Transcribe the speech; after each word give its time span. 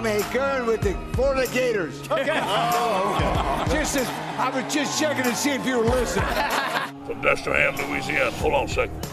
I'm 0.00 0.06
a 0.06 0.32
girl 0.32 0.64
with 0.64 0.80
the 0.80 0.94
Florida 1.12 1.46
Gators. 1.52 2.00
Okay. 2.10 2.40
oh, 2.42 3.64
okay. 3.66 3.74
Just 3.74 3.96
as, 3.96 4.08
I 4.38 4.48
was 4.48 4.72
just 4.72 4.98
checking 4.98 5.24
to 5.24 5.34
see 5.34 5.50
if 5.50 5.66
you 5.66 5.76
were 5.76 5.84
listening. 5.84 6.24
From 7.04 7.20
Destrehan, 7.20 7.76
Louisiana. 7.76 8.30
Hold 8.30 8.54
on 8.54 8.64
a 8.64 8.68
second. 8.68 9.04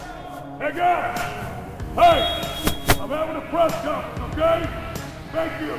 Hey, 0.61 0.71
guys! 0.71 1.19
Hey! 1.93 3.01
I'm 3.01 3.09
having 3.09 3.35
a 3.35 3.41
press 3.49 3.73
conference, 3.83 4.33
okay? 4.33 4.69
Thank 5.33 5.61
you. 5.61 5.77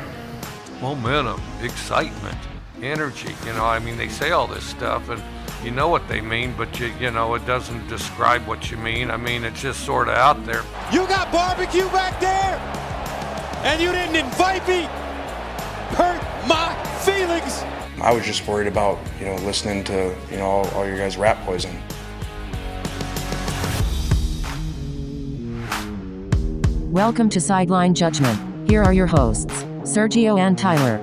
Momentum, 0.83 1.41
excitement, 1.63 2.37
energy. 2.83 3.35
You 3.47 3.55
know, 3.55 3.65
I 3.65 3.79
mean, 3.79 3.97
they 3.97 4.11
say 4.11 4.33
all 4.33 4.47
this 4.47 4.65
stuff 4.65 5.09
and 5.09 5.23
you 5.65 5.71
know 5.71 5.89
what 5.89 6.07
they 6.07 6.21
mean, 6.21 6.53
but 6.59 6.79
you, 6.79 6.89
you 7.01 7.11
know, 7.11 7.35
it 7.35 7.47
doesn't 7.47 7.89
describe 7.89 8.47
what 8.47 8.71
you 8.71 8.77
mean. 8.77 9.11
I 9.11 9.17
mean, 9.17 9.43
it's 9.43 9.63
just 9.63 9.87
sort 9.87 10.09
of 10.09 10.17
out 10.17 10.45
there. 10.45 10.65
You 10.93 11.07
got 11.07 11.33
barbecue 11.33 11.89
back 11.89 12.21
there, 12.21 12.59
and 13.65 13.81
you 13.81 13.91
didn't 13.91 14.17
invite 14.39 14.69
me. 14.69 14.83
Hurt 15.97 16.23
my 16.47 16.73
feelings. 17.01 17.65
I 18.01 18.13
was 18.13 18.25
just 18.25 18.47
worried 18.47 18.69
about, 18.69 18.97
you 19.19 19.27
know, 19.27 19.35
listening 19.39 19.83
to, 19.85 20.15
you 20.31 20.37
know, 20.37 20.45
all, 20.45 20.69
all 20.69 20.87
your 20.87 20.97
guys' 20.97 21.17
rap 21.17 21.45
poison. 21.45 21.77
Welcome 26.93 27.29
to 27.31 27.41
Sideline 27.41 27.95
Judgment. 27.95 28.71
Here 28.71 28.81
are 28.81 28.93
your 28.93 29.09
hosts, 29.09 29.65
Sergio 29.83 30.39
and 30.39 30.57
Tyler. 30.57 30.99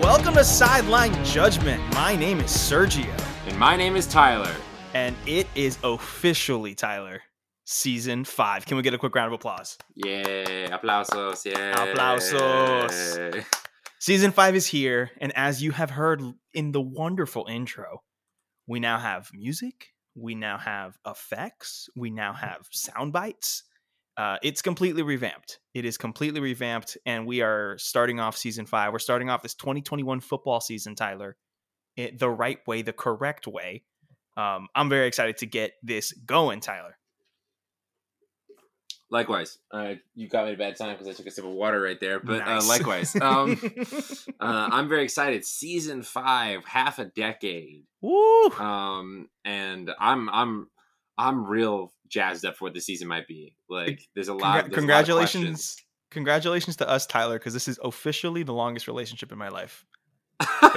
Welcome 0.00 0.34
to 0.34 0.44
Sideline 0.44 1.24
Judgment. 1.24 1.82
My 1.94 2.14
name 2.14 2.38
is 2.38 2.52
Sergio. 2.52 3.10
And 3.48 3.58
my 3.58 3.74
name 3.74 3.96
is 3.96 4.06
Tyler. 4.06 4.54
And 4.94 5.16
it 5.26 5.48
is 5.56 5.78
officially, 5.82 6.76
Tyler, 6.76 7.22
season 7.68 8.24
five. 8.24 8.64
Can 8.64 8.78
we 8.78 8.82
get 8.82 8.94
a 8.94 8.98
quick 8.98 9.14
round 9.14 9.26
of 9.26 9.34
applause? 9.34 9.76
Yeah, 9.94 10.76
aplausos, 10.76 11.44
yeah. 11.44 11.74
Aplausos. 11.76 13.44
Season 14.00 14.32
five 14.32 14.56
is 14.56 14.66
here. 14.66 15.10
And 15.20 15.36
as 15.36 15.62
you 15.62 15.72
have 15.72 15.90
heard 15.90 16.22
in 16.54 16.72
the 16.72 16.80
wonderful 16.80 17.46
intro, 17.46 18.02
we 18.66 18.80
now 18.80 18.98
have 18.98 19.30
music, 19.34 19.88
we 20.14 20.34
now 20.34 20.56
have 20.56 20.96
effects, 21.06 21.90
we 21.94 22.10
now 22.10 22.32
have 22.32 22.66
sound 22.70 23.12
bites. 23.12 23.64
Uh, 24.16 24.38
it's 24.42 24.62
completely 24.62 25.02
revamped. 25.02 25.60
It 25.74 25.84
is 25.84 25.98
completely 25.98 26.40
revamped, 26.40 26.96
and 27.06 27.26
we 27.26 27.42
are 27.42 27.76
starting 27.78 28.18
off 28.18 28.36
season 28.36 28.64
five. 28.66 28.92
We're 28.92 28.98
starting 28.98 29.28
off 29.28 29.42
this 29.42 29.54
2021 29.54 30.20
football 30.20 30.60
season, 30.60 30.96
Tyler, 30.96 31.36
it, 31.96 32.18
the 32.18 32.30
right 32.30 32.58
way, 32.66 32.82
the 32.82 32.92
correct 32.94 33.46
way. 33.46 33.84
Um, 34.36 34.68
I'm 34.74 34.88
very 34.88 35.06
excited 35.06 35.36
to 35.38 35.46
get 35.46 35.72
this 35.82 36.12
going, 36.12 36.60
Tyler. 36.60 36.97
Likewise, 39.10 39.58
uh, 39.70 39.94
you 40.14 40.28
got 40.28 40.44
me 40.44 40.50
at 40.50 40.54
a 40.56 40.58
bad 40.58 40.76
time 40.76 40.92
because 40.92 41.08
I 41.08 41.12
took 41.12 41.26
a 41.26 41.30
sip 41.30 41.44
of 41.44 41.50
water 41.50 41.80
right 41.80 41.98
there. 41.98 42.20
But 42.20 42.40
Nice. 42.40 42.64
uh, 42.64 42.68
likewise, 42.68 43.16
um, 43.16 43.58
uh, 44.40 44.68
I'm 44.70 44.88
very 44.88 45.04
excited. 45.04 45.46
Season 45.46 46.02
five, 46.02 46.64
half 46.66 46.98
a 46.98 47.06
decade, 47.06 47.84
Woo! 48.02 48.50
um, 48.50 49.28
and 49.46 49.90
I'm 49.98 50.28
I'm 50.28 50.68
I'm 51.16 51.46
real 51.46 51.92
jazzed 52.08 52.44
up 52.44 52.56
for 52.56 52.66
what 52.66 52.74
the 52.74 52.80
season 52.80 53.08
might 53.08 53.26
be. 53.26 53.54
Like, 53.68 54.00
there's 54.14 54.28
a 54.28 54.34
lot. 54.34 54.40
Congra- 54.40 54.42
there's 54.42 54.54
a 54.54 54.56
lot 54.56 54.66
of 54.66 54.72
congratulations, 54.74 55.76
congratulations 56.10 56.76
to 56.76 56.88
us, 56.88 57.06
Tyler, 57.06 57.38
because 57.38 57.54
this 57.54 57.68
is 57.68 57.78
officially 57.82 58.42
the 58.42 58.54
longest 58.54 58.86
relationship 58.86 59.32
in 59.32 59.38
my 59.38 59.48
life. 59.48 59.86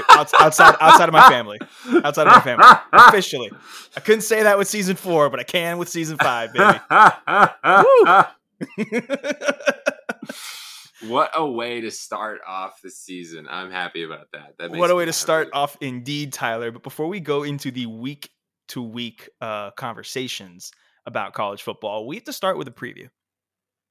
Outs- 0.10 0.34
outside, 0.40 0.76
outside 0.80 1.08
of 1.10 1.14
my 1.14 1.30
family, 1.30 1.60
outside 2.04 2.28
of 2.28 2.34
my 2.34 2.42
family, 2.42 2.66
officially. 2.94 3.52
I 3.96 4.00
couldn't 4.00 4.22
say 4.22 4.44
that 4.44 4.58
with 4.58 4.68
season 4.68 4.96
four, 4.96 5.30
but 5.30 5.40
I 5.40 5.44
can 5.44 5.78
with 5.78 5.90
season 5.90 6.18
five, 6.18 6.52
baby. 6.54 6.80
what 11.08 11.32
a 11.36 11.46
way 11.50 11.82
to 11.82 11.92
start 11.92 12.42
off 12.48 12.82
the 12.82 12.92
season. 12.92 13.48
I'm 13.50 13.72
happy 13.72 14.04
about 14.04 14.28
that. 14.34 14.56
That 14.60 14.72
makes 14.72 14.80
what 14.80 14.92
a 14.92 14.96
way 14.96 15.06
to 15.06 15.14
start 15.14 15.50
off, 15.54 15.78
indeed, 15.82 16.34
Tyler. 16.34 16.72
But 16.72 16.84
before 16.84 17.08
we 17.08 17.20
go 17.20 17.44
into 17.44 17.72
the 17.72 17.88
week 17.88 18.30
to 18.70 18.82
week 18.82 19.30
uh, 19.42 19.72
conversations 19.72 20.72
about 21.06 21.34
college 21.34 21.62
football, 21.64 22.06
we 22.08 22.16
have 22.16 22.26
to 22.26 22.34
start 22.34 22.58
with 22.58 22.68
a 22.68 22.72
preview. 22.72 23.10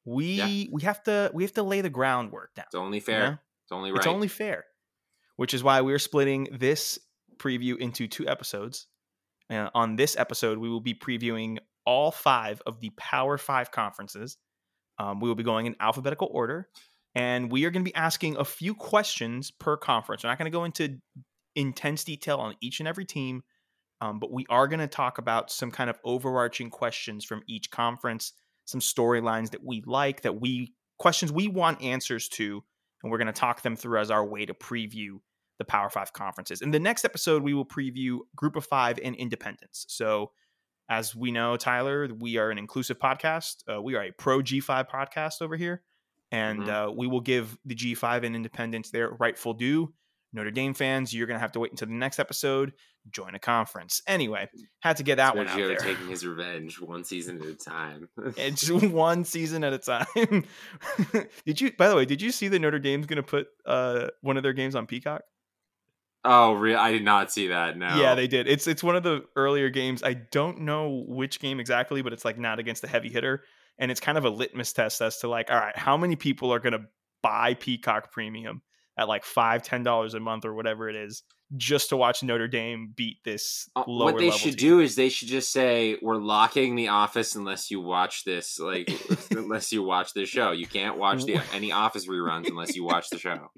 We 0.05 0.25
Yeah. 0.35 0.69
we 0.73 0.83
have 0.83 1.03
to 1.05 1.31
we 1.35 1.43
have 1.43 1.53
to 1.55 1.63
lay 1.63 1.81
the 1.81 1.91
groundwork 1.91 2.55
down. 2.55 2.65
It's 2.69 2.75
only 2.75 2.99
you 2.99 3.03
fair. 3.03 3.21
know? 3.21 3.33
It's 3.65 3.73
only 3.73 3.91
right. 3.91 3.99
It's 3.99 4.07
only 4.07 4.29
fair, 4.29 4.65
which 5.41 5.55
is 5.55 5.65
why 5.65 5.81
we're 5.81 5.99
splitting 5.99 6.47
this 6.53 6.99
preview 7.39 7.79
into 7.79 8.07
two 8.07 8.29
episodes. 8.29 8.89
And 9.49 9.71
on 9.75 9.97
this 9.97 10.15
episode, 10.19 10.59
we 10.59 10.69
will 10.69 10.83
be 10.83 10.93
previewing 10.93 11.57
all 11.87 12.11
five 12.11 12.61
of 12.67 12.79
the 12.81 12.91
Power 12.99 13.39
Five 13.39 13.71
conferences. 13.71 14.37
Um, 14.99 15.19
we 15.19 15.29
will 15.29 15.35
be 15.35 15.43
going 15.43 15.65
in 15.65 15.77
alphabetical 15.81 16.29
order, 16.31 16.69
and 17.15 17.51
we 17.51 17.65
are 17.65 17.71
going 17.71 17.83
to 17.83 17.91
be 17.91 17.95
asking 17.95 18.37
a 18.37 18.45
few 18.45 18.75
questions 18.75 19.51
per 19.51 19.79
conference. 19.79 20.25
We're 20.25 20.29
not 20.29 20.37
going 20.37 20.53
to 20.53 20.59
go 20.59 20.65
into 20.65 20.99
intense 21.57 22.05
detail 22.05 22.37
on 22.37 22.55
each 22.61 22.81
and 22.81 22.87
every 22.87 23.07
team, 23.07 23.43
um, 24.03 24.19
but 24.19 24.31
we 24.31 24.45
are 24.51 24.69
going 24.69 24.81
to 24.81 24.89
talk 24.89 25.17
about 25.17 25.51
some 25.51 25.71
kind 25.71 25.89
of 25.89 25.99
overarching 26.05 26.69
questions 26.69 27.25
from 27.25 27.41
each 27.49 27.71
conference, 27.71 28.35
some 28.67 28.83
storylines 28.83 29.53
that 29.53 29.65
we 29.65 29.83
like, 29.87 30.21
that 30.21 30.39
we 30.39 30.75
questions 30.99 31.33
we 31.33 31.49
want 31.49 31.81
answers 31.81 32.29
to, 32.29 32.63
and 33.03 33.11
we're 33.11 33.17
going 33.17 33.27
to 33.27 33.33
talk 33.33 33.63
them 33.63 33.75
through 33.75 34.01
as 34.01 34.11
our 34.11 34.27
way 34.27 34.45
to 34.45 34.53
preview 34.53 35.17
the 35.61 35.65
Power 35.67 35.89
Five 35.91 36.13
conferences. 36.13 36.63
In 36.63 36.73
the 36.73 36.81
next 36.81 37.05
episode, 37.05 37.43
we 37.45 37.55
will 37.55 37.67
preview 37.67 38.21
Group 38.35 38.57
of 38.57 38.65
Five 38.67 38.99
and 39.05 39.15
Independence. 39.15 39.85
So, 39.89 40.33
as 40.89 41.15
we 41.15 41.31
know, 41.31 41.57
Tyler, 41.57 42.09
we 42.19 42.39
are 42.39 42.51
an 42.51 42.59
inclusive 42.59 42.99
podcast. 42.99 43.63
Uh, 43.73 43.81
we 43.81 43.95
are 43.95 44.03
a 44.03 44.11
pro 44.11 44.41
G5 44.41 44.89
podcast 44.91 45.41
over 45.43 45.57
here, 45.57 45.83
and 46.33 46.63
Mhm. 46.63 46.89
uh, 46.89 46.93
we 46.93 47.07
will 47.07 47.21
give 47.21 47.57
the 47.67 47.75
G5 47.77 48.25
and 48.25 48.35
Independence 48.35 48.91
their 48.91 49.11
rightful 49.11 49.53
due. 49.55 49.93
Notre 50.33 50.51
Dame 50.53 50.75
fans, 50.75 51.13
you're 51.13 51.27
going 51.27 51.37
to 51.37 51.41
have 51.41 51.53
to 51.53 51.61
wait 51.61 51.73
until 51.73 51.89
the 51.89 51.95
next 51.95 52.19
episode. 52.21 52.73
Join 53.11 53.35
a 53.35 53.39
conference. 53.41 54.01
Anyway, 54.07 54.49
had 54.81 54.97
to 54.99 55.03
get 55.03 55.17
that 55.17 55.37
one 55.37 55.49
out 55.49 55.57
there. 55.57 55.77
taking 55.77 56.07
his 56.09 56.25
revenge 56.25 56.81
one 56.81 57.03
season 57.03 57.41
at 57.43 57.49
a 57.49 57.55
time. 57.55 58.09
It's 58.37 58.71
one 58.71 59.25
season 59.25 59.65
at 59.65 59.73
a 59.73 59.79
time. 59.79 60.07
did 61.47 61.61
you? 61.61 61.73
By 61.77 61.89
the 61.89 61.97
way, 61.97 62.05
did 62.05 62.23
you 62.23 62.31
see 62.31 62.49
that 62.49 62.59
Notre 62.61 62.79
Dame's 62.79 63.07
going 63.07 63.17
to 63.17 63.23
put 63.23 63.49
uh, 63.67 64.09
one 64.21 64.37
of 64.37 64.43
their 64.43 64.53
games 64.53 64.75
on 64.75 64.87
Peacock? 64.87 65.23
Oh, 66.25 66.53
real? 66.53 66.79
I 66.79 66.93
did 66.93 67.05
not 67.05 67.33
see 67.33 67.49
that. 67.49 67.77
No. 67.77 67.97
Yeah, 67.97 68.15
they 68.15 68.27
did. 68.27 68.49
It's 68.49 68.67
it's 68.67 68.83
one 68.83 68.97
of 68.97 69.03
the 69.03 69.25
earlier 69.37 69.71
games. 69.71 70.03
I 70.03 70.15
don't 70.15 70.61
know 70.61 71.05
which 71.07 71.41
game 71.41 71.61
exactly, 71.61 72.03
but 72.03 72.13
it's 72.13 72.25
like 72.25 72.39
not 72.39 72.59
against 72.59 72.85
a 72.85 72.89
heavy 72.89 73.09
hitter, 73.09 73.45
and 73.79 73.91
it's 73.91 74.01
kind 74.01 74.19
of 74.19 74.25
a 74.25 74.31
litmus 74.31 74.73
test 74.73 75.01
as 75.01 75.19
to 75.19 75.29
like, 75.29 75.51
all 75.51 75.57
right, 75.59 75.77
how 75.77 75.97
many 75.97 76.17
people 76.17 76.53
are 76.53 76.59
going 76.61 76.73
to 76.75 76.83
buy 77.23 77.55
Peacock 77.55 78.13
Premium 78.13 78.63
at 78.97 79.09
like 79.09 79.25
five, 79.25 79.63
ten 79.63 79.83
dollars 79.83 80.15
a 80.15 80.21
month 80.21 80.45
or 80.45 80.55
whatever 80.55 80.89
it 80.89 80.97
is, 80.97 81.23
just 81.57 81.89
to 81.89 81.97
watch 81.97 82.23
Notre 82.23 82.49
Dame 82.49 82.93
beat 82.95 83.19
this 83.25 83.69
Uh, 83.75 83.85
what 83.85 84.19
they 84.19 84.31
should 84.31 84.59
team. 84.59 84.69
do 84.69 84.81
is 84.81 84.95
they 84.97 85.09
should 85.09 85.29
just 85.29 85.51
say 85.53 85.97
we're 86.03 86.17
locking 86.17 86.77
the 86.77 86.89
office 86.89 87.35
unless 87.35 87.71
you 87.71 87.81
watch 87.81 88.25
this 88.25 88.59
like 88.59 88.91
unless 89.31 89.73
you 89.73 89.83
watch 89.83 90.13
this 90.13 90.29
show 90.29 90.53
you 90.53 90.67
can't 90.67 90.99
watch 90.99 91.25
the 91.25 91.41
any 91.55 91.73
office 91.73 92.07
reruns 92.07 92.47
unless 92.49 92.77
you 92.77 92.85
watch 92.85 93.11
the 93.11 93.19
show 93.19 93.51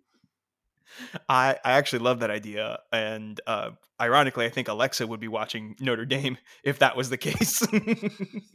I, 1.29 1.57
I 1.65 1.73
actually 1.73 2.01
love 2.01 2.21
that 2.21 2.31
idea. 2.31 2.81
And 2.93 3.41
uh, 3.47 3.71
ironically, 4.01 4.47
I 4.47 4.51
think 4.51 4.69
Alexa 4.69 5.07
would 5.07 5.21
be 5.21 5.29
watching 5.29 5.77
Notre 5.81 6.05
Dame 6.05 6.39
if 6.65 6.79
that 6.81 6.97
was 6.97 7.11
the 7.11 7.17
case. 7.17 7.61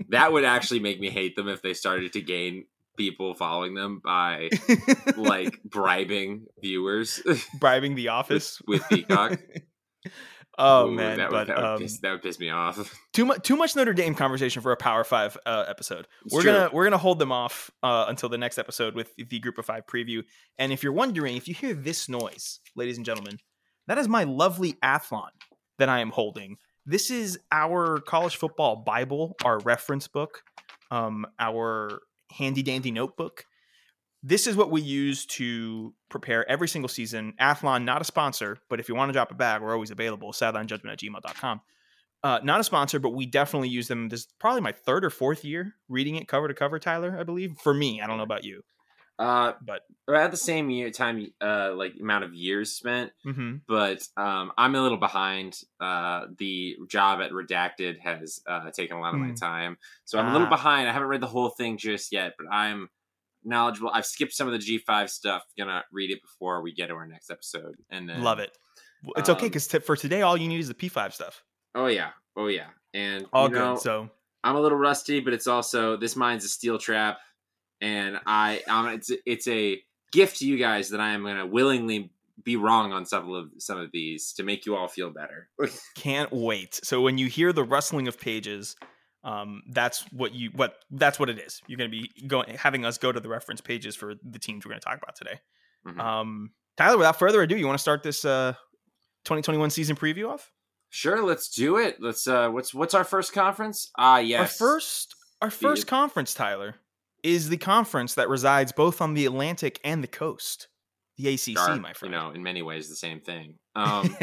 that 0.09 0.31
would 0.31 0.45
actually 0.45 0.79
make 0.79 0.99
me 0.99 1.09
hate 1.09 1.35
them 1.35 1.47
if 1.47 1.61
they 1.61 1.73
started 1.73 2.13
to 2.13 2.21
gain 2.21 2.65
people 2.97 3.35
following 3.35 3.75
them 3.75 4.01
by 4.03 4.49
like 5.17 5.61
bribing 5.63 6.47
viewers 6.59 7.21
bribing 7.59 7.93
the 7.93 8.07
office 8.07 8.59
with 8.67 8.81
Peacock. 8.89 9.39
Oh 10.57 10.87
Ooh, 10.87 10.91
man, 10.91 11.17
that 11.17 11.31
would, 11.31 11.35
but 11.35 11.47
that, 11.47 11.57
would 11.57 11.65
um, 11.65 11.79
piss, 11.79 11.99
that 11.99 12.11
would 12.11 12.21
piss 12.21 12.39
me 12.39 12.49
off 12.49 12.99
too 13.13 13.25
much 13.25 13.43
too 13.43 13.55
much 13.55 13.75
Notre 13.75 13.93
Dame 13.93 14.15
conversation 14.15 14.61
for 14.61 14.71
a 14.71 14.77
Power 14.77 15.03
Five 15.03 15.37
uh, 15.45 15.65
episode. 15.67 16.07
It's 16.25 16.33
we're 16.33 16.41
true. 16.41 16.51
gonna 16.51 16.69
we're 16.73 16.83
gonna 16.83 16.97
hold 16.97 17.19
them 17.19 17.31
off 17.31 17.71
uh, 17.83 18.05
until 18.07 18.29
the 18.29 18.37
next 18.37 18.57
episode 18.57 18.95
with 18.95 19.13
the 19.15 19.39
Group 19.39 19.57
of 19.57 19.65
Five 19.65 19.85
preview. 19.87 20.23
And 20.57 20.71
if 20.71 20.83
you're 20.83 20.93
wondering, 20.93 21.37
if 21.37 21.47
you 21.47 21.53
hear 21.53 21.73
this 21.73 22.09
noise, 22.09 22.59
ladies 22.75 22.97
and 22.97 23.05
gentlemen, 23.05 23.39
that 23.87 23.97
is 23.97 24.07
my 24.07 24.23
lovely 24.23 24.73
Athlon 24.83 25.29
that 25.79 25.89
I 25.89 25.99
am 25.99 26.11
holding. 26.11 26.57
This 26.85 27.11
is 27.11 27.39
our 27.51 27.99
college 27.99 28.37
football 28.37 28.77
Bible, 28.77 29.35
our 29.43 29.59
reference 29.59 30.07
book, 30.07 30.43
um, 30.89 31.25
our 31.39 31.99
handy 32.31 32.63
dandy 32.63 32.91
notebook. 32.91 33.45
This 34.23 34.47
is 34.47 34.55
what 34.55 34.71
we 34.71 34.81
use 34.81 35.25
to 35.27 35.93
prepare 36.09 36.49
every 36.49 36.67
single 36.67 36.89
season. 36.89 37.33
Athlon, 37.39 37.83
not 37.83 38.01
a 38.01 38.05
sponsor, 38.05 38.57
but 38.69 38.79
if 38.79 38.89
you 38.89 38.95
want 38.95 39.09
to 39.09 39.13
drop 39.13 39.31
a 39.31 39.35
bag, 39.35 39.61
we're 39.61 39.73
always 39.73 39.91
available. 39.91 40.31
Sidelinejudgment 40.33 40.91
at 40.91 40.99
gmail.com. 40.99 41.61
Uh, 42.23 42.39
not 42.43 42.59
a 42.59 42.63
sponsor, 42.63 42.99
but 42.99 43.11
we 43.11 43.25
definitely 43.27 43.69
use 43.69 43.87
them. 43.87 44.09
This 44.09 44.21
is 44.21 44.27
probably 44.39 44.61
my 44.61 44.71
third 44.71 45.05
or 45.05 45.11
fourth 45.11 45.45
year 45.45 45.75
reading 45.87 46.15
it 46.15 46.27
cover 46.27 46.47
to 46.47 46.53
cover, 46.53 46.79
Tyler, 46.79 47.15
I 47.17 47.23
believe. 47.23 47.57
For 47.61 47.73
me, 47.73 48.01
I 48.01 48.07
don't 48.07 48.17
know 48.17 48.23
about 48.23 48.43
you. 48.43 48.63
Uh, 49.19 49.53
But 49.65 49.81
about 50.07 50.31
the 50.31 50.37
same 50.37 50.69
year 50.71 50.89
time, 50.91 51.31
uh, 51.41 51.73
like 51.75 51.93
amount 51.99 52.23
of 52.23 52.33
years 52.33 52.71
spent. 52.73 53.11
mhm. 53.25 53.61
But 53.67 54.07
um, 54.17 54.51
I'm 54.57 54.73
a 54.75 54.81
little 54.81 54.97
behind. 54.97 55.61
Uh, 55.79 56.25
the 56.37 56.75
job 56.87 57.21
at 57.21 57.31
Redacted 57.31 57.99
has 57.99 58.41
uh, 58.47 58.71
taken 58.71 58.97
a 58.97 58.99
lot 58.99 59.13
of 59.13 59.19
my 59.19 59.27
Mm. 59.31 59.39
time, 59.39 59.77
so 60.05 60.17
I'm 60.19 60.27
a 60.29 60.31
little 60.33 60.47
Ah. 60.47 60.51
behind. 60.51 60.89
I 60.89 60.91
haven't 60.93 61.07
read 61.07 61.21
the 61.21 61.27
whole 61.27 61.49
thing 61.49 61.77
just 61.77 62.11
yet, 62.11 62.33
but 62.37 62.47
I'm 62.51 62.89
knowledgeable. 63.47 63.89
I've 63.93 64.05
skipped 64.05 64.33
some 64.33 64.47
of 64.47 64.53
the 64.53 64.59
G5 64.59 65.09
stuff. 65.09 65.43
Gonna 65.57 65.83
read 65.91 66.11
it 66.11 66.21
before 66.21 66.61
we 66.61 66.73
get 66.73 66.87
to 66.87 66.93
our 66.93 67.07
next 67.07 67.31
episode, 67.31 67.75
and 67.89 68.07
then 68.09 68.21
love 68.21 68.39
it. 68.39 68.57
It's 69.15 69.29
okay 69.29 69.45
um, 69.45 69.47
because 69.47 69.67
for 69.67 69.95
today, 69.95 70.21
all 70.21 70.37
you 70.37 70.47
need 70.47 70.59
is 70.59 70.67
the 70.67 70.73
P5 70.73 71.13
stuff. 71.13 71.43
Oh 71.75 71.87
yeah, 71.87 72.09
oh 72.35 72.47
yeah, 72.47 72.67
and 72.93 73.25
All 73.33 73.47
you 73.47 73.55
know, 73.55 73.73
good. 73.75 73.81
So 73.81 74.09
I'm 74.43 74.55
a 74.55 74.61
little 74.61 74.77
rusty, 74.77 75.19
but 75.19 75.33
it's 75.33 75.47
also 75.47 75.97
this 75.97 76.15
mine's 76.15 76.45
a 76.45 76.49
steel 76.49 76.77
trap, 76.77 77.19
and 77.81 78.19
I 78.25 78.61
um, 78.67 78.87
it's 78.87 79.11
it's 79.25 79.47
a 79.47 79.81
gift 80.11 80.37
to 80.39 80.47
you 80.47 80.57
guys 80.57 80.89
that 80.89 80.99
I 80.99 81.09
am 81.09 81.23
gonna 81.23 81.45
willingly 81.45 82.11
be 82.43 82.55
wrong 82.55 82.93
on 82.93 83.05
some 83.05 83.31
of 83.31 83.49
some 83.57 83.77
of 83.77 83.91
these 83.91 84.33
to 84.33 84.43
make 84.43 84.65
you 84.65 84.75
all 84.75 84.87
feel 84.87 85.09
better. 85.09 85.49
can't 85.95 86.31
wait. 86.31 86.79
So 86.83 87.01
when 87.01 87.17
you 87.17 87.27
hear 87.27 87.51
the 87.53 87.63
rustling 87.63 88.07
of 88.07 88.19
pages, 88.19 88.75
um, 89.23 89.61
that's 89.69 90.01
what 90.11 90.33
you 90.33 90.51
what 90.55 90.75
that's 90.91 91.19
what 91.19 91.29
it 91.29 91.39
is. 91.39 91.61
You're 91.67 91.77
going 91.77 91.91
to 91.91 91.97
be 91.97 92.27
going 92.27 92.55
having 92.55 92.85
us 92.85 92.97
go 92.97 93.11
to 93.11 93.19
the 93.19 93.29
reference 93.29 93.61
pages 93.61 93.95
for 93.95 94.15
the 94.23 94.39
teams 94.39 94.65
we're 94.65 94.69
going 94.69 94.81
to 94.81 94.85
talk 94.85 94.97
about 95.01 95.15
today. 95.15 95.39
Mhm. 95.87 95.99
Um, 95.99 96.51
Tyler, 96.77 96.97
without 96.97 97.17
further 97.17 97.41
ado, 97.41 97.57
you 97.57 97.65
want 97.65 97.77
to 97.77 97.81
start 97.81 98.03
this 98.03 98.23
uh, 98.23 98.53
2021 99.25 99.69
season 99.71 99.95
preview 99.95 100.29
off? 100.29 100.51
Sure, 100.89 101.23
let's 101.23 101.49
do 101.49 101.77
it. 101.77 101.97
Let's 101.99 102.27
uh 102.27 102.49
what's 102.49 102.73
what's 102.73 102.93
our 102.93 103.03
first 103.03 103.33
conference? 103.33 103.91
Ah 103.97 104.19
yes. 104.19 104.39
Our 104.39 104.47
first 104.47 105.15
our 105.41 105.51
first 105.51 105.85
conference, 105.87 106.33
Tyler, 106.33 106.75
is 107.23 107.49
the 107.49 107.57
conference 107.57 108.15
that 108.15 108.29
resides 108.29 108.71
both 108.71 109.01
on 109.01 109.13
the 109.13 109.25
Atlantic 109.25 109.79
and 109.83 110.01
the 110.01 110.07
coast, 110.07 110.69
the 111.17 111.27
ACC, 111.33 111.57
Sure, 111.57 111.75
my 111.75 111.93
friend. 111.93 112.13
You 112.13 112.19
know, 112.19 112.31
in 112.31 112.41
many 112.41 112.61
ways 112.61 112.87
the 112.89 112.95
same 112.95 113.19
thing. 113.19 113.55
Um 113.75 114.15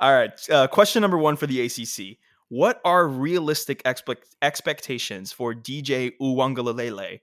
All 0.00 0.12
right. 0.12 0.32
Uh, 0.50 0.66
question 0.66 1.02
number 1.02 1.18
one 1.18 1.36
for 1.36 1.46
the 1.46 1.60
ACC. 1.60 2.18
What 2.54 2.80
are 2.84 3.08
realistic 3.08 3.82
expect- 3.84 4.36
expectations 4.40 5.32
for 5.32 5.54
DJ 5.54 6.12
Uiagalelei 6.22 7.18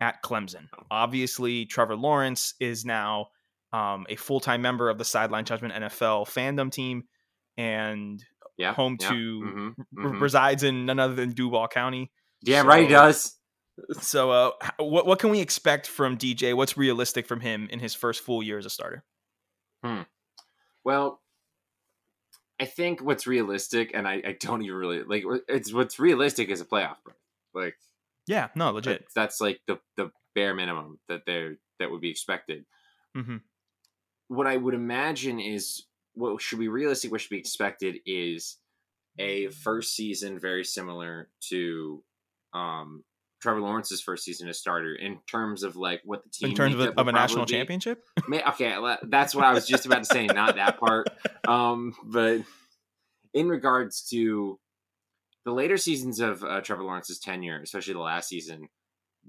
at 0.00 0.22
Clemson? 0.22 0.68
Obviously, 0.92 1.66
Trevor 1.66 1.96
Lawrence 1.96 2.54
is 2.60 2.84
now 2.84 3.26
um, 3.72 4.06
a 4.08 4.14
full 4.14 4.38
time 4.38 4.62
member 4.62 4.88
of 4.88 4.96
the 4.96 5.04
Sideline 5.04 5.44
Judgment 5.44 5.74
NFL 5.74 6.28
fandom 6.28 6.70
team 6.70 7.02
and 7.56 8.24
yeah. 8.58 8.74
home 8.74 8.96
yeah, 9.00 9.08
to 9.08 9.14
mhm, 9.14 9.74
r- 9.98 10.04
mhm. 10.04 10.20
resides 10.20 10.62
in 10.62 10.86
none 10.86 11.00
other 11.00 11.16
than 11.16 11.32
Duval 11.32 11.66
County. 11.66 12.12
Damn 12.44 12.68
right 12.68 12.84
he 12.84 12.88
does. 12.88 13.36
So, 13.98 14.30
uh, 14.30 14.50
what 14.78 15.04
what 15.04 15.18
can 15.18 15.30
we 15.30 15.40
expect 15.40 15.88
from 15.88 16.16
DJ? 16.16 16.54
What's 16.54 16.76
realistic 16.76 17.26
from 17.26 17.40
him 17.40 17.66
in 17.72 17.80
his 17.80 17.92
first 17.92 18.22
full 18.22 18.40
year 18.40 18.58
as 18.58 18.66
a 18.66 18.70
starter? 18.70 19.04
Hmm. 19.82 20.02
Well, 20.84 21.20
I 22.60 22.64
think 22.64 23.02
what's 23.02 23.26
realistic, 23.26 23.90
and 23.94 24.08
I, 24.08 24.22
I 24.26 24.36
don't 24.40 24.62
even 24.62 24.76
really 24.76 25.02
like 25.02 25.24
it's 25.48 25.72
what's 25.72 25.98
realistic 25.98 26.48
is 26.48 26.60
a 26.60 26.64
playoff 26.64 26.96
berth. 27.04 27.16
Like 27.54 27.76
Yeah, 28.26 28.48
no, 28.54 28.70
legit. 28.70 29.00
that's, 29.00 29.14
that's 29.14 29.40
like 29.40 29.60
the 29.66 29.78
the 29.96 30.10
bare 30.34 30.54
minimum 30.54 30.98
that 31.08 31.22
they're 31.26 31.56
that 31.78 31.90
would 31.90 32.00
be 32.00 32.10
expected. 32.10 32.64
Mm-hmm. 33.16 33.36
What 34.28 34.46
I 34.46 34.56
would 34.56 34.74
imagine 34.74 35.38
is 35.40 35.84
what 36.14 36.40
should 36.40 36.58
be 36.58 36.68
realistic, 36.68 37.12
what 37.12 37.20
should 37.20 37.30
be 37.30 37.38
expected 37.38 37.98
is 38.06 38.56
a 39.18 39.48
first 39.48 39.94
season 39.94 40.38
very 40.38 40.64
similar 40.64 41.28
to 41.48 42.02
um 42.54 43.04
Trevor 43.40 43.60
Lawrence's 43.60 44.00
first 44.00 44.24
season 44.24 44.48
as 44.48 44.58
starter 44.58 44.94
in 44.94 45.18
terms 45.30 45.62
of 45.62 45.76
like 45.76 46.00
what 46.04 46.24
the 46.24 46.30
team 46.30 46.50
In 46.50 46.54
terms 46.54 46.74
of 46.74 46.80
a, 46.80 46.98
of 46.98 47.08
a 47.08 47.12
national 47.12 47.44
be. 47.44 47.52
championship. 47.52 48.02
May- 48.28 48.42
okay, 48.42 48.76
that's 49.04 49.34
what 49.34 49.44
I 49.44 49.52
was 49.52 49.66
just 49.66 49.86
about 49.86 49.98
to 50.00 50.06
say. 50.06 50.26
Not 50.26 50.56
that 50.56 50.78
part, 50.78 51.08
um, 51.48 51.94
but 52.04 52.40
in 53.34 53.48
regards 53.48 54.02
to 54.10 54.58
the 55.44 55.52
later 55.52 55.76
seasons 55.76 56.18
of 56.20 56.42
uh, 56.42 56.60
Trevor 56.62 56.82
Lawrence's 56.82 57.18
tenure, 57.18 57.60
especially 57.62 57.92
the 57.94 58.00
last 58.00 58.28
season, 58.28 58.68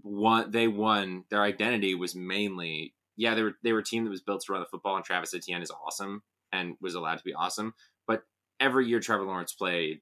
one 0.01 0.51
they 0.51 0.67
won. 0.67 1.25
Their 1.29 1.43
identity 1.43 1.93
was 1.95 2.15
mainly 2.15 2.93
yeah 3.17 3.35
they 3.35 3.43
were 3.43 3.53
they 3.63 3.73
were 3.73 3.79
a 3.79 3.83
team 3.83 4.03
that 4.05 4.09
was 4.09 4.21
built 4.21 4.41
to 4.45 4.53
run 4.53 4.61
the 4.61 4.67
football, 4.67 4.95
and 4.95 5.03
Travis 5.05 5.33
Etienne 5.33 5.61
is 5.61 5.71
awesome 5.71 6.23
and 6.53 6.75
was 6.79 6.95
allowed 6.95 7.17
to 7.17 7.23
be 7.23 7.33
awesome. 7.33 7.73
But 8.07 8.23
every 8.59 8.87
year 8.87 8.99
Trevor 8.99 9.25
Lawrence 9.25 9.53
played, 9.53 9.99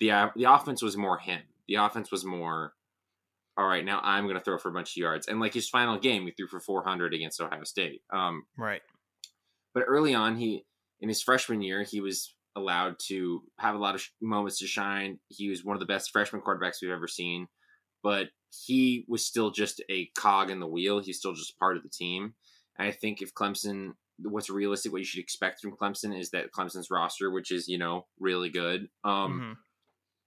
the 0.00 0.10
uh, 0.10 0.28
the 0.34 0.44
offense 0.44 0.82
was 0.82 0.96
more 0.96 1.18
him. 1.18 1.42
The 1.68 1.74
offense 1.74 2.10
was 2.10 2.24
more. 2.24 2.72
All 3.56 3.66
right, 3.66 3.84
now 3.84 4.00
I'm 4.02 4.24
going 4.24 4.38
to 4.38 4.42
throw 4.44 4.56
for 4.58 4.70
a 4.70 4.72
bunch 4.72 4.92
of 4.92 4.96
yards, 4.96 5.28
and 5.28 5.38
like 5.40 5.52
his 5.54 5.68
final 5.68 5.98
game, 5.98 6.24
he 6.24 6.32
threw 6.32 6.46
for 6.48 6.60
400 6.60 7.12
against 7.12 7.40
Ohio 7.40 7.64
State. 7.64 8.00
Um, 8.12 8.44
Right. 8.56 8.80
but 9.74 9.84
early 9.86 10.14
on, 10.14 10.36
he 10.36 10.64
in 11.00 11.08
his 11.08 11.22
freshman 11.22 11.60
year, 11.62 11.82
he 11.82 12.00
was 12.00 12.34
allowed 12.54 12.96
to 13.08 13.42
have 13.58 13.74
a 13.74 13.78
lot 13.78 13.94
of 13.94 14.00
sh- 14.02 14.10
moments 14.20 14.58
to 14.60 14.66
shine. 14.66 15.18
He 15.28 15.48
was 15.48 15.64
one 15.64 15.74
of 15.74 15.80
the 15.80 15.86
best 15.86 16.10
freshman 16.12 16.40
quarterbacks 16.42 16.76
we've 16.80 16.90
ever 16.90 17.08
seen, 17.08 17.48
but 18.02 18.28
he 18.66 19.04
was 19.08 19.26
still 19.26 19.50
just 19.50 19.82
a 19.90 20.06
cog 20.18 20.50
in 20.50 20.60
the 20.60 20.66
wheel. 20.66 21.00
He's 21.00 21.18
still 21.18 21.32
just 21.34 21.58
part 21.58 21.76
of 21.76 21.82
the 21.82 21.88
team. 21.88 22.34
And 22.78 22.86
I 22.88 22.92
think 22.92 23.20
if 23.22 23.34
Clemson, 23.34 23.92
what's 24.18 24.48
realistic, 24.50 24.92
what 24.92 24.98
you 24.98 25.04
should 25.04 25.20
expect 25.22 25.60
from 25.60 25.76
Clemson 25.76 26.16
is 26.18 26.30
that 26.30 26.52
Clemson's 26.52 26.90
roster, 26.90 27.30
which 27.30 27.50
is 27.50 27.68
you 27.68 27.78
know 27.78 28.06
really 28.20 28.48
good, 28.50 28.88
um, 29.04 29.40
Mhm. 29.40 29.56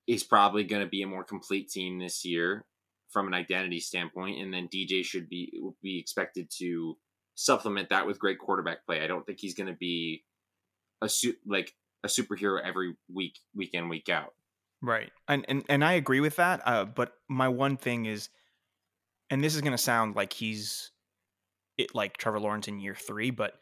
is 0.07 0.23
probably 0.23 0.63
going 0.63 0.83
to 0.83 0.89
be 0.89 1.01
a 1.03 1.07
more 1.07 1.23
complete 1.23 1.69
team 1.69 1.99
this 1.99 2.25
year 2.25 2.65
from 3.11 3.27
an 3.27 3.33
identity 3.33 3.79
standpoint, 3.79 4.41
and 4.41 4.53
then 4.53 4.67
DJ 4.67 5.03
should 5.03 5.29
be 5.29 5.51
be 5.81 5.99
expected 5.99 6.49
to 6.59 6.97
supplement 7.35 7.89
that 7.89 8.07
with 8.07 8.19
great 8.19 8.39
quarterback 8.39 8.85
play. 8.85 9.01
I 9.01 9.07
don't 9.07 9.25
think 9.25 9.39
he's 9.39 9.55
going 9.55 9.67
to 9.67 9.77
be 9.77 10.23
a 11.01 11.09
su- 11.09 11.35
like 11.45 11.73
a 12.03 12.07
superhero 12.07 12.59
every 12.63 12.95
week, 13.13 13.37
week 13.53 13.71
in, 13.73 13.89
week 13.89 14.09
out. 14.09 14.33
Right. 14.81 15.11
And 15.27 15.45
and 15.47 15.63
and 15.69 15.83
I 15.83 15.93
agree 15.93 16.19
with 16.19 16.37
that. 16.37 16.61
Uh, 16.65 16.85
but 16.85 17.13
my 17.29 17.47
one 17.47 17.77
thing 17.77 18.05
is, 18.05 18.29
and 19.29 19.43
this 19.43 19.55
is 19.55 19.61
going 19.61 19.71
to 19.71 19.77
sound 19.77 20.15
like 20.15 20.33
he's 20.33 20.91
it 21.77 21.93
like 21.93 22.17
Trevor 22.17 22.39
Lawrence 22.39 22.67
in 22.67 22.79
year 22.79 22.95
three, 22.95 23.31
but 23.31 23.53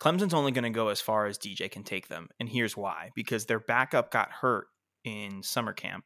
Clemson's 0.00 0.34
only 0.34 0.52
going 0.52 0.64
to 0.64 0.70
go 0.70 0.88
as 0.88 1.00
far 1.00 1.26
as 1.26 1.38
DJ 1.38 1.70
can 1.70 1.84
take 1.84 2.08
them, 2.08 2.28
and 2.40 2.48
here's 2.48 2.76
why: 2.76 3.10
because 3.14 3.46
their 3.46 3.60
backup 3.60 4.10
got 4.10 4.30
hurt 4.30 4.66
in 5.04 5.42
summer 5.42 5.72
camp, 5.72 6.04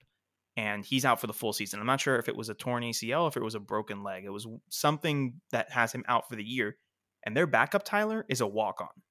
and 0.56 0.84
he's 0.84 1.04
out 1.04 1.20
for 1.20 1.26
the 1.26 1.32
full 1.32 1.52
season. 1.52 1.80
I'm 1.80 1.86
not 1.86 2.00
sure 2.00 2.16
if 2.16 2.28
it 2.28 2.36
was 2.36 2.48
a 2.48 2.54
torn 2.54 2.82
ACL, 2.82 3.28
if 3.28 3.36
it 3.36 3.42
was 3.42 3.54
a 3.54 3.60
broken 3.60 4.02
leg. 4.02 4.24
It 4.24 4.30
was 4.30 4.46
something 4.70 5.40
that 5.50 5.70
has 5.72 5.92
him 5.92 6.04
out 6.08 6.28
for 6.28 6.36
the 6.36 6.44
year, 6.44 6.76
and 7.24 7.36
their 7.36 7.46
backup 7.46 7.84
Tyler 7.84 8.24
is 8.28 8.40
a 8.40 8.46
walk 8.46 8.80
on. 8.80 9.02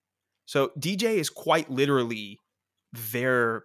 So 0.45 0.71
DJ 0.79 1.15
is 1.15 1.29
quite 1.29 1.69
literally 1.69 2.39
their 3.11 3.63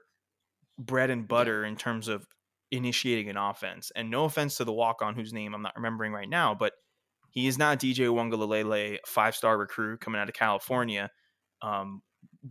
bread 0.78 1.10
and 1.10 1.26
butter 1.26 1.64
in 1.64 1.76
terms 1.76 2.08
of 2.08 2.26
initiating 2.70 3.28
an 3.28 3.36
offense. 3.36 3.90
And 3.94 4.10
no 4.10 4.24
offense 4.24 4.56
to 4.56 4.64
the 4.64 4.72
walk 4.72 5.02
on 5.02 5.14
whose 5.14 5.32
name 5.32 5.54
I'm 5.54 5.62
not 5.62 5.76
remembering 5.76 6.12
right 6.12 6.28
now, 6.28 6.54
but 6.54 6.72
he 7.30 7.46
is 7.46 7.58
not 7.58 7.78
DJ 7.78 8.06
Uiagalelei, 8.06 8.98
five 9.06 9.34
star 9.36 9.58
recruit 9.58 10.00
coming 10.00 10.20
out 10.20 10.28
of 10.28 10.34
California. 10.34 11.10
Um, 11.62 12.02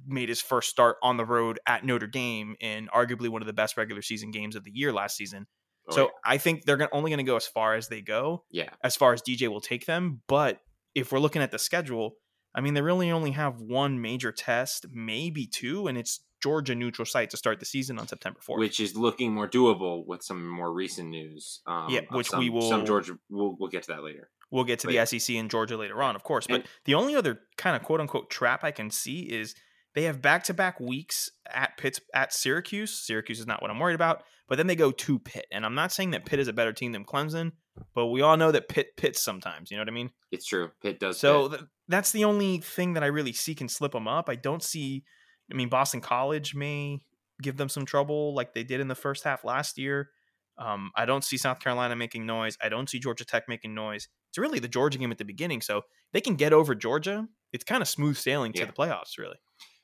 made 0.06 0.30
his 0.30 0.42
first 0.42 0.70
start 0.70 0.98
on 1.02 1.18
the 1.18 1.26
road 1.26 1.60
at 1.68 1.86
Notre 1.86 2.08
Dame 2.08 2.56
in 2.60 2.88
arguably 2.94 3.30
one 3.30 3.42
of 3.42 3.46
the 3.48 3.54
best 3.54 3.78
regular 3.78 4.02
season 4.02 4.32
games 4.32 4.56
of 4.56 4.64
the 4.64 4.72
year 4.72 4.92
last 4.92 5.16
season. 5.16 5.48
Oh, 5.90 5.96
so 5.96 6.12
I 6.26 6.38
think 6.38 6.66
they're 6.66 6.76
gonna, 6.78 6.90
only 6.92 7.10
going 7.12 7.20
to 7.20 7.24
go 7.24 7.38
as 7.38 7.48
far 7.48 7.76
as 7.76 7.88
they 7.88 8.02
go, 8.02 8.44
yeah, 8.52 8.70
as 8.84 8.96
far 8.98 9.14
as 9.14 9.22
DJ 9.22 9.48
will 9.48 9.62
take 9.62 9.86
them. 9.86 10.22
But 10.28 10.60
if 10.96 11.12
we're 11.12 11.20
looking 11.20 11.42
at 11.42 11.52
the 11.52 11.60
schedule, 11.60 12.16
I 12.54 12.60
mean, 12.62 12.74
they 12.74 12.82
really 12.82 13.12
only 13.12 13.32
have 13.32 13.62
one 13.62 14.02
major 14.02 14.32
test, 14.34 14.88
maybe 14.92 15.46
two, 15.48 15.88
and 15.88 15.98
it's 15.98 16.20
Georgia 16.44 16.76
neutral 16.76 17.06
site 17.06 17.30
to 17.32 17.38
start 17.38 17.60
the 17.60 17.66
season 17.66 17.98
on 17.98 18.08
September 18.08 18.40
4th. 18.48 18.60
which 18.60 18.80
is 18.80 18.96
looking 18.96 19.34
more 19.34 19.48
doable 19.48 20.06
with 20.06 20.22
some 20.24 20.48
more 20.48 20.72
recent 20.74 21.10
news. 21.10 21.62
Um, 21.66 21.88
Yeah, 21.90 22.02
which 22.12 22.28
some, 22.30 22.40
we 22.40 22.50
will- 22.50 22.70
Some 22.70 22.86
Georgia. 22.86 23.18
We'll 23.30 23.56
we'll 23.58 23.70
get 23.70 23.84
to 23.84 23.94
that 23.94 24.04
later. 24.04 24.30
We'll 24.52 24.64
get 24.66 24.80
to 24.80 24.88
the 24.88 25.06
SEC 25.06 25.36
and 25.36 25.50
Georgia 25.50 25.78
later 25.78 26.02
on, 26.04 26.16
of 26.16 26.24
course. 26.24 26.48
But 26.48 26.62
And- 26.62 26.70
the 26.86 26.96
only 26.96 27.16
other 27.16 27.42
kind 27.58 27.76
of 27.76 27.84
quote 27.84 28.02
unquote 28.02 28.30
trap 28.30 28.64
I 28.64 28.72
can 28.72 28.92
see 28.92 29.22
is 29.22 29.56
they 29.98 30.04
have 30.04 30.22
back 30.22 30.44
to 30.44 30.54
back 30.54 30.80
weeks 30.80 31.32
at 31.52 31.76
Pitt 31.76 32.00
at 32.14 32.32
Syracuse. 32.32 32.94
Syracuse 32.94 33.40
is 33.40 33.48
not 33.48 33.64
what 33.64 33.72
I'm 33.72 33.80
worried 33.80 33.96
about, 33.96 34.22
but 34.48 34.58
then 34.58 34.68
they 34.68 34.76
go 34.76 34.92
to 34.92 35.18
Pitt. 35.18 35.48
And 35.52 35.66
I'm 35.66 35.74
not 35.74 35.92
saying 35.92 36.12
that 36.12 36.24
Pitt 36.24 36.40
is 36.40 36.48
a 36.48 36.54
better 36.54 36.72
team 36.72 36.92
than 36.92 37.04
Clemson, 37.04 37.54
but 37.96 38.06
we 38.06 38.22
all 38.22 38.38
know 38.38 38.52
that 38.52 38.70
Pitt 38.70 38.96
pits 38.96 39.20
sometimes. 39.20 39.72
You 39.72 39.78
know 39.78 39.82
what 39.82 39.90
I 39.90 39.94
mean? 39.94 40.12
It's 40.32 40.46
true. 40.46 40.70
Pitt 40.84 41.00
does. 41.00 41.20
So 41.20 41.50
th- 41.50 41.62
that's 41.88 42.12
the 42.12 42.26
only 42.26 42.60
thing 42.60 42.94
that 42.94 43.04
I 43.04 43.08
really 43.08 43.34
see 43.34 43.56
can 43.56 43.68
slip 43.68 43.92
them 43.92 44.08
up. 44.08 44.30
I 44.30 44.36
don't 44.36 44.62
see. 44.62 45.04
I 45.52 45.56
mean, 45.56 45.68
Boston 45.68 46.00
College 46.00 46.54
may 46.54 47.02
give 47.42 47.58
them 47.58 47.68
some 47.68 47.86
trouble 47.86 48.36
like 48.36 48.54
they 48.54 48.64
did 48.64 48.80
in 48.80 48.90
the 48.90 48.96
first 48.96 49.24
half 49.24 49.44
last 49.44 49.80
year. 49.80 50.12
Um, 50.60 50.92
I 50.96 51.08
don't 51.08 51.24
see 51.24 51.38
South 51.38 51.60
Carolina 51.60 51.96
making 51.96 52.28
noise. 52.28 52.56
I 52.62 52.70
don't 52.70 52.88
see 52.88 53.00
Georgia 53.00 53.26
Tech 53.26 53.50
making 53.50 53.74
noise. 53.74 54.10
It's 54.30 54.38
really 54.38 54.60
the 54.60 54.68
Georgia 54.68 55.00
game 55.00 55.12
at 55.12 55.18
the 55.18 55.26
beginning, 55.26 55.62
so 55.62 55.82
they 56.14 56.22
can 56.22 56.36
get 56.36 56.54
over 56.54 56.76
Georgia. 56.76 57.28
It's 57.52 57.64
kind 57.64 57.82
of 57.82 57.88
smooth 57.88 58.18
sailing 58.18 58.54
to 58.54 58.66
the 58.66 58.74
playoffs, 58.74 59.18
really. 59.18 59.38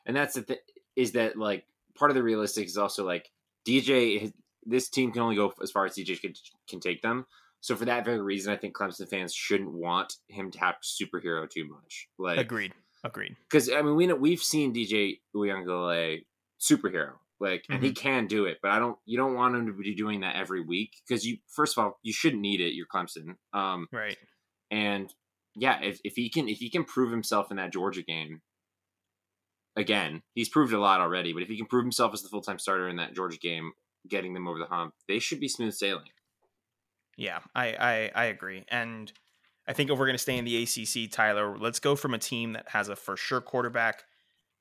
And 0.06 0.16
that's 0.16 0.36
the 0.36 0.42
th- 0.44 0.60
is 0.96 1.14
that 1.14 1.38
like 1.38 1.66
part 1.96 2.12
of 2.12 2.16
the 2.16 2.24
realistic 2.24 2.66
is 2.68 2.78
also 2.78 3.06
like 3.06 3.30
DJ. 3.68 4.34
This 4.66 4.90
team 4.90 5.12
can 5.12 5.22
only 5.22 5.36
go 5.36 5.54
as 5.62 5.72
far 5.72 5.86
as 5.86 5.94
DJ 5.96 6.20
can, 6.20 6.34
can 6.70 6.80
take 6.80 7.02
them. 7.02 7.26
So 7.62 7.76
for 7.76 7.86
that 7.86 8.04
very 8.06 8.22
reason, 8.22 8.52
I 8.54 8.58
think 8.58 8.76
Clemson 8.76 9.10
fans 9.10 9.34
shouldn't 9.34 9.72
want 9.74 10.16
him 10.28 10.52
to 10.52 10.60
have 10.60 10.76
to 10.82 10.88
superhero 10.88 11.50
too 11.50 11.68
much. 11.68 12.08
Like 12.18 12.38
Agreed. 12.40 12.74
Agreed. 13.06 13.36
because 13.50 13.70
I 13.70 13.82
mean 13.82 13.96
we 13.96 14.08
know 14.08 14.16
we've 14.16 14.42
seen 14.42 14.74
DJ 14.74 15.20
Uiagalelei 15.36 16.24
superhero 16.60 17.14
like 17.40 17.66
and 17.70 17.84
he 17.84 17.92
can 17.92 18.28
do 18.28 18.46
it, 18.46 18.60
but 18.62 18.72
I 18.72 18.80
don't 18.80 18.98
you 19.06 19.18
don't 19.18 19.36
want 19.36 19.56
him 19.56 19.68
to 19.68 19.74
be 19.74 19.96
doing 19.96 20.22
that 20.22 20.36
every 20.38 20.62
week 20.62 20.96
because 21.06 21.26
you 21.26 21.38
first 21.48 21.78
of 21.78 21.84
all 21.84 22.00
you 22.04 22.14
shouldn't 22.14 22.42
need 22.42 22.62
it. 22.62 22.74
You're 22.74 22.88
Clemson, 22.88 23.36
um, 23.54 23.88
Right. 23.92 24.18
and 24.72 25.14
yeah, 25.56 25.82
if 25.82 26.00
if 26.06 26.16
he 26.16 26.30
can 26.30 26.48
if 26.48 26.60
he 26.60 26.70
can 26.70 26.86
prove 26.86 27.12
himself 27.12 27.52
in 27.52 27.58
that 27.58 27.74
Georgia 27.74 28.02
game. 28.02 28.42
Again, 29.76 30.22
he's 30.36 30.50
proved 30.50 30.74
a 30.74 30.80
lot 30.80 31.02
already, 31.02 31.34
but 31.34 31.42
if 31.42 31.50
he 31.50 31.58
can 31.58 31.66
prove 31.66 31.84
himself 31.84 32.14
as 32.14 32.22
the 32.22 32.30
full 32.30 32.42
time 32.42 32.60
starter 32.60 32.88
in 32.88 32.98
that 32.98 33.16
Georgia 33.16 33.38
game, 33.38 33.72
getting 34.08 34.34
them 34.34 34.48
over 34.48 34.60
the 34.60 34.66
hump, 34.66 34.94
they 35.08 35.20
should 35.20 35.40
be 35.40 35.48
smooth 35.48 35.74
sailing. 35.74 36.10
Yeah, 37.18 37.40
I, 37.56 37.68
I 37.68 38.12
I 38.16 38.26
agree, 38.26 38.66
and 38.70 39.12
I 39.68 39.74
think 39.74 39.90
if 39.90 39.98
we're 39.98 40.06
going 40.06 40.16
to 40.16 40.22
stay 40.22 40.38
in 40.38 40.46
the 40.46 40.64
ACC, 40.64 41.12
Tyler, 41.12 41.58
let's 41.58 41.80
go 41.80 41.96
from 41.96 42.14
a 42.14 42.20
team 42.20 42.54
that 42.54 42.70
has 42.70 42.90
a 42.90 42.96
for 42.96 43.16
sure 43.16 43.42
quarterback 43.42 44.04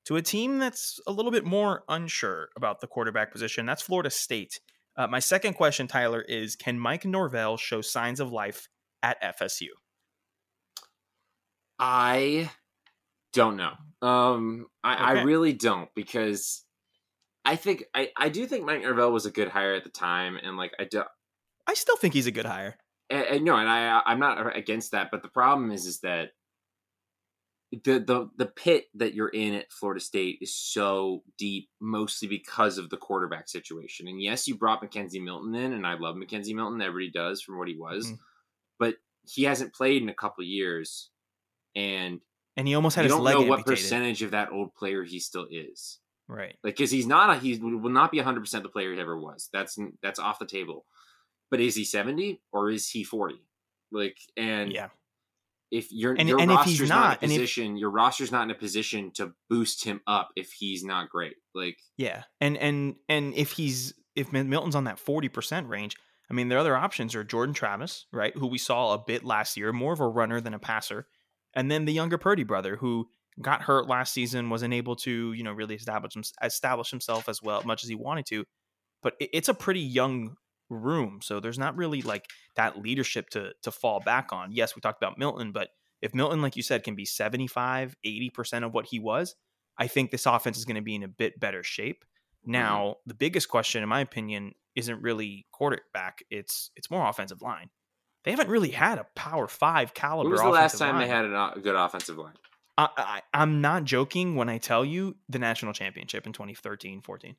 to 0.05 0.15
a 0.15 0.21
team 0.21 0.59
that's 0.59 0.99
a 1.07 1.11
little 1.11 1.31
bit 1.31 1.45
more 1.45 1.83
unsure 1.89 2.49
about 2.55 2.81
the 2.81 2.87
quarterback 2.87 3.31
position. 3.31 3.65
That's 3.65 3.81
Florida 3.81 4.09
State. 4.09 4.59
Uh, 4.95 5.07
my 5.07 5.19
second 5.19 5.53
question, 5.53 5.87
Tyler, 5.87 6.21
is: 6.21 6.55
Can 6.55 6.79
Mike 6.79 7.05
Norvell 7.05 7.57
show 7.57 7.81
signs 7.81 8.19
of 8.19 8.31
life 8.31 8.67
at 9.01 9.21
FSU? 9.21 9.69
I 11.79 12.51
don't 13.33 13.57
know. 13.57 13.73
Um, 14.03 14.67
I, 14.83 14.95
I 14.95 15.21
really 15.23 15.53
don't 15.53 15.89
because 15.95 16.65
I 17.45 17.55
think 17.55 17.85
I, 17.93 18.09
I 18.17 18.29
do 18.29 18.45
think 18.45 18.65
Mike 18.65 18.81
Norvell 18.81 19.11
was 19.11 19.25
a 19.25 19.31
good 19.31 19.47
hire 19.47 19.73
at 19.73 19.83
the 19.83 19.89
time, 19.89 20.37
and 20.41 20.57
like 20.57 20.73
I 20.79 20.83
do, 20.83 21.03
I 21.67 21.73
still 21.73 21.97
think 21.97 22.13
he's 22.13 22.27
a 22.27 22.31
good 22.31 22.45
hire. 22.45 22.77
and, 23.09 23.25
and 23.25 23.45
no, 23.45 23.55
and 23.55 23.69
I 23.69 24.01
I'm 24.05 24.19
not 24.19 24.55
against 24.57 24.91
that, 24.91 25.09
but 25.11 25.21
the 25.23 25.29
problem 25.29 25.71
is 25.71 25.85
is 25.85 25.99
that 26.01 26.31
the 27.71 27.99
the 27.99 28.29
the 28.37 28.45
pit 28.45 28.85
that 28.95 29.13
you're 29.13 29.29
in 29.29 29.53
at 29.55 29.71
Florida 29.71 29.99
State 30.01 30.37
is 30.41 30.53
so 30.55 31.23
deep, 31.37 31.69
mostly 31.81 32.27
because 32.27 32.77
of 32.77 32.89
the 32.89 32.97
quarterback 32.97 33.47
situation. 33.49 34.07
And 34.07 34.21
yes, 34.21 34.47
you 34.47 34.55
brought 34.57 34.83
McKenzie 34.83 35.23
Milton 35.23 35.55
in, 35.55 35.73
and 35.73 35.87
I 35.87 35.95
love 35.95 36.15
McKenzie 36.15 36.53
Milton. 36.53 36.81
Everybody 36.81 37.09
does 37.11 37.41
from 37.41 37.57
what 37.57 37.67
he 37.67 37.75
was, 37.77 38.11
Mhm. 38.11 38.17
but 38.79 38.95
he 39.25 39.43
hasn't 39.43 39.73
played 39.73 40.01
in 40.03 40.09
a 40.09 40.13
couple 40.13 40.43
years, 40.43 41.09
and 41.75 42.19
And 42.55 42.67
he 42.67 42.75
almost 42.75 42.95
had 42.95 43.03
you 43.03 43.09
his 43.09 43.15
don't 43.15 43.23
leg 43.23 43.35
know 43.35 43.41
what 43.43 43.65
percentage 43.65 44.21
of 44.21 44.31
that 44.31 44.51
old 44.51 44.75
player 44.75 45.03
he 45.03 45.19
still 45.19 45.47
is. 45.49 45.99
Right. 46.27 46.55
Like, 46.63 46.75
because 46.75 46.91
he's 46.91 47.07
not 47.07 47.29
a, 47.35 47.39
he 47.39 47.57
will 47.57 47.89
not 47.89 48.11
be 48.11 48.17
100 48.19 48.39
percent 48.39 48.63
the 48.63 48.69
player 48.69 48.93
he 48.93 48.99
ever 48.99 49.17
was. 49.19 49.49
That's 49.51 49.77
that's 50.01 50.19
off 50.19 50.39
the 50.39 50.45
table. 50.45 50.85
But 51.51 51.59
is 51.59 51.75
he 51.75 51.83
70 51.83 52.41
or 52.51 52.69
is 52.71 52.89
he 52.89 53.03
40? 53.03 53.35
Like, 53.91 54.17
and 54.37 54.71
Yeah. 54.71 54.89
if 55.71 55.91
you're 55.91 56.13
And- 56.13 56.29
your 56.29 56.39
and 56.39 56.51
if 56.51 56.57
roster's 56.57 56.79
he's 56.79 56.89
not, 56.89 56.99
not, 57.21 57.23
in 57.23 57.29
a 57.29 57.33
if- 57.33 57.39
position, 57.41 57.77
your 57.77 57.89
roster's 57.91 58.31
not 58.31 58.43
in 58.43 58.51
a 58.51 58.55
position 58.55 59.11
to 59.15 59.33
boost 59.49 59.83
him 59.83 60.01
up 60.07 60.29
if 60.35 60.51
he's 60.51 60.83
not 60.83 61.09
great. 61.09 61.35
Like, 61.53 61.77
Yeah, 61.97 62.23
and 62.39 62.57
and 62.57 62.95
and 63.09 63.33
if 63.35 63.51
he's 63.53 63.93
if 64.15 64.31
Milton's 64.31 64.75
on 64.75 64.83
that 64.85 64.99
forty 64.99 65.27
percent 65.29 65.67
range, 65.69 65.95
I 66.29 66.33
mean, 66.33 66.47
their 66.47 66.59
other 66.59 66.75
options 66.75 67.15
are 67.15 67.23
Jordan 67.23 67.53
Travis, 67.53 68.05
right, 68.11 68.35
who 68.37 68.47
we 68.47 68.57
saw 68.57 68.93
a 68.93 68.97
bit 68.99 69.23
last 69.23 69.57
year, 69.57 69.73
more 69.73 69.93
of 69.93 69.99
a 69.99 70.07
runner 70.07 70.39
than 70.39 70.53
a 70.53 70.59
passer, 70.59 71.07
and 71.55 71.69
then 71.69 71.85
the 71.85 71.93
younger 71.93 72.17
Purdy 72.17 72.43
brother 72.43 72.75
who 72.77 73.07
got 73.41 73.63
hurt 73.63 73.87
last 73.87 74.13
season, 74.13 74.49
wasn't 74.49 74.73
able 74.73 74.95
to 74.97 75.33
you 75.33 75.43
know 75.43 75.53
really 75.53 75.75
establish 75.75 76.13
establish 76.41 76.89
himself 76.89 77.29
as 77.29 77.41
well 77.41 77.59
as 77.59 77.65
much 77.65 77.83
as 77.83 77.89
he 77.89 77.95
wanted 77.95 78.25
to, 78.27 78.45
but 79.01 79.13
it's 79.19 79.49
a 79.49 79.53
pretty 79.53 79.81
young 79.81 80.35
room, 80.69 81.19
so 81.21 81.39
there's 81.39 81.59
not 81.59 81.75
really 81.75 82.01
like 82.01 82.25
that 82.55 82.79
leadership 82.79 83.29
to 83.31 83.53
to 83.63 83.71
fall 83.71 83.99
back 83.99 84.31
on. 84.31 84.51
Yes, 84.51 84.75
we 84.75 84.81
talked 84.81 85.01
about 85.01 85.17
Milton, 85.17 85.51
but 85.51 85.69
if 86.01 86.13
Milton, 86.13 86.41
like 86.41 86.57
you 86.57 86.63
said, 86.63 86.83
can 86.83 86.95
be 86.95 87.05
75, 87.05 87.95
80% 88.05 88.65
of 88.65 88.73
what 88.73 88.87
he 88.87 88.99
was, 88.99 89.35
I 89.77 89.87
think 89.87 90.11
this 90.11 90.25
offense 90.25 90.57
is 90.57 90.65
going 90.65 90.75
to 90.75 90.81
be 90.81 90.95
in 90.95 91.03
a 91.03 91.07
bit 91.07 91.39
better 91.39 91.63
shape. 91.63 92.03
Mm-hmm. 92.43 92.51
Now, 92.51 92.95
the 93.05 93.13
biggest 93.13 93.47
question, 93.47 93.83
in 93.83 93.87
my 93.87 94.01
opinion, 94.01 94.51
isn't 94.75 95.01
really 95.01 95.47
quarterback. 95.51 96.23
It's 96.29 96.71
it's 96.75 96.91
more 96.91 97.07
offensive 97.07 97.41
line. 97.41 97.69
They 98.23 98.31
haven't 98.31 98.49
really 98.49 98.71
had 98.71 98.97
a 98.99 99.05
power 99.15 99.47
five 99.47 99.93
caliber. 99.93 100.29
when 100.29 100.31
was 100.33 100.41
the 100.41 100.49
last 100.49 100.77
time 100.77 100.95
line. 100.95 101.07
they 101.07 101.13
had 101.13 101.25
a 101.25 101.59
good 101.61 101.75
offensive 101.75 102.17
line? 102.17 102.33
I, 102.77 102.89
I, 102.97 103.21
I'm 103.33 103.61
not 103.61 103.83
joking 103.83 104.35
when 104.35 104.49
I 104.49 104.57
tell 104.57 104.83
you 104.83 105.15
the 105.29 105.39
national 105.39 105.73
championship 105.73 106.25
in 106.25 106.33
2013 106.33 107.01
14. 107.01 107.35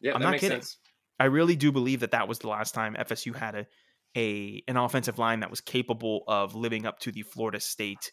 Yeah, 0.00 0.14
I'm 0.14 0.20
that 0.20 0.24
not 0.24 0.30
makes 0.32 0.40
kidding. 0.42 0.56
sense. 0.62 0.76
I 1.20 1.24
really 1.24 1.56
do 1.56 1.72
believe 1.72 2.00
that 2.00 2.12
that 2.12 2.28
was 2.28 2.38
the 2.38 2.48
last 2.48 2.72
time 2.74 2.94
FSU 2.94 3.34
had 3.34 3.54
a, 3.54 3.66
a 4.16 4.62
an 4.68 4.76
offensive 4.76 5.18
line 5.18 5.40
that 5.40 5.50
was 5.50 5.60
capable 5.60 6.22
of 6.28 6.54
living 6.54 6.86
up 6.86 7.00
to 7.00 7.12
the 7.12 7.22
Florida 7.22 7.58
State 7.60 8.12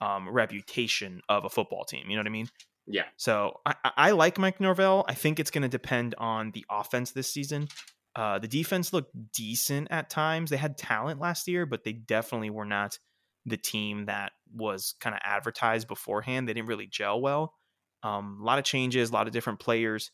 um, 0.00 0.28
reputation 0.28 1.22
of 1.28 1.44
a 1.44 1.48
football 1.50 1.84
team. 1.84 2.04
You 2.08 2.16
know 2.16 2.20
what 2.20 2.26
I 2.26 2.30
mean? 2.30 2.48
Yeah. 2.86 3.04
So 3.16 3.60
I, 3.64 3.74
I- 3.84 3.92
I 3.96 4.10
like 4.10 4.38
Mike 4.38 4.60
Norvell. 4.60 5.06
I 5.08 5.14
think 5.14 5.40
it's 5.40 5.50
going 5.50 5.62
to 5.62 5.68
depend 5.68 6.14
on 6.18 6.50
the 6.50 6.64
offense 6.70 7.12
this 7.12 7.30
season. 7.30 7.68
Uh, 8.16 8.38
the 8.38 8.48
defense 8.48 8.92
looked 8.92 9.12
decent 9.32 9.88
at 9.90 10.08
times. 10.10 10.50
They 10.50 10.56
had 10.56 10.78
talent 10.78 11.20
last 11.20 11.48
year, 11.48 11.66
but 11.66 11.82
they 11.84 11.92
definitely 11.92 12.50
were 12.50 12.64
not 12.64 12.98
the 13.44 13.56
team 13.56 14.06
that 14.06 14.32
was 14.54 14.94
kind 15.00 15.14
of 15.14 15.20
advertised 15.24 15.88
beforehand. 15.88 16.48
They 16.48 16.54
didn't 16.54 16.68
really 16.68 16.86
gel 16.86 17.20
well. 17.20 17.54
Um, 18.02 18.38
a 18.40 18.44
lot 18.44 18.58
of 18.58 18.64
changes, 18.64 19.10
a 19.10 19.12
lot 19.12 19.26
of 19.26 19.32
different 19.32 19.58
players. 19.60 20.10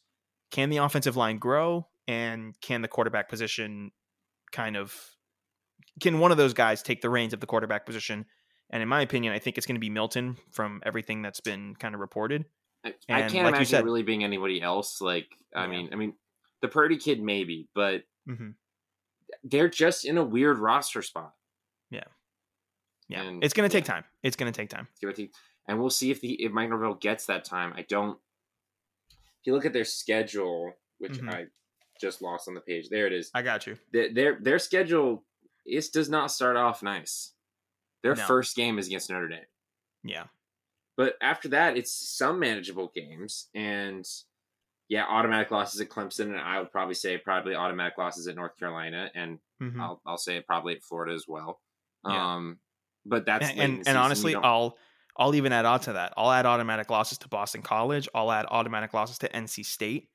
Can 0.51 0.71
the 0.71 0.79
offensive 0.79 1.17
line 1.17 1.39
grow? 1.39 1.89
And 2.09 2.55
can 2.61 2.83
the 2.83 2.89
quarterback 2.89 3.29
position 3.29 3.91
kind 4.53 4.77
of 4.77 4.95
can 6.01 6.19
one 6.19 6.31
of 6.33 6.37
those 6.39 6.55
guys 6.55 6.83
take 6.83 7.03
the 7.03 7.11
reins 7.11 7.33
of 7.33 7.41
the 7.41 7.47
quarterback 7.47 7.85
position? 7.87 8.25
And 8.71 8.83
in 8.83 8.89
my 8.89 9.03
opinion, 9.03 9.33
I 9.33 9.39
think 9.39 9.59
it's 9.59 9.67
going 9.67 9.77
to 9.77 9.81
be 9.81 9.91
Milton 9.91 10.37
from 10.53 10.81
everything 10.85 11.23
that's 11.23 11.41
been 11.41 11.75
kind 11.77 11.95
of 11.95 12.01
reported. 12.01 12.47
I, 12.85 12.95
I 13.09 13.21
can't 13.23 13.35
like 13.35 13.49
imagine 13.55 13.67
said- 13.67 13.85
really 13.85 14.03
being 14.03 14.25
anybody 14.25 14.63
else. 14.63 15.01
Like, 15.01 15.27
I 15.55 15.65
Yeah. 15.65 15.71
mean, 15.71 15.89
I 15.93 15.97
mean, 15.97 16.15
the 16.63 16.69
Purdy 16.69 16.97
kid 16.97 17.23
maybe, 17.23 17.69
but 17.75 18.05
Mm-hmm. 18.29 18.51
they're 19.45 19.69
just 19.71 20.05
in 20.05 20.19
a 20.19 20.25
weird 20.25 20.59
roster 20.59 21.03
spot. 21.03 21.35
Yeah, 21.91 23.23
And- 23.23 23.43
it's 23.43 23.55
going 23.55 23.69
to 23.69 23.73
take 23.77 23.87
yeah. 23.89 23.95
time. 23.95 24.05
It's 24.23 24.37
going 24.37 24.53
to 24.53 24.57
take 24.57 24.69
time. 24.71 24.87
It 25.03 25.31
And 25.67 25.81
we'll 25.81 25.91
see 25.91 26.11
if 26.13 26.21
the 26.21 26.35
if 26.45 26.53
Mike 26.53 26.69
Norvell 26.69 26.95
gets 26.95 27.27
that 27.27 27.45
time. 27.45 27.73
I 27.77 27.83
don't. 27.83 28.19
If 29.11 29.47
you 29.47 29.53
look 29.55 29.65
at 29.65 29.73
their 29.73 29.85
schedule, 29.85 30.75
which 30.99 31.15
Mhm. 31.15 31.35
I 31.35 31.47
just 32.01 32.23
lost 32.23 32.47
on 32.47 32.55
the 32.55 32.61
page, 32.61 32.89
there 32.89 33.07
it 33.09 33.13
is. 33.13 33.31
I 33.35 33.43
got 33.43 33.67
you. 33.67 33.79
Their 33.93 34.13
their, 34.13 34.39
their 34.41 34.59
schedule 34.61 35.25
is 35.67 35.89
does 35.89 36.09
not 36.09 36.31
start 36.31 36.57
off 36.57 36.83
nice. 36.85 37.33
Their 38.05 38.15
No. 38.15 38.25
first 38.27 38.55
game 38.55 38.79
is 38.79 38.87
against 38.87 39.11
Notre 39.11 39.27
Dame, 39.29 39.47
Yeah, 40.05 40.27
but 40.97 41.17
after 41.21 41.49
that, 41.49 41.77
it's 41.77 41.93
some 41.93 42.39
manageable 42.39 42.93
games 42.95 43.49
and. 43.55 44.07
Yeah, 44.91 45.07
automatic 45.09 45.51
losses 45.53 45.81
at 45.81 45.89
Clemson, 45.89 46.27
and 46.33 46.41
I 46.41 46.59
would 46.59 46.71
probably 46.73 46.95
say 46.97 47.17
probably 47.17 47.55
automatic 47.55 47.97
losses 47.97 48.27
at 48.27 48.35
North 48.35 48.57
Carolina, 48.59 49.11
and 49.15 49.39
Mhm. 49.63 49.81
I'll 49.81 50.03
I'll 50.05 50.19
say 50.19 50.41
probably 50.43 50.75
at 50.77 50.83
Florida 50.83 51.15
as 51.15 51.25
well. 51.29 51.61
Yeah. 52.07 52.35
Um, 52.35 52.59
but 53.07 53.25
that's 53.25 53.49
and 53.49 53.59
and, 53.61 53.89
and 53.89 53.97
honestly, 53.97 54.35
I'll 54.35 54.77
I'll 55.17 55.35
even 55.37 55.53
add 55.53 55.65
on 55.65 55.81
to 55.81 55.93
that. 55.95 56.13
I'll 56.17 56.31
add 56.33 56.45
automatic 56.45 56.91
losses 56.91 57.19
to 57.19 57.29
Boston 57.29 57.63
College. 57.63 58.09
I'll 58.15 58.33
add 58.33 58.47
automatic 58.47 58.93
losses 58.93 59.19
to 59.19 59.29
NC 59.29 59.63
State. 59.65 60.11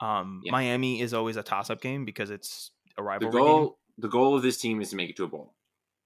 Um, 0.00 0.42
Yeah. 0.44 0.52
Miami 0.52 1.00
is 1.00 1.14
always 1.14 1.36
a 1.36 1.42
toss 1.42 1.70
up 1.70 1.80
game 1.80 2.04
because 2.04 2.30
it's 2.30 2.72
a 2.92 2.96
the 2.96 3.02
rivalry 3.02 3.32
game. 3.32 3.40
goal 3.40 3.78
the 3.98 4.08
goal 4.08 4.34
of 4.36 4.42
this 4.42 4.58
team 4.58 4.80
is 4.82 4.90
to 4.90 4.96
make 4.96 5.10
it 5.10 5.16
to 5.16 5.24
a 5.24 5.28
bowl. 5.28 5.54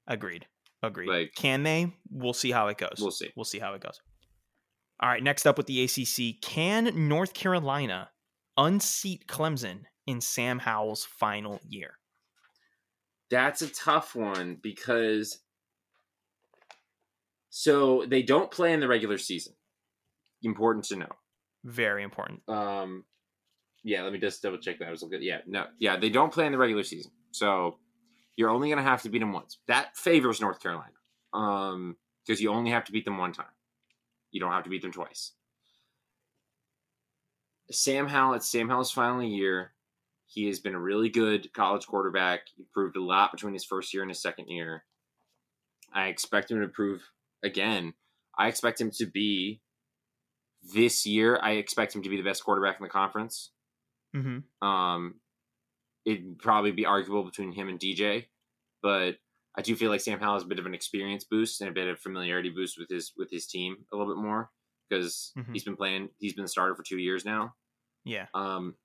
Agreed. 0.06 0.46
Agreed. 0.82 1.08
Like- 1.08 1.34
Can 1.34 1.62
they? 1.64 1.92
We'll 2.10 2.32
see 2.32 2.50
how 2.52 2.68
it 2.68 2.78
goes. 2.78 2.98
We'll 3.00 3.10
see. 3.10 3.32
We'll 3.34 3.44
see 3.44 3.58
how 3.58 3.74
it 3.74 3.80
goes. 3.80 4.00
All 5.00 5.08
right. 5.08 5.22
Next 5.22 5.46
up 5.46 5.56
with 5.56 5.66
the 5.66 5.84
ACC, 5.84 6.40
can 6.40 7.08
North 7.08 7.34
Carolina 7.34 8.10
unseat 8.56 9.26
Clemson 9.26 9.80
in 10.06 10.20
Sam 10.20 10.58
Howell's 10.58 11.04
final 11.04 11.60
year? 11.68 11.98
That's 13.30 13.62
a 13.62 13.68
tough 13.68 14.14
one 14.14 14.58
because 14.62 15.40
so 17.56 18.04
they 18.08 18.22
don't 18.22 18.50
play 18.50 18.72
in 18.72 18.80
the 18.80 18.88
regular 18.88 19.16
season. 19.16 19.54
Important 20.42 20.84
to 20.86 20.96
know. 20.96 21.12
Very 21.64 22.02
important. 22.02 22.40
Um, 22.48 23.04
yeah, 23.84 24.02
let 24.02 24.12
me 24.12 24.18
just 24.18 24.42
double 24.42 24.58
check 24.58 24.80
that. 24.80 24.88
It 24.88 24.90
was 24.90 25.04
good. 25.04 25.22
Yeah, 25.22 25.38
no, 25.46 25.66
yeah, 25.78 25.96
they 25.96 26.10
don't 26.10 26.32
play 26.32 26.46
in 26.46 26.52
the 26.52 26.58
regular 26.58 26.82
season, 26.82 27.12
so 27.30 27.78
you're 28.36 28.50
only 28.50 28.70
gonna 28.70 28.82
have 28.82 29.02
to 29.02 29.08
beat 29.08 29.20
them 29.20 29.32
once. 29.32 29.58
That 29.68 29.96
favors 29.96 30.40
North 30.40 30.60
Carolina, 30.60 30.94
um, 31.32 31.96
because 32.26 32.42
you 32.42 32.50
only 32.50 32.72
have 32.72 32.84
to 32.86 32.92
beat 32.92 33.04
them 33.04 33.18
one 33.18 33.32
time. 33.32 33.46
You 34.34 34.40
don't 34.40 34.50
have 34.50 34.64
to 34.64 34.70
beat 34.70 34.82
them 34.82 34.90
twice. 34.90 35.30
Sam 37.70 38.08
Howell, 38.08 38.34
it's 38.34 38.48
Sam 38.48 38.68
Howell's 38.68 38.90
final 38.90 39.22
year. 39.22 39.74
He 40.26 40.48
has 40.48 40.58
been 40.58 40.74
a 40.74 40.80
really 40.80 41.08
good 41.08 41.52
college 41.52 41.86
quarterback. 41.86 42.40
He 42.56 42.64
proved 42.74 42.96
a 42.96 43.02
lot 43.02 43.30
between 43.30 43.52
his 43.52 43.64
first 43.64 43.94
year 43.94 44.02
and 44.02 44.10
his 44.10 44.20
second 44.20 44.48
year. 44.48 44.82
I 45.94 46.08
expect 46.08 46.50
him 46.50 46.58
to 46.58 46.64
improve 46.64 47.08
again. 47.44 47.94
I 48.36 48.48
expect 48.48 48.80
him 48.80 48.90
to 48.96 49.06
be 49.06 49.60
this 50.64 51.06
year. 51.06 51.38
I 51.40 51.52
expect 51.52 51.94
him 51.94 52.02
to 52.02 52.10
be 52.10 52.16
the 52.16 52.24
best 52.24 52.42
quarterback 52.42 52.80
in 52.80 52.82
the 52.82 52.90
conference. 52.90 53.52
Mm-hmm. 54.16 54.66
Um, 54.66 55.20
it'd 56.04 56.40
probably 56.40 56.72
be 56.72 56.86
arguable 56.86 57.22
between 57.22 57.52
him 57.52 57.68
and 57.68 57.78
DJ, 57.78 58.26
but 58.82 59.14
I 59.56 59.62
do 59.62 59.76
feel 59.76 59.90
like 59.90 60.00
Sam 60.00 60.18
Howell 60.20 60.34
has 60.34 60.42
a 60.42 60.46
bit 60.46 60.58
of 60.58 60.66
an 60.66 60.74
experience 60.74 61.24
boost 61.24 61.60
and 61.60 61.70
a 61.70 61.72
bit 61.72 61.86
of 61.88 62.00
familiarity 62.00 62.50
boost 62.50 62.78
with 62.78 62.88
his 62.88 63.12
with 63.16 63.30
his 63.30 63.46
team 63.46 63.76
a 63.92 63.96
little 63.96 64.12
bit 64.14 64.20
more 64.22 64.50
because 64.88 65.32
Mhm. 65.36 65.52
he's 65.52 65.64
been 65.64 65.76
playing. 65.76 66.10
He's 66.18 66.34
been 66.34 66.44
the 66.44 66.48
starter 66.48 66.74
for 66.74 66.82
two 66.82 66.98
years 66.98 67.24
now. 67.24 67.54
Yeah. 68.04 68.26
Um, 68.34 68.76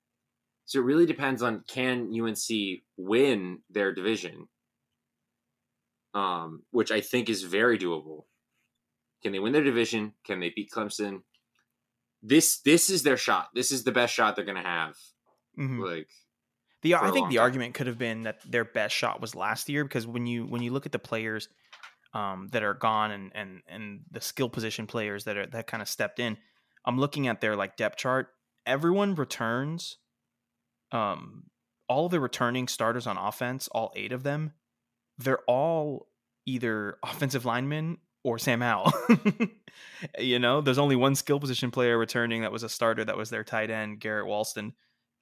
so 0.66 0.78
it 0.80 0.84
really 0.84 1.06
depends 1.06 1.42
on 1.42 1.64
can 1.66 2.12
UNC 2.12 2.84
win 2.96 3.62
their 3.68 3.92
division, 3.92 4.48
um, 6.14 6.64
which 6.70 6.90
I 6.90 7.00
think 7.00 7.28
is 7.28 7.42
very 7.42 7.78
doable. 7.78 8.26
Can 9.22 9.32
they 9.32 9.38
win 9.38 9.52
their 9.52 9.64
division? 9.64 10.14
Can 10.24 10.40
they 10.40 10.50
beat 10.50 10.70
Clemson? 10.70 11.22
This 12.22 12.60
this 12.60 12.90
is 12.90 13.02
their 13.02 13.16
shot. 13.16 13.48
This 13.54 13.70
is 13.70 13.84
the 13.84 13.92
best 13.92 14.14
shot 14.14 14.36
they're 14.36 14.44
gonna 14.44 14.62
have. 14.62 14.96
Mhm. 15.58 15.84
Like 15.84 16.08
The 16.82 16.94
I 16.94 17.10
think 17.10 17.28
the 17.28 17.36
time. 17.36 17.42
argument 17.42 17.74
could 17.74 17.86
have 17.86 17.98
been 17.98 18.22
that 18.22 18.38
their 18.50 18.64
best 18.64 18.94
shot 18.94 19.20
was 19.20 19.34
last 19.34 19.68
year 19.68 19.84
because 19.84 20.06
when 20.06 20.26
you 20.26 20.46
when 20.46 20.62
you 20.62 20.72
look 20.72 20.86
at 20.86 20.92
the 20.92 20.98
players 20.98 21.48
um, 22.14 22.48
that 22.52 22.62
are 22.62 22.74
gone 22.74 23.10
and 23.10 23.32
and 23.34 23.62
and 23.68 24.00
the 24.10 24.20
skill 24.20 24.48
position 24.48 24.86
players 24.86 25.24
that 25.24 25.36
are 25.36 25.46
that 25.46 25.66
kind 25.66 25.82
of 25.82 25.88
stepped 25.88 26.18
in, 26.18 26.38
I'm 26.86 26.98
looking 26.98 27.28
at 27.28 27.40
their 27.40 27.54
like 27.54 27.76
depth 27.76 27.98
chart. 27.98 28.28
Everyone 28.66 29.14
returns. 29.14 29.98
Um, 30.92 31.44
all 31.88 32.08
the 32.08 32.20
returning 32.20 32.66
starters 32.66 33.06
on 33.06 33.16
offense, 33.16 33.68
all 33.68 33.92
eight 33.94 34.12
of 34.12 34.22
them, 34.22 34.52
they're 35.18 35.42
all 35.46 36.08
either 36.46 36.98
offensive 37.04 37.44
linemen 37.44 37.98
or 38.24 38.38
Sam 38.38 38.60
Howell. 38.60 38.92
you 40.18 40.38
know, 40.38 40.60
there's 40.60 40.78
only 40.78 40.96
one 40.96 41.14
skill 41.14 41.40
position 41.40 41.70
player 41.70 41.98
returning 41.98 42.42
that 42.42 42.52
was 42.52 42.62
a 42.62 42.68
starter 42.68 43.04
that 43.04 43.16
was 43.16 43.30
their 43.30 43.44
tight 43.44 43.70
end, 43.70 44.00
Garrett 44.00 44.26
Walston 44.26 44.72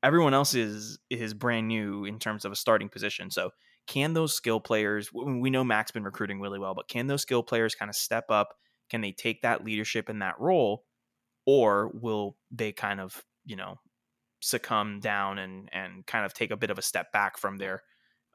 everyone 0.02 0.34
else 0.34 0.54
is 0.54 0.98
is 1.10 1.34
brand 1.34 1.68
new 1.68 2.04
in 2.04 2.18
terms 2.18 2.44
of 2.44 2.52
a 2.52 2.56
starting 2.56 2.88
position. 2.88 3.30
So 3.30 3.50
can 3.86 4.14
those 4.14 4.34
skill 4.34 4.60
players? 4.60 5.12
We 5.12 5.50
know 5.50 5.64
Mack's 5.64 5.90
been 5.90 6.04
recruiting 6.04 6.40
really 6.40 6.58
well, 6.58 6.74
but 6.74 6.88
can 6.88 7.06
those 7.06 7.22
skill 7.22 7.42
players 7.42 7.74
kind 7.74 7.88
of 7.88 7.96
step 7.96 8.26
up? 8.30 8.54
Can 8.90 9.00
they 9.00 9.12
take 9.12 9.42
that 9.42 9.64
leadership 9.64 10.08
in 10.10 10.20
that 10.20 10.38
role, 10.40 10.84
or 11.46 11.90
will 11.94 12.38
they 12.50 12.72
kind 12.72 13.00
of 13.00 13.24
you 13.46 13.56
know 13.56 13.80
succumb 14.40 15.00
down 15.00 15.38
and 15.38 15.68
and 15.72 16.06
kind 16.06 16.26
of 16.26 16.34
take 16.34 16.50
a 16.50 16.56
bit 16.56 16.70
of 16.70 16.78
a 16.78 16.82
step 16.82 17.12
back 17.12 17.38
from 17.38 17.58
their 17.58 17.82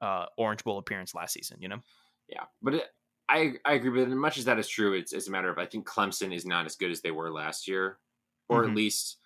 uh, 0.02 0.28
Orange 0.38 0.64
Bowl 0.64 0.78
appearance 0.80 1.16
last 1.16 1.34
season? 1.34 1.62
You 1.62 1.70
know. 1.70 1.82
Yeah, 2.28 2.46
but 2.62 2.76
it, 2.76 2.88
I 3.30 3.56
I 3.66 3.74
agree. 3.74 3.90
But 4.04 4.10
as 4.10 4.16
much 4.16 4.38
as 4.38 4.46
that 4.46 4.60
is 4.60 4.68
true, 4.68 4.94
it's, 4.94 5.14
it's 5.14 5.28
a 5.28 5.32
matter 5.32 5.50
of 5.50 5.58
I 5.58 5.66
think 5.66 5.88
Clemson 5.88 6.34
is 6.34 6.46
not 6.46 6.66
as 6.66 6.76
good 6.76 6.92
as 6.92 7.02
they 7.02 7.12
were 7.12 7.32
last 7.32 7.68
year, 7.68 8.00
or 8.50 8.64
Mhm. 8.64 8.70
at 8.70 8.76
least 8.76 9.18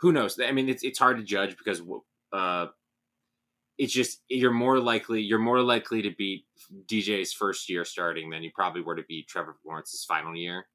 who 0.00 0.12
knows. 0.12 0.38
I 0.40 0.52
mean, 0.52 0.68
it's 0.68 0.82
it's 0.82 0.98
hard 0.98 1.16
to 1.18 1.22
judge 1.24 1.56
because 1.56 1.82
uh, 2.32 2.66
it's 3.78 3.92
just 3.92 4.22
you're 4.28 4.52
more 4.52 4.78
likely 4.78 5.22
you're 5.22 5.38
more 5.38 5.60
likely 5.60 6.02
to 6.02 6.10
beat 6.16 6.44
DJ's 6.86 7.32
first 7.32 7.68
year 7.68 7.84
starting 7.84 8.30
than 8.30 8.42
you 8.42 8.50
probably 8.54 8.82
were 8.82 8.96
to 8.96 9.04
beat 9.08 9.28
Trevor 9.28 9.56
Lawrence's 9.64 10.04
final 10.04 10.34
year, 10.36 10.66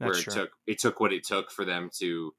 That's 0.00 0.08
where 0.10 0.18
it 0.18 0.22
true. 0.22 0.32
took 0.32 0.50
it 0.66 0.78
took 0.78 1.00
what 1.00 1.12
it 1.12 1.24
took 1.24 1.50
for 1.50 1.64
them 1.64 1.90
to. 1.98 2.32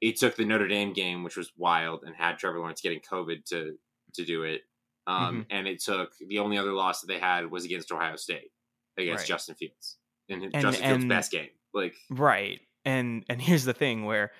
It 0.00 0.16
took 0.16 0.36
the 0.36 0.44
Notre 0.44 0.68
Dame 0.68 0.92
game, 0.92 1.24
which 1.24 1.36
was 1.36 1.50
wild, 1.56 2.04
and 2.06 2.14
had 2.14 2.38
Trevor 2.38 2.60
Lawrence 2.60 2.80
getting 2.80 3.00
COVID 3.00 3.44
to 3.46 3.74
to 4.14 4.24
do 4.24 4.44
it. 4.44 4.62
Um, 5.06 5.18
Mm-hmm. 5.18 5.40
And 5.50 5.66
it 5.66 5.82
took 5.82 6.12
the 6.28 6.38
only 6.38 6.58
other 6.58 6.72
loss 6.72 7.00
that 7.00 7.06
they 7.06 7.18
had 7.18 7.50
was 7.50 7.64
against 7.64 7.90
Ohio 7.90 8.16
State 8.16 8.50
against 8.98 9.22
Right. 9.22 9.26
Justin 9.28 9.54
Fields 9.54 9.96
and, 10.28 10.42
And- 10.42 10.52
Justin 10.60 10.84
Fields' 10.86 11.04
best 11.06 11.32
game. 11.32 11.48
Like 11.74 11.94
Right. 12.10 12.60
And 12.84 13.24
and 13.28 13.40
here's 13.42 13.64
the 13.64 13.72
thing 13.74 14.04
where 14.04 14.32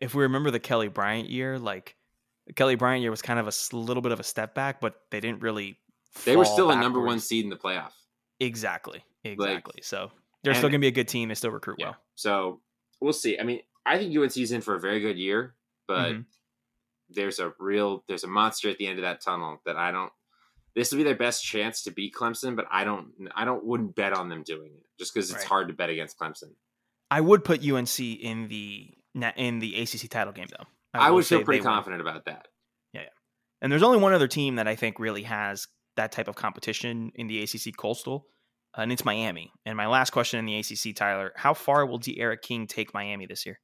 if 0.00 0.14
we 0.14 0.22
remember 0.22 0.50
the 0.50 0.60
Kelly 0.60 0.88
Bryant 0.88 1.28
year, 1.30 1.58
like 1.58 1.96
Kelly 2.56 2.74
Bryant 2.74 3.02
year 3.02 3.10
was 3.10 3.22
kind 3.22 3.38
of 3.38 3.46
a 3.48 3.76
little 3.76 4.02
bit 4.02 4.12
of 4.12 4.20
a 4.20 4.24
step 4.24 4.54
back, 4.54 4.80
but 4.80 4.94
they 5.10 5.20
didn't 5.20 5.42
really 5.42 5.78
they 6.24 6.36
were 6.36 6.44
still 6.44 6.70
a 6.70 6.76
number 6.76 7.00
one 7.00 7.20
seed 7.20 7.44
in 7.44 7.50
the 7.50 7.56
playoff. 7.56 7.92
Exactly. 8.40 9.04
Exactly. 9.24 9.82
so 9.82 10.10
they're 10.42 10.54
still 10.54 10.70
going 10.70 10.80
to 10.80 10.84
be 10.84 10.88
a 10.88 10.92
good 10.92 11.08
team. 11.08 11.28
They 11.28 11.34
still 11.34 11.50
recruit 11.50 11.76
Yeah. 11.78 11.86
well. 11.88 11.96
So 12.14 12.60
we'll 13.00 13.12
see. 13.12 13.38
I 13.38 13.42
mean, 13.42 13.60
I 13.84 13.98
think 13.98 14.16
UNC's 14.16 14.50
in 14.52 14.62
for 14.62 14.74
a 14.74 14.80
very 14.80 15.00
good 15.00 15.18
year, 15.18 15.54
but 15.86 16.12
Mhm. 16.12 16.24
there's 17.10 17.38
a 17.38 17.52
real 17.58 18.02
there's 18.08 18.24
a 18.24 18.28
monster 18.28 18.68
at 18.70 18.78
the 18.78 18.86
end 18.86 18.98
of 18.98 19.02
that 19.02 19.20
tunnel 19.20 19.60
that 19.66 19.76
I 19.76 19.90
don't. 19.90 20.12
This 20.74 20.90
will 20.92 20.98
be 20.98 21.02
their 21.04 21.16
best 21.16 21.44
chance 21.44 21.82
to 21.82 21.90
beat 21.90 22.14
Clemson, 22.14 22.56
but 22.56 22.66
I 22.70 22.84
don't. 22.84 23.12
I 23.34 23.44
don't 23.44 23.64
wouldn't 23.64 23.94
bet 23.96 24.12
on 24.12 24.28
them 24.28 24.42
doing 24.42 24.72
it 24.74 24.86
just 24.98 25.12
because 25.12 25.30
it's 25.30 25.40
Right. 25.40 25.48
hard 25.48 25.68
to 25.68 25.74
bet 25.74 25.90
against 25.90 26.18
Clemson. 26.18 26.54
I 27.10 27.20
would 27.20 27.44
put 27.44 27.62
UNC 27.62 28.14
in 28.14 28.48
the 28.48 28.94
in 29.14 29.58
the 29.58 29.80
ACC 29.80 30.08
title 30.08 30.32
game 30.32 30.46
though. 30.50 30.64
I, 30.92 31.10
will 31.10 31.16
would 31.16 31.26
feel 31.26 31.44
pretty 31.44 31.62
confident 31.62 32.00
about 32.00 32.24
that. 32.24 32.48
Yeah, 32.92 33.02
yeah. 33.02 33.08
And 33.62 33.70
there's 33.70 33.82
only 33.82 33.98
one 33.98 34.12
other 34.12 34.28
team 34.28 34.56
that 34.56 34.66
I 34.66 34.74
think 34.74 34.98
really 34.98 35.22
has 35.22 35.68
that 35.96 36.12
type 36.12 36.28
of 36.28 36.36
competition 36.36 37.12
in 37.14 37.26
the 37.26 37.42
ACC 37.42 37.76
Coastal, 37.76 38.26
and 38.76 38.90
it's 38.90 39.04
Miami. 39.04 39.52
And 39.64 39.76
my 39.76 39.86
last 39.86 40.10
question 40.10 40.38
in 40.38 40.46
the 40.46 40.58
ACC, 40.58 40.94
Tyler, 40.94 41.32
how 41.36 41.54
far 41.54 41.86
will 41.86 41.98
D'Eriq 41.98 42.42
King 42.42 42.66
take 42.66 42.94
Miami 42.94 43.26
this 43.26 43.46
year? 43.46 43.60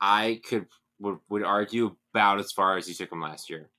I 0.00 0.40
could 0.46 0.66
would, 1.00 1.18
would 1.28 1.42
argue 1.42 1.96
about 2.12 2.38
as 2.38 2.52
far 2.52 2.76
as 2.76 2.86
he 2.86 2.94
took 2.94 3.10
them 3.10 3.20
last 3.20 3.50
year. 3.50 3.70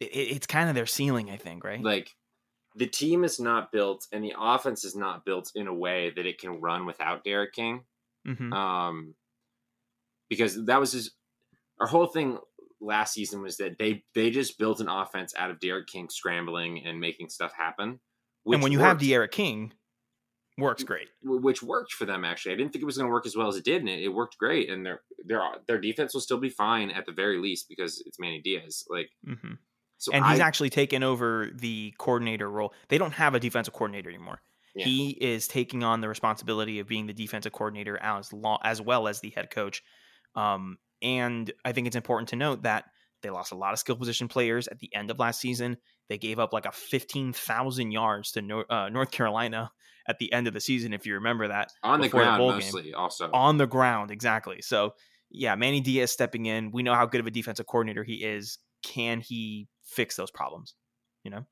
It, 0.00 0.06
it's 0.06 0.46
kind 0.46 0.68
of 0.68 0.74
their 0.74 0.86
ceiling, 0.86 1.30
I 1.30 1.36
think, 1.36 1.64
right? 1.64 1.82
like 1.82 2.10
the 2.76 2.86
team 2.86 3.24
is 3.24 3.40
not 3.40 3.72
built 3.72 4.06
and 4.12 4.22
the 4.22 4.34
offense 4.38 4.84
is 4.84 4.94
not 4.94 5.24
built 5.24 5.50
in 5.54 5.66
a 5.66 5.74
way 5.74 6.12
that 6.14 6.26
it 6.26 6.38
can 6.38 6.60
run 6.60 6.86
without 6.86 7.24
D'Eriq 7.24 7.52
King. 7.52 7.82
Hmm 8.26 8.52
Um, 8.52 9.14
because 10.28 10.64
that 10.66 10.80
was 10.80 10.92
his 10.92 11.10
our 11.80 11.86
whole 11.86 12.06
thing 12.06 12.38
last 12.80 13.12
season 13.12 13.42
was 13.42 13.58
that 13.58 13.78
they 13.78 14.04
they 14.14 14.30
just 14.30 14.58
built 14.58 14.80
an 14.80 14.88
offense 14.88 15.34
out 15.36 15.50
of 15.50 15.60
D'Eriq 15.60 15.86
King 15.86 16.08
scrambling 16.08 16.86
and 16.86 17.00
making 17.00 17.28
stuff 17.28 17.52
happen. 17.52 18.00
and 18.46 18.62
when 18.62 18.72
you 18.72 18.78
worked, 18.78 19.02
have 19.02 19.08
D'Eriq 19.08 19.30
King, 19.30 19.72
works 20.56 20.84
great. 20.84 21.08
which 21.22 21.62
worked 21.62 21.92
for 21.92 22.06
them 22.06 22.24
actually. 22.24 22.52
I 22.52 22.56
didn't 22.56 22.72
think 22.72 22.82
it 22.82 22.86
was 22.86 22.96
going 22.96 23.08
to 23.08 23.12
work 23.12 23.26
as 23.26 23.36
well 23.36 23.48
as 23.48 23.56
it 23.56 23.64
did, 23.64 23.80
and 23.80 23.88
it, 23.88 24.04
it 24.04 24.08
worked 24.08 24.38
great. 24.38 24.70
And 24.70 24.86
their 24.86 25.02
their 25.24 25.42
their 25.66 25.78
defense 25.78 26.14
will 26.14 26.20
still 26.20 26.38
be 26.38 26.50
fine 26.50 26.90
at 26.90 27.06
the 27.06 27.12
very 27.12 27.38
least 27.38 27.68
because 27.68 28.02
it's 28.06 28.18
Manny 28.18 28.40
Diaz. 28.40 28.84
Like 28.88 29.10
mm-hmm. 29.26 29.54
so, 29.98 30.12
and 30.12 30.24
he's 30.26 30.40
actually 30.40 30.70
taken 30.70 31.02
over 31.02 31.50
the 31.52 31.94
coordinator 31.98 32.48
role. 32.48 32.72
They 32.88 32.98
don't 32.98 33.12
have 33.12 33.34
a 33.34 33.40
defensive 33.40 33.74
coordinator 33.74 34.08
anymore. 34.08 34.40
Yeah. 34.74 34.84
He 34.84 35.10
is 35.10 35.48
taking 35.48 35.82
on 35.82 36.00
the 36.00 36.08
responsibility 36.08 36.78
of 36.78 36.86
being 36.86 37.06
the 37.06 37.12
defensive 37.12 37.52
coordinator 37.52 37.98
as 38.00 38.32
long, 38.32 38.58
as 38.62 38.80
well 38.80 39.08
as 39.08 39.20
the 39.20 39.30
head 39.30 39.50
coach. 39.50 39.82
Um, 40.34 40.78
and 41.02 41.50
I 41.64 41.72
think 41.72 41.86
it's 41.86 41.96
important 41.96 42.28
to 42.30 42.36
note 42.36 42.62
that 42.62 42.84
they 43.22 43.30
lost 43.30 43.52
a 43.52 43.56
lot 43.56 43.72
of 43.72 43.78
skill 43.78 43.96
position 43.96 44.28
players 44.28 44.68
at 44.68 44.78
the 44.78 44.94
end 44.94 45.10
of 45.10 45.18
last 45.18 45.40
season. 45.40 45.76
They 46.08 46.18
gave 46.18 46.38
up 46.38 46.52
like 46.52 46.66
a 46.66 46.72
fifteen 46.72 47.32
thousand 47.32 47.90
yards 47.90 48.32
to 48.32 48.42
Nor- 48.42 48.72
uh, 48.72 48.88
North 48.88 49.10
Carolina 49.10 49.70
at 50.08 50.18
the 50.18 50.32
end 50.32 50.46
of 50.46 50.54
the 50.54 50.60
season, 50.60 50.92
if 50.92 51.06
you 51.06 51.14
remember 51.14 51.48
that 51.48 51.68
on 51.82 52.00
the 52.00 52.06
before 52.06 52.20
the 52.20 52.24
ground 52.24 52.38
bowl 52.38 52.50
game. 52.50 52.58
mostly. 52.58 52.94
Also, 52.94 53.30
on 53.32 53.58
the 53.58 53.66
ground 53.66 54.10
exactly. 54.10 54.62
So 54.62 54.94
yeah, 55.30 55.54
Manny 55.54 55.80
Diaz 55.80 56.10
stepping 56.10 56.46
in. 56.46 56.70
We 56.70 56.82
know 56.82 56.94
how 56.94 57.06
good 57.06 57.20
of 57.20 57.26
a 57.26 57.30
defensive 57.30 57.66
coordinator 57.66 58.02
he 58.02 58.24
is. 58.24 58.58
Can 58.82 59.20
he 59.20 59.68
fix 59.84 60.16
those 60.16 60.30
problems? 60.30 60.74
You 61.22 61.30
know. 61.30 61.46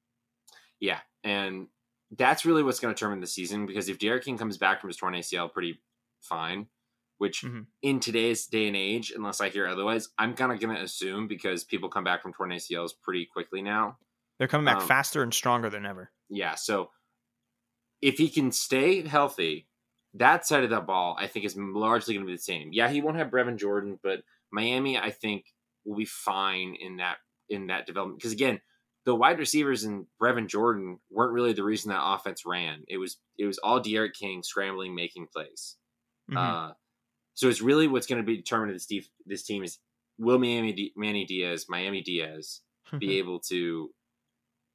Yeah, 0.81 0.99
and 1.23 1.69
that's 2.13 2.45
really 2.47 2.63
what's 2.63 2.81
going 2.81 2.95
to 2.95 2.99
determine 2.99 3.21
the 3.21 3.27
season 3.27 3.67
because 3.67 3.89
if 3.89 3.99
D'Eriq 3.99 4.25
King 4.25 4.39
comes 4.39 4.57
back 4.59 4.81
from 4.81 4.89
his 4.89 4.97
torn 4.97 5.15
ACL 5.15 5.53
pretty 5.53 5.81
fine, 6.21 6.69
which 7.19 7.43
Mhm. 7.43 7.67
in 7.83 8.01
today's 8.01 8.47
day 8.47 8.67
and 8.69 8.77
age, 8.77 9.11
unless 9.11 9.41
I 9.41 9.49
hear 9.51 9.67
otherwise, 9.67 10.09
I'm 10.19 10.35
kind 10.35 10.53
of 10.53 10.61
going 10.61 10.75
to 10.77 10.83
assume 10.83 11.27
because 11.29 11.65
people 11.65 11.89
come 11.89 12.05
back 12.05 12.23
from 12.23 12.33
torn 12.33 12.51
ACLs 12.53 12.93
pretty 13.03 13.27
quickly 13.27 13.61
now. 13.63 13.99
They're 14.39 14.49
coming 14.49 14.65
back 14.67 14.81
Um, 14.83 14.87
faster 14.89 15.23
and 15.23 15.35
stronger 15.35 15.69
than 15.69 15.85
ever. 15.85 16.13
Yeah, 16.29 16.55
so 16.55 16.91
if 18.01 18.19
he 18.19 18.31
can 18.31 18.53
stay 18.53 19.03
healthy, 19.07 19.69
that 20.15 20.47
side 20.47 20.65
of 20.65 20.71
that 20.71 20.87
ball 20.87 21.17
I 21.19 21.27
think 21.27 21.45
is 21.45 21.57
largely 21.57 22.15
going 22.15 22.25
to 22.27 22.31
be 22.31 22.37
the 22.37 22.43
same. 22.43 22.73
Yeah, 22.73 22.89
he 22.89 23.01
won't 23.01 23.17
have 23.17 23.29
Brevin 23.31 23.57
Jordan, 23.59 23.99
but 24.03 24.23
Miami 24.51 24.97
I 24.99 25.11
think 25.11 25.47
will 25.85 25.97
be 25.97 26.05
fine 26.05 26.75
in 26.81 26.97
that 26.97 27.19
in 27.49 27.67
that 27.69 27.87
development 27.87 28.19
because 28.19 28.33
again, 28.33 28.61
the 29.05 29.15
wide 29.15 29.39
receivers 29.39 29.85
and 29.85 30.07
Brevin 30.21 30.49
Jordan 30.49 30.99
weren't 31.11 31.33
really 31.33 31.53
the 31.53 31.65
reason 31.65 31.91
that 31.91 32.03
offense 32.03 32.45
ran. 32.45 32.85
It 32.89 32.99
was 32.99 33.19
it 33.39 33.47
was 33.47 33.59
all 33.59 33.81
D'Eriq 33.81 34.13
King 34.13 34.43
scrambling, 34.43 34.95
making 34.95 35.29
plays. 35.33 35.77
Mhm. 36.31 36.37
Uh, 36.37 36.75
so 37.35 37.49
it's 37.49 37.63
really 37.63 37.87
what's 37.87 38.07
going 38.07 38.21
to 38.21 38.27
be 38.27 38.37
determined 38.37 38.75
this 38.75 38.83
Steve, 38.83 39.09
this 39.25 39.45
team 39.45 39.63
is 39.63 39.79
will 40.19 40.39
Miami 40.39 40.73
D- 40.73 40.93
Manny 40.97 41.25
Diaz, 41.25 41.67
Miami 41.69 42.03
Diaz, 42.03 42.61
be 42.99 43.17
able 43.19 43.39
to 43.41 43.91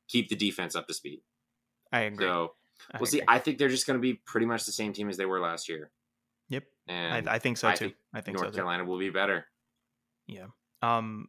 keep 0.08 0.30
the 0.30 0.36
defense 0.36 0.76
up 0.76 0.88
to 0.88 0.94
speed. 0.94 1.22
I 1.92 2.02
agree. 2.02 2.26
So 2.26 2.54
we'll 3.00 3.06
see. 3.06 3.20
agree. 3.20 3.36
I 3.36 3.40
think 3.40 3.58
they're 3.58 3.70
just 3.70 3.86
going 3.86 4.00
to 4.00 4.02
be 4.02 4.14
pretty 4.14 4.46
much 4.46 4.66
the 4.66 4.72
same 4.72 4.94
team 4.94 5.10
as 5.10 5.18
they 5.18 5.26
were 5.26 5.40
last 5.40 5.70
year, 5.70 5.92
yep. 6.50 6.64
and 6.88 7.30
I, 7.30 7.36
I 7.36 7.40
think 7.40 7.58
so 7.58 7.68
I 7.68 7.74
too. 7.74 7.86
think 7.86 7.96
I 8.14 8.22
think 8.22 8.38
North 8.38 8.48
so 8.48 8.52
too. 8.52 8.56
Carolina 8.56 8.86
will 8.86 9.00
be 9.00 9.10
better. 9.10 9.46
Yeah. 10.28 10.48
Um, 10.82 11.28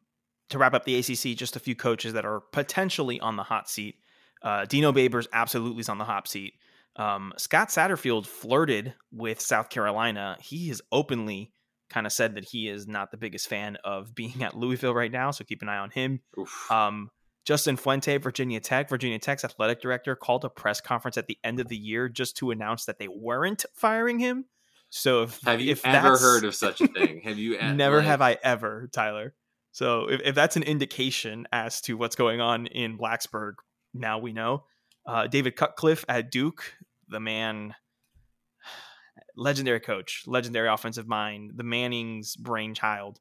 to 0.50 0.58
wrap 0.58 0.74
up 0.74 0.84
the 0.84 0.96
ACC, 0.96 1.36
just 1.36 1.56
a 1.56 1.60
few 1.60 1.74
coaches 1.74 2.12
that 2.12 2.24
are 2.24 2.40
potentially 2.52 3.20
on 3.20 3.36
the 3.36 3.42
hot 3.42 3.68
seat. 3.68 3.96
Uh, 4.42 4.64
Dino 4.66 4.92
Babers 4.92 5.26
absolutely 5.32 5.80
is 5.80 5.88
on 5.88 5.98
the 5.98 6.04
hot 6.04 6.28
seat. 6.28 6.54
Um, 6.96 7.32
Scott 7.38 7.68
Satterfield 7.68 8.26
flirted 8.26 8.94
with 9.10 9.40
South 9.40 9.68
Carolina. 9.70 10.36
He 10.40 10.68
has 10.68 10.80
openly 10.92 11.50
kind 11.90 12.06
of 12.06 12.12
said 12.12 12.34
that 12.36 12.44
he 12.44 12.68
is 12.68 12.86
not 12.86 13.10
the 13.10 13.16
biggest 13.16 13.48
fan 13.48 13.76
of 13.84 14.14
being 14.14 14.42
at 14.42 14.56
Louisville 14.56 14.94
right 14.94 15.10
now, 15.10 15.30
so 15.30 15.44
keep 15.44 15.62
an 15.62 15.68
eye 15.68 15.78
on 15.78 15.90
him. 15.90 16.20
Um, 16.70 17.10
Justin 17.44 17.76
Fuente, 17.76 18.16
Virginia 18.18 18.60
Tech. 18.60 18.88
Virginia 18.88 19.18
Tech's 19.18 19.44
athletic 19.44 19.80
director 19.80 20.14
called 20.16 20.44
a 20.44 20.48
press 20.48 20.80
conference 20.80 21.18
at 21.18 21.26
the 21.26 21.38
end 21.44 21.60
of 21.60 21.68
the 21.68 21.76
year 21.76 22.08
just 22.08 22.36
to 22.38 22.50
announce 22.50 22.84
that 22.86 22.98
they 22.98 23.08
weren't 23.08 23.64
firing 23.74 24.18
him. 24.18 24.46
So 24.90 25.22
if 25.24 25.40
Have 25.42 25.60
you 25.60 25.72
if 25.72 25.84
ever 25.84 26.16
heard 26.16 26.44
of 26.44 26.54
such 26.54 26.80
a 26.80 26.86
thing? 26.86 27.20
Have 27.24 27.38
you? 27.38 27.54
e- 27.60 27.72
Never 27.72 27.96
like- 27.98 28.06
have 28.06 28.22
I 28.22 28.38
ever, 28.42 28.88
Tyler. 28.92 29.34
So 29.74 30.08
if, 30.08 30.20
if 30.24 30.34
that's 30.36 30.54
an 30.54 30.62
indication 30.62 31.48
as 31.50 31.80
to 31.82 31.96
what's 31.96 32.14
going 32.14 32.40
on 32.40 32.66
in 32.68 32.96
Blacksburg, 32.96 33.54
now 33.92 34.20
we 34.20 34.32
know. 34.32 34.62
Uh, 35.04 35.26
David 35.26 35.56
Cutcliffe 35.56 36.04
at 36.08 36.30
Duke, 36.30 36.62
the 37.08 37.18
man, 37.18 37.74
legendary 39.36 39.80
coach, 39.80 40.22
legendary 40.28 40.68
offensive 40.68 41.08
mind, 41.08 41.54
the 41.56 41.64
Manning's 41.64 42.36
brainchild. 42.36 43.18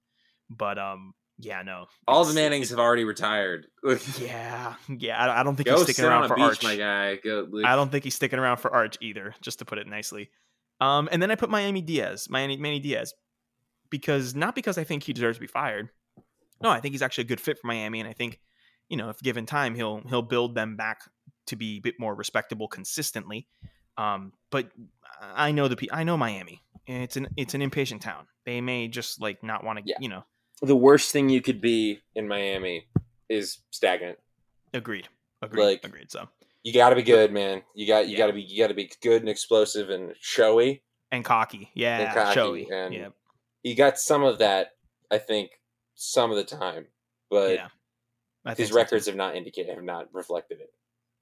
But 0.48 0.78
um, 0.78 1.16
yeah, 1.40 1.64
no, 1.64 1.88
All 2.08 2.24
the 2.24 2.36
Mannings 2.36 2.70
have 2.70 2.78
already 2.78 3.04
retired. 3.04 3.66
Yeah, 4.20 4.76
yeah. 4.88 5.18
I, 5.18 5.40
I 5.40 5.44
don't 5.44 5.56
think 5.56 5.66
Go 5.66 5.78
he's 5.78 5.86
sticking 5.86 6.06
around 6.06 6.28
for 6.28 6.36
beach, 6.36 6.44
Arch. 6.44 6.64
my 6.64 6.76
guy. 6.76 7.16
Go. 7.16 7.48
I 7.66 7.76
don't 7.76 7.92
think 7.92 8.04
he's 8.04 8.14
sticking 8.14 8.38
around 8.38 8.58
for 8.58 8.72
Arch 8.72 8.96
either, 9.02 9.34
just 9.42 9.58
to 9.58 9.66
put 9.66 9.80
it 9.80 9.88
nicely. 9.88 10.30
Um, 10.80 11.10
and 11.12 11.20
then 11.20 11.32
I 11.32 11.36
put 11.36 11.50
Miami 11.50 11.82
Diaz, 11.82 12.28
Miami 12.30 12.58
Manny 12.58 12.80
Diaz, 12.80 13.16
because 13.90 14.36
not 14.36 14.54
because 14.54 14.78
I 14.78 14.84
think 14.84 15.02
he 15.02 15.14
deserves 15.14 15.38
to 15.38 15.42
be 15.42 15.48
fired. 15.48 15.90
No, 16.64 16.70
I 16.70 16.80
think 16.80 16.94
he's 16.94 17.02
actually 17.02 17.24
a 17.24 17.28
good 17.28 17.42
fit 17.42 17.60
for 17.60 17.68
Miami, 17.68 18.00
and 18.00 18.10
I 18.10 18.14
think 18.14 18.40
you 18.90 18.98
know 18.98 19.10
if 19.10 19.20
given 19.22 19.46
time, 19.46 19.76
he'll 19.76 20.02
he'll 20.10 20.22
build 20.22 20.56
them 20.56 20.76
back 20.76 21.02
to 21.48 21.56
be 21.56 21.78
a 21.78 21.80
bit 21.80 21.96
more 22.00 22.16
respectable 22.16 22.68
consistently. 22.68 23.48
Um, 23.98 24.34
but 24.50 24.72
I 25.22 25.52
know 25.52 25.68
the 25.68 25.90
I 25.92 26.04
know 26.04 26.18
Miami. 26.18 26.62
It's 26.88 27.16
an 27.18 27.28
it's 27.38 27.54
an 27.54 27.62
impatient 27.62 28.02
town. 28.02 28.26
They 28.46 28.62
may 28.62 28.88
just 28.88 29.22
like 29.22 29.44
not 29.44 29.64
want 29.64 29.80
to, 29.80 29.84
Yeah. 29.86 29.96
you 30.00 30.10
know. 30.10 30.24
the 30.62 30.76
worst 30.76 31.12
thing 31.12 31.28
you 31.30 31.42
could 31.42 31.60
be 31.60 32.00
in 32.16 32.28
Miami 32.28 32.88
is 33.30 33.60
stagnant. 33.72 34.18
Agreed. 34.74 35.08
Agreed. 35.42 35.64
Like- 35.64 35.84
agreed. 35.86 36.12
So 36.12 36.30
You 36.64 36.74
got 36.74 36.90
to 36.92 36.96
be 36.96 37.04
good, 37.04 37.32
man. 37.34 37.64
You 37.76 37.86
got 37.88 38.06
you 38.08 38.14
Yeah. 38.14 38.18
got 38.20 38.28
to 38.28 38.34
be 38.34 38.42
you 38.42 38.62
got 38.64 38.68
to 38.70 38.74
be 38.74 38.90
good 39.02 39.22
and 39.22 39.30
explosive 39.30 39.90
and 39.90 40.14
showy. 40.22 40.84
and 41.12 41.24
cocky, 41.24 41.70
yeah, 41.76 42.00
And 42.00 42.14
cocky, 42.14 42.34
showy, 42.34 42.68
and- 42.72 42.94
yeah, 42.94 43.10
You 43.64 43.76
got 43.76 44.00
some 44.00 44.24
of 44.24 44.40
that, 44.40 44.72
I 45.12 45.18
think, 45.20 45.52
some 45.96 46.32
of 46.32 46.38
the 46.38 46.44
time, 46.44 46.88
but 47.30 47.56
yeah. 47.56 47.68
His 48.56 48.70
so, 48.70 48.74
too. 48.74 48.78
records 48.78 49.06
have 49.06 49.16
not 49.16 49.36
indicated 49.36 49.74
have 49.76 49.84
not 49.84 50.08
reflected 50.14 50.60
it. 50.60 50.70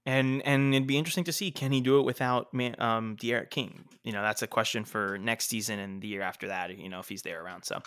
and 0.05 0.41
and 0.45 0.73
it'd 0.73 0.87
be 0.87 0.97
interesting 0.97 1.23
to 1.25 1.31
see 1.31 1.51
can 1.51 1.71
he 1.71 1.81
do 1.81 1.99
it 1.99 2.03
without 2.03 2.53
Man, 2.53 2.75
um 2.79 3.15
D'Eriq 3.15 3.49
King. 3.49 3.85
You 4.03 4.11
know, 4.11 4.21
that's 4.23 4.41
a 4.41 4.47
question 4.47 4.85
for 4.85 5.17
next 5.19 5.47
season 5.49 5.77
and 5.79 6.01
the 6.01 6.07
year 6.07 6.21
after 6.23 6.47
that. 6.47 6.75
You 6.77 6.89
know, 6.89 6.99
if 6.99 7.09
he's 7.09 7.21
there 7.21 7.43
around. 7.43 7.63
So, 7.63 7.79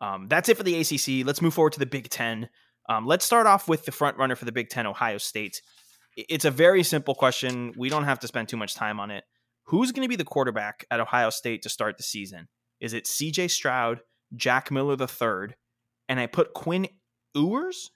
um, 0.00 0.28
that's 0.28 0.48
it 0.48 0.56
for 0.56 0.62
the 0.62 0.78
ACC. 0.78 1.26
Let's 1.26 1.40
move 1.40 1.54
forward 1.54 1.72
to 1.72 1.78
the 1.78 1.86
Big 1.86 2.10
Ten. 2.10 2.50
Um, 2.88 3.06
let's 3.06 3.24
start 3.24 3.46
off 3.46 3.66
with 3.68 3.84
the 3.84 3.92
front 3.92 4.18
runner 4.18 4.36
for 4.36 4.44
the 4.44 4.52
Big 4.52 4.68
Ten, 4.68 4.86
Ohio 4.86 5.18
State. 5.18 5.62
It's 6.16 6.44
a 6.44 6.50
very 6.50 6.82
simple 6.82 7.14
question. 7.14 7.72
We 7.76 7.88
don't 7.88 8.04
have 8.04 8.20
to 8.20 8.26
spend 8.28 8.48
too 8.48 8.56
much 8.56 8.74
time 8.74 9.00
on 9.00 9.10
it. 9.10 9.24
Who's 9.64 9.92
going 9.92 10.04
to 10.04 10.08
be 10.08 10.16
the 10.16 10.24
quarterback 10.24 10.84
at 10.90 11.00
Ohio 11.00 11.30
State 11.30 11.62
to 11.62 11.68
start 11.68 11.96
the 11.96 12.02
season? 12.02 12.48
Is 12.80 12.92
it 12.92 13.06
C.J. 13.06 13.48
Stroud, 13.48 14.00
Jack 14.34 14.70
Miller 14.70 14.96
the 14.96 15.08
third, 15.08 15.56
and 16.08 16.20
I 16.20 16.26
put 16.26 16.54
Quinn 16.54 16.88
Ewers? 17.34 17.90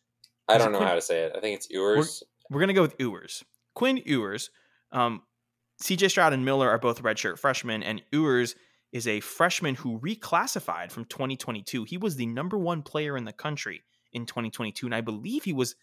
I 0.48 0.58
don't 0.58 0.72
know 0.72 0.78
Quinn- 0.78 0.88
how 0.88 0.94
to 0.94 1.00
say 1.00 1.22
it. 1.24 1.32
I 1.36 1.40
think 1.40 1.56
it's 1.56 1.70
Ewers. 1.70 2.22
We're 2.50 2.60
gonna 2.60 2.72
go 2.72 2.82
with 2.82 2.96
Ewers. 2.98 3.44
Quinn 3.74 4.00
Ewers. 4.04 4.50
Um, 4.92 5.22
C.J. 5.80 6.08
Stroud 6.08 6.32
and 6.32 6.44
Miller 6.44 6.68
are 6.68 6.78
both 6.78 7.02
redshirt 7.02 7.38
freshmen, 7.38 7.82
and 7.82 8.02
Ewers 8.12 8.54
is 8.92 9.06
a 9.06 9.20
freshman 9.20 9.76
who 9.76 10.00
reclassified 10.00 10.90
from 10.90 11.04
2022. 11.06 11.84
He 11.84 11.96
was 11.96 12.16
the 12.16 12.26
number 12.26 12.58
one 12.58 12.82
player 12.82 13.16
in 13.16 13.24
the 13.24 13.32
country 13.32 13.82
in 14.12 14.26
2022, 14.26 14.86
and 14.86 14.94
I 14.94 15.00
believe 15.00 15.44
he 15.44 15.52
was 15.52 15.76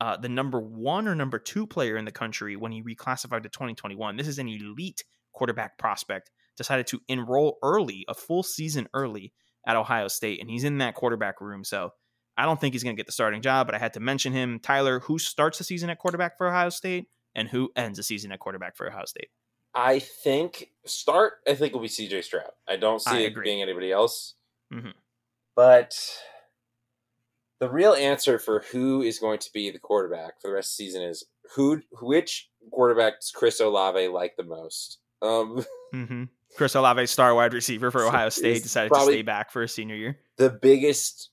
uh, 0.00 0.16
the 0.16 0.28
number 0.28 0.60
one 0.60 1.08
or 1.08 1.14
number 1.14 1.38
two 1.38 1.66
player 1.66 1.96
in 1.96 2.04
the 2.04 2.12
country 2.12 2.56
when 2.56 2.72
he 2.72 2.82
reclassified 2.82 3.42
to 3.42 3.48
2021. 3.48 4.16
This 4.16 4.28
is 4.28 4.38
an 4.38 4.48
elite 4.48 5.04
quarterback 5.32 5.78
prospect. 5.78 6.30
Decided 6.56 6.86
to 6.88 7.00
enroll 7.08 7.58
early, 7.62 8.04
a 8.08 8.14
full 8.14 8.42
season 8.42 8.86
early 8.92 9.32
at 9.66 9.76
Ohio 9.76 10.08
State, 10.08 10.40
and 10.40 10.48
he's 10.50 10.64
in 10.64 10.78
that 10.78 10.94
quarterback 10.94 11.40
room. 11.40 11.64
So 11.64 11.92
I 12.36 12.44
don't 12.46 12.60
think 12.60 12.74
he's 12.74 12.82
going 12.82 12.96
to 12.96 13.00
get 13.00 13.06
the 13.06 13.12
starting 13.12 13.42
job, 13.42 13.66
but 13.66 13.74
I 13.74 13.78
had 13.78 13.92
to 13.94 14.00
mention 14.00 14.32
him. 14.32 14.58
Tyler, 14.60 15.00
who 15.00 15.18
starts 15.18 15.58
the 15.58 15.64
season 15.64 15.90
at 15.90 15.98
quarterback 15.98 16.38
for 16.38 16.48
Ohio 16.48 16.70
State 16.70 17.08
and 17.34 17.48
who 17.48 17.70
ends 17.76 17.96
the 17.98 18.02
season 18.02 18.32
at 18.32 18.38
quarterback 18.40 18.76
for 18.76 18.88
Ohio 18.88 19.04
State? 19.04 19.28
I 19.74 19.98
think 20.00 20.70
start. 20.84 21.34
I 21.46 21.54
think 21.54 21.72
will 21.74 21.80
be 21.80 21.88
C.J. 21.88 22.22
Stroud. 22.22 22.50
I 22.68 22.76
don't 22.76 23.02
I 23.06 23.12
see 23.12 23.24
it 23.24 23.28
agree. 23.28 23.44
being 23.44 23.62
anybody 23.62 23.92
else. 23.92 24.34
Mhm. 24.72 24.94
But 25.54 25.94
the 27.60 27.68
real 27.70 27.92
answer 27.92 28.38
for 28.38 28.64
who 28.72 29.02
is 29.02 29.18
going 29.18 29.38
to 29.40 29.52
be 29.52 29.70
the 29.70 29.78
quarterback 29.78 30.40
for 30.40 30.48
the 30.48 30.54
rest 30.54 30.72
of 30.74 30.78
the 30.78 30.84
season 30.86 31.02
is 31.02 31.24
who. 31.54 31.82
Which 32.00 32.48
quarterback 32.72 33.20
does 33.20 33.30
Chris 33.32 33.60
Olave 33.60 34.08
like 34.08 34.36
the 34.36 34.44
most? 34.44 34.98
Um, 35.22 35.64
Mm-hmm. 35.94 36.24
Chris 36.56 36.74
Olave, 36.74 37.06
star 37.06 37.34
wide 37.34 37.54
receiver 37.54 37.90
for 37.90 38.04
Ohio 38.04 38.28
State, 38.28 38.62
decided 38.62 38.92
to 38.92 39.00
stay 39.00 39.22
back 39.22 39.50
for 39.50 39.62
his 39.62 39.72
senior 39.72 39.94
year. 39.94 40.18
the 40.36 40.50
biggest, 40.50 41.30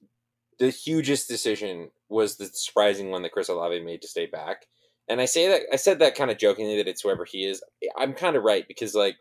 the 0.60 0.70
hugest 0.70 1.28
decision 1.28 1.90
was 2.10 2.38
the 2.38 2.46
surprising 2.46 3.10
one 3.10 3.22
that 3.24 3.32
Chris 3.32 3.50
Olave 3.50 3.84
made 3.84 4.02
to 4.02 4.08
stay 4.08 4.26
back. 4.26 4.66
And 5.10 5.22
I 5.22 5.26
say 5.26 5.48
that 5.48 5.62
I 5.72 5.78
said 5.78 6.00
that 6.00 6.16
kind 6.16 6.32
of 6.32 6.38
jokingly 6.38 6.78
that 6.78 6.88
it's 6.88 7.02
whoever 7.02 7.26
he 7.26 7.46
is. 7.46 7.64
I'm 7.98 8.14
kind 8.14 8.36
of 8.36 8.44
right 8.44 8.68
because 8.68 8.94
like 8.94 9.16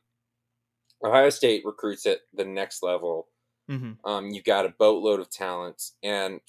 Ohio 1.05 1.31
State 1.31 1.63
recruits 1.65 2.07
at 2.07 2.19
the 2.35 2.45
next 2.45 2.83
level. 2.83 3.29
Mm-hmm. 3.71 4.09
Um, 4.09 4.31
you've 4.31 4.45
got 4.45 4.67
a 4.67 4.75
boatload 4.77 5.21
of 5.21 5.31
talent, 5.31 5.91
and 6.03 6.41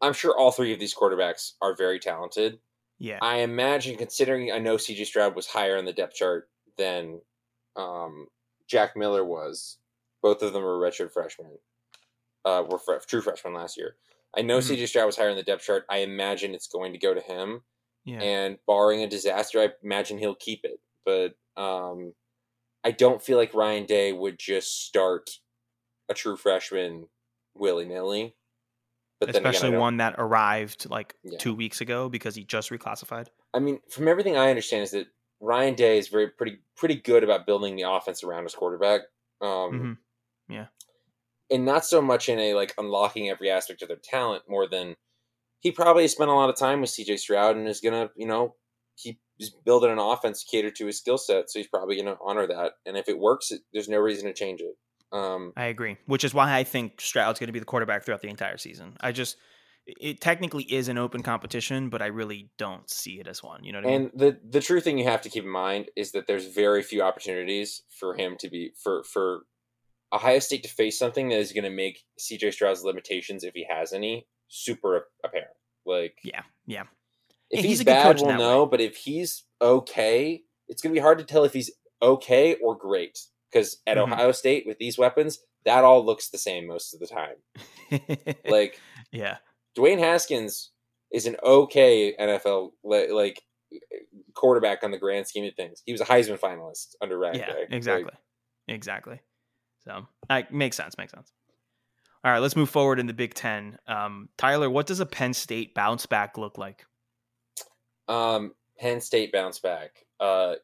I'm 0.00 0.12
sure 0.12 0.36
all 0.36 0.50
three 0.50 0.72
of 0.72 0.78
these 0.78 0.94
quarterbacks 0.94 1.52
are 1.62 1.74
very 1.76 1.98
talented. 1.98 2.58
Yeah. 2.98 3.18
I 3.22 3.38
imagine, 3.38 3.96
considering 3.96 4.52
I 4.52 4.58
know 4.58 4.76
CJ 4.76 5.06
Stroud 5.06 5.34
was 5.34 5.46
higher 5.46 5.76
on 5.76 5.84
the 5.84 5.92
depth 5.92 6.14
chart 6.14 6.48
than 6.76 7.20
um, 7.76 8.26
Jack 8.68 8.96
Miller 8.96 9.24
was, 9.24 9.78
both 10.22 10.42
of 10.42 10.52
them 10.52 10.62
were 10.62 10.78
redshirt 10.78 11.12
freshmen. 11.12 11.58
Uh, 12.44 12.64
were 12.68 12.80
true 13.06 13.20
freshmen 13.20 13.54
last 13.54 13.76
year. 13.76 13.96
I 14.36 14.42
know 14.42 14.58
Mhm. 14.58 14.62
CJ 14.76 14.86
Stroud 14.88 15.06
was 15.06 15.16
higher 15.16 15.28
in 15.30 15.36
the 15.36 15.42
depth 15.42 15.62
chart. 15.64 15.84
I 15.88 15.98
imagine 15.98 16.54
it's 16.54 16.66
going 16.66 16.92
to 16.92 16.98
go 16.98 17.14
to 17.14 17.20
him, 17.20 17.62
yeah. 18.04 18.20
and 18.20 18.58
barring 18.66 19.02
a 19.02 19.06
disaster, 19.06 19.60
I 19.60 19.70
imagine 19.82 20.18
he'll 20.18 20.34
keep 20.34 20.64
it. 20.64 20.80
But 21.04 21.34
um, 21.56 22.14
I 22.82 22.90
don't 22.90 23.22
feel 23.22 23.36
like 23.38 23.54
Ryan 23.54 23.84
Day 23.86 24.12
would 24.12 24.38
just 24.38 24.86
start 24.86 25.30
a 26.08 26.14
true 26.14 26.36
freshman 26.36 27.08
willy 27.54 27.84
nilly. 27.84 28.34
But 29.20 29.26
then 29.32 29.42
again, 29.42 29.50
Especially 29.54 29.76
one 29.78 29.98
that 29.98 30.16
arrived 30.18 30.90
like 30.90 31.14
Yeah. 31.22 31.38
two 31.38 31.54
weeks 31.54 31.80
ago 31.80 32.08
because 32.08 32.34
he 32.34 32.42
just 32.44 32.70
reclassified. 32.70 33.28
I 33.54 33.60
mean, 33.60 33.80
from 33.88 34.08
everything 34.08 34.36
I 34.36 34.50
understand, 34.50 34.82
is 34.82 34.90
that 34.92 35.06
Ryan 35.42 35.74
Day 35.74 35.98
is 35.98 36.08
very 36.08 36.28
pretty 36.28 36.58
pretty 36.76 36.94
good 36.94 37.24
about 37.24 37.46
building 37.46 37.76
the 37.76 37.82
offense 37.82 38.22
around 38.24 38.44
his 38.44 38.54
quarterback. 38.54 39.02
Um, 39.40 39.98
Mhm. 40.48 40.54
Yeah. 40.54 40.66
and 41.50 41.64
not 41.66 41.84
so 41.84 42.00
much 42.00 42.28
in 42.28 42.38
a 42.38 42.54
like 42.54 42.72
unlocking 42.78 43.28
every 43.28 43.50
aspect 43.50 43.82
of 43.82 43.88
their 43.88 43.98
talent, 43.98 44.44
more 44.48 44.66
than 44.68 44.94
he 45.60 45.70
probably 45.70 46.08
spent 46.08 46.30
a 46.30 46.34
lot 46.34 46.48
of 46.48 46.56
time 46.56 46.80
with 46.80 46.90
CJ 46.90 47.18
Stroud 47.18 47.56
and 47.56 47.68
is 47.68 47.80
gonna, 47.80 48.10
you 48.16 48.26
know, 48.26 48.56
keep 48.96 49.20
building 49.64 49.90
an 49.90 49.98
offense 49.98 50.44
cater 50.44 50.70
to 50.70 50.86
his 50.86 50.98
skill 50.98 51.18
set, 51.18 51.50
so 51.50 51.58
he's 51.58 51.68
probably 51.68 51.96
gonna 51.96 52.16
honor 52.22 52.46
that. 52.46 52.74
And 52.86 52.96
if 52.96 53.08
it 53.08 53.18
works, 53.18 53.50
it, 53.50 53.62
there's 53.72 53.88
no 53.88 53.98
reason 53.98 54.26
to 54.28 54.32
change 54.34 54.60
it. 54.60 54.76
Um, 55.10 55.52
I 55.56 55.66
agree, 55.66 55.98
which 56.06 56.24
is 56.24 56.32
why 56.32 56.56
I 56.56 56.64
think 56.64 57.00
Stroud's 57.00 57.38
going 57.38 57.48
to 57.48 57.52
be 57.52 57.58
the 57.58 57.66
quarterback 57.66 58.02
throughout 58.02 58.22
the 58.22 58.30
entire 58.30 58.56
season. 58.56 58.96
I 59.02 59.12
just, 59.12 59.36
it 59.86 60.20
technically 60.20 60.64
is 60.64 60.88
an 60.88 60.98
open 60.98 61.22
competition, 61.22 61.88
but 61.88 62.00
I 62.02 62.06
really 62.06 62.50
don't 62.58 62.88
see 62.88 63.18
it 63.18 63.26
as 63.26 63.42
one. 63.42 63.64
You 63.64 63.72
know 63.72 63.78
what 63.80 63.86
I 63.86 63.90
mean? 63.90 64.02
And 64.02 64.20
the 64.20 64.38
the 64.48 64.60
true 64.60 64.80
thing 64.80 64.98
you 64.98 65.04
have 65.04 65.22
to 65.22 65.28
keep 65.28 65.44
in 65.44 65.50
mind 65.50 65.86
is 65.96 66.12
that 66.12 66.26
there's 66.26 66.46
very 66.46 66.82
few 66.82 67.02
opportunities 67.02 67.82
for 67.90 68.14
him 68.14 68.36
to 68.38 68.48
be 68.48 68.72
for 68.82 69.02
for 69.04 69.42
Ohio 70.12 70.38
State 70.38 70.62
to 70.64 70.68
face 70.68 70.98
something 70.98 71.30
that 71.30 71.38
is 71.38 71.52
going 71.52 71.64
to 71.64 71.70
make 71.70 72.04
CJ 72.20 72.52
Stroud's 72.52 72.84
limitations, 72.84 73.44
if 73.44 73.54
he 73.54 73.66
has 73.68 73.92
any, 73.92 74.26
super 74.48 75.06
apparent. 75.24 75.50
Like, 75.86 76.18
Yeah, 76.22 76.42
yeah. 76.66 76.82
if 77.50 77.60
he's, 77.64 77.78
he's 77.78 77.80
a 77.80 77.84
bad, 77.86 78.20
we'll 78.20 78.36
know. 78.36 78.66
But 78.66 78.80
if 78.82 78.96
he's 78.96 79.44
okay, 79.60 80.42
it's 80.68 80.82
going 80.82 80.94
to 80.94 80.98
be 80.98 81.02
hard 81.02 81.18
to 81.18 81.24
tell 81.24 81.44
if 81.44 81.54
he's 81.54 81.70
okay 82.02 82.54
or 82.62 82.76
great. 82.76 83.18
Because 83.50 83.78
at 83.86 83.96
Mhm. 83.96 84.02
Ohio 84.12 84.32
State 84.32 84.66
with 84.66 84.78
these 84.78 84.98
weapons, 84.98 85.38
that 85.64 85.82
all 85.84 86.04
looks 86.04 86.28
the 86.28 86.38
same 86.38 86.66
most 86.66 86.92
of 86.94 87.00
the 87.00 87.06
time. 87.06 87.36
Like 88.48 88.80
yeah, 89.10 89.38
Dwayne 89.76 89.98
Haskins 89.98 90.70
is 91.12 91.26
an 91.26 91.36
okay 91.42 92.14
NFL 92.18 92.70
like 92.82 93.42
quarterback 94.34 94.82
on 94.82 94.90
the 94.90 94.98
grand 94.98 95.26
scheme 95.26 95.44
of 95.44 95.54
things. 95.54 95.82
He 95.84 95.92
was 95.92 96.00
a 96.00 96.04
Heisman 96.04 96.38
finalist 96.38 96.94
under 97.00 97.18
Ryan 97.18 97.36
yeah, 97.36 97.46
Day. 97.46 97.60
Like, 97.60 97.72
exactly, 97.72 98.14
exactly. 98.68 99.20
So, 99.84 100.06
that 100.28 100.52
makes 100.52 100.76
sense, 100.76 100.96
makes 100.96 101.12
sense. 101.12 101.32
All 102.24 102.30
right, 102.30 102.38
let's 102.38 102.54
move 102.54 102.70
forward 102.70 103.00
in 103.00 103.06
the 103.06 103.12
Big 103.12 103.34
Ten. 103.34 103.78
Um, 103.88 104.28
Tyler, 104.38 104.70
what 104.70 104.86
does 104.86 105.00
a 105.00 105.06
Penn 105.06 105.34
State 105.34 105.74
bounce 105.74 106.06
back 106.06 106.38
look 106.38 106.56
like? 106.56 106.86
um, 108.08 108.52
Penn 108.78 109.00
State 109.00 109.32
bounce 109.32 109.58
back. 109.58 110.04
Uh, 110.20 110.54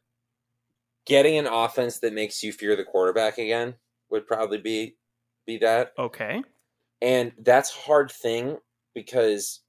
getting 1.07 1.39
an 1.39 1.47
offense 1.47 2.01
that 2.01 2.13
makes 2.13 2.43
you 2.43 2.53
fear 2.53 2.77
the 2.77 2.85
quarterback 2.85 3.39
again 3.39 3.75
would 4.11 4.27
probably 4.27 4.59
be 4.59 4.97
be 5.47 5.59
that. 5.59 5.93
Okay, 5.99 6.43
And 7.01 7.33
that's 7.39 7.75
a 7.75 7.79
hard 7.81 8.11
thing 8.13 8.59
because 8.95 9.61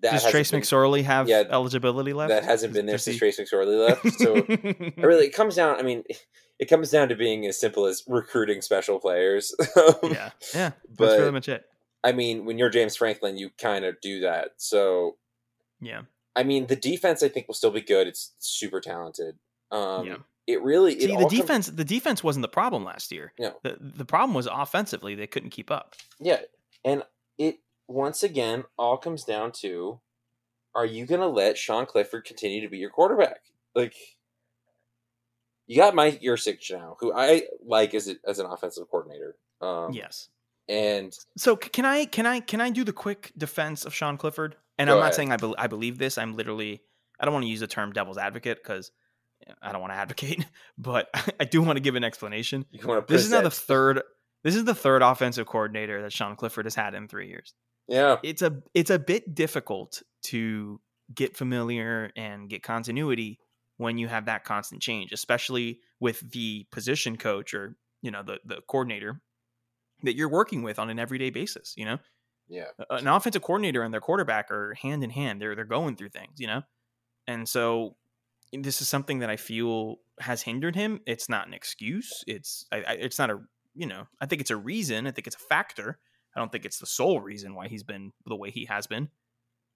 that 0.00 0.12
Does 0.12 0.30
Trace 0.30 0.50
been- 0.50 0.60
McSorley 0.60 1.02
have 1.04 1.28
Yeah, 1.28 1.44
eligibility 1.50 2.12
left? 2.12 2.30
that 2.30 2.44
hasn't 2.44 2.72
been 2.74 2.86
there 2.86 2.98
since 2.98 3.16
Trace 3.18 3.38
McSorley 3.40 3.86
left. 3.88 4.18
So 4.18 4.34
it 4.48 4.96
really, 4.98 5.26
it 5.26 5.34
comes 5.34 5.54
down. 5.56 5.76
I 5.78 5.82
mean, 5.82 6.04
it 6.58 6.66
comes 6.66 6.90
down 6.90 7.08
to 7.08 7.16
being 7.16 7.46
as 7.46 7.58
simple 7.60 7.86
as 7.86 8.02
recruiting 8.06 8.60
special 8.62 8.98
players. 8.98 9.54
yeah, 10.02 10.30
yeah. 10.54 10.72
but 10.96 11.06
that's 11.06 11.16
pretty 11.16 11.30
much 11.32 11.48
it. 11.48 11.64
I 12.04 12.12
mean, 12.12 12.44
when 12.44 12.58
you're 12.58 12.70
James 12.70 12.96
Franklin, 12.96 13.36
you 13.36 13.50
kind 13.60 13.84
of 13.84 14.00
do 14.00 14.20
that. 14.20 14.50
So 14.58 15.16
Yeah, 15.80 16.02
I 16.34 16.42
mean, 16.44 16.66
the 16.66 16.76
defense 16.76 17.22
I 17.22 17.28
think 17.28 17.48
will 17.48 17.54
still 17.54 17.70
be 17.72 17.80
good. 17.80 18.06
It's 18.06 18.34
super 18.38 18.80
talented. 18.80 19.36
Um, 19.70 20.06
Yeah. 20.06 20.16
It 20.46 20.62
really 20.62 20.92
it 20.94 21.00
see 21.00 21.12
all 21.12 21.28
the 21.28 21.36
defense. 21.36 21.66
The 21.66 21.84
defense 21.84 22.22
wasn't 22.22 22.42
the 22.42 22.48
problem 22.48 22.84
last 22.84 23.10
year. 23.10 23.32
No. 23.36 23.56
the 23.64 23.76
the 23.80 24.04
problem 24.04 24.32
was 24.32 24.46
offensively 24.46 25.16
they 25.16 25.26
couldn't 25.26 25.50
keep 25.50 25.72
up. 25.72 25.96
Yeah, 26.20 26.38
and 26.84 27.02
it 27.36 27.56
once 27.88 28.22
again 28.22 28.64
all 28.78 28.96
comes 28.96 29.24
down 29.24 29.52
to: 29.60 30.00
Are 30.74 30.86
you 30.86 31.06
going 31.06 31.20
to 31.20 31.26
let 31.26 31.58
Sean 31.58 31.86
Clifford 31.86 32.24
continue 32.24 32.60
to 32.60 32.68
be 32.68 32.78
your 32.78 32.90
quarterback? 32.90 33.40
Like, 33.74 33.94
you 35.66 35.76
got 35.76 35.94
Mike 35.94 36.20
Yurcich 36.22 36.70
now, 36.70 36.96
who 37.00 37.12
I 37.12 37.42
like 37.64 37.94
as 37.94 38.08
a, 38.08 38.16
as 38.26 38.38
an 38.38 38.46
offensive 38.46 38.88
coordinator. 38.90 39.36
Um, 39.60 39.92
yes. 39.92 40.28
and 40.68 41.16
So 41.36 41.56
can 41.56 41.84
I 41.84 42.04
can 42.04 42.26
I 42.26 42.40
can 42.40 42.60
I 42.60 42.70
do 42.70 42.84
the 42.84 42.92
quick 42.92 43.32
defense 43.36 43.84
of 43.84 43.94
Sean 43.94 44.16
Clifford? 44.16 44.56
And 44.78 44.90
I'm 44.90 44.96
not 44.96 45.04
ahead. 45.04 45.14
saying 45.14 45.32
I, 45.32 45.36
bel 45.36 45.54
I 45.58 45.66
believe 45.66 45.98
this. 45.98 46.18
I'm 46.18 46.36
literally 46.36 46.82
I 47.18 47.24
don't 47.24 47.34
want 47.34 47.44
to 47.44 47.48
use 47.50 47.60
the 47.60 47.66
term 47.66 47.92
devil's 47.92 48.18
advocate 48.18 48.58
because 48.62 48.90
I 49.62 49.72
don't 49.72 49.80
want 49.80 49.92
to 49.92 49.98
advocate, 49.98 50.46
but 50.78 51.08
I 51.40 51.44
do 51.44 51.62
want 51.62 51.76
to 51.76 51.80
give 51.80 51.94
an 51.94 52.04
explanation. 52.04 52.64
you 52.70 52.86
want 52.86 53.06
to 53.06 53.12
This 53.12 53.24
is 53.24 53.30
now 53.30 53.42
the 53.42 53.50
third. 53.50 54.02
This 54.42 54.54
is 54.54 54.64
the 54.64 54.74
third 54.74 55.02
offensive 55.02 55.46
coordinator 55.46 56.02
that 56.02 56.12
Sean 56.12 56.36
Clifford 56.36 56.66
has 56.66 56.74
had 56.74 56.94
in 56.94 57.08
three 57.08 57.28
years. 57.28 57.54
Yeah 57.88 58.16
It's 58.22 58.42
a 58.42 58.62
it's 58.74 58.90
a 58.90 58.98
bit 58.98 59.34
difficult 59.34 60.02
to 60.24 60.80
get 61.14 61.36
familiar 61.36 62.10
and 62.16 62.48
get 62.48 62.62
continuity 62.62 63.38
when 63.76 63.98
you 63.98 64.08
have 64.08 64.26
that 64.26 64.44
constant 64.44 64.82
change, 64.82 65.12
especially 65.12 65.80
with 66.00 66.30
the 66.32 66.66
position 66.70 67.16
coach 67.16 67.54
or 67.54 67.76
you 68.02 68.10
know 68.10 68.22
the 68.22 68.38
the 68.44 68.60
coordinator 68.68 69.20
that 70.02 70.16
you're 70.16 70.28
working 70.28 70.62
with 70.62 70.78
on 70.78 70.90
an 70.90 70.98
everyday 70.98 71.30
basis. 71.30 71.74
You 71.76 71.84
know, 71.86 71.98
yeah 72.48 72.66
an 72.90 73.06
offensive 73.06 73.42
coordinator 73.42 73.82
and 73.82 73.92
their 73.92 74.00
quarterback 74.00 74.50
are 74.50 74.74
hand 74.74 75.04
in 75.04 75.10
hand. 75.10 75.40
They're 75.40 75.54
they're 75.54 75.64
going 75.64 75.96
through 75.96 76.10
things, 76.10 76.40
you 76.40 76.46
know, 76.46 76.62
and 77.26 77.48
so 77.48 77.96
this 78.52 78.80
is 78.80 78.88
something 78.88 79.18
that 79.20 79.30
I 79.30 79.36
feel 79.36 79.96
has 80.20 80.42
hindered 80.42 80.76
him. 80.76 81.00
It's 81.06 81.28
not 81.28 81.46
an 81.46 81.54
excuse. 81.54 82.24
It's 82.26 82.66
I, 82.72 82.76
I, 82.78 82.92
it's 82.94 83.18
not 83.18 83.30
a 83.30 83.40
you 83.74 83.86
know 83.86 84.06
I 84.20 84.26
think 84.26 84.40
it's 84.40 84.50
a 84.50 84.56
reason. 84.56 85.06
I 85.06 85.10
think 85.10 85.26
it's 85.26 85.36
a 85.36 85.40
factor. 85.40 85.98
I 86.36 86.38
don't 86.40 86.52
think 86.52 86.66
it's 86.66 86.78
the 86.78 86.86
sole 86.86 87.20
reason 87.20 87.54
why 87.54 87.68
he's 87.68 87.82
been 87.82 88.12
the 88.26 88.36
way 88.36 88.50
he 88.50 88.66
has 88.66 88.86
been. 88.86 89.08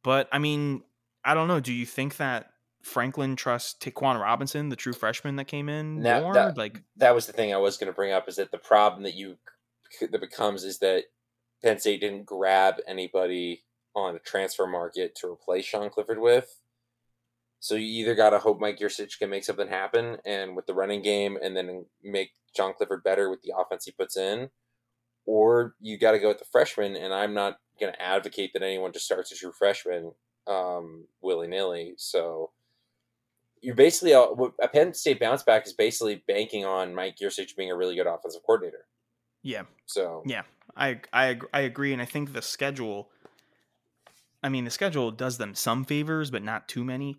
But 0.05 0.29
I 0.31 0.39
mean, 0.39 0.83
I 1.25 1.35
don't 1.35 1.49
know. 1.49 1.59
Do 1.61 1.73
you 1.73 1.87
think 1.87 2.19
that 2.19 2.51
Franklin 2.83 3.35
trusts 3.35 3.75
Ta'Quan 3.75 4.21
Roberson, 4.21 4.69
the 4.69 4.77
true 4.77 4.93
freshman 4.93 5.37
that 5.37 5.47
came 5.47 5.69
in, 5.69 6.03
Now, 6.03 6.21
more? 6.21 6.35
that- 6.35 6.57
like 6.59 6.83
that 6.97 7.15
was 7.15 7.27
the 7.27 7.33
thing 7.33 7.53
I 7.53 7.59
was 7.59 7.77
going 7.79 7.91
to 7.91 7.97
bring 7.97 8.13
up 8.13 8.29
is 8.29 8.37
that 8.37 8.51
the 8.51 8.59
problem 8.59 9.03
that 9.05 9.15
you 9.15 9.39
that 10.01 10.21
becomes 10.21 10.63
is 10.65 10.79
that 10.79 11.05
Penn 11.63 11.79
State 11.81 12.01
didn't 12.01 12.25
grab 12.25 12.77
anybody 12.87 13.65
on 13.95 14.15
the 14.15 14.21
transfer 14.21 14.67
market 14.67 15.17
to 15.17 15.27
replace 15.27 15.65
Sean 15.65 15.91
Clifford 15.91 16.21
with. 16.21 16.61
So 17.59 17.75
you 17.75 17.87
either 18.03 18.15
got 18.15 18.31
to 18.31 18.39
hope 18.39 18.61
Mike 18.61 18.79
Yurcich 18.79 19.19
can 19.19 19.29
make 19.29 19.45
something 19.45 19.69
happen 19.69 20.19
and 20.25 20.55
with 20.57 20.67
the 20.67 20.73
running 20.75 21.03
game, 21.03 21.37
and 21.43 21.57
then 21.57 21.85
make 22.03 22.31
Sean 22.57 22.73
Clifford 22.73 23.03
better 23.03 23.29
with 23.29 23.43
the 23.43 23.53
offense 23.55 23.85
he 23.85 23.91
puts 23.93 24.17
in, 24.17 24.49
or 25.27 25.75
you 25.81 25.99
got 25.99 26.13
to 26.13 26.19
go 26.19 26.29
with 26.29 26.39
the 26.39 26.45
freshman. 26.45 26.97
And 26.97 27.13
I'm 27.13 27.35
not 27.35 27.59
going 27.79 27.93
to 27.93 28.03
advocate 28.03 28.53
that 28.53 28.63
anyone 28.63 28.93
just 28.93 29.07
starts 29.07 29.33
a 29.33 29.37
true 29.37 29.53
freshman 29.53 30.13
um, 30.47 31.05
willy 31.21 31.49
nilly. 31.49 31.95
So 31.97 32.51
you're 33.61 33.75
basically 33.75 34.15
uh, 34.15 34.27
a 34.63 34.69
Penn 34.69 34.95
State 34.95 35.21
bounce 35.21 35.43
back 35.43 35.67
is 35.67 35.73
basically 35.73 36.23
banking 36.27 36.65
on 36.65 36.95
Mike 36.95 37.17
Yurcich 37.23 37.57
being 37.57 37.71
a 37.71 37.77
really 37.77 37.95
good 37.95 38.07
offensive 38.07 38.43
coordinator. 38.45 38.87
yeah, 39.43 39.63
So 39.87 40.23
Yeah, 40.27 40.43
I 40.77 41.01
I 41.13 41.39
I 41.53 41.61
agree, 41.61 41.93
and 41.93 42.03
I 42.03 42.07
think 42.07 42.33
the 42.33 42.43
schedule. 42.43 43.11
I 44.43 44.49
mean, 44.49 44.65
the 44.65 44.71
schedule 44.71 45.11
does 45.11 45.37
them 45.37 45.55
some 45.55 45.85
favors, 45.85 46.31
but 46.31 46.43
not 46.43 46.67
too 46.67 46.83
many. 46.83 47.19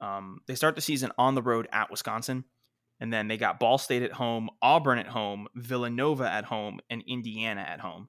Um, 0.00 0.40
they 0.46 0.56
start 0.56 0.74
the 0.74 0.80
season 0.80 1.12
on 1.16 1.36
the 1.36 1.42
road 1.42 1.68
at 1.72 1.90
Wisconsin, 1.90 2.44
and 3.00 3.12
then 3.12 3.28
they 3.28 3.36
got 3.36 3.58
Ball 3.58 3.78
State 3.78 4.02
at 4.02 4.12
home, 4.12 4.48
Auburn 4.62 4.98
at 4.98 5.06
home, 5.06 5.48
Villanova 5.54 6.30
at 6.30 6.44
home, 6.44 6.80
and 6.90 7.02
Indiana 7.06 7.60
at 7.60 7.80
home. 7.80 8.08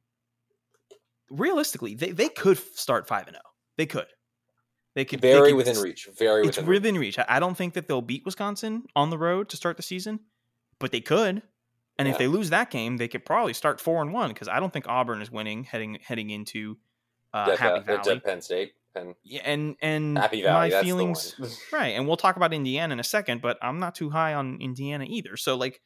Realistically, 1.30 1.96
they, 1.96 2.12
they 2.12 2.30
could 2.30 2.58
start 2.58 3.08
five 3.08 3.28
and 3.28 3.36
zero. 3.36 3.44
They 3.78 3.86
could. 3.86 4.08
They 4.96 5.06
could 5.06 5.22
they 5.22 5.34
very 5.34 5.50
could 5.50 5.58
within 5.58 5.78
reach. 5.80 6.08
Very 6.18 6.48
It's 6.48 6.58
within 6.58 6.70
reach. 6.70 6.78
within 6.82 6.98
reach. 6.98 7.20
I 7.20 7.26
I 7.28 7.40
don't 7.40 7.56
think 7.56 7.74
that 7.76 7.88
they'll 7.88 8.02
beat 8.02 8.26
Wisconsin 8.26 8.84
on 8.96 9.10
the 9.10 9.18
road 9.18 9.50
to 9.50 9.58
start 9.58 9.78
the 9.78 9.84
season, 9.84 10.22
but 10.80 10.92
they 10.92 11.02
could. 11.02 11.44
And 12.00 12.08
if 12.08 12.18
they 12.20 12.28
lose 12.28 12.52
that 12.52 12.70
game, 12.70 12.98
they 12.98 13.08
could 13.08 13.26
probably 13.26 13.54
start 13.54 13.82
four 13.82 14.04
and 14.04 14.14
one 14.14 14.30
because 14.30 14.48
I 14.48 14.60
don't 14.60 14.72
think 14.72 14.88
Auburn 14.88 15.22
is 15.22 15.32
winning 15.32 15.64
heading 15.64 15.98
heading 16.02 16.30
into 16.30 16.78
uh, 17.34 17.48
Death, 17.48 17.60
Happy 17.60 17.80
uh, 17.80 17.98
Valley. 17.98 18.20
Penn 18.20 18.42
State. 18.42 18.74
Penn, 18.98 19.16
Yeah, 19.24 19.42
and 19.46 19.76
and 19.82 20.18
Happy 20.18 20.44
Valley. 20.44 20.72
my 20.72 20.82
feelings 20.82 21.36
right, 21.72 21.90
and 21.90 22.08
we'll 22.08 22.18
talk 22.18 22.36
about 22.36 22.54
Indiana 22.54 22.94
in 22.94 23.00
a 23.00 23.04
second, 23.04 23.42
but 23.42 23.58
I'm 23.62 23.80
not 23.80 23.96
too 23.96 24.10
high 24.10 24.34
on 24.34 24.58
Indiana 24.62 25.06
either. 25.08 25.38
So 25.38 25.56
like, 25.56 25.82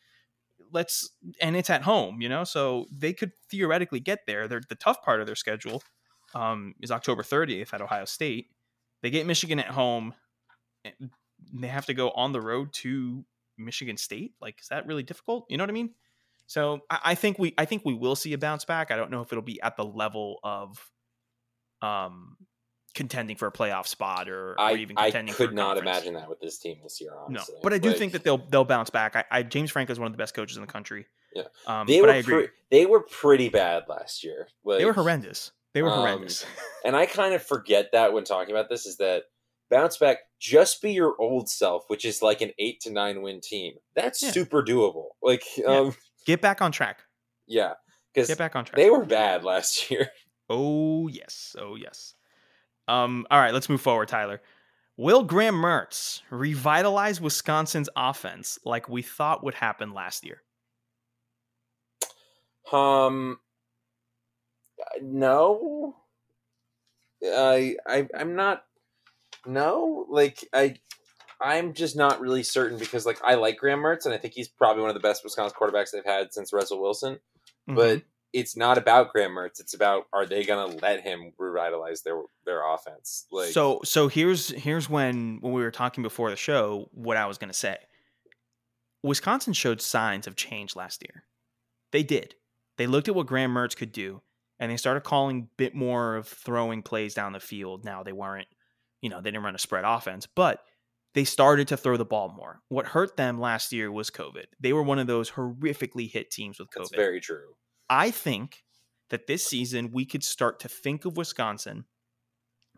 let's 0.71 1.09
and 1.41 1.55
it's 1.55 1.69
at 1.69 1.83
home, 1.83 2.21
you 2.21 2.29
know, 2.29 2.43
so 2.43 2.85
they 2.91 3.13
could 3.13 3.31
theoretically 3.49 3.99
get 3.99 4.19
there. 4.27 4.47
They're, 4.47 4.61
the 4.67 4.75
tough 4.75 5.01
part 5.01 5.19
of 5.21 5.27
their 5.27 5.35
schedule 5.35 5.83
um, 6.33 6.75
is 6.81 6.91
October 6.91 7.23
30th 7.23 7.73
at 7.73 7.81
Ohio 7.81 8.05
State. 8.05 8.47
They 9.01 9.09
get 9.09 9.25
Michigan 9.25 9.59
at 9.59 9.67
home. 9.67 10.13
and 10.85 11.11
They 11.53 11.67
have 11.67 11.85
to 11.87 11.93
go 11.93 12.11
on 12.11 12.31
the 12.31 12.41
road 12.41 12.73
to 12.73 13.25
Michigan 13.57 13.97
State. 13.97 14.33
Like, 14.41 14.59
is 14.61 14.67
that 14.69 14.87
really 14.87 15.03
difficult? 15.03 15.45
You 15.49 15.57
know 15.57 15.63
what 15.63 15.69
I 15.69 15.73
mean? 15.73 15.91
So 16.47 16.81
I, 16.89 16.99
I 17.05 17.15
think 17.15 17.39
we 17.39 17.53
I 17.57 17.65
think 17.65 17.83
we 17.85 17.93
will 17.93 18.15
see 18.15 18.33
a 18.33 18.37
bounce 18.37 18.65
back. 18.65 18.91
I 18.91 18.95
don't 18.95 19.11
know 19.11 19.21
if 19.21 19.31
it'll 19.31 19.41
be 19.41 19.61
at 19.61 19.77
the 19.77 19.85
level 19.85 20.39
of 20.43 20.91
um 21.81 22.37
contending 22.93 23.35
for 23.37 23.47
a 23.47 23.51
playoff 23.51 23.87
spot 23.87 24.29
or, 24.29 24.51
or 24.51 24.59
I, 24.61 24.73
even 24.75 24.97
I 24.97 25.05
contending 25.05 25.33
for 25.33 25.47
could 25.47 25.55
not 25.55 25.75
conference. 25.75 25.97
imagine 25.97 26.13
that 26.15 26.29
with 26.29 26.39
this 26.41 26.57
team 26.59 26.79
this 26.83 26.99
year. 27.01 27.11
honestly. 27.17 27.55
No, 27.55 27.59
but 27.63 27.73
I 27.73 27.77
do 27.77 27.89
Like, 27.89 27.97
think 27.97 28.11
that 28.13 28.23
they'll 28.23 28.37
they'll 28.49 28.65
bounce 28.65 28.89
back. 28.89 29.15
I, 29.15 29.23
I 29.31 29.43
James 29.43 29.71
Franco 29.71 29.91
is 29.93 29.99
one 29.99 30.07
of 30.07 30.11
the 30.13 30.17
best 30.17 30.33
coaches 30.33 30.57
in 30.57 30.61
the 30.61 30.71
country. 30.71 31.05
Yeah. 31.33 31.43
um, 31.67 31.87
they 31.87 31.99
but 32.01 32.07
were 32.07 32.13
I 32.13 32.15
agree. 32.17 32.35
pre- 32.47 32.49
they 32.71 32.85
were 32.85 32.99
pretty 33.01 33.47
bad 33.49 33.83
last 33.87 34.23
year. 34.23 34.47
they 34.65 34.83
were 34.85 34.93
horrendous. 34.93 35.51
They 35.73 35.81
were 35.81 35.89
um, 35.89 35.99
horrendous. 35.99 36.45
and 36.85 36.95
I 36.95 37.05
kind 37.05 37.33
of 37.33 37.41
forget 37.41 37.93
that 37.93 38.11
when 38.11 38.25
talking 38.25 38.53
about 38.53 38.67
this 38.67 38.85
is 38.85 38.97
that 38.97 39.23
bounce 39.69 39.95
back, 39.95 40.17
just 40.37 40.81
be 40.81 40.91
your 40.91 41.15
old 41.17 41.47
self, 41.49 41.85
which 41.87 42.03
is 42.03 42.21
like 42.21 42.41
an 42.41 42.51
eight 42.59 42.81
to 42.81 42.91
nine 42.91 43.21
win 43.21 43.39
team. 43.39 43.75
That's 43.95 44.21
Yeah. 44.21 44.31
super 44.31 44.61
doable. 44.61 45.11
Like, 45.23 45.43
Yeah. 45.55 45.67
um, 45.67 45.95
Get 46.25 46.41
back 46.41 46.61
on 46.61 46.73
track. 46.73 46.99
yeah, 47.47 47.75
because 48.13 48.27
Get 48.27 48.37
back 48.37 48.57
on 48.57 48.65
track. 48.65 48.75
they 48.75 48.89
were 48.89 49.05
bad 49.05 49.45
last 49.45 49.89
year. 49.91 50.09
Oh 50.49 51.07
yes. 51.07 51.55
Oh 51.57 51.75
yes. 51.75 52.13
Um. 52.87 53.25
All 53.31 53.39
right. 53.39 53.53
Let's 53.53 53.69
move 53.69 53.81
forward, 53.81 54.07
Tyler. 54.07 54.41
Will 54.97 55.23
Graham 55.23 55.55
Mertz 55.55 56.21
revitalize 56.29 57.19
Wisconsin's 57.19 57.89
offense 57.95 58.59
like 58.65 58.89
we 58.89 59.01
thought 59.01 59.43
would 59.43 59.55
happen 59.55 59.93
last 59.93 60.25
year? 60.25 60.43
Um, 62.71 63.39
no, 65.01 65.95
I, 67.23 67.75
I, 67.87 68.07
I'm 68.15 68.35
not. 68.35 68.63
No, 69.45 70.05
like 70.09 70.47
I, 70.53 70.75
I'm 71.41 71.73
just 71.73 71.95
not 71.95 72.21
really 72.21 72.43
certain 72.43 72.77
because 72.77 73.05
like 73.05 73.19
I 73.23 73.35
like 73.35 73.57
Graham 73.57 73.79
Mertz 73.79 74.05
and 74.05 74.13
I 74.13 74.17
think 74.17 74.35
he's 74.35 74.47
probably 74.47 74.81
one 74.81 74.91
of 74.91 74.95
the 74.95 74.99
best 74.99 75.23
Wisconsin 75.23 75.57
quarterbacks 75.59 75.91
they've 75.91 76.05
had 76.05 76.31
since 76.31 76.53
Russell 76.53 76.81
Wilson. 76.81 77.15
Mm-hmm. 77.67 77.75
But 77.75 78.03
it's 78.33 78.55
not 78.55 78.77
about 78.77 79.11
Graham 79.11 79.31
Mertz. 79.31 79.59
It's 79.59 79.73
about 79.73 80.05
are 80.13 80.25
they 80.25 80.43
going 80.43 80.71
to 80.71 80.77
let 80.77 81.01
him 81.01 81.33
revitalize 81.37 82.01
their 82.01 82.21
their 82.45 82.67
offense? 82.67 83.25
Like 83.31 83.51
so 83.51 83.81
so 83.83 84.07
here's 84.07 84.49
here's 84.49 84.89
when 84.89 85.39
when 85.41 85.53
we 85.53 85.61
were 85.61 85.71
talking 85.71 86.03
before 86.03 86.29
the 86.29 86.35
show 86.35 86.89
what 86.91 87.17
I 87.17 87.25
was 87.25 87.37
going 87.37 87.49
to 87.49 87.57
say. 87.57 87.77
Wisconsin 89.03 89.53
showed 89.53 89.81
signs 89.81 90.27
of 90.27 90.35
change 90.35 90.75
last 90.75 91.03
year. 91.03 91.23
They 91.91 92.03
did. 92.03 92.35
They 92.77 92.87
looked 92.87 93.07
at 93.07 93.15
what 93.15 93.27
Graham 93.27 93.53
Mertz 93.53 93.75
could 93.75 93.91
do 93.91 94.21
and 94.61 94.71
they 94.71 94.77
started 94.77 95.01
calling 95.01 95.39
a 95.39 95.55
bit 95.57 95.73
more 95.73 96.15
of 96.15 96.27
throwing 96.27 96.83
plays 96.83 97.15
down 97.15 97.33
the 97.33 97.39
field. 97.39 97.83
Now 97.83 98.03
they 98.03 98.13
weren't, 98.13 98.47
you 99.01 99.09
know, 99.09 99.19
they 99.19 99.31
didn't 99.31 99.43
run 99.43 99.55
a 99.55 99.59
spread 99.59 99.83
offense, 99.85 100.27
but 100.27 100.59
they 101.15 101.23
started 101.23 101.67
to 101.69 101.77
throw 101.77 101.97
the 101.97 102.05
ball 102.05 102.29
more. 102.29 102.61
What 102.69 102.85
hurt 102.85 103.17
them 103.17 103.39
last 103.41 103.73
year 103.73 103.91
was 103.91 104.11
COVID. 104.11 104.45
They 104.59 104.71
were 104.71 104.83
one 104.83 104.99
of 104.99 105.07
those 105.07 105.31
horrifically 105.31 106.09
hit 106.09 106.29
teams 106.29 106.59
with 106.59 106.69
COVID. 106.69 106.89
that's 106.89 106.95
very 106.95 107.19
true. 107.19 107.55
I 107.91 108.09
think 108.09 108.63
that 109.09 109.27
this 109.27 109.45
season 109.45 109.91
we 109.91 110.05
could 110.05 110.23
start 110.23 110.61
to 110.61 110.69
think 110.69 111.03
of 111.03 111.17
Wisconsin 111.17 111.83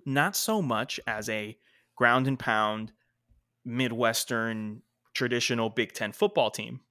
not 0.05 0.35
so 0.35 0.59
much 0.59 0.99
as 1.05 1.29
a 1.29 1.55
ground 1.95 2.27
and 2.27 2.37
pound 2.37 2.91
Midwestern 3.63 4.81
traditional 5.13 5.69
Big 5.69 5.93
Ten 5.93 6.11
football 6.11 6.49
team, 6.49 6.81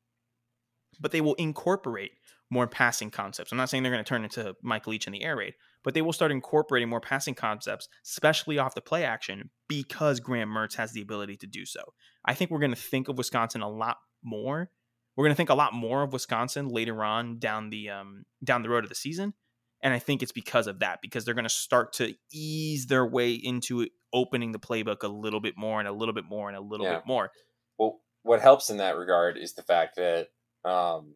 but 1.01 1.11
they 1.11 1.21
will 1.21 1.35
incorporate 1.35 2.13
more 2.49 2.69
passing 2.69 3.11
concepts. 3.11 3.51
I'm 3.51 3.59
not 3.59 3.69
saying 3.69 3.83
they're 3.83 3.93
going 3.93 4.05
to 4.05 4.09
turn 4.09 4.25
into 4.25 4.55
Mike 4.63 4.87
Leach 4.87 5.07
in 5.07 5.13
the 5.13 5.25
air 5.25 5.37
raid, 5.37 5.55
but 5.83 5.95
they 5.95 6.03
will 6.03 6.13
start 6.13 6.31
incorporating 6.31 6.89
more 6.89 7.01
passing 7.01 7.35
concepts, 7.35 7.89
especially 8.05 8.59
off 8.59 8.77
the 8.77 8.81
play 8.81 9.05
action, 9.05 9.51
because 9.69 10.21
Graham 10.21 10.51
Mertz 10.51 10.77
has 10.77 10.93
the 10.93 11.03
ability 11.03 11.37
to 11.39 11.47
do 11.47 11.67
so. 11.67 11.81
I 12.25 12.35
think 12.35 12.51
we're 12.51 12.61
going 12.61 12.71
to 12.71 12.77
think 12.77 13.09
of 13.09 13.19
Wisconsin 13.19 13.63
a 13.63 13.69
lot 13.69 13.97
more. 14.23 14.71
We're 15.17 15.25
going 15.25 15.33
to 15.33 15.37
think 15.37 15.51
a 15.51 15.55
lot 15.55 15.75
more 15.75 16.03
of 16.03 16.13
Wisconsin 16.13 16.69
later 16.69 17.05
on 17.05 17.39
down 17.39 17.71
the 17.71 17.91
um, 17.91 18.25
down 18.43 18.63
the 18.63 18.71
road 18.71 18.85
of 18.85 18.89
the 18.89 18.95
season, 18.95 19.35
and 19.83 19.93
I 19.93 19.99
think 19.99 20.23
it's 20.23 20.33
because 20.33 20.67
of 20.67 20.79
that 20.79 21.01
because 21.03 21.25
they're 21.25 21.35
going 21.35 21.45
to 21.45 21.51
start 21.51 21.93
to 21.95 22.15
ease 22.33 22.87
their 22.87 23.07
way 23.07 23.33
into 23.33 23.87
opening 24.13 24.53
the 24.53 24.59
playbook 24.59 25.03
a 25.03 25.09
little 25.09 25.41
bit 25.41 25.55
more 25.57 25.79
and 25.81 25.89
a 25.89 25.93
little 25.93 26.15
bit 26.15 26.25
more 26.25 26.49
and 26.49 26.57
a 26.57 26.61
little 26.61 26.87
Yeah. 26.87 26.97
bit 26.97 27.07
more. 27.07 27.31
Well, 27.79 28.01
what 28.23 28.41
helps 28.41 28.71
in 28.71 28.77
that 28.79 28.97
regard 28.97 29.37
is 29.37 29.55
the 29.55 29.63
fact 29.63 29.97
that 29.97 30.29
um, 30.65 31.15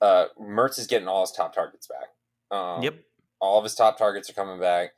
uh, 0.00 0.26
Mertz 0.40 0.78
is 0.78 0.86
getting 0.86 1.08
all 1.08 1.20
his 1.22 1.32
top 1.32 1.54
targets 1.54 1.86
back. 1.86 2.56
Um, 2.56 2.82
Yep. 2.82 2.94
All 3.40 3.58
of 3.58 3.64
his 3.64 3.74
top 3.74 3.98
targets 3.98 4.30
are 4.30 4.34
coming 4.34 4.58
back, 4.58 4.90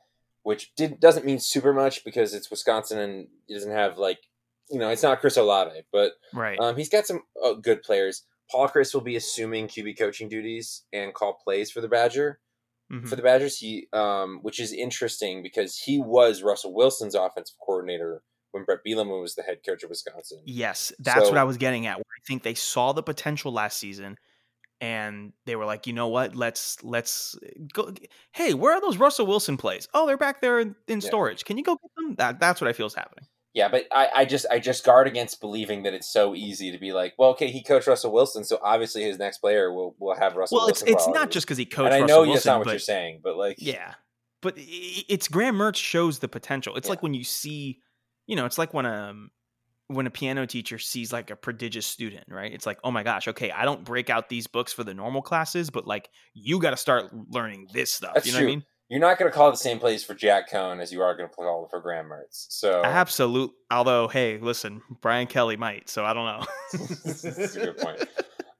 which 0.43 0.73
did, 0.75 0.99
doesn't 0.99 1.25
mean 1.25 1.39
super 1.39 1.73
much 1.73 2.03
because 2.05 2.33
it's 2.33 2.49
Wisconsin 2.49 2.97
and 2.99 3.27
he 3.47 3.53
doesn't 3.53 3.71
have 3.71 3.97
like, 3.97 4.19
you 4.69 4.79
know, 4.79 4.89
it's 4.89 5.03
not 5.03 5.19
Chris 5.21 5.37
Olave, 5.37 5.81
but 5.91 6.13
Right. 6.33 6.59
um, 6.59 6.75
he's 6.75 6.89
got 6.89 7.05
some 7.05 7.21
uh, 7.43 7.53
good 7.53 7.83
players. 7.83 8.23
Paul 8.51 8.69
Chryst 8.69 8.93
will 8.93 9.01
be 9.01 9.15
assuming 9.15 9.67
QB 9.67 9.97
coaching 9.97 10.29
duties 10.29 10.83
and 10.93 11.13
call 11.13 11.33
plays 11.43 11.69
for 11.71 11.81
the 11.81 11.87
Badger 11.87 12.39
Mhm. 12.91 13.07
for 13.07 13.15
the 13.17 13.21
Badgers. 13.21 13.57
He, 13.57 13.87
um, 13.91 14.39
which 14.41 14.59
is 14.59 14.71
interesting 14.71 15.43
because 15.43 15.77
he 15.77 15.99
was 15.99 16.41
Russell 16.41 16.73
Wilson's 16.73 17.15
offensive 17.15 17.57
coordinator 17.59 18.23
when 18.51 18.63
Bret 18.63 18.79
Bielema 18.85 19.21
was 19.21 19.35
the 19.35 19.43
head 19.43 19.59
coach 19.65 19.83
of 19.83 19.89
Wisconsin. 19.89 20.41
Yes, 20.45 20.93
that's 20.99 21.23
So- 21.25 21.29
what 21.29 21.37
I 21.37 21.43
was 21.43 21.57
getting 21.57 21.85
at. 21.85 21.97
Where 21.97 22.03
I 22.17 22.23
think 22.25 22.43
they 22.43 22.53
saw 22.55 22.93
the 22.93 23.03
potential 23.03 23.51
last 23.51 23.77
season, 23.77 24.17
and 24.79 25.33
they 25.45 25.55
were 25.57 25.65
like, 25.65 25.85
you 25.87 25.91
know 25.93 26.07
what? 26.07 26.35
Let's 26.35 26.81
let's 26.83 27.35
go. 27.73 27.93
Hey, 28.31 28.53
where 28.53 28.73
are 28.73 28.81
those 28.81 28.97
Russell 28.97 29.25
Wilson 29.27 29.57
plays? 29.57 29.87
Oh, 29.93 30.05
they're 30.07 30.15
back 30.17 30.39
there 30.39 30.59
in, 30.59 30.75
in 30.87 31.01
Yeah. 31.01 31.07
storage. 31.07 31.43
Can 31.43 31.57
you 31.57 31.63
go 31.63 31.73
get 31.75 31.91
them? 31.97 32.15
That 32.15 32.39
that's 32.39 32.61
what 32.61 32.69
I 32.69 32.73
feel 32.73 32.85
is 32.85 32.93
happening. 32.93 33.27
Yeah, 33.53 33.69
but 33.69 33.85
I, 33.91 34.09
I 34.17 34.25
just 34.25 34.45
I 34.51 34.59
just 34.59 34.83
guard 34.83 35.07
against 35.07 35.41
believing 35.41 35.83
that 35.83 35.93
it's 35.93 36.11
so 36.11 36.35
easy 36.35 36.71
to 36.71 36.77
be 36.77 36.93
like, 36.93 37.13
well, 37.17 37.31
okay, 37.31 37.49
he 37.49 37.63
coached 37.63 37.87
Russell 37.87 38.11
Wilson, 38.11 38.43
so 38.43 38.59
obviously 38.61 39.03
his 39.03 39.17
next 39.17 39.39
player 39.39 39.73
will 39.73 39.95
will 39.99 40.15
have 40.15 40.35
Russell. 40.35 40.59
well, 40.59 40.67
it's 40.67 40.83
Wilson 40.83 41.09
it's 41.09 41.17
not 41.17 41.31
just 41.31 41.47
because 41.47 41.57
he 41.57 41.65
coached. 41.65 41.87
And 41.87 41.95
I 41.95 42.01
Russell 42.01 42.17
know 42.17 42.21
that's 42.25 42.45
Wilson, 42.45 42.49
not 42.51 42.57
what 42.59 42.65
but, 42.65 42.71
you're 42.71 42.79
saying, 42.79 43.21
but 43.23 43.35
like, 43.35 43.55
Yeah, 43.59 43.93
but 44.41 44.53
it's 44.57 45.27
Graham 45.27 45.55
Mertz 45.55 45.77
shows 45.77 46.19
the 46.19 46.27
potential. 46.27 46.75
It's 46.75 46.89
like 46.89 47.01
when 47.01 47.13
you 47.13 47.23
see, 47.23 47.79
you 48.27 48.35
know, 48.35 48.45
it's 48.45 48.57
like 48.57 48.73
when 48.73 48.85
a 48.85 49.13
when 49.87 50.05
a 50.05 50.11
piano 50.11 50.45
teacher 50.45 50.77
sees 50.77 51.13
like 51.13 51.31
a 51.31 51.35
prodigious 51.35 51.85
student, 51.85 52.25
right? 52.29 52.53
It's 52.53 52.65
like, 52.65 52.77
oh 52.83 52.91
my 52.91 53.03
gosh, 53.03 53.27
okay, 53.29 53.51
I 53.51 53.65
don't 53.65 53.83
break 53.83 54.09
out 54.09 54.29
these 54.29 54.45
books 54.45 54.73
for 54.73 54.83
the 54.83 54.93
normal 54.93 55.21
classes, 55.21 55.69
but 55.69 55.87
like 55.87 56.09
you 56.33 56.59
got 56.59 56.71
to 56.71 56.77
start 56.77 57.11
learning 57.29 57.67
this 57.73 57.91
stuff. 57.91 58.13
That's 58.15 58.27
you 58.27 58.33
know 58.33 58.39
true. 58.39 58.47
what 58.47 58.51
I 58.51 58.55
mean? 58.55 58.65
You're 58.89 59.01
not 59.01 59.19
going 59.19 59.29
to 59.29 59.35
call 59.35 59.51
the 59.51 59.57
same 59.57 59.79
plays 59.79 60.03
for 60.03 60.13
Jack 60.13 60.49
Coan 60.49 60.81
as 60.81 60.93
you 60.93 61.01
are 61.01 61.15
going 61.15 61.27
to 61.27 61.35
call 61.35 61.67
for 61.69 61.81
Graham 61.81 62.05
Mertz. 62.05 62.47
So 62.49 62.83
Absolute. 62.83 63.51
Although, 63.69 64.07
hey, 64.07 64.37
listen, 64.37 64.81
Brian 65.01 65.27
Kelly 65.27 65.57
might, 65.57 65.89
so 65.89 66.05
I 66.05 66.13
don't 66.13 66.25
know. 66.25 66.45
That's 67.03 67.55
a 67.55 67.59
good 67.59 67.77
point. 67.77 68.03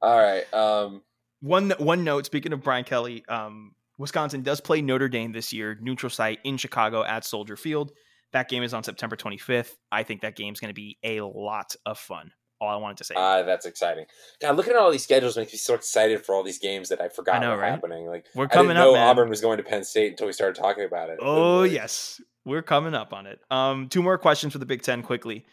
All 0.02 0.18
right. 0.18 0.52
Um, 0.52 1.02
one 1.40 1.72
one 1.78 2.04
note. 2.04 2.26
Speaking 2.26 2.52
of 2.52 2.62
Brian 2.62 2.84
Kelly, 2.84 3.24
um, 3.28 3.72
Wisconsin 3.96 4.42
does 4.42 4.60
play 4.60 4.82
Notre 4.82 5.08
Dame 5.08 5.32
this 5.32 5.52
year, 5.52 5.78
neutral 5.80 6.10
site 6.10 6.40
in 6.44 6.56
Chicago 6.56 7.02
at 7.02 7.24
Soldier 7.24 7.56
Field. 7.56 7.92
That 8.32 8.48
game 8.48 8.62
is 8.62 8.74
on 8.74 8.84
September 8.84 9.16
25th. 9.16 9.72
I 9.90 10.02
think 10.02 10.20
that 10.20 10.36
game's 10.36 10.60
going 10.60 10.68
to 10.68 10.74
be 10.74 10.98
a 11.02 11.22
lot 11.22 11.74
of 11.86 11.98
fun. 11.98 12.32
All 12.60 12.68
I 12.68 12.76
wanted 12.76 12.96
to 12.98 13.04
say. 13.04 13.14
ah, 13.16 13.42
that's 13.42 13.66
exciting. 13.66 14.06
God, 14.40 14.56
looking 14.56 14.72
at 14.72 14.78
all 14.78 14.90
these 14.90 15.04
schedules 15.04 15.36
makes 15.36 15.52
me 15.52 15.58
so 15.58 15.74
excited 15.74 16.24
for 16.26 16.34
all 16.34 16.42
these 16.42 16.58
games 16.58 16.88
that 16.88 17.00
I 17.00 17.08
forgot 17.08 17.36
I 17.36 17.38
know, 17.40 17.50
were 17.52 17.58
right? 17.58 17.70
happening. 17.70 18.06
Like 18.06 18.26
We're 18.34 18.48
coming 18.48 18.70
I 18.70 18.80
didn't 18.80 18.82
up, 18.82 18.86
know 18.88 18.92
man. 18.94 19.08
Auburn 19.08 19.28
was 19.28 19.40
going 19.40 19.58
to 19.58 19.62
Penn 19.62 19.84
State 19.84 20.10
until 20.10 20.26
we 20.26 20.32
started 20.32 20.60
talking 20.60 20.84
about 20.84 21.08
it. 21.10 21.18
Oh 21.22 21.60
Like, 21.60 21.70
yes, 21.72 22.20
we're 22.44 22.62
coming 22.62 22.94
up 22.94 23.12
on 23.12 23.26
it. 23.26 23.40
Um, 23.50 23.88
two 23.88 24.02
more 24.02 24.18
questions 24.18 24.52
for 24.54 24.58
the 24.58 24.66
Big 24.66 24.82
Ten 24.82 25.02
quickly. 25.02 25.44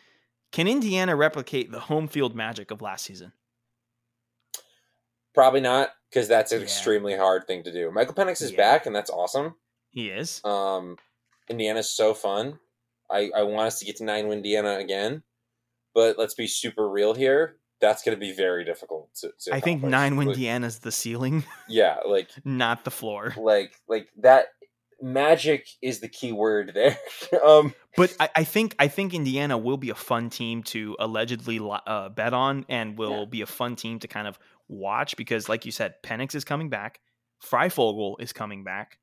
Can 0.51 0.67
Indiana 0.67 1.15
replicate 1.15 1.71
the 1.71 1.79
home 1.81 2.07
field 2.07 2.35
magic 2.35 2.71
of 2.71 2.81
last 2.81 3.05
season? 3.05 3.33
Probably 5.33 5.61
not 5.61 5.89
because 6.09 6.27
that's 6.27 6.51
an 6.51 6.59
Yeah. 6.59 6.63
extremely 6.63 7.15
hard 7.15 7.45
thing 7.45 7.63
to 7.63 7.71
do. 7.71 7.91
Michael 7.91 8.13
Penix 8.15 8.41
is 8.41 8.51
Yeah. 8.51 8.57
back, 8.57 8.85
and 8.85 8.95
that's 8.95 9.09
awesome. 9.09 9.55
He 9.91 10.09
is. 10.09 10.41
Um, 10.45 10.97
Indiana's 11.49 11.91
so 11.91 12.13
fun. 12.13 12.59
I, 13.11 13.29
I 13.35 13.43
want 13.43 13.67
us 13.67 13.79
to 13.79 13.85
get 13.85 13.97
to 13.97 14.03
nine 14.05 14.27
win 14.27 14.37
Indiana 14.39 14.77
again, 14.77 15.23
but 15.95 16.19
let's 16.19 16.35
be 16.35 16.45
super 16.45 16.87
real 16.87 17.15
here. 17.15 17.55
That's 17.81 18.03
going 18.03 18.15
to 18.15 18.19
be 18.19 18.31
very 18.33 18.63
difficult. 18.63 19.09
To, 19.21 19.31
to 19.41 19.53
I 19.55 19.59
think 19.59 19.81
nine 19.83 20.15
win 20.17 20.27
Like, 20.27 20.35
Indiana's 20.37 20.79
the 20.79 20.91
ceiling, 20.91 21.43
Yeah, 21.67 21.97
like 22.05 22.29
not 22.43 22.83
the 22.85 22.91
floor. 22.91 23.33
like 23.37 23.73
like 23.87 24.09
that. 24.21 24.47
Magic 25.01 25.67
is 25.81 25.99
the 25.99 26.07
key 26.07 26.31
word 26.31 26.71
there. 26.73 26.97
um, 27.45 27.73
But 27.97 28.15
I, 28.17 28.29
I 28.37 28.43
think 28.45 28.75
I 28.79 28.87
think 28.87 29.13
Indiana 29.13 29.57
will 29.57 29.75
be 29.77 29.89
a 29.89 29.95
fun 29.95 30.29
team 30.29 30.63
to 30.63 30.95
allegedly 30.99 31.59
uh, 31.61 32.09
bet 32.09 32.33
on, 32.33 32.65
and 32.69 32.97
will 32.97 33.19
Yeah. 33.19 33.25
be 33.29 33.41
a 33.41 33.45
fun 33.45 33.75
team 33.75 33.99
to 33.99 34.07
kind 34.07 34.25
of 34.25 34.39
watch 34.69 35.17
because, 35.17 35.49
like 35.49 35.65
you 35.65 35.71
said, 35.73 35.95
Penix 36.01 36.33
is 36.33 36.45
coming 36.45 36.69
back, 36.69 37.01
Fryfogle 37.43 38.15
is 38.21 38.31
coming 38.31 38.63
back, 38.63 38.97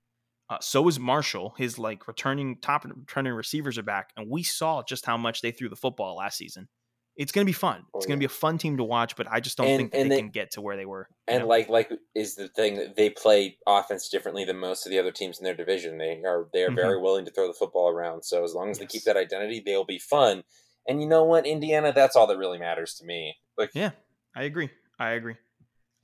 uh, 0.48 0.58
so 0.60 0.88
is 0.88 0.98
Marshall. 0.98 1.54
His 1.58 1.78
like 1.78 2.08
returning 2.08 2.56
top 2.60 2.84
returning 2.84 3.34
receivers 3.34 3.76
are 3.76 3.82
back, 3.82 4.10
and 4.16 4.30
we 4.30 4.42
saw 4.42 4.82
just 4.82 5.04
how 5.04 5.18
much 5.18 5.42
they 5.42 5.50
threw 5.52 5.68
the 5.68 5.76
football 5.76 6.16
last 6.16 6.38
season. 6.38 6.68
It's 7.16 7.30
going 7.30 7.44
to 7.44 7.48
be 7.48 7.52
fun. 7.52 7.84
Oh, 7.92 7.98
It's 7.98 8.06
going 8.06 8.18
to 8.18 8.22
yeah. 8.24 8.28
be 8.28 8.32
a 8.32 8.36
fun 8.36 8.56
team 8.56 8.78
to 8.78 8.84
watch, 8.84 9.16
but 9.16 9.26
I 9.30 9.40
just 9.40 9.58
don't 9.58 9.66
And- 9.66 9.76
think 9.78 9.92
that 9.92 10.02
they, 10.04 10.08
they- 10.08 10.16
can 10.16 10.30
get 10.30 10.52
to 10.52 10.60
where 10.62 10.76
they 10.76 10.86
were. 10.86 11.08
and 11.28 11.40
know? 11.42 11.46
like 11.46 11.68
like 11.68 11.90
is 12.14 12.34
the 12.36 12.48
thing 12.48 12.76
that 12.76 12.96
they 12.96 13.10
play 13.10 13.58
offense 13.66 14.08
differently 14.08 14.44
than 14.44 14.56
most 14.58 14.86
of 14.86 14.90
the 14.90 14.98
other 14.98 15.12
teams 15.12 15.38
in 15.38 15.44
their 15.44 15.54
division. 15.54 15.98
They 15.98 16.22
are 16.24 16.48
they 16.52 16.64
are 16.64 16.70
Mhm. 16.70 16.76
very 16.76 16.98
willing 17.00 17.24
to 17.26 17.30
throw 17.30 17.46
the 17.46 17.52
football 17.52 17.88
around. 17.90 18.22
So 18.24 18.44
as 18.44 18.54
long 18.54 18.70
as 18.70 18.78
they 18.78 18.86
keep 18.86 19.02
that 19.04 19.16
identity, 19.16 19.60
they'll 19.60 19.84
be 19.84 19.98
fun. 19.98 20.42
And 20.88 21.00
you 21.02 21.06
know 21.06 21.22
what, 21.24 21.46
Indiana, 21.46 21.92
that's 21.92 22.16
all 22.16 22.26
that 22.28 22.38
really 22.38 22.58
matters 22.58 22.94
to 22.94 23.04
me. 23.04 23.36
Like 23.58 23.70
Yeah, 23.74 23.90
I 24.34 24.44
agree. 24.44 24.70
I 24.98 25.10
agree. 25.10 25.36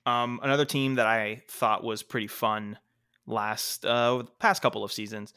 Um, 0.06 0.40
another 0.42 0.64
team 0.64 0.94
that 0.96 1.06
I 1.06 1.42
thought 1.48 1.82
was 1.84 2.02
pretty 2.02 2.28
fun 2.28 2.78
last 3.26 3.84
uh 3.84 4.22
past 4.38 4.62
couple 4.62 4.84
of 4.84 4.92
seasons, 4.92 5.32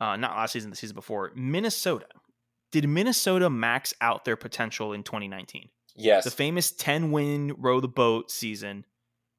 uh, 0.00 0.16
not 0.16 0.36
last 0.36 0.52
season, 0.52 0.70
the 0.70 0.76
season 0.76 0.94
before, 0.94 1.30
Minnesota. 1.34 2.06
Did 2.70 2.88
Minnesota 2.88 3.50
max 3.50 3.94
out 4.00 4.24
their 4.24 4.36
potential 4.36 4.92
in 4.92 5.02
2019? 5.02 5.68
yes, 5.96 6.24
The 6.24 6.30
famous 6.30 6.70
10 6.70 7.10
win 7.10 7.54
row 7.58 7.80
the 7.80 7.88
boat 7.88 8.30
season. 8.30 8.84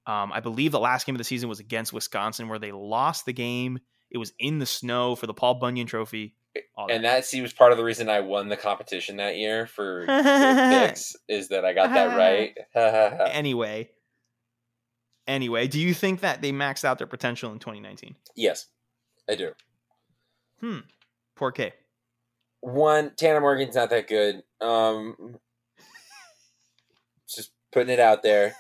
Um, 0.06 0.32
I 0.32 0.40
believe 0.40 0.72
the 0.72 0.80
last 0.80 1.06
game 1.06 1.16
of 1.16 1.20
the 1.20 1.24
season 1.24 1.48
was 1.48 1.60
against 1.60 1.94
Wisconsin, 1.94 2.50
where 2.50 2.60
they 2.60 2.72
lost 2.72 3.26
the 3.26 3.34
game. 3.34 3.80
It 4.10 4.18
was 4.18 4.34
in 4.40 4.60
the 4.60 4.66
snow 4.66 5.16
for 5.16 5.28
the 5.28 5.34
Paul 5.34 5.56
Bunyan 5.56 5.88
Trophy. 5.88 6.36
all 6.76 6.92
and 6.92 7.06
that 7.06 7.24
see 7.24 7.42
was 7.42 7.54
part 7.54 7.72
of 7.72 7.78
the 7.78 7.84
reason 7.84 8.10
I 8.10 8.20
won 8.20 8.50
the 8.50 8.58
competition 8.58 9.18
that 9.18 9.38
year 9.38 9.68
for 9.68 10.06
for 10.06 10.88
picks 10.88 11.16
is 11.30 11.50
that 11.50 11.64
I 11.64 11.74
got 11.74 11.94
that 11.94 12.18
right. 12.18 12.58
anyway, 13.32 13.90
anyway, 15.28 15.68
do 15.68 15.80
you 15.80 15.94
think 15.94 16.22
that 16.22 16.42
they 16.42 16.52
maxed 16.52 16.84
out 16.84 16.98
their 16.98 17.08
potential 17.08 17.52
in 17.54 17.60
2019? 17.60 18.16
yes, 18.36 18.68
I 19.30 19.36
do. 19.36 19.52
Hmm. 20.60 20.80
Poor 21.36 21.52
K. 21.52 21.74
One, 22.62 23.12
Tanner 23.16 23.42
Morgan's 23.42 23.76
not 23.76 23.90
that 23.90 24.08
good. 24.08 24.44
Um, 24.62 25.38
just 27.28 27.52
putting 27.72 27.92
it 27.92 28.00
out 28.00 28.24
there. 28.24 28.56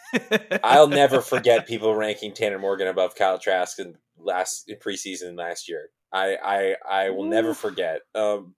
I'll 0.64 0.88
never 0.88 1.22
forget 1.22 1.68
people 1.68 1.96
ranking 1.96 2.34
Tanner 2.34 2.60
Morgan 2.60 2.88
above 2.88 3.16
Kyle 3.16 3.40
Trask 3.40 3.80
in 3.80 3.96
last 4.18 4.70
in 4.70 4.78
preseason 4.78 5.38
last 5.38 5.70
year. 5.70 5.90
I 6.12 6.36
I 6.44 6.76
I 6.90 7.10
will 7.12 7.26
never 7.26 7.54
forget. 7.54 8.02
Um, 8.16 8.56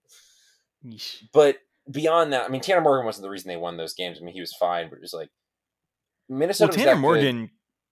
but 1.32 1.58
beyond 1.90 2.32
that, 2.32 2.44
I 2.44 2.48
mean, 2.48 2.60
Tanner 2.60 2.80
Morgan 2.80 3.06
wasn't 3.06 3.24
the 3.24 3.30
reason 3.30 3.48
they 3.48 3.56
won 3.56 3.76
those 3.76 3.94
games. 3.94 4.18
I 4.20 4.24
mean, 4.24 4.34
he 4.34 4.40
was 4.40 4.54
fine, 4.54 4.88
but 4.88 4.96
it 4.96 5.02
was 5.02 5.14
like 5.14 5.30
Minnesota. 6.28 6.70
Well, 6.74 6.84
Tanner 6.84 7.00
Morgan. 7.00 7.50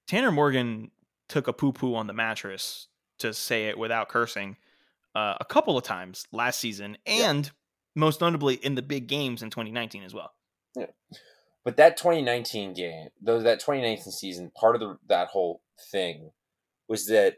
Tanner 0.08 0.32
Morgan 0.32 0.90
took 1.28 1.48
a 1.48 1.52
poo 1.52 1.72
poo 1.72 1.94
on 1.94 2.06
the 2.06 2.12
mattress 2.12 2.88
to 3.18 3.32
say 3.32 3.68
it 3.68 3.78
without 3.78 4.08
cursing 4.08 4.56
uh, 5.14 5.34
a 5.40 5.44
couple 5.44 5.76
of 5.76 5.84
times 5.84 6.26
last 6.32 6.58
season, 6.60 6.96
Yeah. 7.06 7.30
and 7.30 7.50
most 7.94 8.20
notably 8.20 8.54
in 8.54 8.74
the 8.74 8.82
big 8.82 9.06
games 9.06 9.42
in 9.42 9.50
2019 9.50 10.02
as 10.02 10.14
well. 10.14 10.32
Good. 10.74 10.92
But 11.64 11.76
that 11.76 11.96
2019 11.96 12.74
game, 12.74 13.08
though, 13.20 13.40
that 13.40 13.60
2019 13.60 14.12
season, 14.12 14.50
part 14.50 14.74
of 14.74 14.80
the, 14.80 14.98
that 15.08 15.28
whole 15.28 15.62
thing 15.90 16.32
was 16.88 17.06
that 17.06 17.36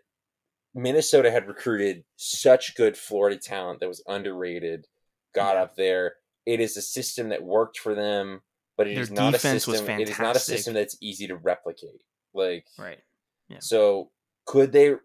Minnesota 0.74 1.30
had 1.30 1.46
recruited 1.46 2.04
such 2.16 2.74
good 2.74 2.96
Florida 2.96 3.36
talent 3.36 3.80
that 3.80 3.88
was 3.88 4.02
underrated, 4.06 4.86
got 5.34 5.54
Yeah. 5.56 5.62
up 5.62 5.76
there. 5.76 6.16
It 6.46 6.60
is 6.60 6.76
a 6.76 6.82
system 6.82 7.28
that 7.30 7.42
worked 7.42 7.78
for 7.78 7.94
them, 7.94 8.42
but 8.76 8.86
it 8.88 8.94
Their 8.94 9.02
is 9.02 9.10
not 9.10 9.34
a 9.34 9.38
system. 9.38 9.88
It 10.00 10.08
is 10.08 10.18
not 10.18 10.36
a 10.36 10.40
system 10.40 10.74
that's 10.74 10.96
easy 11.00 11.26
to 11.26 11.36
replicate. 11.36 12.02
Like, 12.32 12.66
Right. 12.78 13.00
Yeah. 13.48 13.58
so 13.60 14.10
could 14.46 14.72
they 14.72 14.96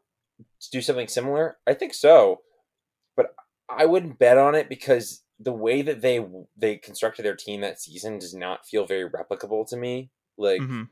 do 0.72 0.82
something 0.82 1.08
similar? 1.08 1.58
I 1.68 1.74
think 1.74 1.94
so, 1.94 2.42
I 3.70 3.86
wouldn't 3.86 4.20
bet 4.20 4.38
on 4.38 4.56
it 4.56 4.68
because 4.70 5.24
the 5.40 5.54
way 5.54 5.82
that 5.82 6.02
they 6.02 6.26
they 6.58 6.78
constructed 6.78 7.24
their 7.24 7.36
team 7.36 7.62
that 7.62 7.80
season 7.80 8.20
does 8.20 8.34
not 8.34 8.66
feel 8.66 8.86
very 8.86 9.10
replicable 9.10 9.68
to 9.70 9.78
me. 9.78 10.10
Like 10.38 10.62
hmm 10.62 10.84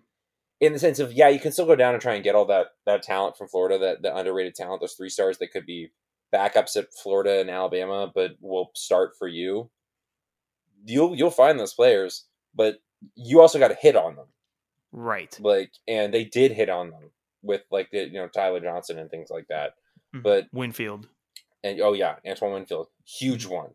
in 0.60 0.74
the 0.74 0.80
sense 0.80 0.98
of 0.98 1.14
yeah, 1.14 1.30
you 1.30 1.40
can 1.40 1.52
still 1.52 1.68
go 1.68 1.76
down 1.76 1.94
and 1.94 2.02
try 2.02 2.16
and 2.16 2.24
get 2.24 2.34
all 2.34 2.46
that 2.46 2.68
that 2.86 3.04
talent 3.04 3.38
from 3.38 3.48
Florida, 3.48 3.78
that 3.78 4.02
the 4.02 4.16
underrated 4.16 4.56
talent, 4.56 4.82
those 4.82 4.94
three 4.94 5.10
stars 5.10 5.38
that 5.38 5.52
could 5.52 5.66
be 5.68 5.92
backups 6.34 6.76
at 6.76 6.88
Florida 7.04 7.40
and 7.40 7.50
Alabama, 7.50 8.12
but 8.14 8.32
will 8.42 8.72
start 8.76 9.12
for 9.20 9.28
you. 9.28 9.70
You'll 10.86 11.16
you'll 11.16 11.32
find 11.32 11.60
those 11.60 11.74
players, 11.74 12.26
but 12.56 12.80
you 13.16 13.40
also 13.42 13.60
got 13.60 13.68
to 13.68 13.76
hit 13.76 13.96
on 13.96 14.16
them, 14.16 14.28
Right. 14.92 15.38
like, 15.40 15.72
and 15.88 16.12
they 16.14 16.24
did 16.24 16.52
hit 16.52 16.70
on 16.70 16.90
them 16.90 17.12
with 17.44 17.62
like 17.70 17.92
the 17.92 18.06
you 18.06 18.14
know 18.14 18.28
Tyler 18.28 18.60
Johnson 18.60 18.98
and 18.98 19.10
things 19.12 19.30
like 19.30 19.46
that. 19.50 19.74
Mhm. 20.16 20.24
But 20.24 20.48
Winfield. 20.52 21.08
And 21.68 21.82
oh 21.82 21.94
yeah, 21.94 22.16
Antoine 22.28 22.54
Winfield, 22.54 22.88
huge 23.06 23.48
mm. 23.48 23.52
one. 23.52 23.70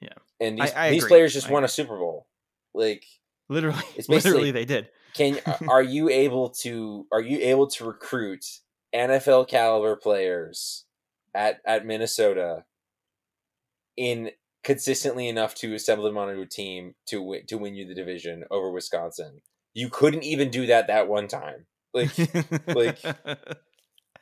Yeah. 0.00 0.10
and 0.40 0.58
these 0.58 0.72
I- 0.72 0.86
I 0.86 0.90
these 0.90 1.02
agree. 1.04 1.08
players 1.08 1.32
just 1.32 1.48
I 1.48 1.52
won 1.52 1.64
a. 1.64 1.68
Super 1.68 1.96
Bowl. 1.98 2.26
Like, 2.74 3.04
Literally, 3.48 3.82
It's 3.96 4.08
literally 4.10 4.50
they 4.50 4.64
did. 4.64 4.88
can 5.14 5.38
are 5.68 5.82
you 5.82 6.08
able 6.08 6.48
to 6.50 7.06
are 7.12 7.20
you 7.20 7.38
able 7.38 7.66
to 7.68 7.84
recruit 7.84 8.44
NFL 8.94 9.48
caliber 9.48 9.96
players 9.96 10.84
at 11.34 11.60
at 11.64 11.84
Minnesota 11.86 12.64
in 13.96 14.30
consistently 14.62 15.28
enough 15.28 15.54
to 15.56 15.74
assemble 15.74 16.04
them 16.04 16.16
onto 16.18 16.40
a 16.40 16.46
team 16.46 16.94
to 17.06 17.20
win, 17.22 17.46
to 17.46 17.56
win 17.58 17.74
you 17.74 17.86
the 17.86 17.94
division 17.94 18.44
over 18.50 18.70
Wisconsin? 18.70 19.40
You 19.74 19.88
couldn't 19.90 20.22
even 20.24 20.50
do 20.50 20.66
that 20.66 20.86
that 20.88 21.08
one 21.08 21.28
time. 21.28 21.66
Like 21.92 22.10
like- 22.66 22.98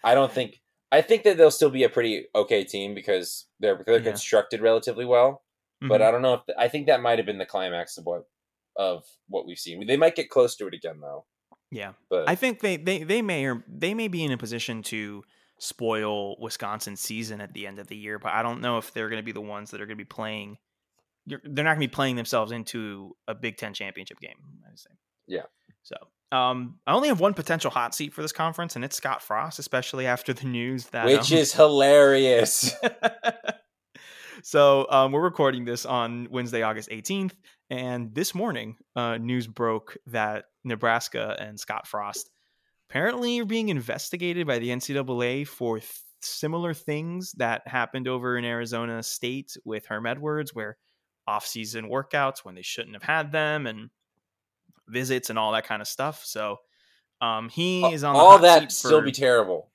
I 0.05 0.15
don't 0.15 0.33
think 0.33 0.61
I 0.93 1.01
think 1.03 1.25
that 1.25 1.37
they'll 1.39 1.51
still 1.51 1.71
be 1.71 1.83
a 1.85 1.89
pretty 1.89 2.27
okay 2.35 2.63
team 2.65 2.95
because 2.95 3.47
they're 3.59 3.83
they're 3.87 3.97
Yeah. 3.99 4.11
constructed 4.11 4.61
relatively 4.61 5.05
well. 5.05 5.43
But 5.81 6.01
Mhm. 6.01 6.05
I 6.05 6.11
don't 6.13 6.23
know 6.23 6.35
if 6.35 6.43
I 6.57 6.69
think 6.69 6.87
that 6.87 7.01
might 7.03 7.19
have 7.19 7.27
been 7.27 7.39
the 7.39 7.47
climax 7.47 7.99
of 7.99 8.05
what 8.07 8.25
of 8.77 9.05
what 9.29 9.47
we've 9.47 9.59
seen. 9.59 9.85
They 9.87 9.97
might 9.97 10.15
get 10.15 10.31
close 10.31 10.55
to 10.57 10.67
it 10.69 10.75
again 10.75 11.01
though. 11.01 11.27
yeah, 11.71 11.95
But 12.09 12.29
I 12.29 12.35
think 12.37 12.61
they, 12.61 12.77
they 12.77 13.03
they 13.03 13.21
may 13.23 13.45
or 13.47 13.65
they 13.67 13.95
may 13.95 14.09
be 14.09 14.23
in 14.23 14.31
a 14.33 14.39
position 14.39 14.83
to 14.85 15.25
spoil 15.59 16.39
Wisconsin's 16.41 17.01
season 17.01 17.41
at 17.41 17.53
the 17.55 17.67
end 17.67 17.79
of 17.79 17.87
the 17.89 17.97
year, 17.97 18.19
but 18.19 18.33
I 18.33 18.43
don't 18.43 18.61
know 18.61 18.79
if 18.79 18.93
they're 18.93 19.09
going 19.09 19.21
to 19.21 19.25
be 19.25 19.33
the 19.33 19.41
ones 19.41 19.71
that 19.71 19.81
are 19.81 19.87
going 19.87 19.97
to 19.99 20.05
be 20.05 20.09
playing. 20.09 20.59
You're, 21.25 21.41
they're 21.45 21.65
not 21.65 21.75
going 21.77 21.83
to 21.83 21.89
be 21.89 21.95
playing 21.95 22.17
themselves 22.17 22.51
into 22.53 23.17
a 23.29 23.35
Big 23.35 23.57
Ten 23.57 23.73
championship 23.75 24.19
game. 24.21 24.37
I 24.67 24.71
would 24.71 24.79
say. 24.79 24.91
Yeah. 25.27 25.47
So, 25.83 25.97
um, 26.33 26.79
I 26.87 26.95
only 26.95 27.09
have 27.09 27.21
one 27.21 27.35
potential 27.35 27.71
hot 27.71 27.95
seat 27.95 28.15
for 28.15 28.23
this 28.23 28.33
conference, 28.33 28.75
and 28.75 28.85
it's 28.85 28.97
Scott 28.97 29.23
Frost, 29.23 29.59
especially 29.59 30.07
after 30.07 30.33
the 30.33 30.47
news 30.47 30.87
that 30.87 31.05
which 31.05 31.31
um, 31.31 31.39
is 31.39 31.53
hilarious. 31.53 32.75
so 34.43 34.87
um, 34.91 35.13
we're 35.13 35.21
recording 35.21 35.67
this 35.67 35.85
on 35.85 36.29
Wednesday, 36.31 36.63
August 36.63 36.89
18th, 36.89 37.33
and 37.69 38.15
this 38.15 38.35
morning, 38.35 38.77
uh, 38.97 39.19
news 39.19 39.47
broke 39.47 39.99
that 40.07 40.47
Nebraska 40.65 41.37
and 41.39 41.61
Scott 41.61 41.87
Frost 41.87 42.31
apparently 42.89 43.39
are 43.41 43.45
being 43.45 43.69
investigated 43.69 44.47
by 44.47 44.59
the 44.59 44.69
NCAA 44.69 45.47
for 45.47 45.81
th- 45.81 45.91
similar 46.23 46.73
things 46.73 47.33
that 47.33 47.67
happened 47.67 48.09
over 48.09 48.39
in 48.39 48.45
Arizona 48.45 49.03
State 49.03 49.57
with 49.65 49.85
Herm 49.87 50.07
Edwards, 50.07 50.55
where 50.55 50.79
off-season 51.27 51.91
workouts 51.91 52.39
when 52.43 52.55
they 52.55 52.63
shouldn't 52.63 52.95
have 52.95 53.03
had 53.03 53.33
them, 53.33 53.67
and 53.67 53.91
visits 54.93 55.31
and 55.31 55.39
all 55.39 55.53
that 55.53 55.67
kind 55.67 55.83
of 55.83 55.89
stuff. 55.89 56.23
So. 56.25 56.59
Um, 57.21 57.49
he 57.51 57.85
is 57.85 58.03
on 58.03 58.15
the 58.15 58.19
All 58.21 58.33
hot 58.33 58.41
that 58.43 58.61
seat 58.63 58.73
still 58.73 58.99
for- 58.99 59.05
be 59.05 59.13
terrible. 59.13 59.71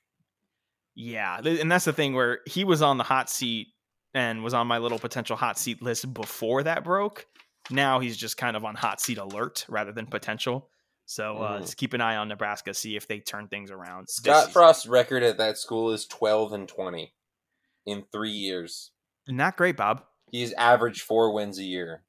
yeah, 0.94 1.38
and 1.42 1.72
that's 1.72 1.86
the 1.86 1.94
thing 1.94 2.12
where 2.14 2.40
he 2.46 2.62
was 2.62 2.82
on 2.82 2.98
the 2.98 3.04
hot 3.04 3.30
seat 3.30 3.68
and 4.12 4.44
was 4.44 4.52
on 4.52 4.66
my 4.66 4.76
little 4.76 4.98
potential 4.98 5.34
hot 5.34 5.58
seat 5.58 5.80
list 5.80 6.12
before 6.12 6.64
that 6.64 6.84
broke. 6.84 7.26
Now 7.70 8.00
he's 8.00 8.18
just 8.18 8.36
kind 8.36 8.54
of 8.54 8.66
on 8.66 8.74
hot 8.74 9.00
seat 9.00 9.16
alert 9.16 9.64
rather 9.68 9.92
than 9.92 10.04
potential. 10.06 10.68
So 11.06 11.38
uh, 11.38 11.56
Mm. 11.58 11.60
just 11.62 11.78
keep 11.78 11.94
an 11.94 12.02
eye 12.02 12.16
on 12.16 12.28
Nebraska, 12.28 12.74
see 12.74 12.96
if 12.96 13.08
they 13.08 13.20
turn 13.20 13.48
things 13.48 13.70
around. 13.70 14.08
Scott. 14.10 14.52
Frost's 14.52 14.86
record 14.86 15.22
at 15.22 15.38
that 15.38 15.56
school 15.56 15.90
is 15.90 16.04
twelve 16.06 16.52
and 16.52 16.68
twenty 16.68 17.14
in 17.86 18.04
three 18.12 18.28
years. 18.32 18.90
not 19.26 19.56
great, 19.56 19.78
Bob. 19.78 20.04
He's 20.30 20.52
averaged 20.52 21.00
four 21.00 21.32
wins 21.32 21.58
a 21.58 21.64
year. 21.64 22.02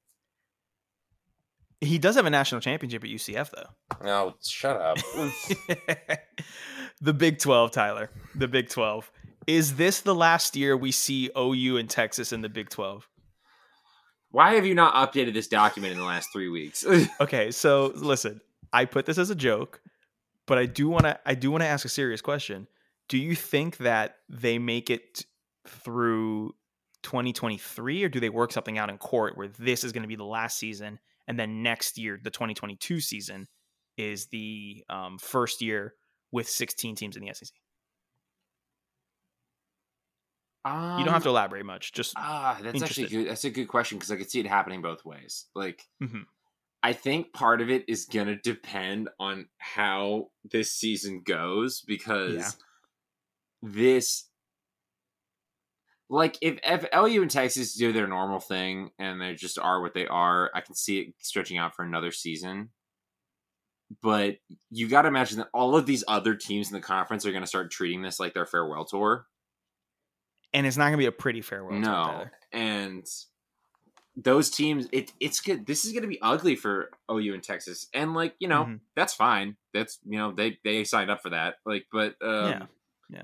He 1.81 1.97
does 1.97 2.15
have 2.15 2.25
a 2.25 2.29
national 2.29 2.61
championship 2.61 3.03
at 3.03 3.09
UCF 3.09 3.51
though. 3.51 4.05
No, 4.05 4.35
shut 4.43 4.79
up. 4.79 4.97
the 7.01 7.13
Big 7.13 7.39
12, 7.39 7.71
Tyler. 7.71 8.09
The 8.35 8.47
Big 8.47 8.69
12. 8.69 9.11
Is 9.47 9.75
this 9.75 10.01
the 10.01 10.13
last 10.13 10.55
year 10.55 10.75
we 10.75 10.91
see 10.91 11.29
OU 11.37 11.77
and 11.77 11.89
Texas 11.89 12.33
in 12.33 12.41
the 12.41 12.49
Big 12.49 12.69
12? 12.69 13.07
Why 14.31 14.55
have 14.55 14.65
you 14.65 14.75
not 14.75 14.93
updated 14.93 15.33
this 15.33 15.47
document 15.47 15.93
in 15.93 15.97
the 15.97 16.05
last 16.05 16.31
three 16.31 16.49
weeks? 16.49 16.85
Okay, 17.21 17.51
so 17.51 17.91
listen, 17.95 18.41
I 18.71 18.85
put 18.85 19.05
this 19.05 19.17
as 19.17 19.29
a 19.29 19.35
joke, 19.35 19.81
but 20.45 20.57
I 20.57 20.65
do 20.65 20.87
want 20.87 21.05
to 21.05 21.19
I 21.25 21.33
do 21.33 21.51
want 21.51 21.63
to 21.63 21.67
ask 21.67 21.85
a 21.85 21.89
serious 21.89 22.21
question. 22.21 22.67
Do 23.07 23.17
you 23.17 23.35
think 23.35 23.77
that 23.77 24.17
they 24.29 24.59
make 24.59 24.89
it 24.89 25.25
through 25.67 26.53
2023 27.03 28.03
or 28.03 28.09
do 28.09 28.19
they 28.19 28.29
work 28.29 28.51
something 28.51 28.77
out 28.77 28.89
in 28.89 28.97
court 28.97 29.37
where 29.37 29.47
this 29.47 29.83
is 29.83 29.91
going 29.91 30.03
to 30.03 30.07
be 30.07 30.15
the 30.15 30.23
last 30.23 30.57
season 30.57 30.99
and 31.29 31.39
then 31.39 31.63
next 31.63 31.99
year 31.99 32.19
the 32.23 32.31
2022 32.31 33.01
season 33.01 33.47
is 33.97 34.27
the 34.29 34.85
um, 34.89 35.19
first 35.19 35.61
year 35.63 35.95
with 36.33 36.49
16 36.49 36.95
teams 36.97 37.17
in 37.17 37.23
the 37.23 37.29
SEC? 37.29 37.61
You 40.95 41.03
don't 41.03 41.13
have 41.13 41.23
to 41.23 41.29
elaborate 41.29 41.65
much. 41.65 41.91
Just 41.93 42.17
Ah, 42.17 42.59
that's 42.61 42.81
actually 42.81 43.07
good. 43.07 43.27
That's 43.27 43.45
a 43.45 43.49
good 43.51 43.67
question 43.67 43.97
because 43.97 44.11
I 44.11 44.17
could 44.17 44.29
see 44.29 44.39
it 44.39 44.47
happening 44.47 44.81
both 44.81 45.05
ways. 45.05 45.47
Like, 45.55 45.87
Mhm. 45.99 46.25
I 46.83 46.93
think 46.93 47.33
part 47.33 47.61
of 47.61 47.69
it 47.69 47.85
is 47.89 48.05
gonna 48.05 48.37
depend 48.41 49.09
on 49.19 49.49
how 49.57 50.31
this 50.43 50.73
season 50.73 51.21
goes 51.23 51.81
because 51.81 52.35
Yeah. 52.35 52.59
this, 53.61 54.28
like, 56.09 56.37
if, 56.41 56.59
if 56.63 56.85
OU 56.95 57.21
and 57.21 57.31
Texas 57.31 57.75
do 57.75 57.93
their 57.93 58.07
normal 58.07 58.39
thing 58.39 58.91
and 58.99 59.21
they 59.21 59.35
just 59.35 59.59
are 59.59 59.81
what 59.81 59.93
they 59.93 60.07
are, 60.07 60.49
I 60.55 60.61
can 60.61 60.73
see 60.75 60.99
it 60.99 61.13
stretching 61.19 61.57
out 61.57 61.75
for 61.75 61.83
another 61.83 62.11
season. 62.11 62.69
But 64.01 64.37
you 64.69 64.87
got 64.87 65.03
to 65.03 65.07
imagine 65.07 65.37
that 65.39 65.49
all 65.53 65.75
of 65.75 65.85
these 65.85 66.03
other 66.07 66.35
teams 66.35 66.67
in 66.69 66.73
the 66.73 66.81
conference 66.81 67.25
are 67.25 67.31
going 67.31 67.41
to 67.43 67.47
start 67.47 67.71
treating 67.71 68.01
this 68.01 68.19
like 68.19 68.33
their 68.33 68.45
farewell 68.45 68.85
tour. 68.85 69.25
and 70.53 70.65
it's 70.67 70.77
not 70.77 70.85
going 70.85 70.93
to 70.93 70.97
be 70.97 71.05
a 71.05 71.11
pretty 71.11 71.41
farewell. 71.41 71.79
No, 71.79 72.25
and 72.51 73.05
those 74.15 74.49
teams, 74.49 74.87
it 74.91 75.11
it's 75.19 75.39
good. 75.41 75.65
This 75.65 75.85
is 75.85 75.91
going 75.91 76.01
to 76.03 76.07
be 76.09 76.19
ugly 76.21 76.55
for 76.55 76.89
OU 77.11 77.35
and 77.35 77.43
Texas, 77.43 77.87
and 77.93 78.13
like 78.13 78.35
you 78.39 78.47
know, 78.47 78.65
Mhm. 78.65 78.79
that's 78.95 79.13
fine. 79.13 79.55
That's 79.73 79.99
you 80.05 80.17
know, 80.17 80.31
they 80.33 80.57
they 80.63 80.83
signed 80.83 81.09
up 81.11 81.21
for 81.21 81.29
that. 81.29 81.55
Like, 81.65 81.85
but 81.91 82.15
um, 82.21 82.49
Yeah, 82.49 82.65
yeah. 83.09 83.23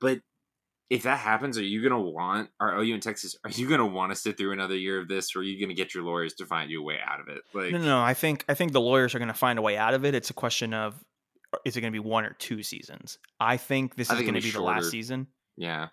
But 0.00 0.20
if 0.90 1.02
that 1.02 1.18
happens, 1.18 1.58
are 1.58 1.62
you 1.62 1.80
going 1.86 1.92
to 1.92 2.10
want? 2.10 2.48
Are 2.60 2.78
OU 2.78 2.94
in 2.94 3.00
Texas? 3.00 3.36
Are 3.44 3.50
you 3.50 3.68
going 3.68 3.80
to 3.80 3.86
want 3.86 4.10
to 4.12 4.16
sit 4.16 4.38
through 4.38 4.52
another 4.52 4.76
year 4.76 4.98
of 4.98 5.08
this, 5.08 5.36
or 5.36 5.40
are 5.40 5.42
you 5.42 5.58
going 5.58 5.68
to 5.68 5.74
get 5.74 5.94
your 5.94 6.02
lawyers 6.02 6.34
to 6.34 6.46
find 6.46 6.70
you 6.70 6.80
a 6.80 6.84
way 6.84 6.98
out 7.04 7.20
of 7.20 7.28
it? 7.28 7.42
Like, 7.52 7.72
No, 7.72 7.78
no, 7.78 7.84
no. 7.84 8.00
I 8.00 8.14
think 8.14 8.44
I 8.48 8.54
think 8.54 8.72
the 8.72 8.80
lawyers 8.80 9.14
are 9.14 9.18
going 9.18 9.28
to 9.28 9.34
find 9.34 9.58
a 9.58 9.62
way 9.62 9.76
out 9.76 9.94
of 9.94 10.04
it. 10.04 10.14
It's 10.14 10.30
a 10.30 10.34
question 10.34 10.72
of 10.72 10.94
uh, 11.52 11.58
is 11.64 11.76
it 11.76 11.80
going 11.82 11.92
to 11.92 12.02
be 12.02 12.06
one 12.06 12.24
or 12.24 12.34
two 12.38 12.62
seasons? 12.62 13.18
I 13.38 13.56
think 13.58 13.96
this 13.96 14.10
I 14.10 14.14
is 14.14 14.18
think 14.18 14.26
going 14.30 14.40
to 14.40 14.46
be 14.46 14.50
be 14.50 14.56
the 14.56 14.62
last 14.62 14.90
season. 14.90 15.26
yeah, 15.56 15.88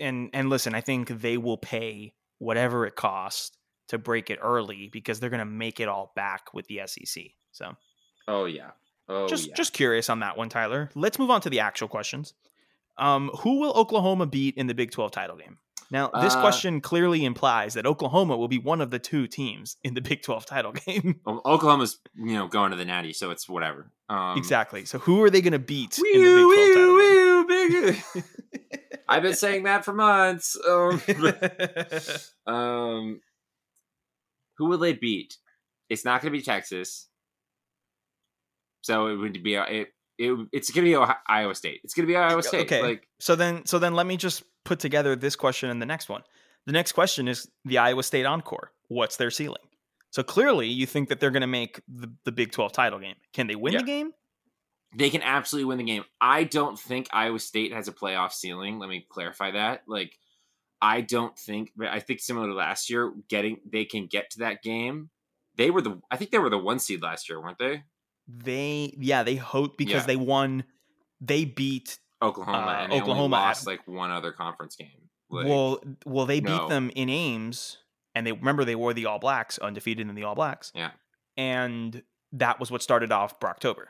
And 0.00 0.30
and 0.32 0.50
listen, 0.50 0.74
I 0.74 0.80
think 0.80 1.08
they 1.20 1.36
will 1.36 1.58
pay 1.58 2.14
whatever 2.38 2.86
it 2.86 2.96
costs 2.96 3.56
to 3.88 3.98
break 3.98 4.30
it 4.30 4.38
early 4.42 4.88
because 4.92 5.20
they're 5.20 5.30
going 5.30 5.40
to 5.40 5.44
make 5.44 5.78
it 5.80 5.88
all 5.88 6.12
back 6.16 6.54
with 6.54 6.66
the 6.66 6.80
SEC. 6.86 7.24
So 7.52 7.76
oh 8.26 8.46
yeah, 8.46 8.70
oh 9.08 9.28
just 9.28 9.48
yeah. 9.48 9.54
just 9.54 9.72
curious 9.74 10.08
on 10.08 10.20
that 10.20 10.36
one, 10.36 10.48
Tyler. 10.48 10.90
Let's 10.94 11.18
move 11.18 11.30
on 11.30 11.40
to 11.42 11.50
the 11.50 11.60
actual 11.60 11.86
questions. 11.88 12.34
Um, 13.00 13.30
who 13.40 13.58
will 13.60 13.72
Oklahoma 13.72 14.26
beat 14.26 14.56
in 14.56 14.66
the 14.66 14.74
Big 14.74 14.90
12 14.92 15.10
title 15.10 15.36
game? 15.36 15.58
Now, 15.90 16.08
this 16.20 16.34
Uh, 16.34 16.40
question 16.40 16.80
clearly 16.80 17.24
implies 17.24 17.74
that 17.74 17.84
Oklahoma 17.84 18.36
will 18.36 18.46
be 18.46 18.58
one 18.58 18.80
of 18.80 18.90
the 18.90 19.00
two 19.00 19.26
teams 19.26 19.76
in 19.82 19.94
the 19.94 20.00
Big 20.08 20.22
12 20.22 20.46
title 20.46 20.72
game. 20.86 21.20
Oklahoma's 21.26 21.98
you 22.14 22.34
know 22.34 22.46
going 22.46 22.70
to 22.70 22.76
the 22.76 22.84
Natty, 22.84 23.12
so 23.12 23.30
it's 23.32 23.48
whatever. 23.48 23.90
Um, 24.08 24.38
exactly. 24.38 24.84
So, 24.84 24.98
who 24.98 25.22
are 25.24 25.30
they 25.30 25.40
going 25.40 25.52
to 25.52 25.58
beat 25.58 25.98
in 25.98 26.22
the 26.22 26.34
Big 26.36 26.74
12 26.74 26.74
title 26.74 26.98
game? 26.98 27.30
big. 28.14 28.24
I've 29.08 29.22
been 29.22 29.34
saying 29.34 29.64
that 29.64 29.84
for 29.84 29.92
months. 29.92 30.56
Um, 30.68 31.02
um, 32.46 33.20
who 34.58 34.66
will 34.66 34.78
they 34.78 34.92
beat? 34.92 35.36
It's 35.88 36.04
not 36.04 36.22
going 36.22 36.32
to 36.32 36.38
be 36.38 36.44
Texas. 36.44 37.08
So 38.82 39.08
it 39.08 39.16
would 39.16 39.42
be 39.42 39.54
it. 39.54 39.88
It 40.20 40.48
it's 40.52 40.70
going 40.70 40.84
to 40.84 40.90
be 40.90 40.96
Ohio- 40.96 41.16
Iowa 41.26 41.54
State. 41.54 41.80
It's 41.82 41.94
going 41.94 42.06
to 42.06 42.12
be 42.12 42.16
Iowa 42.16 42.42
State. 42.42 42.66
Okay. 42.66 42.82
Like 42.82 43.08
so 43.18 43.34
then, 43.34 43.64
so 43.66 43.78
then, 43.78 43.94
let 43.94 44.06
me 44.06 44.16
just 44.16 44.42
put 44.64 44.78
together 44.78 45.16
this 45.16 45.34
question 45.36 45.70
and 45.70 45.80
the 45.80 45.86
next 45.86 46.08
one. 46.08 46.22
The 46.66 46.72
next 46.72 46.92
question 46.92 47.26
is 47.26 47.48
the 47.64 47.78
Iowa 47.78 48.02
State 48.02 48.26
Encore. 48.26 48.72
What's 48.88 49.16
their 49.16 49.30
ceiling? 49.30 49.62
So 50.10 50.22
clearly, 50.22 50.66
you 50.68 50.86
think 50.86 51.08
that 51.08 51.20
they're 51.20 51.30
going 51.30 51.40
to 51.42 51.46
make 51.46 51.80
the, 51.88 52.12
the 52.24 52.32
Big 52.32 52.52
12 52.52 52.72
title 52.72 52.98
game. 52.98 53.14
Can 53.32 53.46
they 53.46 53.54
win 53.56 53.72
Yeah. 53.72 53.78
the 53.80 53.86
game? 53.86 54.10
they 54.96 55.08
can 55.08 55.22
absolutely 55.22 55.66
win 55.66 55.78
the 55.78 55.84
game. 55.84 56.02
I 56.20 56.42
don't 56.42 56.76
think 56.76 57.06
Iowa 57.12 57.38
State 57.38 57.72
has 57.72 57.86
a 57.86 57.92
playoff 57.92 58.32
ceiling. 58.32 58.80
Let 58.80 58.88
me 58.88 59.06
clarify 59.08 59.52
that. 59.52 59.82
Like, 59.86 60.18
I 60.82 61.00
don't 61.00 61.38
think. 61.38 61.70
I 61.80 62.00
think 62.00 62.18
similar 62.20 62.48
to 62.48 62.54
last 62.54 62.90
year, 62.90 63.12
getting 63.28 63.58
they 63.70 63.84
can 63.84 64.06
get 64.06 64.30
to 64.30 64.40
that 64.40 64.62
game. 64.64 65.10
They 65.56 65.70
were 65.70 65.80
the. 65.82 66.00
I 66.10 66.16
think 66.16 66.32
they 66.32 66.38
were 66.38 66.50
the 66.50 66.58
one 66.58 66.80
seed 66.80 67.02
last 67.02 67.28
year, 67.28 67.40
weren't 67.40 67.58
they? 67.58 67.84
They 68.38 68.94
yeah 68.98 69.22
they 69.22 69.36
hope 69.36 69.76
because 69.78 70.02
Yeah. 70.02 70.06
they 70.06 70.16
won. 70.16 70.64
They 71.20 71.44
beat 71.44 71.98
Oklahoma 72.22 72.58
Uh, 72.58 72.82
and 72.84 72.92
they 72.92 72.96
Oklahoma 73.00 73.24
only 73.24 73.36
at- 73.36 73.40
lost 73.48 73.66
like 73.66 73.86
one 73.88 74.10
other 74.10 74.32
conference 74.32 74.76
game. 74.76 75.08
Like, 75.30 75.46
well 75.46 75.80
well 76.04 76.26
they 76.26 76.40
beat 76.40 76.68
them 76.68 76.90
in 76.94 77.08
Ames 77.08 77.78
and 78.14 78.26
they 78.26 78.32
remember 78.32 78.64
they 78.64 78.74
wore 78.74 78.92
the 78.92 79.06
All 79.06 79.18
Blacks 79.18 79.58
undefeated 79.58 80.08
in 80.08 80.14
the 80.14 80.24
All 80.24 80.34
Blacks. 80.34 80.72
Yeah. 80.74 80.90
and 81.36 82.02
that 82.32 82.60
was 82.60 82.70
what 82.70 82.82
started 82.82 83.10
off 83.12 83.40
Brocktober 83.40 83.86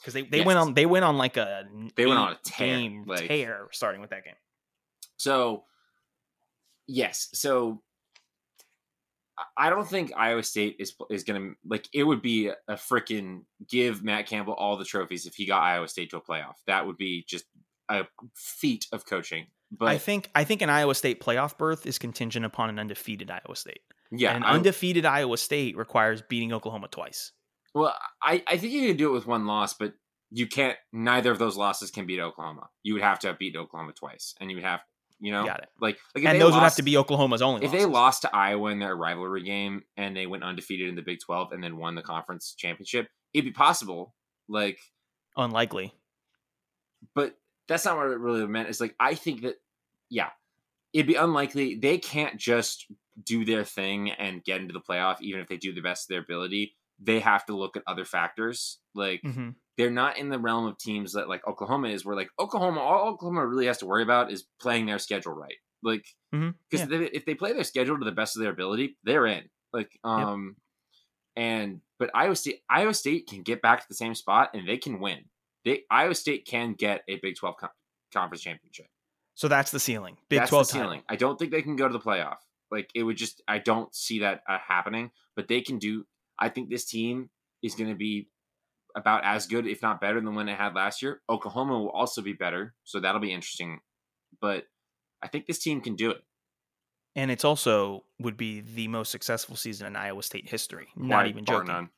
because 0.00 0.14
they, 0.14 0.22
they 0.22 0.42
went 0.42 0.58
on 0.58 0.74
they 0.74 0.86
went 0.86 1.04
on 1.04 1.16
like 1.18 1.36
a 1.36 1.64
They 1.96 2.06
went 2.06 2.18
on 2.18 2.32
a 2.32 2.38
tear, 2.44 3.02
like- 3.06 3.26
tear 3.28 3.68
starting 3.72 4.00
with 4.00 4.10
that 4.10 4.24
game. 4.24 4.34
So, 5.16 5.64
yes. 6.86 7.28
So, 7.32 7.82
I- 9.56 9.70
don't 9.70 9.86
think 9.88 10.12
Iowa 10.16 10.42
State 10.42 10.76
is 10.78 10.94
is 11.10 11.24
going 11.24 11.40
to 11.40 11.54
like. 11.66 11.88
It 11.92 12.04
would 12.04 12.22
be 12.22 12.48
a 12.48 12.74
freaking 12.74 13.42
give 13.68 14.02
Matt 14.02 14.26
Campbell 14.26 14.54
all 14.54 14.76
the 14.76 14.84
trophies 14.84 15.26
if 15.26 15.34
he 15.34 15.46
got 15.46 15.62
Iowa 15.62 15.88
State 15.88 16.10
to 16.10 16.16
a 16.18 16.22
playoff. 16.22 16.54
That 16.66 16.86
would 16.86 16.96
be 16.96 17.24
just 17.28 17.44
a 17.88 18.04
feat 18.34 18.86
of 18.92 19.04
coaching. 19.06 19.46
But 19.70 19.88
I 19.88 19.98
think 19.98 20.30
I 20.34 20.44
think 20.44 20.62
an 20.62 20.70
Iowa 20.70 20.94
State 20.94 21.20
playoff 21.20 21.58
berth 21.58 21.86
is 21.86 21.98
contingent 21.98 22.44
upon 22.46 22.70
an 22.70 22.78
undefeated 22.78 23.30
Iowa 23.30 23.56
State. 23.56 23.80
yeah, 24.10 24.34
and 24.34 24.44
an 24.44 24.50
I- 24.50 24.54
undefeated 24.54 25.04
Iowa 25.04 25.36
State 25.36 25.76
requires 25.76 26.22
beating 26.22 26.52
Oklahoma 26.52 26.88
twice. 26.88 27.32
well, 27.74 27.94
I 28.22 28.42
I 28.46 28.56
think 28.56 28.72
you 28.72 28.86
can 28.88 28.96
do 28.96 29.08
it 29.10 29.12
with 29.12 29.26
one 29.26 29.46
loss, 29.46 29.74
but 29.74 29.94
you 30.30 30.46
can't. 30.46 30.76
Neither 30.92 31.30
of 31.30 31.38
those 31.38 31.56
losses 31.56 31.90
can 31.90 32.06
beat 32.06 32.20
Oklahoma. 32.20 32.68
You 32.82 32.94
would 32.94 33.02
have 33.02 33.18
to 33.20 33.26
have 33.28 33.38
beat 33.38 33.54
Oklahoma 33.56 33.92
twice, 33.92 34.34
and 34.40 34.50
you 34.50 34.56
would 34.56 34.64
have 34.64 34.80
you 35.20 35.32
know 35.32 35.44
Got 35.46 35.60
it. 35.60 35.68
like 35.80 35.98
like 36.14 36.24
if 36.24 36.30
And 36.30 36.40
those 36.40 36.52
would 36.52 36.62
have 36.62 36.76
to 36.76 36.82
be 36.82 36.96
Oklahoma's 36.96 37.42
only. 37.42 37.64
if 37.64 37.72
they 37.72 37.84
lost 37.84 38.22
to 38.22 38.34
Iowa 38.36 38.70
in 38.70 38.78
their 38.78 38.94
rivalry 38.96 39.42
game 39.42 39.82
and 39.96 40.16
they 40.16 40.26
went 40.26 40.44
undefeated 40.44 40.88
in 40.88 40.94
the 40.94 41.02
Big 41.02 41.20
12 41.20 41.52
and 41.52 41.62
then 41.64 41.76
won 41.76 41.94
the 41.94 42.02
conference 42.02 42.54
championship, 42.56 43.08
it'd 43.32 43.44
be 43.44 43.52
possible. 43.52 44.14
Like, 44.48 44.78
unlikely. 45.36 45.92
but 47.14 47.34
that's 47.68 47.84
not 47.84 47.96
what 47.96 48.06
it 48.10 48.18
really 48.18 48.46
meant. 48.46 48.68
It's 48.68 48.80
like, 48.80 48.94
I 49.00 49.14
think 49.14 49.42
that, 49.42 49.56
yeah, 50.08 50.28
it'd 50.92 51.06
be 51.08 51.14
unlikely. 51.16 51.74
They 51.76 51.98
can't 51.98 52.36
just 52.38 52.86
do 53.24 53.44
their 53.44 53.64
thing 53.64 54.10
and 54.12 54.44
get 54.44 54.60
into 54.60 54.72
the 54.72 54.80
playoff, 54.80 55.20
even 55.20 55.40
if 55.40 55.48
they 55.48 55.56
do 55.56 55.72
the 55.72 55.80
best 55.80 56.04
of 56.04 56.08
their 56.14 56.20
ability. 56.20 56.76
They 57.00 57.18
have 57.20 57.44
to 57.46 57.56
look 57.56 57.76
at 57.76 57.82
other 57.86 58.04
factors. 58.04 58.78
Like, 58.94 59.20
hmm 59.22 59.50
they're 59.76 59.90
not 59.90 60.16
in 60.18 60.28
the 60.30 60.38
realm 60.38 60.66
of 60.66 60.78
teams 60.78 61.12
that 61.12 61.28
like 61.28 61.46
Oklahoma 61.46 61.88
is, 61.88 62.04
where 62.04 62.16
like 62.16 62.28
Oklahoma, 62.38 62.80
all 62.80 63.08
Oklahoma 63.08 63.46
really 63.46 63.66
has 63.66 63.78
to 63.78 63.86
worry 63.86 64.02
about 64.02 64.32
is 64.32 64.46
playing 64.60 64.86
their 64.86 64.98
schedule 64.98 65.32
right. 65.32 65.56
Like, 65.82 66.06
because 66.32 66.90
Yeah. 66.90 67.06
if 67.12 67.24
they 67.26 67.34
play 67.34 67.52
their 67.52 67.64
schedule 67.64 67.98
to 67.98 68.04
the 68.04 68.12
best 68.12 68.36
of 68.36 68.42
their 68.42 68.50
ability, 68.52 68.96
they're 69.04 69.26
in. 69.26 69.44
Like, 69.72 69.90
um, 70.04 70.56
and 71.36 71.80
but 71.98 72.10
Iowa 72.14 72.36
State, 72.36 72.60
Iowa 72.70 72.94
State 72.94 73.26
can 73.28 73.42
get 73.42 73.60
back 73.62 73.80
to 73.80 73.86
the 73.88 73.94
same 73.94 74.14
spot 74.14 74.50
and 74.54 74.66
they 74.68 74.78
can 74.78 75.00
win. 75.00 75.24
They 75.64 75.82
Iowa 75.90 76.14
State 76.14 76.46
can 76.46 76.74
get 76.74 77.02
a 77.08 77.16
Big 77.16 77.36
Twelve 77.36 77.56
con- 77.58 77.70
conference 78.12 78.42
championship. 78.42 78.86
So 79.34 79.48
that's 79.48 79.70
the 79.70 79.80
ceiling. 79.80 80.16
Big 80.30 80.38
That's 80.40 80.50
Twelve 80.50 80.66
ceiling. 80.66 81.02
I 81.08 81.16
don't 81.16 81.38
think 81.38 81.50
they 81.50 81.62
can 81.62 81.76
go 81.76 81.86
to 81.86 81.92
the 81.92 82.00
playoff. 82.00 82.36
Like 82.70 82.88
it 82.94 83.02
would 83.02 83.16
just, 83.16 83.42
I 83.46 83.58
don't 83.58 83.94
see 83.94 84.20
that 84.20 84.40
uh, 84.48 84.58
happening. 84.66 85.10
But 85.36 85.48
they 85.48 85.60
can 85.60 85.78
do. 85.78 86.04
I 86.38 86.48
think 86.48 86.70
this 86.70 86.86
team 86.86 87.28
is 87.62 87.74
going 87.74 87.90
to 87.90 87.96
be 87.96 88.28
about 88.96 89.24
as 89.24 89.46
good, 89.46 89.66
if 89.66 89.82
not 89.82 90.00
better, 90.00 90.20
than 90.20 90.34
when 90.34 90.48
it 90.48 90.56
had 90.56 90.74
last 90.74 91.02
year. 91.02 91.20
Oklahoma 91.28 91.78
will 91.78 91.90
also 91.90 92.22
be 92.22 92.32
better, 92.32 92.74
so 92.84 92.98
that'll 92.98 93.20
be 93.20 93.32
interesting. 93.32 93.80
But 94.40 94.64
I 95.22 95.28
think 95.28 95.46
this 95.46 95.58
team 95.58 95.80
can 95.80 95.94
do 95.94 96.10
it. 96.10 96.18
And 97.14 97.30
it's 97.30 97.44
also 97.44 98.04
would 98.18 98.36
be 98.36 98.60
the 98.60 98.88
most 98.88 99.10
successful 99.10 99.56
season 99.56 99.86
in 99.86 99.96
Iowa 99.96 100.22
State 100.22 100.48
history. 100.48 100.88
Not 100.96 101.08
Bar- 101.08 101.26
even 101.26 101.44
joking. 101.44 101.68
none. 101.68 101.90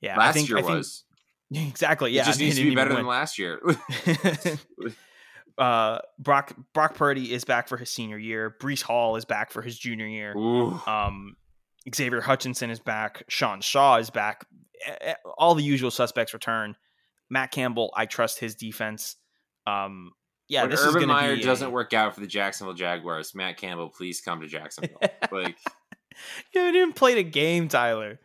Yeah, 0.00 0.14
I 0.14 0.18
last 0.18 0.34
think, 0.34 0.48
year 0.48 0.58
I 0.58 0.62
think, 0.62 0.74
was. 0.74 1.04
exactly. 1.50 2.12
Yeah, 2.12 2.22
it 2.22 2.26
just 2.26 2.38
they 2.38 2.46
needs 2.46 2.58
to 2.58 2.64
be 2.64 2.74
better 2.74 2.94
than 2.94 3.06
last 3.06 3.38
year. 3.38 3.60
uh, 5.58 5.98
Brock 6.18 6.54
Brock 6.72 6.94
Purdy 6.94 7.32
is 7.32 7.44
back 7.44 7.68
for 7.68 7.76
his 7.76 7.90
senior 7.90 8.18
year. 8.18 8.54
Breece 8.60 8.82
Hall 8.82 9.16
is 9.16 9.24
back 9.24 9.50
for 9.50 9.62
his 9.62 9.78
junior 9.78 10.06
year. 10.06 10.34
Ooh. 10.36 10.80
Um, 10.86 11.36
Xavier 11.94 12.20
Hutchinson 12.20 12.70
is 12.70 12.80
back. 12.80 13.24
Sean 13.28 13.60
Shaw 13.60 13.96
is 13.96 14.10
back. 14.10 14.46
Eh, 14.86 14.94
eh, 15.00 15.14
All 15.36 15.54
the 15.54 15.62
usual 15.62 15.90
suspects 15.90 16.32
return. 16.34 16.76
Matt 17.30 17.50
Campbell, 17.50 17.92
I 17.96 18.06
trust 18.06 18.38
his 18.38 18.54
defense. 18.54 19.16
Um, 19.66 20.12
yeah, 20.48 20.62
when 20.62 20.70
this 20.70 20.80
is 20.80 20.86
Urban 20.86 21.00
going 21.02 21.08
to 21.08 21.14
Meyer 21.14 21.34
be 21.36 21.42
a- 21.42 21.44
doesn't 21.44 21.70
work 21.72 21.92
out 21.92 22.14
for 22.14 22.20
the 22.20 22.26
Jacksonville 22.26 22.74
Jaguars, 22.74 23.34
Matt 23.34 23.58
Campbell, 23.58 23.90
please 23.90 24.20
come 24.22 24.40
to 24.40 24.46
Jacksonville. 24.46 24.98
like 25.32 25.56
You 26.54 26.60
haven't 26.62 26.76
even 26.76 26.92
played 26.94 27.18
a 27.18 27.22
game, 27.22 27.68
Tyler. 27.68 28.18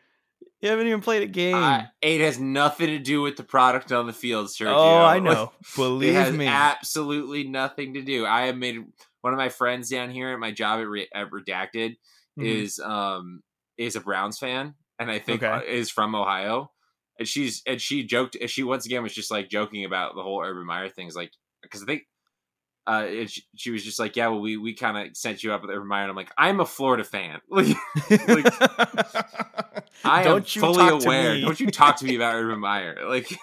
You 0.62 0.70
haven't 0.70 0.88
even 0.88 1.02
played 1.02 1.24
a 1.24 1.28
game. 1.28 1.56
I, 1.56 1.88
it 2.02 2.22
has 2.22 2.40
nothing 2.40 2.88
to 2.88 3.00
do 3.00 3.22
with 3.22 3.36
the 3.36 3.44
product 3.44 3.92
on 3.92 4.08
the 4.08 4.14
field, 4.14 4.48
Sergio. 4.48 4.74
oh, 4.74 5.04
I 5.04 5.20
know. 5.20 5.52
it 5.62 5.76
Believe 5.76 6.14
has 6.14 6.34
me. 6.34 6.48
absolutely 6.48 7.44
nothing 7.44 7.96
to 7.96 8.02
do. 8.02 8.26
I 8.26 8.46
have 8.46 8.56
made 8.56 8.78
one 9.20 9.34
of 9.34 9.38
my 9.38 9.50
friends 9.50 9.90
down 9.90 10.10
here 10.10 10.30
at 10.32 10.40
my 10.40 10.52
job 10.52 10.80
at, 10.80 10.88
Re- 10.88 11.10
at 11.14 11.30
Redacted 11.32 11.98
Mhm. 12.40 12.46
is 12.64 12.80
um 12.80 13.44
is 13.78 13.96
a 13.98 14.00
Browns 14.02 14.40
fan, 14.40 14.74
and 15.04 15.12
I 15.12 15.20
think 15.20 15.44
Okay. 15.44 15.52
uh, 15.52 15.62
is 15.62 15.90
from 15.92 16.16
Ohio. 16.16 16.72
And 17.20 17.28
she's 17.28 17.62
and 17.68 17.80
she 17.80 18.04
joked. 18.04 18.36
and 18.36 18.50
She 18.50 18.64
once 18.64 18.86
again 18.86 19.04
was 19.04 19.14
just 19.14 19.30
like 19.30 19.48
joking 19.50 19.86
about 19.86 20.16
the 20.16 20.24
whole 20.24 20.42
Urban 20.44 20.66
Meyer 20.66 20.90
things, 20.90 21.16
like 21.16 21.32
because 21.62 21.84
I 21.84 21.86
think. 21.86 22.04
Uh, 22.86 23.06
and 23.08 23.30
she, 23.32 23.44
she 23.56 23.72
was 23.72 23.82
just 23.82 23.98
like, 23.98 24.18
yeah, 24.18 24.28
well, 24.28 24.42
we 24.42 24.58
we 24.58 24.74
kind 24.74 24.98
of 24.98 25.16
sent 25.16 25.42
you 25.44 25.54
up 25.54 25.62
with 25.62 25.72
Urban 25.72 25.88
Meyer, 25.88 26.02
and 26.02 26.10
I'm 26.10 26.18
like, 26.18 26.32
I'm 26.38 26.60
a 26.60 26.66
Florida 26.66 27.04
fan. 27.04 27.40
Like, 27.50 27.78
I 30.06 30.24
Don't 30.24 30.40
am 30.42 30.46
you 30.48 30.62
fully 30.62 30.88
aware. 30.90 31.40
Don't 31.40 31.60
you 31.60 31.68
talk 31.72 31.98
to 31.98 32.06
me 32.06 32.16
about 32.16 32.36
Urban 32.36 32.60
Meyer? 32.60 32.98
Like, 33.08 33.38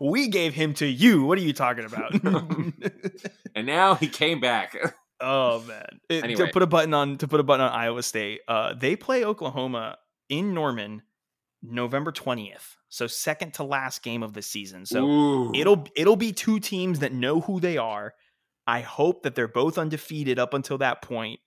we 0.00 0.28
gave 0.28 0.54
him 0.54 0.74
to 0.74 0.86
you. 0.86 1.24
What 1.24 1.38
are 1.38 1.42
you 1.42 1.52
talking 1.52 1.84
about? 1.84 2.12
and 3.56 3.66
now 3.66 3.94
he 3.94 4.06
came 4.08 4.38
back. 4.40 4.76
oh 5.20 5.60
man. 5.62 5.86
It- 6.08 6.22
Anyway. 6.24 6.46
To 6.46 6.52
put 6.52 6.62
a 6.62 6.66
button 6.66 6.94
on 6.94 7.16
to 7.18 7.26
put 7.26 7.40
a 7.40 7.42
button 7.42 7.64
on 7.66 7.72
Iowa 7.72 8.02
State. 8.02 8.40
Uh, 8.46 8.74
they 8.74 8.94
play 8.94 9.24
Oklahoma 9.24 9.96
in 10.30 10.54
Norman, 10.54 11.02
November 11.62 12.12
twentieth. 12.12 12.76
So 12.88 13.06
second 13.06 13.54
to 13.54 13.64
last 13.64 14.02
game 14.02 14.22
of 14.22 14.32
the 14.32 14.40
season. 14.40 14.86
So 14.86 15.04
Ooh. 15.04 15.52
it'll 15.54 15.84
it'll 15.94 16.16
be 16.16 16.32
two 16.32 16.58
teams 16.58 17.00
that 17.00 17.12
know 17.12 17.40
who 17.40 17.60
they 17.60 17.76
are. 17.76 18.14
I 18.66 18.80
hope 18.80 19.24
that 19.24 19.34
they're 19.34 19.48
both 19.48 19.76
undefeated 19.76 20.38
up 20.38 20.54
until 20.54 20.78
that 20.78 21.02
point. 21.02 21.40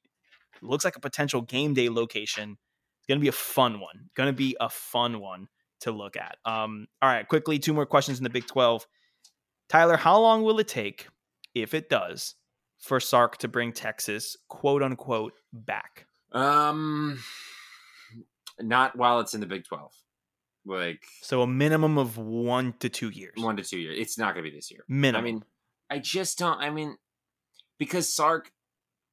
Looks 0.61 0.86
like 0.86 0.95
a 0.95 1.01
potential 1.01 1.41
game 1.41 1.73
day 1.73 1.89
location. 1.89 2.57
It's 2.99 3.07
gonna 3.07 3.19
be 3.19 3.27
a 3.27 3.31
fun 3.31 3.79
one. 3.79 4.09
Gonna 4.15 4.34
be 4.34 4.55
a 4.59 4.69
fun 4.69 5.19
one 5.19 5.47
to 5.84 5.91
look 5.91 6.15
at. 6.15 6.38
Um, 6.45 6.88
all 7.01 7.09
right, 7.09 7.27
quickly, 7.27 7.59
two 7.59 7.73
more 7.73 7.86
questions 7.86 8.17
in 8.17 8.23
the 8.23 8.29
Big 8.29 8.47
12. 8.47 8.88
Tyler, 9.69 9.97
how 9.97 10.19
long 10.19 10.43
will 10.43 10.59
it 10.59 10.67
take, 10.67 11.07
if 11.53 11.73
it 11.73 11.89
does, 11.89 12.36
for 12.79 12.99
Sark 12.99 13.38
to 13.38 13.47
bring 13.47 13.73
Texas 13.73 14.38
quote 14.47 14.81
unquote 14.81 15.34
back? 15.51 16.07
Um, 16.31 17.19
not 18.60 18.95
while 18.95 19.20
it's 19.20 19.34
in 19.34 19.39
the 19.41 19.47
Big 19.47 19.66
Twelve. 19.66 19.93
Like 20.66 21.04
So 21.22 21.41
a 21.41 21.47
minimum 21.47 21.97
of 21.97 22.18
one 22.18 22.74
to 22.80 22.88
two 22.89 23.10
years. 23.10 23.34
one 23.36 23.58
to 23.58 23.64
two 23.64 23.78
years. 23.80 23.97
It's 23.99 24.18
not 24.18 24.34
going 24.34 24.45
to 24.45 24.49
be 24.51 24.56
this 24.56 24.72
year. 24.72 24.86
minimum. 24.88 25.20
I 25.20 25.24
mean, 25.32 25.43
I 25.89 25.99
just 25.99 26.38
don't. 26.39 26.58
I 26.60 26.70
mean, 26.70 26.97
because 27.78 28.14
Sark, 28.14 28.49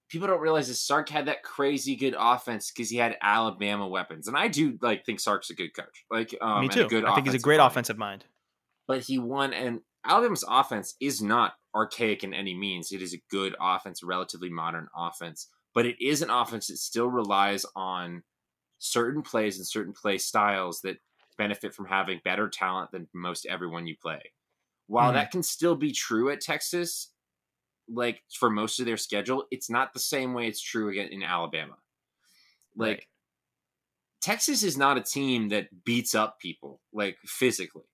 people 0.08 0.28
don't 0.28 0.40
realize 0.40 0.68
that 0.68 0.74
Sark 0.74 1.08
had 1.08 1.26
that 1.26 1.42
crazy 1.42 1.96
good 1.96 2.14
offense 2.16 2.70
because 2.70 2.88
he 2.88 2.98
had 2.98 3.16
Alabama 3.20 3.88
weapons, 3.88 4.28
and 4.28 4.36
I 4.36 4.46
do 4.48 4.78
like 4.80 5.04
think 5.04 5.18
Sark's 5.18 5.50
a 5.50 5.54
good 5.54 5.74
coach. 5.74 6.04
Like, 6.10 6.36
um, 6.40 6.60
Me 6.62 6.68
too. 6.68 6.86
Good 6.88 7.04
I 7.04 7.14
think 7.14 7.26
he's 7.26 7.34
a 7.34 7.38
great 7.40 7.58
mind. 7.58 7.70
offensive 7.72 7.98
mind. 7.98 8.24
but 8.86 9.00
he 9.02 9.18
won 9.18 9.52
and 9.52 9.80
Alabama's 10.04 10.44
offense 10.48 10.94
is 11.00 11.20
not 11.20 11.54
archaic 11.74 12.22
in 12.24 12.32
any 12.32 12.54
means. 12.54 12.90
It 12.92 13.02
is 13.02 13.12
a 13.12 13.20
good 13.30 13.54
offense, 13.60 14.02
relatively 14.04 14.48
modern 14.50 14.86
offense, 14.96 15.48
but 15.74 15.84
it 15.84 15.96
is 16.00 16.22
an 16.22 16.30
offense 16.30 16.68
that 16.68 16.78
still 16.78 17.08
relies 17.08 17.66
on 17.76 18.22
certain 18.80 19.22
plays 19.22 19.58
and 19.58 19.68
certain 19.68 19.94
play 19.94 20.18
styles 20.18 20.82
that 20.82 20.98
benefit 21.38 21.74
from 21.74 21.86
having 21.86 22.20
better 22.24 22.50
talent 22.50 22.92
than 22.92 23.08
most 23.14 23.46
everyone 23.46 23.86
you 23.88 23.96
play. 24.02 24.22
While 24.88 25.12
Mhm. 25.12 25.14
that 25.14 25.32
can 25.32 25.42
still 25.44 25.76
be 25.76 25.92
true 25.92 26.30
at 26.30 26.40
Texas, 26.42 27.14
like 27.88 28.22
for 28.38 28.50
most 28.50 28.80
of 28.80 28.86
their 28.86 28.98
schedule, 28.98 29.46
it's 29.50 29.70
not 29.70 29.92
the 29.94 30.00
same 30.00 30.34
way 30.34 30.48
it's 30.48 30.62
true 30.62 30.90
again 30.90 31.08
in 31.10 31.22
Alabama. 31.24 31.78
Like 32.76 33.00
Right. 33.00 33.08
Texas 34.20 34.62
is 34.62 34.76
not 34.76 34.98
a 34.98 35.02
team 35.02 35.48
that 35.48 35.84
beats 35.84 36.14
up 36.14 36.38
people 36.40 36.80
like 36.92 37.18
physically. 37.24 37.84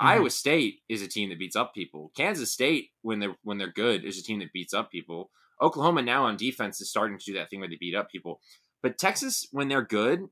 Mhm. 0.00 0.26
Iowa 0.26 0.30
State 0.30 0.82
is 0.88 1.02
a 1.02 1.08
team 1.08 1.30
that 1.30 1.38
beats 1.38 1.56
up 1.56 1.74
people. 1.74 2.12
Kansas 2.16 2.52
State, 2.52 2.92
when 3.02 3.20
they're 3.20 3.36
when 3.42 3.58
they're 3.58 3.72
good, 3.72 4.04
is 4.04 4.18
a 4.18 4.22
team 4.24 4.40
that 4.40 4.52
beats 4.52 4.74
up 4.74 4.90
people. 4.90 5.30
Oklahoma 5.62 6.02
now 6.02 6.24
on 6.26 6.36
defense 6.36 6.80
is 6.80 6.90
starting 6.90 7.18
to 7.18 7.24
do 7.24 7.34
that 7.34 7.50
thing 7.50 7.60
where 7.60 7.68
they 7.68 7.76
beat 7.76 7.94
up 7.96 8.10
people. 8.10 8.40
But 8.86 8.98
Texas, 8.98 9.48
when 9.50 9.66
they're 9.66 9.82
good, 9.82 10.28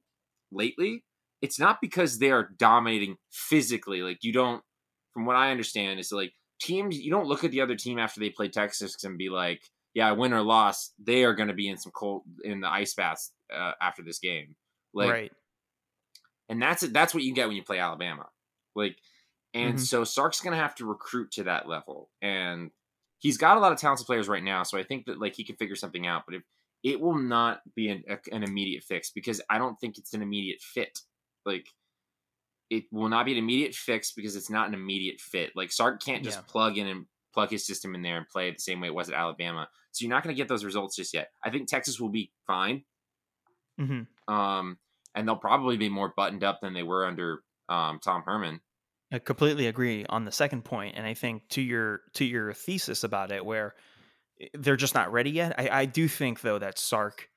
lately, 0.52 1.02
it's 1.42 1.58
not 1.58 1.80
because 1.80 2.20
they 2.20 2.30
are 2.30 2.50
dominating 2.56 3.16
physically. 3.32 4.00
Like 4.02 4.22
you 4.22 4.32
don't, 4.32 4.62
from 5.12 5.26
what 5.26 5.34
I 5.34 5.50
understand, 5.50 5.98
is 5.98 6.12
like 6.12 6.34
teams. 6.60 6.96
You 6.96 7.10
don't 7.10 7.26
look 7.26 7.42
at 7.42 7.50
the 7.50 7.62
other 7.62 7.74
team 7.74 7.98
after 7.98 8.20
they 8.20 8.30
play 8.30 8.46
Texas 8.46 9.02
and 9.02 9.18
be 9.18 9.28
like, 9.28 9.64
"Yeah, 9.92 10.12
win 10.12 10.32
or 10.32 10.42
loss, 10.42 10.92
they 11.02 11.24
are 11.24 11.34
going 11.34 11.48
to 11.48 11.52
be 11.54 11.68
in 11.68 11.78
some 11.78 11.90
cold 11.90 12.22
in 12.44 12.60
the 12.60 12.68
ice 12.70 12.94
baths 12.94 13.32
uh, 13.52 13.72
after 13.80 14.04
this 14.04 14.20
game." 14.20 14.54
Like, 14.92 15.10
right. 15.10 15.32
and 16.48 16.62
that's 16.62 16.84
it 16.84 16.92
that's 16.92 17.12
what 17.12 17.24
you 17.24 17.34
get 17.34 17.48
when 17.48 17.56
you 17.56 17.64
play 17.64 17.80
Alabama. 17.80 18.28
Like, 18.76 18.98
and 19.52 19.78
Mhm. 19.78 19.80
so 19.80 20.04
Sark's 20.04 20.40
going 20.40 20.56
to 20.56 20.62
have 20.62 20.76
to 20.76 20.86
recruit 20.86 21.32
to 21.32 21.42
that 21.42 21.66
level, 21.68 22.08
and 22.22 22.70
he's 23.18 23.36
got 23.36 23.56
a 23.56 23.60
lot 23.60 23.72
of 23.72 23.78
talented 23.80 24.06
players 24.06 24.28
right 24.28 24.44
now. 24.44 24.62
So 24.62 24.78
I 24.78 24.84
think 24.84 25.06
that 25.06 25.20
like 25.20 25.34
he 25.34 25.42
can 25.42 25.56
figure 25.56 25.74
something 25.74 26.06
out, 26.06 26.22
but 26.26 26.36
if 26.36 26.44
it 26.84 27.00
will 27.00 27.18
not 27.18 27.62
be 27.74 27.88
an, 27.88 28.04
an 28.30 28.44
immediate 28.44 28.84
fix 28.84 29.10
because 29.10 29.40
I 29.50 29.58
don't 29.58 29.74
think 29.80 29.98
it's 29.98 30.14
an 30.14 30.22
immediate 30.22 30.60
fit. 30.60 31.00
Like, 31.44 31.66
it 32.70 32.84
will 32.92 33.08
not 33.08 33.26
be 33.26 33.32
an 33.32 33.38
immediate 33.38 33.74
fix 33.74 34.12
because 34.12 34.36
it's 34.36 34.50
not 34.50 34.68
an 34.68 34.74
immediate 34.74 35.20
fit. 35.20 35.52
Like 35.54 35.72
Sark 35.72 36.02
can't 36.02 36.24
just 36.24 36.38
Yeah. 36.38 36.44
plug 36.46 36.78
in 36.78 36.86
and 36.86 37.06
plug 37.32 37.50
his 37.50 37.66
system 37.66 37.94
in 37.94 38.02
there 38.02 38.16
and 38.16 38.28
play 38.28 38.50
the 38.50 38.58
same 38.58 38.80
way 38.80 38.88
it 38.88 38.94
was 38.94 39.08
at 39.08 39.14
Alabama. 39.14 39.68
So 39.92 40.04
you're 40.04 40.10
not 40.10 40.22
going 40.22 40.34
to 40.34 40.40
get 40.40 40.48
those 40.48 40.64
results 40.64 40.96
just 40.96 41.12
yet. 41.14 41.30
I 41.42 41.50
think 41.50 41.68
Texas 41.68 42.00
will 42.00 42.08
be 42.08 42.32
fine, 42.46 42.84
hmm 43.78 44.02
um, 44.28 44.78
and 45.14 45.28
they'll 45.28 45.36
probably 45.36 45.76
be 45.76 45.88
more 45.88 46.12
buttoned 46.16 46.42
up 46.42 46.60
than 46.60 46.72
they 46.74 46.82
were 46.82 47.06
under 47.06 47.42
um, 47.68 48.00
Tom 48.02 48.22
Herman. 48.22 48.60
I 49.12 49.18
completely 49.18 49.66
agree 49.66 50.04
on 50.06 50.24
the 50.24 50.32
second 50.32 50.64
point, 50.64 50.96
and 50.96 51.06
I 51.06 51.14
think 51.14 51.48
to 51.50 51.60
your 51.62 52.00
to 52.14 52.24
your 52.24 52.52
thesis 52.52 53.04
about 53.04 53.30
it, 53.30 53.44
where 53.44 53.74
they're 54.54 54.76
just 54.76 54.94
not 54.94 55.12
ready 55.12 55.30
yet. 55.30 55.54
I, 55.58 55.68
I 55.80 55.84
do 55.86 56.08
think 56.08 56.40
though 56.40 56.58
that 56.58 56.78
Sark, 56.78 57.28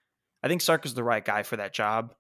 I 0.43 0.47
think 0.47 0.61
Sark 0.61 0.85
is 0.85 0.93
the 0.93 1.03
right 1.03 1.23
guy 1.23 1.43
for 1.43 1.57
that 1.57 1.73
job. 1.73 2.13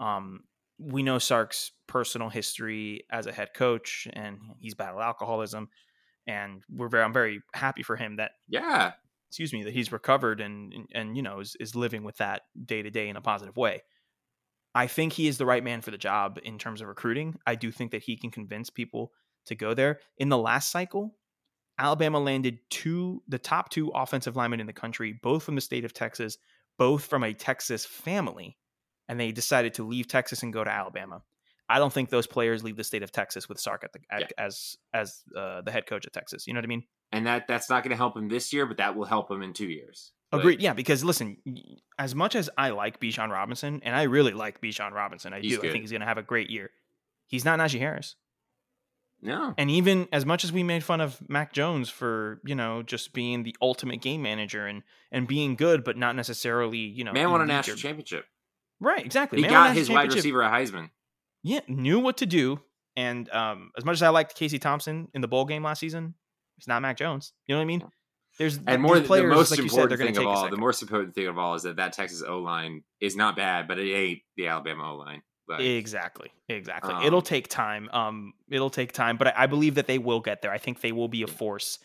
Um, 0.00 0.44
we 0.78 1.02
know 1.02 1.18
Sark's 1.18 1.72
personal 1.86 2.28
history 2.28 3.04
as 3.10 3.26
a 3.26 3.32
head 3.32 3.50
coach, 3.54 4.08
and 4.12 4.38
he's 4.58 4.74
battled 4.74 5.02
alcoholism, 5.02 5.68
and 6.26 6.62
we're 6.70 6.88
very 6.88 7.04
I'm 7.04 7.12
very 7.12 7.42
happy 7.54 7.82
for 7.82 7.96
him 7.96 8.16
that 8.16 8.32
Yeah, 8.48 8.92
excuse 9.32 9.54
me 9.54 9.62
that 9.62 9.72
he's 9.72 9.90
recovered 9.90 10.42
and 10.42 10.74
and, 10.74 10.88
and 10.94 11.16
you 11.16 11.22
know 11.22 11.40
is, 11.40 11.56
is 11.58 11.74
living 11.74 12.04
with 12.04 12.18
that 12.18 12.42
day 12.66 12.82
to 12.82 12.90
day 12.90 13.08
in 13.08 13.16
a 13.16 13.20
positive 13.22 13.56
way 13.56 13.82
i 14.74 14.86
think 14.86 15.14
he 15.14 15.26
is 15.26 15.38
the 15.38 15.46
right 15.46 15.64
man 15.64 15.80
for 15.80 15.90
the 15.90 15.96
job 15.96 16.38
in 16.44 16.58
terms 16.58 16.82
of 16.82 16.86
recruiting 16.86 17.34
i 17.46 17.54
do 17.54 17.72
think 17.72 17.92
that 17.92 18.02
he 18.02 18.14
can 18.14 18.30
convince 18.30 18.68
people 18.68 19.10
to 19.46 19.54
go 19.54 19.72
there 19.72 20.00
in 20.18 20.28
the 20.28 20.36
last 20.36 20.70
cycle 20.70 21.16
alabama 21.82 22.18
landed 22.18 22.58
two 22.70 23.22
the 23.28 23.38
top 23.38 23.68
two 23.68 23.88
offensive 23.94 24.36
linemen 24.36 24.60
in 24.60 24.66
the 24.66 24.72
country 24.72 25.12
both 25.22 25.42
from 25.42 25.54
the 25.54 25.60
state 25.60 25.84
of 25.84 25.92
texas 25.92 26.38
both 26.78 27.04
from 27.04 27.22
a 27.24 27.32
texas 27.34 27.84
family 27.84 28.56
and 29.08 29.18
they 29.20 29.32
decided 29.32 29.74
to 29.74 29.82
leave 29.84 30.06
texas 30.08 30.42
and 30.42 30.52
go 30.52 30.62
to 30.64 30.70
alabama 30.70 31.20
i 31.68 31.78
don't 31.78 31.92
think 31.92 32.08
those 32.08 32.26
players 32.26 32.62
leave 32.64 32.76
the 32.76 32.84
state 32.84 33.02
of 33.02 33.10
texas 33.12 33.48
with 33.48 33.58
sark 33.60 33.84
at 33.84 33.92
the, 33.92 33.98
Yeah. 34.18 34.26
as 34.38 34.76
as 34.94 35.22
uh, 35.36 35.60
the 35.62 35.70
head 35.70 35.86
coach 35.86 36.06
at 36.06 36.12
texas 36.12 36.46
you 36.46 36.54
know 36.54 36.58
what 36.58 36.64
i 36.64 36.68
mean 36.68 36.84
and 37.14 37.26
that 37.26 37.46
that's 37.46 37.68
not 37.68 37.82
going 37.82 37.90
to 37.90 37.96
help 37.96 38.16
him 38.16 38.30
this 38.30 38.54
year, 38.54 38.64
but 38.64 38.78
that 38.78 38.96
will 38.96 39.04
help 39.04 39.30
him 39.30 39.42
in 39.42 39.52
two 39.52 39.66
years. 39.66 40.12
But- 40.30 40.40
Agreed. 40.40 40.62
Yeah, 40.62 40.72
because 40.72 41.04
listen, 41.04 41.36
as 41.98 42.14
much 42.14 42.34
as 42.34 42.48
I 42.56 42.70
like 42.70 43.00
Bijan 43.00 43.28
Robinson, 43.30 43.82
and 43.84 43.94
I 43.94 44.04
really 44.04 44.32
like 44.32 44.62
Bijan 44.62 44.92
Robinson, 44.92 45.34
I 45.34 45.42
do. 45.42 45.58
I 45.58 45.60
think 45.60 45.82
he's 45.82 45.90
going 45.90 46.00
to 46.00 46.06
have 46.06 46.16
a 46.16 46.22
great 46.22 46.48
year. 46.48 46.70
He's 47.26 47.44
not 47.44 47.58
Najee 47.58 47.80
Harris, 47.80 48.16
No, 49.22 49.54
and 49.56 49.70
even 49.70 50.08
as 50.12 50.26
much 50.26 50.42
as 50.42 50.52
we 50.52 50.62
made 50.62 50.82
fun 50.82 51.00
of 51.00 51.18
Mac 51.28 51.52
Jones 51.52 51.88
for 51.88 52.40
you 52.44 52.54
know 52.54 52.82
just 52.82 53.12
being 53.12 53.44
the 53.44 53.56
ultimate 53.62 54.00
game 54.00 54.22
manager 54.22 54.66
and 54.66 54.82
and 55.12 55.28
being 55.28 55.54
good, 55.54 55.84
but 55.84 55.96
not 55.96 56.16
necessarily 56.16 56.78
you 56.78 57.04
know 57.04 57.12
man 57.12 57.30
won 57.30 57.40
a 57.40 57.46
national 57.46 57.74
or- 57.74 57.78
championship. 57.78 58.24
Right, 58.80 59.04
exactly. 59.06 59.38
He 59.38 59.42
Man 59.42 59.50
got 59.52 59.76
his 59.76 59.88
wide 59.88 60.12
receiver 60.12 60.42
a 60.42 60.50
Heisman. 60.50 60.90
Yeah, 61.44 61.60
knew 61.68 62.00
what 62.00 62.16
to 62.16 62.26
do. 62.26 62.60
And 62.96 63.30
um, 63.30 63.70
as 63.78 63.84
much 63.84 63.94
as 63.94 64.02
I 64.02 64.08
liked 64.08 64.34
Casey 64.34 64.58
Thompson 64.58 65.08
in 65.14 65.20
the 65.20 65.28
bowl 65.28 65.44
game 65.44 65.62
last 65.62 65.78
season, 65.78 66.14
it's 66.58 66.66
not 66.66 66.82
Mac 66.82 66.96
Jones. 66.96 67.32
You 67.46 67.54
know 67.54 67.60
what 67.60 67.62
I 67.62 67.66
mean? 67.66 67.84
There's 68.38 68.58
And 68.66 68.82
more 68.82 68.94
these 68.94 69.02
the 69.02 69.06
players, 69.06 69.34
most 69.34 69.50
like 69.50 69.60
you 69.60 69.68
said, 69.68 69.92
important 69.92 70.16
thing 70.16 70.24
of 70.24 70.26
all, 70.26 70.50
the 70.50 70.56
most 70.56 70.82
important 70.82 71.14
thing 71.14 71.26
of 71.26 71.38
all 71.38 71.54
is 71.54 71.62
that 71.62 71.76
that 71.76 71.92
Texas 71.92 72.22
O 72.26 72.38
line 72.38 72.82
is 73.00 73.14
not 73.14 73.36
bad, 73.36 73.68
but 73.68 73.78
it 73.78 73.92
ain't 73.92 74.20
the 74.36 74.48
Alabama 74.48 74.92
O 74.92 74.96
line. 74.96 75.22
Like, 75.48 75.60
Exactly. 75.60 76.30
Exactly. 76.48 76.94
Um, 76.94 77.02
it'll 77.04 77.22
take 77.22 77.48
time. 77.48 77.88
Um, 77.92 78.32
it'll 78.48 78.70
take 78.70 78.92
time, 78.92 79.16
but 79.16 79.28
I, 79.28 79.44
I 79.44 79.46
believe 79.46 79.74
that 79.74 79.86
they 79.86 79.98
will 79.98 80.20
get 80.20 80.42
there. 80.42 80.52
I 80.52 80.58
think 80.58 80.80
they 80.80 80.92
will 80.92 81.08
be 81.08 81.22
a 81.22 81.26
force 81.26 81.78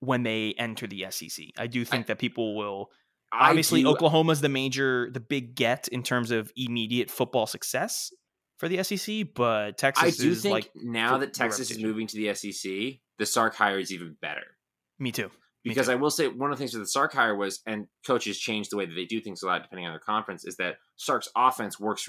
when 0.00 0.22
they 0.22 0.54
enter 0.58 0.86
the 0.86 1.06
SEC. 1.10 1.46
I 1.58 1.66
do 1.66 1.84
think 1.84 2.06
that 2.06 2.18
people 2.18 2.56
will. 2.56 2.90
Obviously, 3.32 3.84
Oklahoma's 3.84 4.40
the 4.40 4.48
major, 4.48 5.10
the 5.10 5.18
big 5.18 5.56
get 5.56 5.88
in 5.88 6.04
terms 6.04 6.30
of 6.30 6.52
immediate 6.56 7.10
football 7.10 7.46
success 7.46 8.12
for 8.58 8.68
the 8.68 8.82
SEC, 8.84 9.26
but 9.34 9.76
Texas 9.76 10.20
I 10.20 10.22
do 10.22 10.30
is 10.30 10.42
think 10.42 10.52
like 10.52 10.70
now 10.76 11.18
that 11.18 11.34
Texas 11.34 11.70
is 11.70 11.82
moving 11.82 12.06
to 12.06 12.16
the 12.16 12.32
SEC, 12.34 13.00
the 13.18 13.26
Sark 13.26 13.56
hire 13.56 13.78
is 13.78 13.92
even 13.92 14.16
better. 14.20 14.56
me 14.98 15.10
too. 15.10 15.30
Me 15.64 15.70
Because 15.70 15.86
too. 15.86 15.92
I 15.92 15.94
will 15.96 16.10
say 16.10 16.28
one 16.28 16.52
of 16.52 16.58
the 16.58 16.62
things 16.62 16.74
with 16.74 16.82
the 16.82 16.88
Sark 16.88 17.12
hire 17.12 17.34
was, 17.34 17.60
and 17.66 17.86
coaches 18.06 18.38
change 18.38 18.68
the 18.68 18.76
way 18.76 18.86
that 18.86 18.94
they 18.94 19.06
do 19.06 19.20
things 19.20 19.42
a 19.42 19.46
lot 19.46 19.62
depending 19.62 19.86
on 19.86 19.92
their 19.92 20.00
conference, 20.00 20.44
is 20.44 20.56
that 20.56 20.76
Sark's 20.96 21.28
offense 21.34 21.80
works 21.80 22.08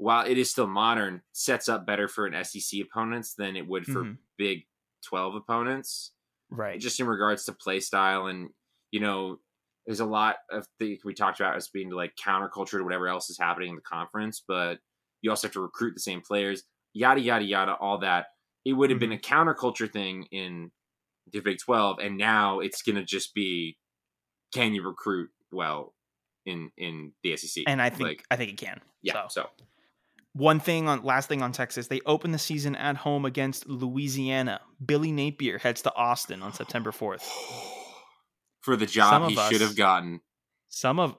while 0.00 0.24
it 0.26 0.38
is 0.38 0.50
still 0.50 0.66
modern, 0.66 1.20
sets 1.32 1.68
up 1.68 1.84
better 1.86 2.08
for 2.08 2.24
an 2.26 2.32
SEC 2.44 2.80
opponents 2.80 3.34
than 3.34 3.54
it 3.54 3.66
would 3.68 3.84
for 3.84 4.04
Mhm. 4.04 4.18
Big 4.38 4.66
Twelve 5.06 5.34
opponents. 5.34 6.12
right. 6.50 6.80
Just 6.80 6.98
in 7.00 7.06
regards 7.06 7.44
to 7.44 7.52
play 7.52 7.80
style 7.80 8.26
and 8.26 8.50
you 8.90 8.98
know, 9.00 9.38
there's 9.86 10.00
a 10.00 10.04
lot 10.06 10.36
of 10.50 10.66
things 10.78 11.04
we 11.04 11.14
talked 11.14 11.38
about 11.40 11.54
as 11.56 11.68
being 11.68 11.90
like 11.90 12.14
counterculture 12.16 12.78
to 12.78 12.82
whatever 12.84 13.08
else 13.08 13.30
is 13.30 13.38
happening 13.38 13.68
in 13.70 13.74
the 13.76 13.80
conference, 13.82 14.42
but 14.46 14.78
you 15.22 15.30
also 15.30 15.46
have 15.48 15.52
to 15.52 15.60
recruit 15.60 15.94
the 15.94 16.00
same 16.00 16.20
players, 16.22 16.64
yada 16.92 17.20
yada 17.20 17.44
yada, 17.44 17.74
all 17.76 17.98
that. 17.98 18.26
It 18.64 18.72
would 18.72 18.90
have 18.90 18.98
been 18.98 19.12
a 19.12 19.16
Mm-hmm. 19.18 19.34
counterculture 19.48 19.90
thing 19.90 20.24
in 20.32 20.70
the 21.32 21.40
Big 21.40 21.58
Twelve, 21.58 21.98
and 21.98 22.16
now 22.18 22.60
it's 22.60 22.82
gonna 22.82 23.04
just 23.04 23.32
be 23.34 23.78
can 24.52 24.74
you 24.74 24.82
recruit 24.82 25.30
well 25.52 25.94
in 26.46 26.70
in 26.76 27.12
the 27.22 27.36
SEC? 27.36 27.64
and 27.66 27.80
I 27.80 27.90
think 27.90 28.02
like, 28.02 28.24
I 28.30 28.36
think 28.36 28.50
it 28.52 28.58
can. 28.58 28.80
yeah, 29.02 29.28
So. 29.28 29.42
so 29.42 29.50
One 30.32 30.60
thing 30.60 30.88
on 30.88 31.02
last 31.02 31.28
thing 31.28 31.42
on 31.42 31.50
Texas, 31.52 31.88
they 31.88 32.00
open 32.06 32.30
the 32.30 32.38
season 32.38 32.76
at 32.76 32.96
home 32.96 33.24
against 33.24 33.66
Louisiana. 33.68 34.60
Billy 34.84 35.10
Napier 35.10 35.58
heads 35.58 35.82
to 35.82 35.94
Austin 35.94 36.42
on 36.42 36.52
September 36.52 36.92
4th. 36.92 37.22
for 38.60 38.76
the 38.76 38.86
job 38.86 39.28
he 39.30 39.36
should 39.36 39.60
have 39.60 39.76
gotten. 39.76 40.20
Some 40.68 40.98
of 41.00 41.16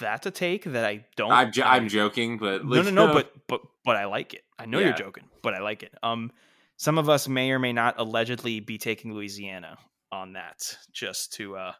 that's 0.00 0.26
a 0.26 0.30
take 0.30 0.64
that 0.64 0.84
I 0.84 1.04
don't 1.16 1.30
I'm 1.30 1.52
jo- 1.52 1.62
I- 1.62 1.76
I'm 1.76 1.88
joking, 1.88 2.38
but 2.38 2.64
No, 2.64 2.82
no, 2.82 2.90
no, 2.90 3.12
but 3.12 3.32
but 3.48 3.60
but 3.84 3.96
I 3.96 4.06
like 4.06 4.32
it. 4.34 4.42
I 4.58 4.66
know 4.66 4.78
Yeah. 4.78 4.86
you're 4.86 4.96
joking, 4.96 5.24
but 5.42 5.54
I 5.54 5.60
like 5.60 5.82
it. 5.82 5.92
Um 6.02 6.32
some 6.78 6.98
of 6.98 7.08
us 7.08 7.28
may 7.28 7.50
or 7.52 7.58
may 7.58 7.72
not 7.72 7.94
allegedly 7.98 8.60
be 8.60 8.76
taking 8.78 9.12
Louisiana 9.14 9.78
on 10.10 10.32
that 10.34 10.76
just 10.92 11.32
to 11.34 11.56
uh 11.56 11.72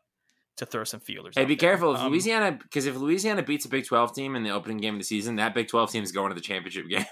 to 0.57 0.67
throw 0.67 0.85
some 0.85 1.01
feelers 1.01 1.35
Hey, 1.37 1.45
be 1.45 1.55
there. 1.55 1.71
careful 1.71 1.95
if 1.95 2.01
Um, 2.01 2.11
Louisiana 2.11 2.53
because 2.53 2.87
if 2.87 2.97
Louisiana 2.97 3.43
beats 3.43 3.65
a 3.65 3.69
Big 3.69 3.85
Twelve 3.87 4.15
team 4.15 4.37
in 4.37 4.43
the 4.43 4.51
opening 4.51 4.79
game 4.79 4.95
of 4.95 5.01
the 5.01 5.05
season, 5.05 5.37
that 5.37 5.55
Big 5.55 5.69
Twelve 5.69 5.91
team 5.91 6.03
is 6.03 6.13
going 6.13 6.31
to 6.31 6.35
the 6.35 6.41
championship 6.41 6.89
game. 6.89 7.07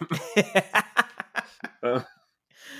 Uh. 1.82 2.00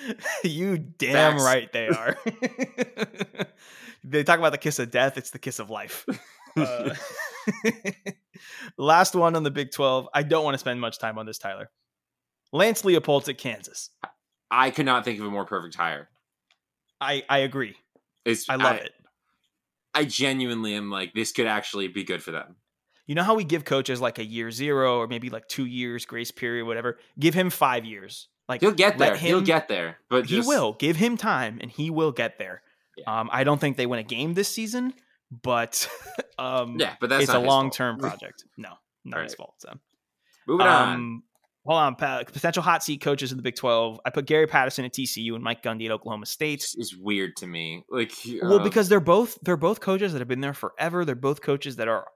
you 0.44 0.76
damn 0.76 1.32
Facts. 1.38 1.44
right 1.44 1.72
they 1.72 1.88
are. 1.88 2.16
they 4.04 4.22
talk 4.22 4.38
about 4.38 4.52
the 4.52 4.58
kiss 4.58 4.78
of 4.78 4.90
death, 4.90 5.16
it's 5.16 5.30
the 5.30 5.38
kiss 5.38 5.58
of 5.58 5.70
life. 5.70 6.04
Uh, 6.56 6.94
last 8.78 9.14
one 9.14 9.34
on 9.36 9.42
the 9.42 9.50
Big 9.50 9.70
12. 9.70 10.08
I 10.14 10.22
don't 10.22 10.44
want 10.44 10.54
to 10.54 10.58
spend 10.58 10.80
much 10.80 10.98
time 10.98 11.18
on 11.18 11.26
this, 11.26 11.38
Tyler. 11.38 11.70
Lance 12.52 12.82
Leipold's 12.82 13.28
at 13.28 13.38
Kansas. 13.38 13.90
I 14.50 14.70
could 14.70 14.86
not 14.86 15.04
think 15.04 15.18
of 15.20 15.26
a 15.26 15.30
more 15.30 15.44
perfect 15.46 15.74
hire. 15.74 16.08
I, 17.00 17.24
I 17.28 17.38
agree. 17.38 17.74
It's, 18.24 18.48
I 18.48 18.56
love 18.56 18.76
it. 18.76 18.92
I 19.94 20.04
genuinely 20.04 20.74
am 20.74 20.90
like 20.90 21.14
this 21.14 21.32
could 21.32 21.46
actually 21.46 21.88
be 21.88 22.04
good 22.04 22.22
for 22.22 22.30
them. 22.30 22.56
You 23.06 23.14
know 23.14 23.22
how 23.22 23.34
we 23.34 23.44
give 23.44 23.64
coaches 23.64 24.00
like 24.00 24.18
a 24.18 24.24
year 24.24 24.50
zero 24.50 24.98
or 24.98 25.06
maybe 25.06 25.28
like 25.30 25.46
two 25.48 25.66
years 25.66 26.06
grace 26.06 26.30
period, 26.30 26.66
whatever. 26.66 26.98
Give 27.18 27.34
him 27.34 27.50
five 27.50 27.84
years. 27.84 28.28
Like 28.48 28.60
He'll 28.60 28.72
get 28.72 28.98
there. 28.98 29.16
He'll 29.16 29.40
get 29.40 29.68
there. 29.68 29.98
But 30.08 30.26
he 30.26 30.36
just, 30.36 30.48
will 30.48 30.74
give 30.74 30.96
him 30.96 31.16
time 31.16 31.58
and 31.60 31.70
he 31.70 31.90
will 31.90 32.12
get 32.12 32.38
there. 32.38 32.62
Um, 33.06 33.28
I 33.32 33.44
don't 33.44 33.60
think 33.60 33.76
they 33.76 33.86
win 33.86 33.98
a 33.98 34.04
game 34.04 34.34
this 34.34 34.48
season, 34.48 34.94
but 35.30 35.88
um, 36.38 36.76
Yeah, 36.78 36.94
but 37.00 37.10
that's 37.10 37.24
it's 37.24 37.32
a 37.32 37.38
long 37.38 37.70
term 37.70 37.98
project. 38.00 38.44
No, 38.56 38.74
not 39.04 39.22
his 39.22 39.34
fault. 39.34 39.54
So. 39.58 39.74
Moving 40.46 40.66
on. 40.66 41.22
Hold 41.66 41.78
on, 41.78 41.94
potential 41.96 42.62
hot 42.62 42.84
seat 42.84 43.00
coaches 43.00 43.30
in 43.30 43.38
the 43.38 43.42
Big 43.42 43.56
Twelve. 43.56 43.98
I 44.04 44.10
put 44.10 44.26
Gary 44.26 44.46
Patterson 44.46 44.84
at 44.84 44.92
TCU 44.92 45.34
and 45.34 45.42
Mike 45.42 45.62
Gundy 45.62 45.86
at 45.86 45.92
Oklahoma 45.92 46.26
State. 46.26 46.66
It's 46.76 46.94
weird 46.94 47.36
to 47.36 47.46
me. 47.46 47.84
Like 47.88 48.12
Well, 48.42 48.60
uh, 48.60 48.64
because 48.64 48.90
they're 48.90 49.00
both 49.00 49.38
they're 49.42 49.56
both 49.56 49.80
coaches 49.80 50.12
that 50.12 50.18
have 50.18 50.28
been 50.28 50.42
there 50.42 50.52
forever. 50.52 51.06
They're 51.06 51.14
both 51.14 51.40
coaches 51.40 51.76
that 51.76 51.88
are 51.88 52.06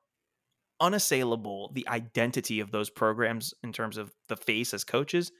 unassailable. 0.81 1.71
The 1.73 1.89
identity 1.89 2.61
of 2.61 2.71
those 2.71 2.91
programs 2.91 3.55
in 3.63 3.73
terms 3.73 3.97
of 3.97 4.13
the 4.29 4.37
face 4.37 4.75
as 4.75 4.85
coaches. 4.85 5.33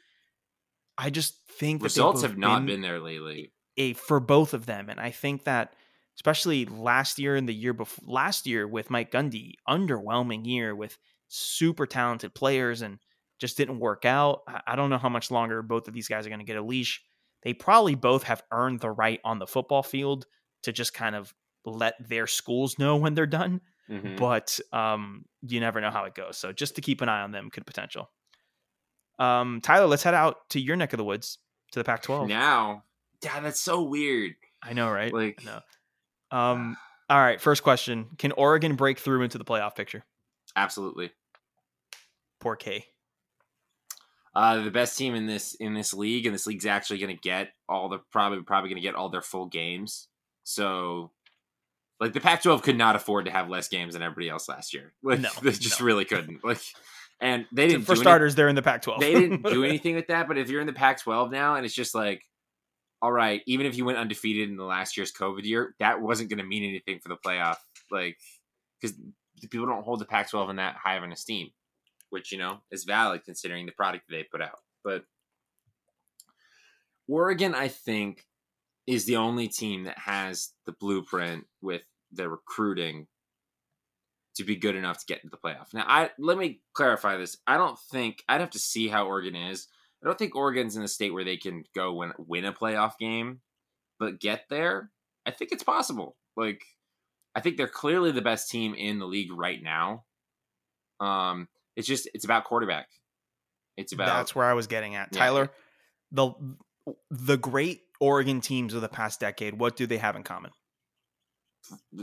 I 0.97 1.11
just 1.11 1.35
think 1.59 1.83
results 1.83 2.23
have 2.23 2.39
not 2.39 2.65
been 2.65 2.81
there 2.81 3.01
lately. 3.01 3.53
a 3.77 3.93
for 3.93 4.21
both 4.21 4.55
of 4.55 4.65
them, 4.65 4.89
and 4.89 4.99
I 4.99 5.11
think 5.11 5.45
that 5.45 5.75
especially 6.17 6.65
last 6.65 7.19
year 7.19 7.37
and 7.37 7.49
the 7.49 7.55
year 7.55 7.75
before 7.75 8.05
last 8.07 8.47
year 8.47 8.67
with 8.67 8.91
Mike 8.91 9.13
Gundy, 9.13 9.53
underwhelming 9.69 10.47
year 10.47 10.75
with 10.75 10.97
super 11.29 11.87
talented 11.87 12.35
players 12.35 12.81
and 12.83 12.99
just 13.39 13.57
didn't 13.57 13.79
work 13.79 14.05
out. 14.05 14.43
I- 14.67 14.77
don't 14.77 14.91
know 14.91 14.99
how 14.99 15.09
much 15.09 15.31
longer 15.31 15.63
both 15.63 15.89
of 15.89 15.95
these 15.95 16.09
guys 16.09 16.27
are 16.27 16.31
going 16.31 16.41
to 16.41 16.45
get 16.45 16.57
a 16.57 16.63
leash. 16.63 17.03
They 17.43 17.55
probably 17.55 17.95
both 17.95 18.25
have 18.25 18.43
earned 18.51 18.81
the 18.81 18.91
right 18.91 19.21
on 19.25 19.39
the 19.39 19.47
football 19.47 19.83
field 19.83 20.27
to 20.65 20.73
just 20.73 20.93
kind 20.95 21.15
of 21.15 21.33
let 21.65 21.95
their 22.09 22.27
schools 22.27 22.79
know 22.79 22.97
when 22.97 23.15
they're 23.15 23.27
done. 23.27 23.61
Mhm. 23.89 24.19
But 24.19 24.59
um, 24.73 25.25
you 25.43 25.61
never 25.61 25.81
know 25.81 25.91
how 25.91 26.05
it 26.05 26.15
goes. 26.15 26.37
So 26.37 26.53
just 26.53 26.75
to 26.77 26.81
keep 26.81 27.01
an 27.01 27.09
eye 27.09 27.23
on 27.23 27.31
them 27.33 27.49
could 27.51 27.65
potential. 27.65 28.11
Um, 29.19 29.61
Tyler, 29.63 29.87
let's 29.87 30.03
head 30.03 30.15
out 30.15 30.49
to 30.51 30.61
your 30.61 30.77
neck 30.77 30.93
of 30.93 30.99
the 30.99 31.05
woods. 31.05 31.39
to 31.73 31.79
the 31.81 31.85
Pac-12. 31.85 32.29
Now, 32.29 32.85
yeah, 33.23 33.41
that's 33.41 33.61
so 33.61 33.83
weird. 33.83 34.35
I 34.63 34.73
know, 34.73 34.91
right? 34.91 35.13
Like- 35.13 35.41
I 35.43 35.45
know. 35.45 35.61
Um. 36.37 36.77
All 37.11 37.19
right. 37.19 37.41
First 37.41 37.63
question: 37.63 38.09
Can 38.19 38.33
Oregon 38.33 38.75
break 38.77 38.99
through 38.99 39.23
into 39.23 39.39
the 39.39 39.45
playoff 39.45 39.75
picture? 39.75 40.05
Absolutely. 40.57 41.11
Poor 42.41 42.57
K. 42.57 42.87
Uh, 44.39 44.63
the 44.63 44.71
best 44.71 44.97
team 44.97 45.17
in 45.17 45.27
this 45.27 45.55
in 45.57 45.75
this 45.75 45.93
league, 45.93 46.25
and 46.27 46.33
this 46.35 46.47
league's 46.47 46.65
actually 46.67 46.99
going 46.99 47.15
to 47.17 47.21
get 47.21 47.49
all 47.69 47.89
the 47.89 47.99
probably 48.13 48.41
probably 48.43 48.71
going 48.71 48.81
to 48.81 48.87
get 48.87 48.95
all 48.95 49.09
their 49.09 49.21
full 49.23 49.47
games. 49.47 50.07
So, 50.45 51.11
like 51.99 52.13
the 52.13 52.21
Pac-12 52.21 52.63
could 52.63 52.79
not 52.79 52.95
afford 52.95 53.25
to 53.25 53.33
have 53.33 53.49
less 53.51 53.67
games 53.69 53.95
than 53.95 54.03
everybody 54.03 54.29
else 54.29 54.49
last 54.49 54.73
year. 54.73 54.93
Like 55.03 55.19
No, 55.21 55.29
they 55.43 55.51
just 55.51 55.81
no. 55.81 55.87
really 55.87 56.05
couldn't. 56.05 56.45
Like, 56.45 56.61
and 57.21 57.47
they 57.53 57.67
didn't 57.67 57.83
For 57.83 57.95
do 57.95 58.01
any- 58.01 58.05
starters, 58.05 58.35
they're 58.37 58.49
in 58.49 58.55
the 58.55 58.63
Pac-12. 58.63 59.01
they 59.01 59.15
didn't 59.15 59.43
do 59.43 59.65
anything 59.73 59.97
with 59.97 60.07
that. 60.07 60.29
But 60.29 60.39
if 60.39 60.49
you're 60.51 60.61
in 60.61 60.69
the 60.69 60.73
Pac-12 60.73 61.33
now, 61.33 61.57
and 61.57 61.67
it's 61.67 61.75
just 61.75 61.95
like, 61.95 62.23
all 63.03 63.11
right, 63.11 63.43
even 63.49 63.67
if 63.67 63.77
you 63.77 63.85
went 63.85 63.99
undefeated 63.99 64.49
in 64.49 64.57
the 64.57 64.65
last 64.65 64.97
year's 64.97 65.13
COVID 65.13 65.43
year, 65.45 65.75
that 65.81 66.01
wasn't 66.01 66.31
going 66.31 66.39
to 66.39 66.45
mean 66.45 66.63
anything 66.63 67.01
for 67.01 67.09
the 67.09 67.17
playoff. 67.17 67.57
Like, 67.91 68.17
because 68.81 68.97
people 69.51 69.67
don't 69.67 69.85
hold 69.85 69.99
the 69.99 70.05
Pac-12 70.05 70.51
in 70.51 70.57
that 70.57 70.77
high 70.77 70.95
of 70.97 71.03
an 71.03 71.11
esteem, 71.13 71.49
which 72.11 72.33
you 72.33 72.39
know 72.39 72.59
is 72.71 72.85
valid 72.85 73.25
considering 73.25 73.67
the 73.67 73.73
product 73.73 74.05
they 74.09 74.25
put 74.31 74.43
out. 74.43 74.61
But 74.85 75.05
Oregon, 77.09 77.55
I 77.55 77.69
think, 77.69 78.27
is 78.87 79.07
the 79.07 79.17
only 79.17 79.49
team 79.49 79.85
that 79.85 79.99
has 79.99 80.51
the 80.67 80.73
blueprint 80.73 81.45
with 81.61 81.83
the 82.13 82.29
recruiting 82.29 83.07
to 84.37 84.45
be 84.45 84.57
good 84.57 84.77
enough 84.77 84.99
to 84.99 85.07
get 85.07 85.23
into 85.25 85.31
the 85.31 85.49
playoff. 85.49 85.75
Now, 85.75 85.85
I 85.87 86.11
let 86.19 86.39
me 86.39 86.61
clarify 86.73 87.17
this. 87.17 87.37
I 87.47 87.57
don't 87.57 87.79
think 87.91 88.23
I'd 88.29 88.41
have 88.41 88.51
to 88.51 88.59
see 88.59 88.89
how 88.89 89.07
Oregon 89.07 89.35
is. 89.35 89.67
I 90.03 90.07
don't 90.07 90.19
think 90.19 90.37
Oregon's 90.37 90.77
in 90.77 90.85
a 90.85 90.89
state 90.89 91.13
where 91.13 91.25
they 91.25 91.37
can 91.37 91.65
go 91.75 91.93
win 91.93 92.13
win 92.19 92.45
a 92.45 92.53
playoff 92.53 92.93
game, 92.99 93.41
but 93.99 94.21
get 94.21 94.45
there. 94.49 94.91
I 95.27 95.33
think 95.33 95.51
it's 95.53 95.65
possible. 95.65 96.17
Like, 96.37 96.63
I 97.35 97.41
think 97.41 97.57
they're 97.57 97.67
clearly 97.67 98.13
the 98.13 98.23
best 98.23 98.49
team 98.49 98.75
in 98.75 98.99
the 98.99 99.07
league 99.07 99.33
right 99.33 99.63
now. 99.63 100.05
Um, 101.01 101.49
it's 101.79 101.87
just 101.87 102.09
it's 102.13 102.25
about 102.25 102.45
quarterback. 102.45 102.89
It's 103.77 103.93
about 103.93 104.07
That's 104.07 104.35
where 104.35 104.45
I 104.45 104.55
was 104.55 104.67
getting 104.67 104.97
at. 104.97 105.11
Yeah. 105.13 105.19
Tyler, 105.19 105.51
the 106.11 106.33
the 107.11 107.37
great 107.37 107.83
Oregon 108.01 108.41
teams 108.41 108.75
of 108.75 108.83
the 108.83 108.89
past 108.89 109.21
decade, 109.21 109.59
what 109.59 109.77
do 109.77 109.87
they 109.87 109.99
have 109.99 110.17
in 110.17 110.25
common? 110.25 110.51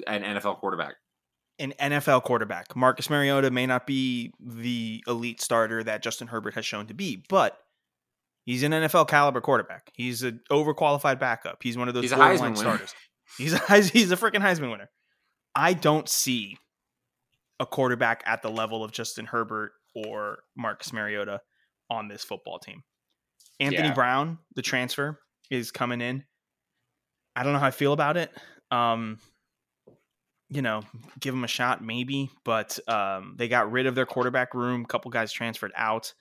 an 0.07 0.21
NFL 0.23 0.59
quarterback. 0.59 0.95
An 1.59 1.73
NFL 1.79 2.23
quarterback. 2.23 2.75
Marcus 2.75 3.09
Mariota 3.09 3.49
may 3.49 3.65
not 3.65 3.87
be 3.87 4.31
the 4.39 5.03
elite 5.07 5.41
starter 5.41 5.83
that 5.83 6.03
Justin 6.03 6.27
Herbert 6.27 6.53
has 6.53 6.65
shown 6.65 6.87
to 6.87 6.93
be, 6.93 7.23
but 7.29 7.57
he's 8.45 8.63
an 8.63 8.71
NFL 8.71 9.07
caliber 9.07 9.41
quarterback. 9.41 9.91
He's 9.93 10.23
an 10.23 10.41
overqualified 10.51 11.19
backup. 11.19 11.63
He's 11.63 11.77
one 11.77 11.87
of 11.87 11.93
those 11.93 12.03
He's 12.03 12.11
a 12.11 12.17
Heisman 12.17 12.41
winner. 12.41 12.55
starters. 12.55 12.93
He's 13.37 13.53
a 13.53 13.57
he's 13.81 14.11
a 14.11 14.17
freaking 14.17 14.41
Heisman 14.41 14.71
winner. 14.71 14.89
I 15.55 15.73
don't 15.73 16.07
see 16.07 16.57
a 17.59 17.65
quarterback 17.65 18.23
at 18.25 18.41
the 18.41 18.49
level 18.49 18.83
of 18.83 18.91
Justin 18.91 19.25
Herbert 19.25 19.71
or 19.93 20.39
Marcus 20.57 20.91
Mariota 20.91 21.41
on 21.89 22.07
this 22.07 22.23
football 22.23 22.59
team. 22.59 22.83
Anthony 23.59 23.87
Yeah. 23.87 23.93
Brown, 23.93 24.39
the 24.55 24.61
transfer, 24.61 25.19
is 25.49 25.71
coming 25.71 26.01
in. 26.01 26.25
I 27.35 27.43
don't 27.43 27.53
know 27.53 27.59
how 27.59 27.67
I 27.67 27.71
feel 27.71 27.93
about 27.93 28.17
it. 28.17 28.31
Um, 28.71 29.19
you 30.49 30.61
know, 30.61 30.83
give 31.19 31.33
him 31.33 31.43
a 31.43 31.47
shot, 31.47 31.83
maybe, 31.83 32.29
but 32.43 32.77
um, 32.87 33.35
they 33.37 33.47
got 33.47 33.71
rid 33.71 33.87
of 33.87 33.95
their 33.95 34.05
quarterback 34.05 34.53
room. 34.53 34.83
A 34.83 34.87
couple 34.87 35.11
guys 35.11 35.31
transferred 35.31 35.71
out 35.75 36.13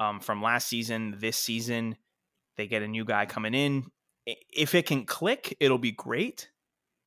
um, 0.00 0.20
from 0.20 0.42
last 0.42 0.68
season. 0.68 1.16
This 1.18 1.36
season, 1.36 1.96
they 2.56 2.66
get 2.66 2.82
a 2.82 2.88
new 2.88 3.04
guy 3.04 3.26
coming 3.26 3.54
in. 3.54 3.84
If 4.26 4.74
it 4.74 4.86
can 4.86 5.04
click, 5.04 5.56
it'll 5.60 5.78
be 5.78 5.92
great. 5.92 6.50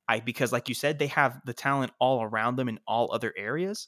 I 0.09 0.19
because, 0.21 0.51
like 0.51 0.69
you 0.69 0.75
said, 0.75 0.99
they 0.99 1.07
have 1.07 1.39
the 1.45 1.53
talent 1.53 1.91
all 1.99 2.23
around 2.23 2.55
them 2.55 2.69
in 2.69 2.79
all 2.87 3.09
other 3.13 3.33
areas. 3.37 3.87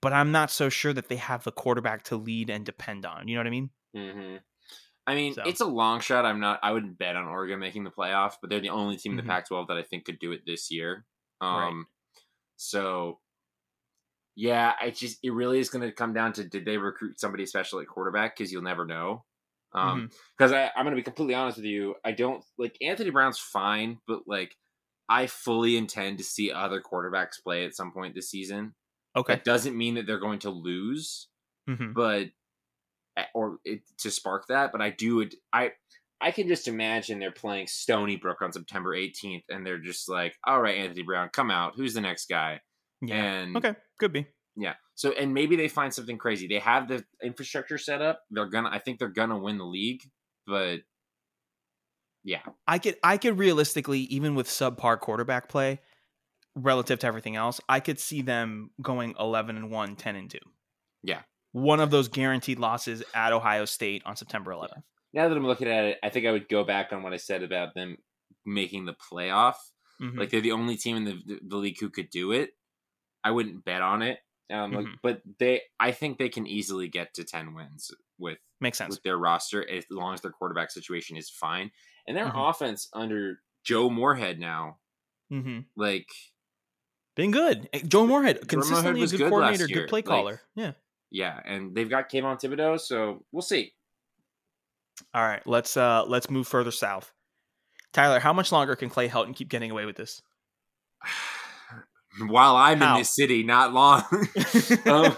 But 0.00 0.12
I'm 0.12 0.32
not 0.32 0.50
so 0.50 0.68
sure 0.68 0.92
that 0.92 1.08
they 1.08 1.16
have 1.16 1.44
the 1.44 1.52
quarterback 1.52 2.02
to 2.04 2.16
lead 2.16 2.50
and 2.50 2.66
depend 2.66 3.06
on. 3.06 3.28
You 3.28 3.36
know 3.36 3.40
what 3.40 3.46
I 3.46 3.50
mean? 3.50 3.70
Mm-hmm. 3.96 4.36
I 5.06 5.14
mean, 5.14 5.34
So- 5.34 5.42
it's 5.46 5.60
a 5.60 5.66
long 5.66 6.00
shot. 6.00 6.24
I'm 6.24 6.40
not. 6.40 6.58
I 6.62 6.72
wouldn't 6.72 6.98
bet 6.98 7.14
on 7.16 7.26
Oregon 7.26 7.58
making 7.60 7.84
the 7.84 7.90
playoff, 7.90 8.34
but 8.40 8.50
they're 8.50 8.60
the 8.60 8.70
only 8.70 8.96
team 8.96 9.12
in 9.12 9.16
the 9.16 9.22
Pac-12 9.30 9.68
that 9.68 9.76
I 9.76 9.82
think 9.82 10.04
could 10.04 10.18
do 10.18 10.32
it 10.32 10.42
this 10.46 10.70
year. 10.70 11.04
Um, 11.40 11.50
Right. 11.54 11.84
so 12.56 13.18
yeah, 14.34 14.72
I 14.80 14.90
just 14.90 15.18
it 15.22 15.30
really 15.32 15.58
is 15.58 15.68
going 15.68 15.82
to 15.88 15.92
come 15.92 16.14
down 16.14 16.32
to 16.34 16.44
did 16.44 16.64
they 16.64 16.78
recruit 16.78 17.20
somebody 17.20 17.44
special 17.46 17.80
at 17.80 17.86
quarterback 17.86 18.36
because 18.36 18.50
you'll 18.52 18.62
never 18.62 18.86
know. 18.86 19.24
Um, 19.74 19.98
Mm-hmm. 20.02 20.06
because 20.38 20.52
I 20.52 20.70
I'm 20.76 20.84
going 20.84 20.96
to 20.96 21.00
be 21.00 21.02
completely 21.04 21.34
honest 21.34 21.58
with 21.58 21.66
you, 21.66 21.94
I 22.04 22.12
don't 22.12 22.44
like 22.58 22.76
Anthony 22.80 23.10
Brown's 23.10 23.38
fine, 23.38 23.98
but 24.06 24.20
like 24.26 24.56
I 25.08 25.26
fully 25.26 25.76
intend 25.76 26.18
to 26.18 26.24
see 26.24 26.50
other 26.50 26.80
quarterbacks 26.80 27.42
play 27.42 27.64
at 27.64 27.74
some 27.74 27.92
point 27.92 28.14
this 28.14 28.30
season. 28.30 28.74
Okay. 29.16 29.34
That 29.34 29.44
doesn't 29.44 29.76
mean 29.76 29.94
that 29.94 30.06
they're 30.06 30.18
going 30.18 30.38
to 30.40 30.50
lose 30.50 31.28
hmm 31.68 31.92
but 31.94 32.28
eh, 33.16 33.24
or 33.34 33.58
it, 33.64 33.82
to 33.98 34.10
spark 34.10 34.48
that 34.48 34.72
but 34.72 34.80
i 34.80 34.90
do 34.90 35.28
i 35.52 35.70
i 36.20 36.32
can 36.32 36.48
just 36.48 36.66
imagine 36.66 37.20
they're 37.20 37.30
playing 37.30 37.68
stony 37.68 38.16
brook 38.16 38.42
on 38.42 38.52
september 38.52 38.96
18th 38.96 39.44
and 39.48 39.64
they're 39.64 39.78
just 39.78 40.08
like 40.08 40.34
all 40.44 40.60
right 40.60 40.76
anthony 40.78 41.02
brown 41.02 41.28
come 41.32 41.52
out 41.52 41.74
who's 41.76 41.94
the 41.94 42.00
next 42.00 42.28
guy 42.28 42.60
Yeah. 43.00 43.14
and 43.22 43.56
okay. 43.58 43.76
Could 44.00 44.12
be. 44.12 44.26
yeah 44.56 44.74
so 44.96 45.12
and 45.12 45.32
maybe 45.32 45.54
they 45.54 45.68
find 45.68 45.94
something 45.94 46.18
crazy 46.18 46.48
they 46.48 46.58
have 46.58 46.88
the 46.88 47.04
infrastructure 47.22 47.78
set 47.78 48.02
up 48.02 48.22
they're 48.32 48.46
gonna 48.46 48.70
i 48.72 48.80
think 48.80 48.98
they're 48.98 49.08
gonna 49.08 49.38
win 49.38 49.58
the 49.58 49.64
league 49.64 50.00
but 50.48 50.80
yeah 52.24 52.40
I 52.66 52.78
could 52.78 52.96
I 53.02 53.16
could 53.18 53.38
realistically, 53.38 54.00
even 54.00 54.34
with 54.34 54.46
subpar 54.48 54.98
quarterback 55.00 55.48
play, 55.48 55.80
relative 56.54 56.98
to 57.00 57.06
everything 57.06 57.36
else, 57.36 57.60
I 57.68 57.80
could 57.80 57.98
see 57.98 58.22
them 58.22 58.70
going 58.80 59.14
11 59.18 59.56
and 59.56 59.70
1, 59.70 59.96
10 59.96 60.16
and 60.16 60.30
2. 60.30 60.38
Yeah. 61.02 61.22
One 61.52 61.80
of 61.80 61.90
those 61.90 62.08
guaranteed 62.08 62.58
losses 62.58 63.02
at 63.14 63.32
Ohio 63.32 63.64
State 63.64 64.02
on 64.06 64.16
September 64.16 64.52
11th. 64.52 64.82
now 65.12 65.28
that 65.28 65.36
i'm 65.36 65.46
looking 65.46 65.68
at 65.68 65.84
it 65.84 65.98
i 66.02 66.08
think 66.08 66.24
i 66.26 66.32
would 66.32 66.48
go 66.48 66.64
back 66.64 66.90
on 66.92 67.02
what 67.02 67.12
i 67.12 67.18
said 67.18 67.42
about 67.42 67.74
them 67.74 67.96
making 68.46 68.86
the 68.86 68.94
playoff 68.94 69.56
Mhm. 70.00 70.18
Like 70.18 70.30
they're 70.30 70.40
the 70.40 70.52
only 70.52 70.76
team 70.76 70.96
in 70.96 71.04
the, 71.04 71.38
the, 71.46 71.56
league 71.56 71.78
who 71.78 71.88
could 71.88 72.10
do 72.10 72.32
it. 72.32 72.50
I 73.22 73.30
wouldn't 73.30 73.64
bet 73.64 73.82
on 73.82 74.02
it. 74.02 74.18
Um, 74.50 74.72
like, 74.72 74.86
Mhm. 74.86 74.98
but 75.00 75.22
they, 75.38 75.62
I 75.78 75.92
think 75.92 76.18
they 76.18 76.28
can 76.28 76.44
easily 76.46 76.88
get 76.88 77.14
to 77.14 77.24
ten 77.24 77.54
wins 77.54 77.92
with 78.18 78.38
Makes 78.60 78.78
sense. 78.78 78.90
with 78.96 79.02
their 79.04 79.16
roster 79.16 79.68
as 79.68 79.84
long 79.90 80.14
as 80.14 80.20
their 80.20 80.32
quarterback 80.32 80.72
situation 80.72 81.16
is 81.16 81.30
fine. 81.30 81.70
And 82.06 82.16
their 82.16 82.26
Mhm. 82.26 82.50
offense 82.50 82.88
under 82.92 83.40
Joe 83.64 83.88
Moorhead 83.90 84.38
now, 84.38 84.78
hmm 85.30 85.60
like 85.76 86.08
Been 87.14 87.30
good. 87.30 87.68
Eh, 87.72 87.80
Joe 87.86 88.06
Moorhead, 88.06 88.48
consistently 88.48 89.00
a 89.00 89.02
was 89.02 89.10
good, 89.12 89.18
good 89.18 89.24
last 89.24 89.30
coordinator, 89.30 89.66
year. 89.68 89.80
good 89.82 89.88
play 89.88 89.98
Like- 89.98 90.04
caller. 90.06 90.42
yeah. 90.54 90.72
yeah, 91.10 91.40
and 91.44 91.74
they've 91.74 91.90
got 91.90 92.08
Kayvon 92.10 92.40
Thibodeaux, 92.40 92.80
so 92.80 93.24
we'll 93.32 93.42
see. 93.42 93.74
All 95.14 95.22
right, 95.22 95.46
let's 95.46 95.76
uh 95.76 96.04
let's 96.06 96.30
move 96.30 96.48
further 96.48 96.70
south. 96.70 97.12
Tyler, 97.92 98.18
how 98.20 98.32
much 98.32 98.50
longer 98.52 98.74
can 98.76 98.88
Clay 98.88 99.08
Helton 99.08 99.34
keep 99.36 99.48
getting 99.50 99.70
away 99.70 99.84
with 99.84 99.96
this? 99.96 100.22
While 102.28 102.56
I'm 102.56 102.78
How? 102.80 102.94
in 102.94 103.00
this 103.00 103.14
city, 103.14 103.42
not 103.42 103.72
long. 103.72 104.02
Um, 104.86 105.16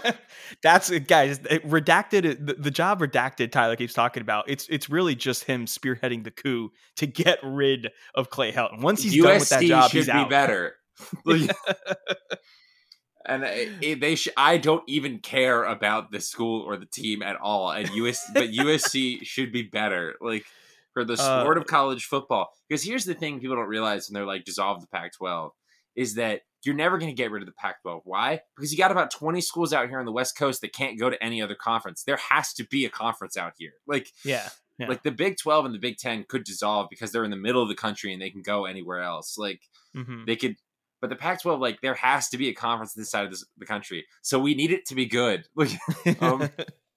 That's 0.63 0.89
it, 0.91 1.07
guys. 1.07 1.39
It, 1.49 1.67
redacted. 1.67 2.45
The, 2.45 2.53
the 2.53 2.71
job 2.71 2.99
redacted. 2.99 3.51
Tyler 3.51 3.75
keeps 3.75 3.93
talking 3.93 4.21
about. 4.21 4.49
It's 4.49 4.67
it's 4.69 4.89
really 4.89 5.15
just 5.15 5.43
him 5.45 5.65
spearheading 5.65 6.23
the 6.23 6.31
coup 6.31 6.71
to 6.97 7.05
get 7.07 7.39
rid 7.43 7.91
of 8.15 8.29
Clay 8.29 8.51
Helton. 8.51 8.81
Once 8.81 9.01
he's 9.03 9.13
USC 9.15 9.23
done 9.23 9.39
with 9.39 9.49
that 9.49 9.61
job, 9.63 9.91
should 9.91 9.97
he's 9.97 10.05
be 10.07 10.11
out. 10.11 10.29
better. 10.29 10.75
And 13.27 13.43
it, 13.43 13.71
it- 13.81 13.99
they 14.01 14.15
sh- 14.15 14.27
I 14.37 14.57
don't 14.57 14.83
even 14.87 15.17
care 15.19 15.63
about 15.63 16.11
the 16.11 16.19
school 16.21 16.61
or 16.61 16.77
the 16.77 16.85
team 16.85 17.23
at 17.23 17.35
all. 17.37 17.71
And 17.71 17.89
US, 17.89 18.23
but 18.33 18.49
USC 18.51 19.19
should 19.25 19.51
be 19.51 19.63
better. 19.63 20.13
Like 20.21 20.45
for 20.93 21.03
the 21.03 21.13
Uh, 21.13 21.41
sport 21.41 21.57
of 21.57 21.65
college 21.65 22.05
football. 22.05 22.49
Because 22.69 22.83
here's 22.83 23.05
the 23.05 23.15
thing: 23.15 23.39
people 23.39 23.55
don't 23.55 23.67
realize 23.67 24.07
when 24.07 24.13
they're 24.13 24.27
like 24.27 24.45
dissolve 24.45 24.81
the 24.81 24.87
Pac-12 24.87 25.49
is 25.95 26.15
that 26.15 26.41
you're 26.65 26.75
never 26.75 26.97
going 26.97 27.09
to 27.09 27.15
get 27.15 27.31
rid 27.31 27.41
of 27.41 27.47
the 27.47 27.53
Pac-12. 27.53 28.01
Why? 28.05 28.41
Because 28.55 28.71
you 28.71 28.77
got 28.77 28.91
about 28.91 29.11
20 29.11 29.39
schools 29.41 29.71
out 29.73 29.87
here 29.89 29.99
on 29.99 30.05
the 30.05 30.11
West 30.11 30.37
Coast 30.37 30.61
that 30.61 30.73
can't 30.73 30.99
go 30.99 31.09
to 31.09 31.23
any 31.23 31.41
other 31.41 31.55
conference. 31.55 32.03
There 32.03 32.17
has 32.31 32.53
to 32.53 32.63
be 32.65 32.85
a 32.85 32.89
conference 32.89 33.37
out 33.37 33.53
here. 33.57 33.73
Like 33.87 34.11
Yeah. 34.23 34.49
Yeah. 34.77 34.87
like 34.89 35.03
the 35.03 35.11
Big 35.11 35.37
12 35.37 35.65
and 35.65 35.73
the 35.73 35.79
Big 35.79 35.97
10 35.97 36.25
could 36.27 36.43
dissolve 36.43 36.87
because 36.89 37.11
they're 37.11 37.23
in 37.23 37.31
the 37.31 37.37
middle 37.37 37.61
of 37.61 37.69
the 37.69 37.75
country 37.75 38.11
and 38.11 38.21
they 38.21 38.29
can 38.29 38.41
go 38.41 38.65
anywhere 38.65 38.99
else. 39.01 39.37
Like 39.37 39.61
Mhm. 39.95 40.25
they 40.25 40.35
could 40.35 40.55
but 41.01 41.09
the 41.09 41.15
Pac-12 41.15 41.59
like 41.59 41.81
there 41.81 41.93
has 41.93 42.29
to 42.29 42.37
be 42.37 42.47
a 42.49 42.53
conference 42.53 42.93
this 42.93 43.11
side 43.11 43.25
of 43.25 43.29
this, 43.31 43.45
the 43.57 43.65
country. 43.65 44.05
So 44.23 44.39
we 44.39 44.55
need 44.55 44.71
it 44.71 44.85
to 44.87 44.95
be 44.95 45.05
good. 45.05 45.45
Um, 46.19 46.49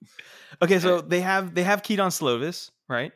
okay, 0.62 0.78
so 0.78 1.00
they 1.00 1.20
have 1.20 1.54
they 1.54 1.62
have 1.62 1.82
Kedon 1.82 2.10
Slovis, 2.10 2.70
right? 2.88 3.12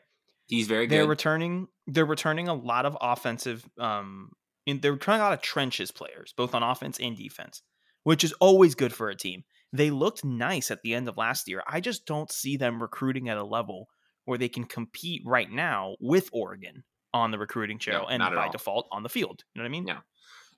he's 0.49 0.67
very 0.67 0.87
good. 0.87 0.95
They're 0.97 1.05
good. 1.05 1.09
returning. 1.11 1.69
They're 1.87 2.05
returning 2.05 2.49
a 2.49 2.55
lot 2.55 2.85
of 2.85 2.97
offensive. 3.01 3.67
Um, 3.79 4.33
in 4.67 4.81
they're 4.81 4.93
returning 4.93 5.21
a 5.21 5.25
lot 5.25 5.33
of 5.33 5.43
trenches 5.43 5.91
players, 5.91 6.33
both 6.37 6.55
on 6.55 6.63
offense 6.63 6.99
and 7.01 7.17
defense, 7.17 7.63
which 8.05 8.25
is 8.25 8.33
always 8.35 8.75
good 8.75 8.93
for 8.93 9.09
a 9.11 9.15
team. 9.17 9.45
They 9.73 9.91
looked 9.91 10.25
nice 10.25 10.71
at 10.71 10.83
the 10.83 10.95
end 10.95 11.09
of 11.09 11.17
last 11.17 11.49
year. 11.49 11.63
I 11.67 11.81
just 11.81 12.05
don't 12.07 12.31
see 12.31 12.57
them 12.57 12.81
recruiting 12.83 13.29
at 13.29 13.39
a 13.39 13.45
level 13.45 13.89
where 14.25 14.39
they 14.39 14.49
can 14.49 14.65
compete 14.65 15.23
right 15.25 15.51
now 15.51 15.97
with 16.01 16.29
Oregon 16.33 16.85
on 17.15 17.31
the 17.31 17.39
recruiting 17.39 17.79
trail 17.79 18.03
No, 18.03 18.09
and 18.09 18.21
by 18.21 18.47
all. 18.47 18.53
default 18.53 18.89
on 18.93 19.03
the 19.03 19.09
field. 19.09 19.43
You 19.55 19.61
know 19.61 19.65
what 19.65 19.69
I 19.69 19.73
mean? 19.73 19.85
No. 19.85 19.99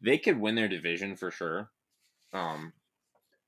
They 0.03 0.19
could 0.19 0.39
win 0.39 0.55
their 0.55 0.69
division 0.69 1.17
for 1.17 1.31
sure. 1.31 1.71
Um, 2.33 2.73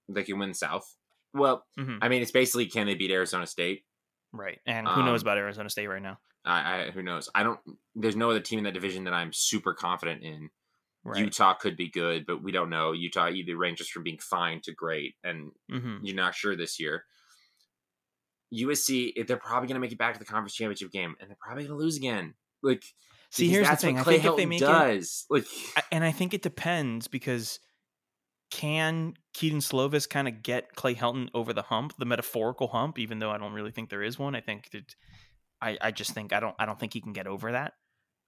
they 0.09 0.23
can 0.23 0.39
win 0.39 0.55
South. 0.55 0.97
Well, 1.35 1.67
Mhm. 1.79 1.99
I 2.01 2.09
mean, 2.09 2.23
it's 2.23 2.31
basically 2.31 2.67
can 2.67 2.87
they 2.87 2.95
beat 2.95 3.11
Arizona 3.11 3.47
State? 3.47 3.85
Right. 4.33 4.61
And 4.67 4.87
who 4.89 5.03
knows 5.05 5.23
Um, 5.23 5.27
about 5.27 5.39
Arizona 5.39 5.69
State 5.69 5.89
right 5.89 6.03
now? 6.03 6.19
I, 6.47 6.87
I 6.87 6.91
who 6.91 7.03
knows? 7.03 7.29
I 7.35 7.43
don't. 7.43 7.61
There's 7.95 8.17
no 8.17 8.31
other 8.31 8.41
team 8.41 8.59
in 8.59 8.65
that 8.65 8.75
division 8.75 9.05
that 9.05 9.15
I'm 9.15 9.33
super 9.33 9.75
confident 9.75 10.23
in. 10.23 10.51
Right. 11.05 11.21
Utah 11.21 11.55
could 11.55 11.77
be 11.77 11.89
good, 11.89 12.27
but 12.27 12.43
we 12.43 12.51
don't 12.53 12.71
know. 12.71 12.93
Utah 12.93 13.29
either 13.29 13.57
ranges 13.57 13.89
from 13.89 14.03
being 14.03 14.19
fine 14.19 14.61
to 14.63 14.73
great, 14.73 15.15
and 15.23 15.53
hmm 15.71 15.99
you're 16.03 16.17
not 16.17 16.35
sure 16.35 16.57
this 16.57 16.81
year. 16.81 17.05
USC, 18.55 19.27
they're 19.27 19.37
probably 19.37 19.67
going 19.67 19.75
to 19.75 19.81
make 19.81 19.93
it 19.93 19.99
back 19.99 20.15
to 20.15 20.19
the 20.21 20.25
conference 20.25 20.55
championship 20.55 20.93
game, 20.93 21.17
and 21.21 21.29
they're 21.29 21.37
probably 21.41 21.65
going 21.65 21.77
to 21.77 21.83
lose 21.83 21.97
again. 21.97 22.35
Like, 22.63 22.85
See, 23.31 23.49
here's 23.49 23.69
the 23.69 23.77
thing. 23.77 23.99
I 23.99 24.05
think 24.05 24.25
if 24.25 24.37
they 24.37 24.47
make 24.47 24.63
it, 24.63 24.67
does. 24.67 25.27
Like, 25.29 25.47
and 25.91 26.05
I 26.05 26.13
think 26.13 26.33
it 26.33 26.43
depends 26.43 27.09
because 27.09 27.59
can 28.51 29.15
Kedon 29.35 29.59
Slovis 29.59 30.09
kind 30.09 30.29
of 30.29 30.43
get 30.43 30.75
Clay 30.77 30.95
Helton 30.95 31.29
over 31.35 31.53
the 31.53 31.63
hump, 31.63 31.95
the 31.99 32.05
metaphorical 32.05 32.69
hump, 32.69 32.99
even 32.99 33.19
though 33.19 33.31
I 33.31 33.39
don't 33.39 33.53
really 33.53 33.73
think 33.73 33.91
there 33.91 34.03
is 34.03 34.19
one. 34.19 34.35
I 34.35 34.41
think 34.41 34.71
that 34.71 34.95
I, 35.61 35.79
I 35.81 35.91
just 35.91 36.13
think 36.13 36.33
I 36.33 36.41
don't 36.41 36.55
I 36.59 36.67
don't 36.67 36.79
think 36.79 36.93
he 36.93 37.01
can 37.01 37.13
get 37.13 37.27
over 37.27 37.53
that. 37.53 37.75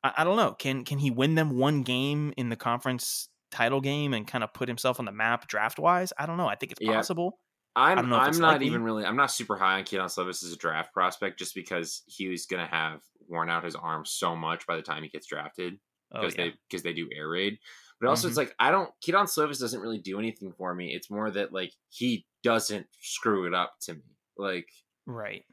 I, 0.03 0.13
I 0.19 0.25
don't 0.25 0.37
know. 0.37 0.53
Can 0.55 0.85
can 0.85 0.99
he 0.99 1.11
win 1.11 1.35
them 1.35 1.59
one 1.59 1.83
game 1.83 2.33
in 2.37 2.49
the 2.49 2.57
conference 2.57 3.29
title 3.51 3.81
game 3.81 4.15
and 4.15 4.27
kind 4.27 4.45
of 4.45 4.53
put 4.55 4.69
himself 4.69 4.99
on 4.99 5.07
the 5.07 5.13
map 5.13 5.47
draft 5.49 5.79
wise? 5.79 6.13
I 6.19 6.27
don't 6.27 6.37
know. 6.37 6.49
I 6.49 6.57
think 6.57 6.73
it's 6.73 6.81
Yeah. 6.81 6.95
possible. 6.95 7.41
I'm 7.77 8.13
I'm 8.13 8.39
not 8.41 8.53
likely. 8.55 8.67
even 8.67 8.83
really 8.83 9.05
I'm 9.05 9.17
not 9.17 9.31
super 9.31 9.57
high 9.57 9.79
on 9.79 9.85
Kedon 9.85 10.09
Slovis 10.09 10.45
as 10.45 10.53
a 10.53 10.57
draft 10.57 10.93
prospect 10.93 11.39
just 11.39 11.55
because 11.55 12.03
he 12.07 12.29
was 12.29 12.47
gonna 12.47 12.67
have 12.67 13.01
worn 13.29 13.51
out 13.51 13.65
his 13.65 13.77
arm 13.77 14.05
so 14.05 14.35
much 14.35 14.67
by 14.67 14.77
the 14.77 14.83
time 14.83 15.03
he 15.03 15.09
gets 15.09 15.27
drafted 15.27 15.79
Oh, 16.13 16.21
because 16.23 16.35
yeah. 16.35 16.45
they 16.47 16.53
because 16.69 16.83
they 16.83 16.93
do 16.93 17.09
air 17.15 17.29
raid. 17.29 17.59
But 18.01 18.09
also 18.09 18.27
Mhm. 18.27 18.31
it's 18.31 18.37
like 18.37 18.55
I 18.59 18.71
don't 18.71 18.91
Kedon 19.01 19.27
Slovis 19.27 19.61
doesn't 19.61 19.81
really 19.81 20.01
do 20.01 20.19
anything 20.19 20.53
for 20.53 20.75
me. 20.75 20.95
It's 20.95 21.11
more 21.11 21.31
that 21.31 21.53
like 21.53 21.73
he 21.91 22.27
doesn't 22.43 22.87
screw 23.01 23.47
it 23.47 23.55
up 23.55 23.75
to 23.83 23.95
me. 23.95 24.17
Like 24.37 24.69
right. 25.07 25.45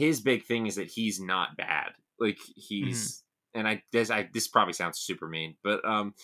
His 0.00 0.20
big 0.20 0.44
thing 0.44 0.66
is 0.66 0.76
that 0.76 0.88
he's 0.88 1.20
not 1.20 1.56
bad. 1.56 1.90
Like 2.18 2.38
he's 2.56 3.22
and 3.54 3.68
I 3.68 3.82
this 3.92 4.10
I 4.10 4.28
this 4.32 4.48
probably 4.48 4.72
sounds 4.72 4.98
super 4.98 5.28
mean, 5.28 5.56
but 5.62 5.84
um 5.84 6.14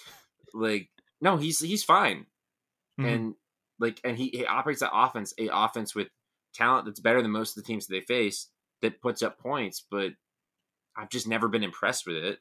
like 0.54 0.88
no, 1.20 1.36
he's 1.36 1.60
he's 1.60 1.84
fine 1.84 2.26
Mhm. 2.98 3.06
and 3.14 3.34
like 3.78 4.00
and 4.04 4.16
he, 4.16 4.28
he 4.30 4.46
operates 4.46 4.80
that 4.80 4.90
offense 4.94 5.34
a 5.38 5.48
offense 5.52 5.94
with 5.94 6.08
talent 6.54 6.86
that's 6.86 7.00
better 7.00 7.20
than 7.20 7.30
most 7.30 7.56
of 7.56 7.62
the 7.62 7.66
teams 7.66 7.86
that 7.86 7.94
they 7.94 8.00
face 8.00 8.48
that 8.80 9.02
puts 9.02 9.22
up 9.22 9.38
points 9.38 9.84
but 9.90 10.12
i've 10.96 11.10
just 11.10 11.28
never 11.28 11.46
been 11.48 11.62
impressed 11.62 12.06
with 12.06 12.16
it 12.16 12.38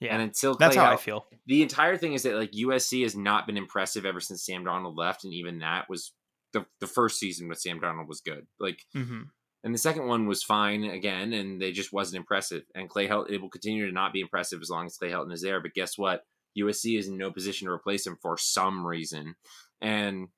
yeah. 0.00 0.12
and 0.12 0.22
until 0.22 0.56
That's 0.56 0.74
Clay 0.74 0.84
how 0.84 0.94
I 0.94 0.96
feel. 0.96 1.26
the 1.46 1.62
entire 1.62 1.96
thing 1.96 2.14
is 2.14 2.24
that 2.24 2.34
like 2.34 2.50
usc 2.50 3.00
has 3.04 3.14
not 3.14 3.46
been 3.46 3.56
impressive 3.56 4.04
ever 4.04 4.18
since 4.18 4.44
sam 4.44 4.64
darnold 4.64 4.96
left 4.96 5.22
and 5.22 5.32
even 5.32 5.60
that 5.60 5.88
was 5.88 6.12
the, 6.52 6.66
the 6.80 6.88
first 6.88 7.20
season 7.20 7.48
with 7.48 7.60
sam 7.60 7.78
darnold 7.80 8.08
was 8.08 8.20
good 8.20 8.48
like 8.58 8.80
hmm 8.92 9.22
and 9.64 9.74
the 9.74 9.78
second 9.78 10.06
one 10.06 10.26
was 10.26 10.42
fine 10.42 10.84
again 10.84 11.32
and 11.32 11.60
they 11.60 11.72
just 11.72 11.92
wasn't 11.92 12.16
impressive 12.16 12.62
and 12.74 12.88
clay 12.88 13.06
Helton, 13.08 13.30
it 13.30 13.40
will 13.42 13.50
continue 13.50 13.86
to 13.86 13.92
not 13.92 14.12
be 14.12 14.20
impressive 14.20 14.60
as 14.62 14.70
long 14.70 14.86
as 14.86 14.96
clay 14.96 15.10
helton 15.10 15.32
is 15.32 15.42
there 15.42 15.60
but 15.60 15.74
guess 15.74 15.96
what 15.98 16.24
usc 16.58 16.98
is 16.98 17.08
in 17.08 17.16
no 17.18 17.30
position 17.30 17.66
to 17.66 17.72
replace 17.72 18.06
him 18.06 18.16
for 18.22 18.36
some 18.38 18.86
reason 18.86 19.34
and 19.80 20.28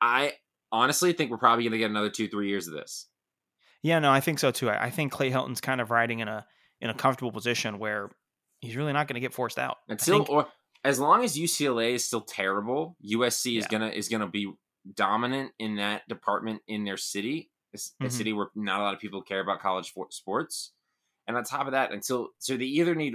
i 0.00 0.32
honestly 0.72 1.12
think 1.12 1.30
we're 1.30 1.36
probably 1.38 1.64
going 1.64 1.72
to 1.72 1.78
get 1.78 1.90
another 1.90 2.10
two 2.10 2.28
three 2.28 2.48
years 2.48 2.66
of 2.66 2.74
this 2.74 3.06
Yeah, 3.82 3.98
no, 3.98 4.10
I 4.12 4.20
think 4.20 4.38
so 4.38 4.50
too. 4.50 4.68
I, 4.68 4.84
I 4.86 4.90
think 4.90 5.10
Clay 5.10 5.30
Helton's 5.30 5.60
kind 5.62 5.80
of 5.80 5.90
riding 5.90 6.18
in 6.20 6.28
a 6.28 6.44
in 6.82 6.90
a 6.90 6.94
comfortable 6.94 7.32
position 7.32 7.78
where 7.78 8.10
he's 8.60 8.76
really 8.76 8.92
not 8.92 9.08
going 9.08 9.14
to 9.14 9.20
get 9.20 9.32
forced 9.34 9.58
out. 9.58 9.76
I 9.88 9.92
until 9.92 10.18
think- 10.18 10.28
or 10.30 10.46
as 10.84 10.98
long 11.00 11.24
as 11.24 11.36
ucla 11.36 11.92
is 11.94 12.04
still 12.06 12.20
terrible 12.22 12.96
usc 13.04 13.46
is 13.46 13.64
Yeah. 13.64 13.68
gonna 13.70 13.88
is 13.88 14.08
gonna 14.08 14.28
be 14.28 14.52
dominant 14.94 15.52
in 15.58 15.76
that 15.76 16.06
department 16.08 16.60
in 16.68 16.84
their 16.84 16.96
city 16.96 17.50
It's 17.72 17.94
a 18.00 18.10
city 18.10 18.32
where 18.32 18.48
not 18.54 18.80
a 18.80 18.82
lot 18.82 18.94
of 18.94 19.00
people 19.00 19.22
care 19.22 19.40
about 19.40 19.60
college 19.60 19.92
for- 19.92 20.10
sports 20.10 20.72
and 21.26 21.36
on 21.36 21.44
top 21.44 21.66
of 21.66 21.72
that 21.72 21.92
until 21.92 22.30
so 22.38 22.56
they 22.56 22.64
either 22.64 22.94
need 22.94 23.14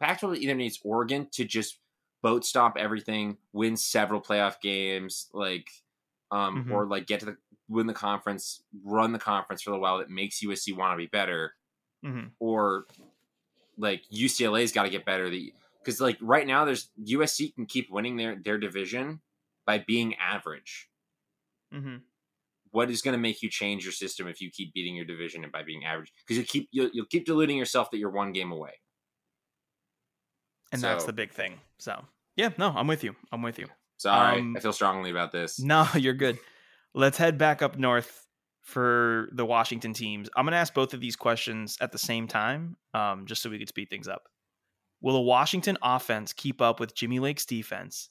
Pac-12 0.00 0.38
either 0.38 0.54
needs 0.54 0.80
Oregon 0.84 1.28
to 1.32 1.44
just 1.44 1.78
boat 2.22 2.44
stop 2.44 2.76
everything, 2.76 3.38
win 3.52 3.76
several 3.76 4.20
playoff 4.20 4.60
games, 4.60 5.28
like, 5.32 5.70
um, 6.32 6.64
Mhm. 6.64 6.72
or 6.72 6.86
like 6.86 7.06
get 7.06 7.20
to 7.20 7.26
the 7.26 7.36
win 7.68 7.86
the 7.86 7.94
conference, 7.94 8.62
run 8.84 9.12
the 9.12 9.18
conference 9.18 9.62
for 9.62 9.72
a 9.72 9.78
while 9.78 9.98
that 9.98 10.10
makes 10.10 10.42
USC 10.42 10.72
want 10.72 10.92
to 10.92 10.96
be 10.96 11.06
better, 11.06 11.54
Mhm. 12.04 12.32
or 12.40 12.86
like 13.78 14.04
UCLA's 14.10 14.72
got 14.72 14.82
to 14.82 14.90
get 14.90 15.04
better. 15.04 15.30
Because 15.78 16.00
like 16.00 16.18
right 16.20 16.46
now, 16.46 16.64
there's 16.64 16.90
USC 16.96 17.50
can 17.54 17.66
keep 17.66 17.90
winning 17.90 18.16
their 18.16 18.34
their 18.36 18.58
division 18.58 19.20
by 19.64 19.78
being 19.78 20.14
average. 20.16 20.90
Mhm. 21.72 22.02
What 22.72 22.90
is 22.90 23.00
going 23.02 23.12
to 23.12 23.18
make 23.20 23.42
you 23.42 23.48
change 23.50 23.84
your 23.84 23.92
system 23.92 24.26
if 24.26 24.40
you 24.40 24.50
keep 24.50 24.72
beating 24.74 24.96
your 24.96 25.04
division 25.04 25.44
and 25.44 25.52
by 25.52 25.62
being 25.62 25.84
average? 25.84 26.12
Because 26.26 26.38
you 26.38 26.44
keep 26.44 26.68
you'll, 26.72 26.90
you'll 26.92 27.06
keep 27.06 27.24
deluding 27.26 27.56
yourself 27.56 27.90
that 27.92 27.98
you're 27.98 28.10
one 28.10 28.32
game 28.32 28.50
away. 28.50 28.72
and 30.72 30.80
that's 30.82 31.04
the 31.04 31.12
big 31.12 31.32
thing. 31.32 31.60
So 31.78 32.04
yeah, 32.36 32.50
no, 32.58 32.70
I'm 32.74 32.86
with 32.86 33.04
you. 33.04 33.14
I'm 33.30 33.42
with 33.42 33.58
you. 33.58 33.66
Sorry, 33.98 34.40
Um, 34.40 34.54
I 34.56 34.60
feel 34.60 34.72
strongly 34.72 35.10
about 35.10 35.32
this. 35.32 35.60
No, 35.60 35.86
you're 35.94 36.14
good. 36.14 36.38
Let's 36.94 37.18
head 37.18 37.38
back 37.38 37.62
up 37.62 37.78
north 37.78 38.26
for 38.62 39.28
the 39.32 39.44
Washington 39.44 39.92
teams. 39.92 40.28
I'm 40.36 40.44
going 40.44 40.52
to 40.52 40.58
ask 40.58 40.72
both 40.74 40.94
of 40.94 41.00
these 41.00 41.16
questions 41.16 41.76
at 41.80 41.92
the 41.92 41.98
same 41.98 42.26
time, 42.26 42.76
um, 42.94 43.26
just 43.26 43.42
so 43.42 43.50
we 43.50 43.58
could 43.58 43.68
speed 43.68 43.90
things 43.90 44.08
up. 44.08 44.22
Will 45.00 45.14
the 45.14 45.20
Washington 45.20 45.76
offense 45.82 46.32
keep 46.32 46.60
up 46.60 46.80
with 46.80 46.94
Jimmy 46.94 47.18
Lake's 47.18 47.44
defense? 47.44 48.08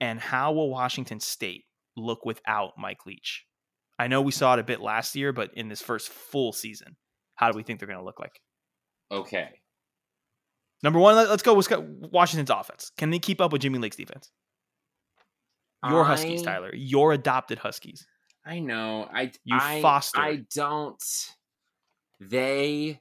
And 0.00 0.20
how 0.20 0.52
will 0.52 0.70
Washington 0.70 1.18
State 1.20 1.64
look 1.96 2.24
without 2.26 2.72
Mike 2.78 3.06
Leach? 3.06 3.46
I 3.98 4.08
know 4.08 4.22
we 4.22 4.32
saw 4.32 4.54
it 4.54 4.58
a 4.58 4.64
bit 4.64 4.80
last 4.80 5.14
year, 5.14 5.32
but 5.32 5.52
in 5.54 5.68
this 5.68 5.80
first 5.80 6.08
full 6.08 6.52
season, 6.52 6.96
how 7.36 7.50
do 7.50 7.56
we 7.56 7.62
think 7.62 7.78
they're 7.78 7.86
going 7.88 7.98
to 7.98 8.04
look 8.04 8.18
like? 8.20 8.40
Okay. 9.10 9.48
Number 10.82 10.98
one, 10.98 11.16
let- 11.16 11.30
let's 11.30 11.42
go 11.42 11.54
Washington's 12.12 12.50
offense. 12.50 12.90
Can 12.96 13.10
they 13.10 13.18
keep 13.18 13.40
up 13.40 13.52
with 13.52 13.62
Jimmy 13.62 13.78
Lake's 13.78 13.96
defense? 13.96 14.30
Your 15.88 16.04
Huskies, 16.04 16.42
Tyler. 16.42 16.70
Your 16.74 17.12
adopted 17.12 17.58
Huskies. 17.58 18.06
I 18.46 18.58
know. 18.58 19.08
I 19.12 19.32
You 19.44 19.58
I, 19.60 19.82
fostered. 19.82 20.22
I 20.22 20.44
don't. 20.54 21.02
They 22.20 23.00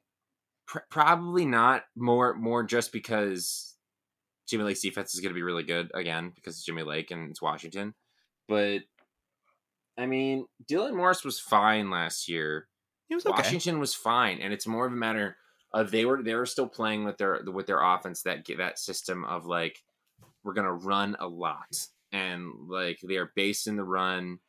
pr- 0.68 0.80
probably 0.90 1.46
not 1.46 1.84
more 1.96 2.34
more 2.34 2.64
just 2.64 2.92
because 2.92 3.76
Jimmy 4.50 4.66
Lake's 4.66 4.82
defense 4.82 5.14
is 5.14 5.22
going 5.22 5.30
to 5.30 5.36
be 5.36 5.44
really 5.44 5.64
good 5.64 5.92
again 5.94 6.32
because 6.36 6.56
it's 6.56 6.66
Jimmy 6.66 6.84
Lake 6.84 7.12
and 7.12 7.30
it's 7.30 7.42
Washington. 7.42 7.94
But 8.50 8.82
I 9.98 10.06
mean, 10.06 10.46
Dylan 10.66 10.96
Morris 10.96 11.24
was 11.24 11.40
fine 11.40 11.90
last 11.90 12.28
year. 12.28 12.68
He 13.10 13.16
was 13.16 13.26
okay. 13.26 13.36
Washington 13.36 13.80
was 13.80 13.94
fine, 13.94 14.40
and 14.40 14.54
it's 14.54 14.66
more 14.68 14.86
of 14.88 14.94
a 14.94 14.96
matter 14.96 15.38
of 15.74 15.92
they 15.92 16.06
were 16.06 16.22
they 16.24 16.36
were 16.36 16.46
still 16.46 16.68
playing 16.68 17.04
with 17.04 17.18
their 17.18 17.42
with 17.46 17.68
their 17.68 17.82
offense 17.82 18.24
that 18.24 18.46
that 18.58 18.80
system 18.80 19.24
of 19.26 19.46
like 19.46 19.84
we're 20.44 20.54
gonna 20.54 20.74
run 20.74 21.16
a 21.20 21.28
lot 21.28 21.88
and 22.12 22.52
like 22.68 23.00
they 23.08 23.18
are 23.18 23.32
based 23.36 23.68
in 23.68 23.76
the 23.76 23.84
run, 23.84 24.40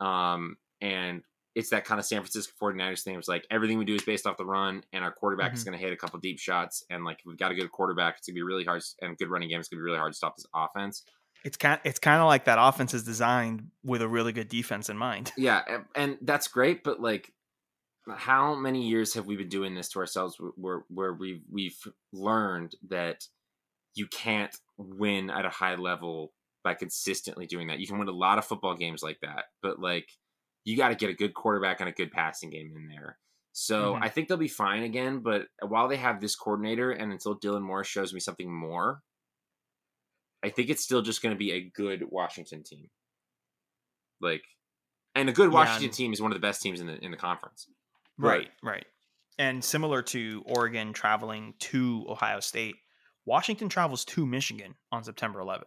um, 0.00 0.56
and 0.80 1.22
it's 1.54 1.70
that 1.70 1.84
kind 1.84 1.98
of 2.00 2.06
San 2.06 2.20
Francisco 2.22 2.52
49ers 2.60 3.02
thing. 3.02 3.16
It's 3.16 3.28
like 3.28 3.46
everything 3.50 3.76
we 3.78 3.84
do 3.84 3.94
is 3.94 4.02
based 4.04 4.26
off 4.26 4.36
the 4.38 4.44
run, 4.46 4.82
and 4.92 5.04
our 5.04 5.12
quarterback 5.12 5.52
is 5.52 5.62
Mhm. 5.62 5.66
gonna 5.66 5.78
hit 5.78 5.92
a 5.92 5.96
couple 5.96 6.18
deep 6.18 6.38
shots, 6.38 6.84
and 6.90 7.04
like 7.04 7.18
if 7.20 7.26
we've 7.26 7.36
got 7.38 7.52
a 7.52 7.54
good 7.54 7.70
quarterback, 7.70 8.16
it's 8.18 8.26
gonna 8.26 8.34
be 8.34 8.42
really 8.42 8.64
hard 8.64 8.82
and 9.02 9.12
a 9.12 9.16
good 9.16 9.28
running 9.28 9.48
game. 9.48 9.60
It's 9.60 9.68
gonna 9.68 9.80
be 9.80 9.84
really 9.84 9.98
hard 9.98 10.12
to 10.12 10.16
stop 10.16 10.36
this 10.36 10.46
offense. 10.54 11.04
It's 11.44 11.56
kind 11.56 11.80
it's 11.84 11.98
kind 11.98 12.20
of 12.20 12.26
like 12.26 12.44
that 12.44 12.58
offense 12.60 12.94
is 12.94 13.02
designed 13.04 13.70
with 13.84 14.02
a 14.02 14.08
really 14.08 14.32
good 14.32 14.48
defense 14.48 14.88
in 14.88 14.96
mind. 14.96 15.32
Yeah, 15.38 15.62
and, 15.68 15.84
and 15.94 16.18
that's 16.22 16.48
great, 16.48 16.84
but 16.84 17.00
like, 17.00 17.32
how 18.08 18.54
many 18.54 18.86
years 18.88 19.14
have 19.14 19.26
we 19.26 19.36
been 19.36 19.48
doing 19.48 19.74
this 19.74 19.88
to 19.90 19.98
ourselves, 20.00 20.36
where 20.56 20.84
where 20.88 21.12
we've 21.14 21.42
we've 21.50 21.76
learned 22.12 22.74
that 22.88 23.24
you 23.94 24.06
can't 24.06 24.54
win 24.78 25.30
at 25.30 25.44
a 25.44 25.50
high 25.50 25.74
level 25.74 26.32
by 26.64 26.74
consistently 26.74 27.46
doing 27.46 27.66
that. 27.68 27.78
You 27.78 27.86
can 27.86 27.98
win 27.98 28.08
a 28.08 28.12
lot 28.12 28.38
of 28.38 28.44
football 28.44 28.74
games 28.76 29.02
like 29.02 29.18
that, 29.22 29.46
but 29.62 29.78
like, 29.80 30.08
you 30.64 30.76
got 30.76 30.88
to 30.88 30.94
get 30.94 31.10
a 31.10 31.14
good 31.14 31.34
quarterback 31.34 31.80
and 31.80 31.88
a 31.88 31.92
good 31.92 32.10
passing 32.12 32.50
game 32.50 32.72
in 32.76 32.86
there. 32.88 33.18
So 33.52 33.94
Mhm. 33.94 34.02
I 34.02 34.08
think 34.08 34.28
they'll 34.28 34.38
be 34.38 34.48
fine 34.48 34.82
again. 34.84 35.20
But 35.20 35.48
while 35.60 35.88
they 35.88 35.96
have 35.96 36.20
this 36.20 36.36
coordinator, 36.36 36.90
and 36.92 37.12
until 37.12 37.38
Dylan 37.38 37.62
Morris 37.62 37.88
shows 37.88 38.14
me 38.14 38.20
something 38.20 38.50
more, 38.50 39.02
I 40.44 40.50
think 40.50 40.70
it's 40.70 40.82
still 40.82 41.02
just 41.02 41.22
going 41.22 41.34
to 41.34 41.38
be 41.38 41.52
a 41.52 41.70
good 41.74 42.04
Washington 42.10 42.62
team. 42.64 42.88
Like, 44.20 44.42
and 45.14 45.28
a 45.28 45.32
good 45.32 45.50
Yeah, 45.50 45.54
Washington 45.54 45.84
and- 45.86 45.92
team 45.94 46.12
is 46.12 46.20
one 46.22 46.32
of 46.32 46.36
the 46.36 46.46
best 46.46 46.62
teams 46.62 46.80
in 46.80 46.86
the 46.86 46.96
in 47.04 47.10
the 47.10 47.16
conference. 47.16 47.66
Right, 48.18 48.50
right. 48.62 48.86
And 49.38 49.64
similar 49.64 50.02
to 50.02 50.42
Oregon 50.46 50.92
traveling 50.92 51.54
to 51.60 52.04
Ohio 52.08 52.40
State, 52.40 52.76
Washington 53.24 53.68
travels 53.68 54.04
to 54.06 54.26
Michigan 54.26 54.74
on 54.92 55.04
September 55.04 55.40
11th. 55.40 55.62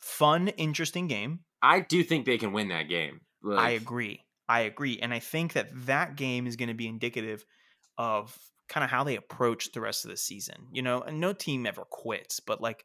Fun, 0.00 0.48
interesting 0.48 1.06
game. 1.06 1.40
I 1.62 1.80
do 1.80 2.02
think 2.02 2.26
they 2.26 2.38
can 2.38 2.52
win 2.52 2.68
that 2.68 2.88
game. 2.88 3.20
Like, 3.42 3.58
I 3.58 3.70
agree. 3.70 4.20
I 4.48 4.60
agree. 4.60 4.98
And 5.00 5.12
I 5.14 5.18
think 5.20 5.54
that 5.54 5.68
that 5.86 6.16
game 6.16 6.46
is 6.46 6.56
going 6.56 6.68
to 6.68 6.74
be 6.74 6.86
indicative 6.88 7.44
of 7.96 8.36
kind 8.68 8.84
of 8.84 8.90
how 8.90 9.04
they 9.04 9.16
approach 9.16 9.72
the 9.72 9.80
rest 9.80 10.04
of 10.04 10.10
the 10.10 10.16
season. 10.16 10.66
You 10.72 10.82
know, 10.82 11.00
and 11.02 11.20
no 11.20 11.32
team 11.32 11.66
ever 11.66 11.84
quits, 11.88 12.40
but 12.40 12.60
like 12.60 12.84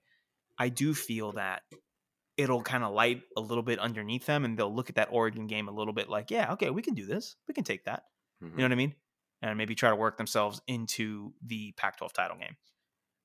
I 0.61 0.69
do 0.69 0.93
feel 0.93 1.31
that 1.33 1.63
it'll 2.37 2.61
kind 2.61 2.83
of 2.83 2.93
light 2.93 3.21
a 3.35 3.41
little 3.41 3.63
bit 3.63 3.79
underneath 3.79 4.25
them 4.25 4.45
and 4.45 4.57
they'll 4.57 4.73
look 4.73 4.89
at 4.89 4.95
that 4.95 5.09
Oregon 5.11 5.47
game 5.47 5.67
a 5.67 5.71
little 5.71 5.93
bit 5.93 6.07
like, 6.09 6.31
yeah, 6.31 6.53
okay, 6.53 6.69
we 6.69 6.81
can 6.81 6.93
do 6.93 7.05
this. 7.05 7.35
We 7.47 7.53
can 7.53 7.63
take 7.63 7.85
that. 7.85 8.03
Mhm. 8.41 8.51
You 8.51 8.57
know 8.57 8.63
what 8.63 8.71
I 8.71 8.75
mean? 8.75 8.95
And 9.41 9.57
maybe 9.57 9.75
try 9.75 9.89
to 9.89 9.95
work 9.95 10.17
themselves 10.17 10.61
into 10.67 11.33
the 11.45 11.73
Pac 11.73 11.97
12 11.97 12.13
title 12.13 12.37
game. 12.37 12.55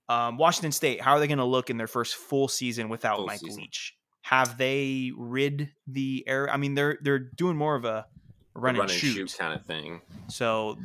Um, 0.09 0.37
Washington 0.39 0.73
State, 0.73 1.01
how 1.01 1.13
are 1.13 1.21
they 1.21 1.27
going 1.27 1.39
to 1.39 1.45
look 1.45 1.69
in 1.71 1.77
their 1.77 1.87
first 1.87 2.15
full 2.17 2.49
season 2.49 2.89
without 2.89 3.17
Full 3.19 3.27
Mike 3.27 3.41
season. 3.41 3.63
Leach? 3.63 3.95
Have 4.23 4.57
they 4.59 5.13
rid 5.17 5.73
the 5.87 6.25
air? 6.27 6.51
I 6.51 6.57
mean, 6.57 6.75
they're 6.75 6.99
they're 7.03 7.19
doing 7.19 7.57
more 7.57 7.77
of 7.77 7.85
a 7.85 8.07
run, 8.55 8.75
run 8.77 8.83
and 8.83 8.91
shoot. 8.91 9.37
kind 9.39 9.53
of 9.55 9.65
thing. 9.67 10.01
So, 10.29 10.79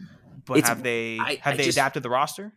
but 0.46 0.58
It's- 0.60 0.70
have 0.70 0.84
they 0.84 1.18
I- 1.20 1.36
have 1.42 1.54
I 1.54 1.58
they 1.58 1.66
just- 1.66 1.78
adapted 1.78 2.04
the 2.04 2.10
roster? 2.10 2.54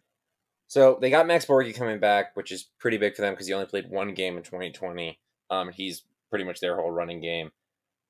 So 0.68 0.98
they 1.00 1.10
got 1.10 1.26
Max 1.26 1.44
Borghi 1.44 1.74
coming 1.74 2.00
back, 2.00 2.34
which 2.34 2.50
is 2.50 2.68
pretty 2.78 2.96
big 2.96 3.14
for 3.14 3.22
them 3.22 3.34
because 3.34 3.46
he 3.46 3.52
only 3.52 3.66
played 3.66 3.90
one 3.90 4.14
game 4.14 4.36
in 4.36 4.42
2020. 4.42 5.18
Um, 5.50 5.70
he's 5.70 6.02
pretty 6.30 6.44
much 6.44 6.60
their 6.60 6.76
whole 6.76 6.90
running 6.90 7.20
game. 7.20 7.52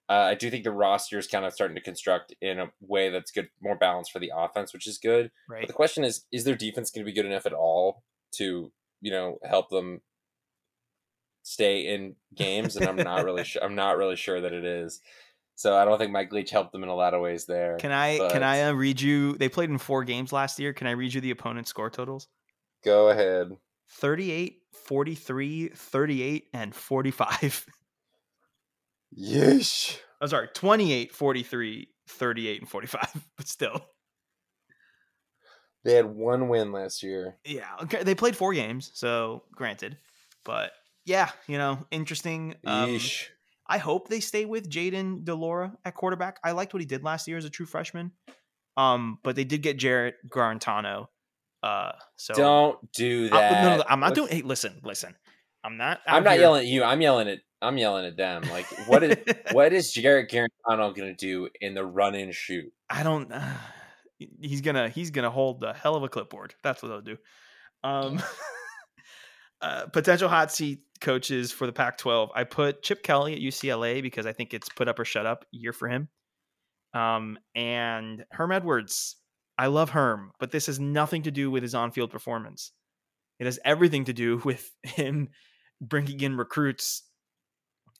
Uh, 0.08 0.28
I 0.30 0.34
do 0.34 0.50
think 0.50 0.64
the 0.64 0.70
roster 0.70 1.18
is 1.18 1.26
kind 1.26 1.46
of 1.46 1.54
starting 1.54 1.76
to 1.76 1.82
construct 1.82 2.34
in 2.40 2.58
a 2.58 2.66
way 2.80 3.08
that's 3.08 3.30
good, 3.30 3.48
more 3.62 3.76
balanced 3.76 4.12
for 4.12 4.18
the 4.18 4.32
offense, 4.36 4.72
which 4.72 4.86
is 4.86 4.98
good. 4.98 5.30
But 5.62 5.68
the 5.68 5.74
question 5.74 6.04
is, 6.04 6.26
is 6.30 6.44
their 6.44 6.56
defense 6.56 6.90
going 6.90 7.04
to 7.04 7.10
be 7.10 7.14
good 7.14 7.26
enough 7.26 7.46
at 7.46 7.54
all 7.54 8.02
to, 8.32 8.70
you 9.00 9.10
know, 9.10 9.38
help 9.44 9.70
them 9.70 10.02
stay 11.42 11.80
in 11.94 12.16
games? 12.34 12.76
And 12.76 12.86
I'm 12.86 12.96
not 12.96 13.24
really 13.24 13.44
sure. 13.44 13.64
I'm 13.64 13.74
not 13.74 13.96
really 13.96 14.16
sure 14.16 14.42
that 14.42 14.52
it 14.52 14.64
is. 14.64 15.00
So 15.56 15.76
I 15.76 15.84
don't 15.84 15.98
think 15.98 16.10
Mike 16.10 16.32
Leach 16.32 16.50
helped 16.50 16.72
them 16.72 16.82
in 16.82 16.88
a 16.88 16.94
lot 16.94 17.14
of 17.14 17.22
ways 17.22 17.46
there. 17.46 17.76
Can 17.78 17.92
I 17.92 18.18
but 18.18 18.32
can 18.32 18.42
I 18.42 18.62
uh, 18.62 18.72
read 18.72 19.00
you? 19.00 19.38
They 19.38 19.48
played 19.48 19.70
in 19.70 19.78
four 19.78 20.04
games 20.04 20.32
last 20.32 20.58
year. 20.58 20.72
Can 20.72 20.86
I 20.86 20.90
read 20.90 21.14
you 21.14 21.20
the 21.20 21.30
opponent's 21.30 21.70
score 21.70 21.90
totals? 21.90 22.28
Go 22.84 23.08
ahead? 23.08 23.56
38, 23.90 24.58
43, 24.72 25.68
38, 25.68 26.44
and 26.52 26.74
45. 26.74 27.66
Yeesh. 29.18 29.98
I'm 30.20 30.28
sorry, 30.28 30.48
28, 30.54 31.12
43, 31.12 31.88
38, 32.08 32.60
and 32.60 32.68
45. 32.68 33.24
But 33.36 33.48
still. 33.48 33.86
They 35.84 35.94
had 35.94 36.06
one 36.06 36.48
win 36.48 36.72
last 36.72 37.02
year. 37.02 37.36
Yeah. 37.44 37.68
Okay. 37.82 38.02
They 38.02 38.14
played 38.14 38.36
four 38.36 38.54
games, 38.54 38.90
so 38.94 39.44
granted. 39.52 39.98
But 40.44 40.72
yeah, 41.04 41.30
you 41.46 41.58
know, 41.58 41.86
interesting. 41.90 42.54
Um, 42.66 42.98
I 43.66 43.78
hope 43.78 44.08
they 44.08 44.20
stay 44.20 44.46
with 44.46 44.70
Jayden 44.70 45.24
de 45.24 45.34
Laura 45.34 45.74
at 45.84 45.94
quarterback. 45.94 46.38
I 46.42 46.52
liked 46.52 46.72
what 46.72 46.80
he 46.80 46.86
did 46.86 47.04
last 47.04 47.28
year 47.28 47.36
as 47.36 47.44
a 47.44 47.50
true 47.50 47.66
freshman. 47.66 48.12
Um, 48.76 49.18
but 49.22 49.36
they 49.36 49.44
did 49.44 49.62
get 49.62 49.76
Jarrett 49.76 50.16
Guarantano. 50.28 51.06
Uh, 51.64 51.92
so 52.16 52.34
Don't 52.34 52.92
do 52.92 53.26
I- 53.32 53.36
that. 53.40 53.62
no, 53.62 53.68
no, 53.70 53.76
no, 53.78 53.84
I'm 53.88 54.00
not 54.00 54.08
Look, 54.16 54.28
doing. 54.28 54.28
Hey, 54.28 54.42
listen, 54.42 54.80
listen. 54.84 55.14
I'm 55.64 55.78
not. 55.78 56.00
I'm 56.06 56.22
not 56.22 56.32
here- 56.32 56.42
yelling 56.42 56.60
at 56.60 56.66
you. 56.66 56.84
I'm 56.84 57.00
yelling 57.00 57.28
at. 57.28 57.38
I'm 57.62 57.78
yelling 57.78 58.04
at 58.04 58.18
them. 58.18 58.42
Like, 58.50 58.66
what 58.86 59.02
is 59.02 59.16
what 59.52 59.72
is 59.72 59.90
Jarrett 59.90 60.30
Guarantano 60.30 60.94
going 60.94 61.08
to 61.08 61.14
do 61.14 61.48
in 61.62 61.72
the 61.72 61.84
run 61.86 62.14
and 62.14 62.34
shoot? 62.34 62.70
I 62.90 63.02
don't. 63.02 63.32
he's 64.18 64.60
gonna 64.60 64.90
he's 64.90 65.10
gonna 65.10 65.30
hold 65.30 65.60
the 65.60 65.72
hell 65.72 65.94
of 65.94 66.02
a 66.02 66.08
clipboard. 66.10 66.54
That's 66.62 66.82
what 66.82 66.90
they'll 66.90 67.00
do. 67.00 67.16
Um, 67.82 68.22
uh, 69.62 69.86
potential 69.86 70.28
hot 70.28 70.52
seat 70.52 70.80
coaches 71.00 71.50
for 71.52 71.66
the 71.66 71.72
Pac-12. 71.72 72.28
I 72.34 72.44
put 72.44 72.82
Chip 72.82 73.02
Kelly 73.02 73.32
at 73.34 73.40
UCLA 73.40 74.02
because 74.02 74.26
I 74.26 74.32
think 74.32 74.52
it's 74.52 74.68
put 74.68 74.88
up 74.88 74.98
or 74.98 75.04
shut 75.06 75.24
up 75.24 75.46
year 75.50 75.72
for 75.72 75.88
him. 75.88 76.08
Um, 76.92 77.38
and 77.54 78.24
Herm 78.30 78.52
Edwards. 78.52 79.16
I 79.56 79.66
love 79.66 79.90
Herm, 79.90 80.32
but 80.38 80.50
this 80.50 80.66
has 80.66 80.80
nothing 80.80 81.22
to 81.22 81.30
do 81.30 81.50
with 81.50 81.62
his 81.62 81.74
on-field 81.74 82.10
performance. 82.10 82.72
It 83.38 83.44
has 83.44 83.58
everything 83.64 84.04
to 84.06 84.12
do 84.12 84.38
with 84.44 84.70
him 84.82 85.28
bringing 85.80 86.20
in 86.20 86.36
recruits 86.36 87.02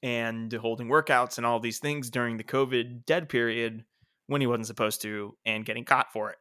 and 0.03 0.53
holding 0.53 0.89
workouts 0.89 1.39
and 1.39 1.47
all 1.47 1.61
these 1.61 1.79
things 1.79 2.11
during 2.11 2.37
the 2.37 2.45
COVID 2.45 3.07
dead 3.07 3.29
period 3.29 3.85
when 4.27 4.41
he 4.41 4.47
wasn't 4.47 4.67
supposed 4.67 5.03
to 5.03 5.37
and 5.45 5.65
getting 5.65 5.85
caught 5.85 6.13
for 6.13 6.31
it. 6.31 6.37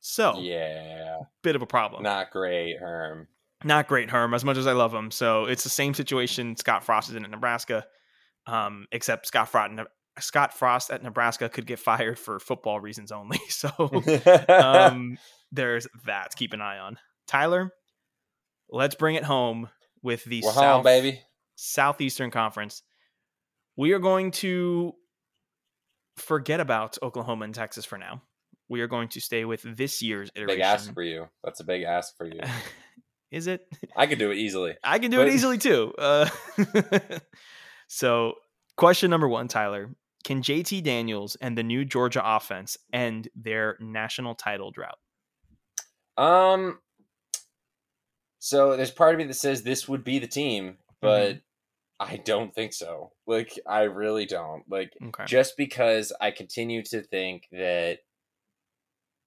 So, 0.00 0.38
Yeah, 0.38 1.18
bit 1.42 1.56
of 1.56 1.62
a 1.62 1.66
problem. 1.66 2.02
not 2.02 2.30
great, 2.30 2.78
Herm. 2.78 3.28
Not 3.64 3.88
great, 3.88 4.10
Herm, 4.10 4.34
as 4.34 4.44
much 4.44 4.56
as 4.56 4.66
I 4.66 4.72
love 4.72 4.94
him. 4.94 5.10
So, 5.10 5.46
it's 5.46 5.64
the 5.64 5.68
same 5.70 5.94
situation 5.94 6.56
Scott 6.56 6.84
Frost 6.84 7.08
is 7.08 7.16
in 7.16 7.24
at 7.24 7.30
Nebraska, 7.30 7.86
um, 8.46 8.86
except 8.92 9.26
Scott 9.26 9.48
Frost, 9.48 9.72
Scott 10.18 10.54
Frost 10.54 10.90
at 10.90 11.02
Nebraska 11.02 11.48
could 11.48 11.66
get 11.66 11.78
fired 11.78 12.18
for 12.18 12.38
football 12.38 12.80
reasons 12.80 13.12
only. 13.12 13.38
So, 13.48 13.70
um, 14.48 15.18
there's 15.52 15.86
that 16.06 16.30
to 16.30 16.36
keep 16.36 16.52
an 16.52 16.60
eye 16.60 16.78
on. 16.78 16.98
Tyler, 17.26 17.72
let's 18.70 18.94
bring 18.94 19.14
it 19.16 19.24
home 19.24 19.68
with 20.02 20.24
the 20.24 20.42
We're 20.44 20.52
South, 20.52 20.64
home, 20.64 20.82
baby. 20.84 21.20
Southeastern 21.56 22.30
Conference. 22.30 22.82
We 23.76 23.92
are 23.92 23.98
going 23.98 24.30
to 24.32 24.92
forget 26.16 26.60
about 26.60 26.96
Oklahoma 27.02 27.44
and 27.44 27.54
Texas 27.54 27.84
for 27.84 27.98
now. 27.98 28.22
We 28.68 28.80
are 28.80 28.86
going 28.88 29.08
to 29.10 29.20
stay 29.20 29.44
with 29.44 29.62
this 29.62 30.02
year's 30.02 30.30
iteration. 30.34 30.56
Big 30.58 30.64
ask 30.64 30.92
for 30.94 31.02
you. 31.02 31.26
That's 31.44 31.60
a 31.60 31.64
big 31.64 31.82
ask 31.82 32.16
for 32.16 32.26
you. 32.26 32.40
Is 33.30 33.46
it? 33.48 33.66
I 33.96 34.06
could 34.06 34.18
do 34.18 34.30
it 34.30 34.38
easily. 34.38 34.76
I 34.82 34.98
can 34.98 35.10
do 35.10 35.18
But- 35.18 35.28
it 35.28 35.34
easily 35.34 35.58
too. 35.58 35.92
Uh, 35.98 36.28
so, 37.88 38.34
question 38.76 39.10
number 39.10 39.28
one, 39.28 39.48
Tyler. 39.48 39.90
Can 40.26 40.42
JT 40.42 40.82
Daniels 40.82 41.36
and 41.40 41.56
the 41.56 41.62
new 41.62 41.84
Georgia 41.84 42.20
offense 42.20 42.76
end 42.92 43.28
their 43.36 43.76
national 43.78 44.34
title 44.34 44.72
drought? 44.72 44.98
Um. 46.16 46.80
So 48.40 48.76
there's 48.76 48.90
part 48.90 49.14
of 49.14 49.18
me 49.18 49.24
that 49.28 49.34
says 49.34 49.62
this 49.62 49.88
would 49.88 50.02
be 50.02 50.18
the 50.18 50.26
team, 50.26 50.78
but 51.00 51.42
I 52.00 52.16
don't 52.16 52.52
think 52.52 52.72
so. 52.72 53.12
Like 53.28 53.56
I 53.68 53.82
really 53.82 54.26
don't. 54.26 54.64
Like 54.68 54.94
Okay. 55.00 55.26
just 55.26 55.56
because 55.56 56.12
I 56.20 56.32
continue 56.32 56.82
to 56.86 57.02
think 57.02 57.44
that 57.52 58.00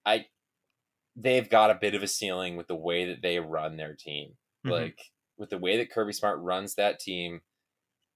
I 0.05 0.25
they've 1.15 1.49
got 1.49 1.71
a 1.71 1.75
bit 1.75 1.95
of 1.95 2.03
a 2.03 2.07
ceiling 2.07 2.57
with 2.57 2.67
the 2.67 2.75
way 2.75 3.05
that 3.05 3.21
they 3.21 3.39
run 3.39 3.77
their 3.77 3.95
team. 3.95 4.33
Mhm. 4.65 4.71
Like 4.71 4.99
with 5.37 5.49
the 5.49 5.57
way 5.57 5.77
that 5.77 5.91
Kirby 5.91 6.11
Smart 6.11 6.39
runs 6.41 6.75
that 6.75 6.99
team, 6.99 7.39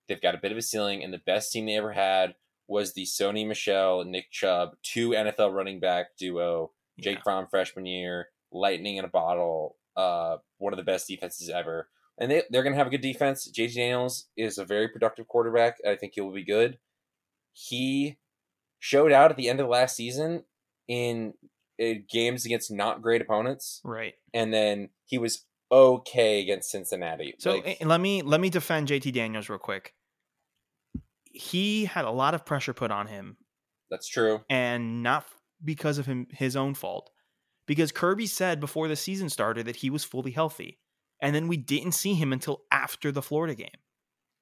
they've 0.10 0.22
got 0.22 0.36
a 0.36 0.40
bit 0.40 0.52
of 0.52 0.58
a 0.58 0.62
ceiling 0.62 1.02
and 1.02 1.14
the 1.14 1.20
best 1.26 1.54
team 1.54 1.66
they 1.66 1.78
ever 1.78 1.94
had 1.94 2.36
was 2.68 2.94
the 2.94 3.04
Sony 3.06 3.46
Michel 3.48 4.02
and 4.02 4.12
Nick 4.12 4.32
Chubb, 4.32 4.76
two 4.84 5.10
NFL 5.12 5.54
running 5.54 5.80
back 5.80 6.16
duo, 6.18 6.72
Jake 7.00 7.18
Yeah. 7.18 7.24
Fromm 7.24 7.48
freshman 7.50 7.86
year, 7.86 8.30
lightning 8.52 8.98
in 8.98 9.06
a 9.06 9.10
bottle, 9.10 9.78
uh 9.96 10.38
one 10.58 10.74
of 10.74 10.78
the 10.78 10.84
best 10.84 11.08
defenses 11.08 11.50
ever. 11.50 11.90
And 12.20 12.30
they, 12.32 12.44
they're 12.52 12.62
going 12.64 12.74
to 12.74 12.78
have 12.78 12.88
a 12.88 12.92
good 12.92 13.02
defense. 13.02 13.50
JT 13.52 13.74
Daniels 13.76 14.28
is 14.38 14.58
a 14.60 14.66
very 14.66 14.88
productive 14.88 15.28
quarterback. 15.28 15.78
I 15.88 15.96
think 15.96 16.14
he 16.14 16.22
will 16.22 16.32
be 16.32 16.44
good. 16.46 16.78
He 17.54 18.18
showed 18.80 19.12
out 19.12 19.32
at 19.32 19.38
the 19.38 19.50
end 19.50 19.60
of 19.60 19.66
the 19.66 19.72
last 19.72 19.96
season 19.96 20.44
in 20.88 21.34
uh, 21.82 21.94
games 22.10 22.46
against 22.46 22.72
not 22.72 23.02
great 23.02 23.22
opponents, 23.22 23.82
Right. 23.84 24.14
and 24.34 24.54
then 24.54 24.90
he 25.06 25.18
was 25.18 25.46
okay 25.72 26.40
against 26.42 26.70
Cincinnati. 26.70 27.34
So 27.40 27.56
Like, 27.58 27.84
let 27.84 28.00
me 28.00 28.22
let 28.22 28.40
me 28.40 28.50
defend 28.50 28.88
JT 28.90 29.12
Daniels 29.14 29.50
real 29.50 29.58
quick. 29.60 29.94
He 31.34 31.86
had 31.86 32.06
a 32.06 32.12
lot 32.12 32.34
of 32.34 32.46
pressure 32.46 32.74
put 32.74 32.92
on 32.92 33.08
him 33.08 33.38
that's 33.90 34.08
true. 34.08 34.42
and 34.50 35.04
not 35.04 35.26
because 35.64 35.98
of 35.98 36.06
him 36.06 36.28
his 36.32 36.56
own 36.56 36.74
fault. 36.74 37.10
Because 37.66 37.92
Kirby 37.92 38.28
said 38.28 38.60
before 38.60 38.88
the 38.88 38.96
season 38.96 39.30
started 39.30 39.66
that 39.66 39.78
he 39.78 39.90
was 39.90 40.04
fully 40.04 40.32
healthy. 40.32 40.80
And 41.22 41.34
then 41.36 41.48
we 41.48 41.58
didn't 41.58 41.94
see 41.94 42.14
him 42.14 42.34
until 42.34 42.64
after 42.72 43.12
the 43.12 43.22
Florida 43.22 43.56
game. 43.56 43.70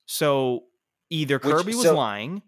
So 0.06 0.66
either 1.10 1.38
Which- 1.38 1.44
Kirby 1.56 1.76
was 1.76 1.84
so- 1.84 1.96
lying 1.96 2.42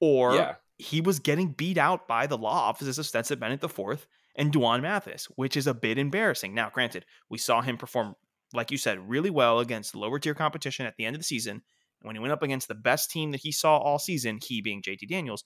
or 0.00 0.34
Yeah. 0.34 0.56
he 0.78 1.00
was 1.00 1.18
getting 1.20 1.52
beat 1.52 1.78
out 1.78 2.08
by 2.08 2.26
the 2.26 2.38
law 2.38 2.68
offices 2.68 2.98
of 2.98 3.06
Stetson 3.06 3.38
Bennett 3.38 3.62
IV 3.62 4.06
and 4.36 4.52
D'Wan 4.52 4.82
Mathis, 4.82 5.26
which 5.36 5.56
is 5.56 5.66
a 5.66 5.74
bit 5.74 5.98
embarrassing. 5.98 6.54
Now, 6.54 6.70
granted, 6.70 7.04
we 7.28 7.38
saw 7.38 7.60
him 7.62 7.76
perform, 7.76 8.16
like 8.52 8.70
you 8.70 8.78
said, 8.78 9.08
really 9.08 9.30
well 9.30 9.60
against 9.60 9.94
lower 9.94 10.18
tier 10.18 10.34
competition 10.34 10.86
at 10.86 10.96
the 10.96 11.04
end 11.04 11.14
of 11.16 11.20
the 11.20 11.24
season. 11.24 11.62
When 12.02 12.16
he 12.16 12.20
went 12.20 12.32
up 12.32 12.42
against 12.42 12.68
the 12.68 12.74
best 12.74 13.10
team 13.10 13.30
that 13.32 13.40
he 13.42 13.52
saw 13.52 13.76
all 13.78 13.98
season, 13.98 14.38
he 14.42 14.60
being 14.62 14.82
JT 14.82 15.08
Daniels, 15.08 15.44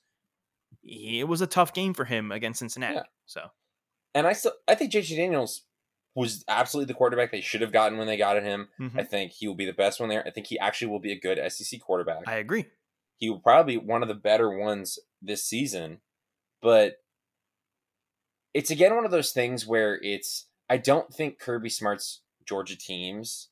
it 0.82 1.26
was 1.28 1.40
a 1.40 1.46
tough 1.46 1.72
game 1.74 1.94
for 1.94 2.04
him 2.04 2.30
against 2.32 2.58
Cincinnati. 2.60 2.94
Yeah. 2.96 3.02
So 3.26 3.40
And 4.14 4.26
I 4.26 4.32
still 4.34 4.52
I 4.68 4.74
think 4.74 4.92
JT 4.92 5.16
Daniels 5.16 5.62
was 6.14 6.44
absolutely 6.46 6.92
the 6.92 6.96
quarterback 6.96 7.32
they 7.32 7.40
should 7.40 7.60
have 7.60 7.72
gotten 7.72 7.98
when 7.98 8.06
they 8.06 8.16
got 8.16 8.36
at 8.36 8.44
him. 8.44 8.68
mhm. 8.80 8.96
I 8.98 9.02
think 9.02 9.32
he 9.32 9.48
will 9.48 9.56
be 9.56 9.66
the 9.66 9.72
best 9.72 9.98
one 9.98 10.08
there. 10.08 10.24
I 10.24 10.30
think 10.30 10.46
he 10.46 10.58
actually 10.60 10.88
will 10.88 11.00
be 11.00 11.10
a 11.12 11.18
good 11.18 11.40
SEC 11.52 11.80
quarterback. 11.80 12.22
I 12.28 12.36
agree. 12.36 12.66
he 13.16 13.28
will 13.30 13.40
probably 13.40 13.76
be 13.78 13.84
one 13.84 14.02
of 14.02 14.08
the 14.08 14.14
better 14.14 14.48
ones 14.56 14.98
this 15.20 15.44
season. 15.44 16.00
But 16.62 16.98
it's 18.52 18.70
again 18.70 18.94
one 18.94 19.04
of 19.04 19.10
those 19.10 19.32
things 19.32 19.66
where 19.66 19.98
it's 20.02 20.46
I 20.70 20.76
don't 20.76 21.12
think 21.12 21.38
Kirby 21.40 21.68
Smart's 21.68 22.22
Georgia 22.46 22.76
teams 22.76 23.48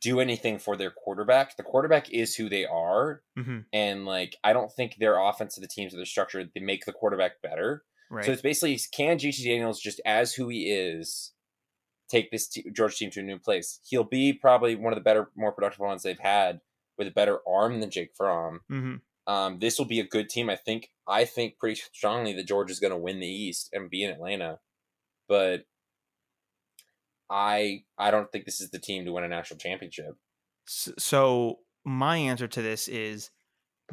do 0.00 0.20
anything 0.20 0.58
for 0.58 0.76
their 0.76 0.90
quarterback. 0.90 1.56
The 1.56 1.62
quarterback 1.62 2.10
is 2.10 2.34
who 2.34 2.48
they 2.48 2.64
are, 2.64 3.22
hmm 3.36 3.60
and 3.72 4.04
like 4.06 4.36
I 4.44 4.52
don't 4.52 4.72
think 4.72 4.96
their 4.96 5.18
offense 5.18 5.56
of 5.56 5.62
the 5.62 5.68
teams 5.68 5.92
of 5.92 5.98
their 5.98 6.06
structure 6.06 6.44
they 6.44 6.60
make 6.60 6.84
the 6.84 6.92
quarterback 6.92 7.42
better. 7.42 7.84
Right. 8.10 8.24
So 8.24 8.32
it's 8.32 8.42
basically 8.42 8.78
can 8.92 9.18
JT 9.18 9.44
Daniels 9.44 9.80
just 9.80 10.00
as 10.04 10.34
who 10.34 10.48
he 10.48 10.70
is 10.70 11.32
take 12.08 12.30
this 12.30 12.46
te- 12.48 12.70
Georgia 12.70 12.96
team 12.96 13.10
to 13.12 13.20
a 13.20 13.24
new 13.24 13.38
place? 13.38 13.80
He'll 13.88 14.04
be 14.04 14.32
probably 14.32 14.76
one 14.76 14.92
of 14.92 14.96
the 14.96 15.02
better, 15.02 15.30
more 15.36 15.52
productive 15.52 15.80
ones 15.80 16.02
they've 16.02 16.18
had 16.18 16.60
with 16.98 17.08
a 17.08 17.12
better 17.12 17.40
arm 17.48 17.80
than 17.80 17.90
Jake 17.90 18.12
Fromm. 18.16 18.60
hmm 18.68 18.94
Um, 19.26 19.58
this 19.58 19.78
will 19.78 19.86
be 19.86 20.00
a 20.00 20.06
good 20.06 20.28
team. 20.28 20.48
I 20.48 20.56
think. 20.56 20.90
I 21.08 21.24
think 21.24 21.58
pretty 21.58 21.80
strongly 21.92 22.32
that 22.34 22.46
George 22.46 22.70
is 22.70 22.80
going 22.80 22.92
to 22.92 22.96
win 22.96 23.20
the 23.20 23.26
East 23.26 23.70
and 23.72 23.90
be 23.90 24.02
in 24.04 24.10
Atlanta, 24.10 24.60
but 25.28 25.64
I 27.30 27.84
I 27.98 28.10
don't 28.10 28.30
think 28.30 28.44
this 28.44 28.60
is 28.60 28.70
the 28.70 28.78
team 28.78 29.04
to 29.04 29.12
win 29.12 29.24
a 29.24 29.28
national 29.28 29.58
championship. 29.58 30.16
So 30.66 31.58
my 31.84 32.16
answer 32.16 32.48
to 32.48 32.62
this 32.62 32.88
is 32.88 33.30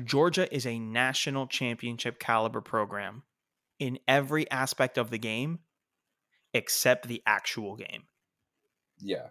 Georgia 0.04 0.54
is 0.54 0.66
a 0.66 0.80
national 0.80 1.48
championship 1.48 2.20
caliber 2.20 2.62
program 2.62 3.24
in 3.80 4.00
every 4.08 4.50
aspect 4.50 4.98
of 4.98 5.10
the 5.10 5.18
game 5.18 5.60
except 6.54 7.08
the 7.08 7.22
actual 7.26 7.76
game. 7.76 8.04
Yeah, 9.00 9.28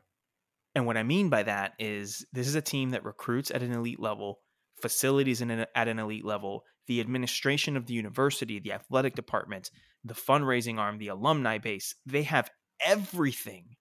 And 0.74 0.86
what 0.86 0.96
I 0.96 1.02
mean 1.02 1.28
by 1.28 1.44
that 1.44 1.74
is 1.78 2.26
this 2.32 2.48
is 2.48 2.54
a 2.54 2.60
team 2.60 2.90
that 2.90 3.04
recruits 3.04 3.50
at 3.50 3.62
an 3.62 3.72
elite 3.72 4.00
level, 4.00 4.40
facilities 4.80 5.40
in 5.40 5.50
an, 5.50 5.66
at 5.74 5.88
an 5.88 5.98
elite 5.98 6.24
level, 6.24 6.64
the 6.86 7.00
administration 7.00 7.76
of 7.76 7.86
the 7.86 7.94
university, 7.94 8.58
the 8.58 8.72
athletic 8.72 9.14
department, 9.14 9.70
the 10.04 10.14
fundraising 10.14 10.78
arm, 10.78 10.98
the 10.98 11.08
alumni 11.08 11.58
base, 11.58 11.94
they 12.04 12.24
have 12.24 12.50
everything 12.84 13.76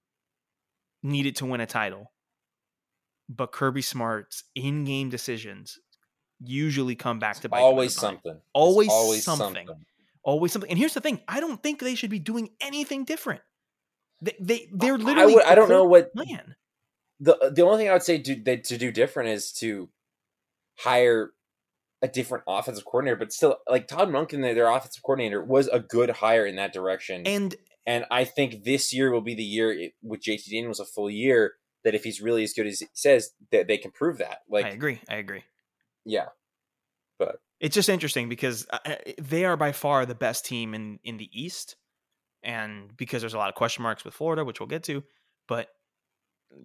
needed 1.03 1.35
to 1.37 1.45
win 1.45 1.61
a 1.61 1.65
title. 1.65 2.11
But 3.29 3.51
Kirby 3.51 3.81
Smart's 3.81 4.43
in-game 4.55 5.09
decisions 5.09 5.79
usually 6.39 6.95
come 6.95 7.19
back 7.19 7.39
to 7.41 7.49
bite 7.49 7.59
always 7.61 7.95
something. 7.95 8.39
Always 8.53 8.89
always 8.89 9.23
something. 9.23 9.67
Always 10.23 10.51
something. 10.51 10.69
And 10.69 10.77
here's 10.77 10.93
the 10.93 11.01
thing: 11.01 11.21
I 11.27 11.39
don't 11.39 11.61
think 11.63 11.79
they 11.79 11.95
should 11.95 12.09
be 12.09 12.19
doing 12.19 12.49
anything 12.59 13.05
different. 13.05 13.41
They, 14.21 14.35
they 14.39 14.69
they're 14.73 14.93
I 14.93 14.97
literally. 14.97 15.35
would- 15.35 15.45
I 15.45 15.55
don't 15.55 15.69
know 15.69 15.85
what- 15.85 16.13
plan. 16.13 16.55
the 17.19 17.51
the 17.55 17.61
only 17.63 17.77
thing 17.77 17.89
I 17.89 17.93
would 17.93 18.03
say 18.03 18.21
that 18.45 18.63
to 18.65 18.77
do 18.77 18.91
different 18.91 19.29
is 19.29 19.51
to 19.53 19.89
hire 20.79 21.31
a 22.01 22.07
different 22.07 22.43
offensive 22.47 22.83
coordinator, 22.85 23.15
but 23.15 23.31
still, 23.31 23.57
like 23.69 23.87
Todd 23.87 24.09
their, 24.41 24.53
their 24.55 24.69
offensive 24.69 25.03
coordinator, 25.03 25.43
was 25.43 25.67
a 25.67 25.79
good 25.79 26.09
hire 26.09 26.45
in 26.45 26.55
that 26.55 26.73
direction. 26.73 27.23
And 27.25 27.55
And 27.85 28.05
I 28.11 28.25
think 28.25 28.63
this 28.63 28.93
year 28.93 29.11
will 29.11 29.21
be 29.21 29.35
the 29.35 29.43
year 29.43 29.71
it, 29.71 29.93
with 30.03 30.21
JT 30.21 30.49
Daniels 30.49 30.79
a 30.79 30.85
full 30.85 31.09
year 31.09 31.53
that 31.83 31.95
if 31.95 32.03
he's 32.03 32.21
really 32.21 32.43
as 32.43 32.53
good 32.53 32.67
as 32.67 32.79
he 32.79 32.87
says, 32.93 33.31
that 33.51 33.67
they 33.67 33.77
can 33.77 33.91
prove 33.91 34.19
that. 34.19 34.39
Like, 34.49 34.65
I 34.65 34.69
agree. 34.69 35.01
I 35.09 35.15
agree. 35.15 35.43
yeah, 36.05 36.27
but 37.17 37.37
It's 37.59 37.75
just 37.75 37.89
interesting 37.89 38.29
because 38.29 38.67
uh, 38.71 38.79
uh, 38.85 38.95
they 39.19 39.45
are 39.45 39.57
by 39.57 39.71
far 39.71 40.05
the 40.05 40.15
best 40.15 40.45
team 40.45 40.73
in 40.73 40.99
in 41.03 41.17
the 41.17 41.29
East, 41.33 41.75
and 42.43 42.95
because 42.95 43.21
there's 43.21 43.33
a 43.33 43.37
lot 43.39 43.49
of 43.49 43.55
question 43.55 43.83
marks 43.83 44.05
with 44.05 44.13
Florida, 44.13 44.45
which 44.45 44.59
we'll 44.59 44.67
get 44.67 44.83
to. 44.83 45.03
But 45.47 45.69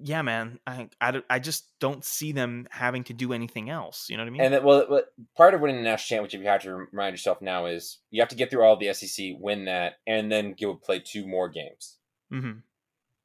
yeah, 0.03 0.23
man, 0.23 0.59
I 0.67 0.89
I, 1.01 1.23
I 1.31 1.39
just 1.39 1.79
don't 1.81 2.05
see 2.05 2.33
them 2.33 2.67
having 2.71 3.05
to 3.05 3.13
do 3.13 3.33
anything 3.33 3.71
else. 3.71 4.09
You 4.09 4.17
know 4.17 4.25
what 4.25 4.29
I 4.29 4.31
mean? 4.31 4.41
and 4.43 4.55
that, 4.55 4.65
well, 4.65 5.03
part 5.37 5.55
of 5.55 5.61
winning 5.61 5.77
the 5.77 5.83
national 5.83 6.19
championship, 6.27 6.41
you 6.43 6.49
have 6.49 6.63
to 6.63 6.75
remind 6.91 7.15
yourself 7.15 7.41
now 7.41 7.67
is 7.67 7.99
you 8.11 8.21
have 8.21 8.29
to 8.31 8.37
get 8.37 8.51
through 8.51 8.63
all 8.63 8.75
of 8.75 8.81
the 8.81 8.93
SEC, 8.93 9.35
win 9.39 9.65
that, 9.67 9.95
and 10.07 10.31
then 10.31 10.55
go 10.61 10.75
play 10.75 10.99
two 10.99 11.27
more 11.27 11.49
games. 11.49 11.97
hmm 12.31 12.53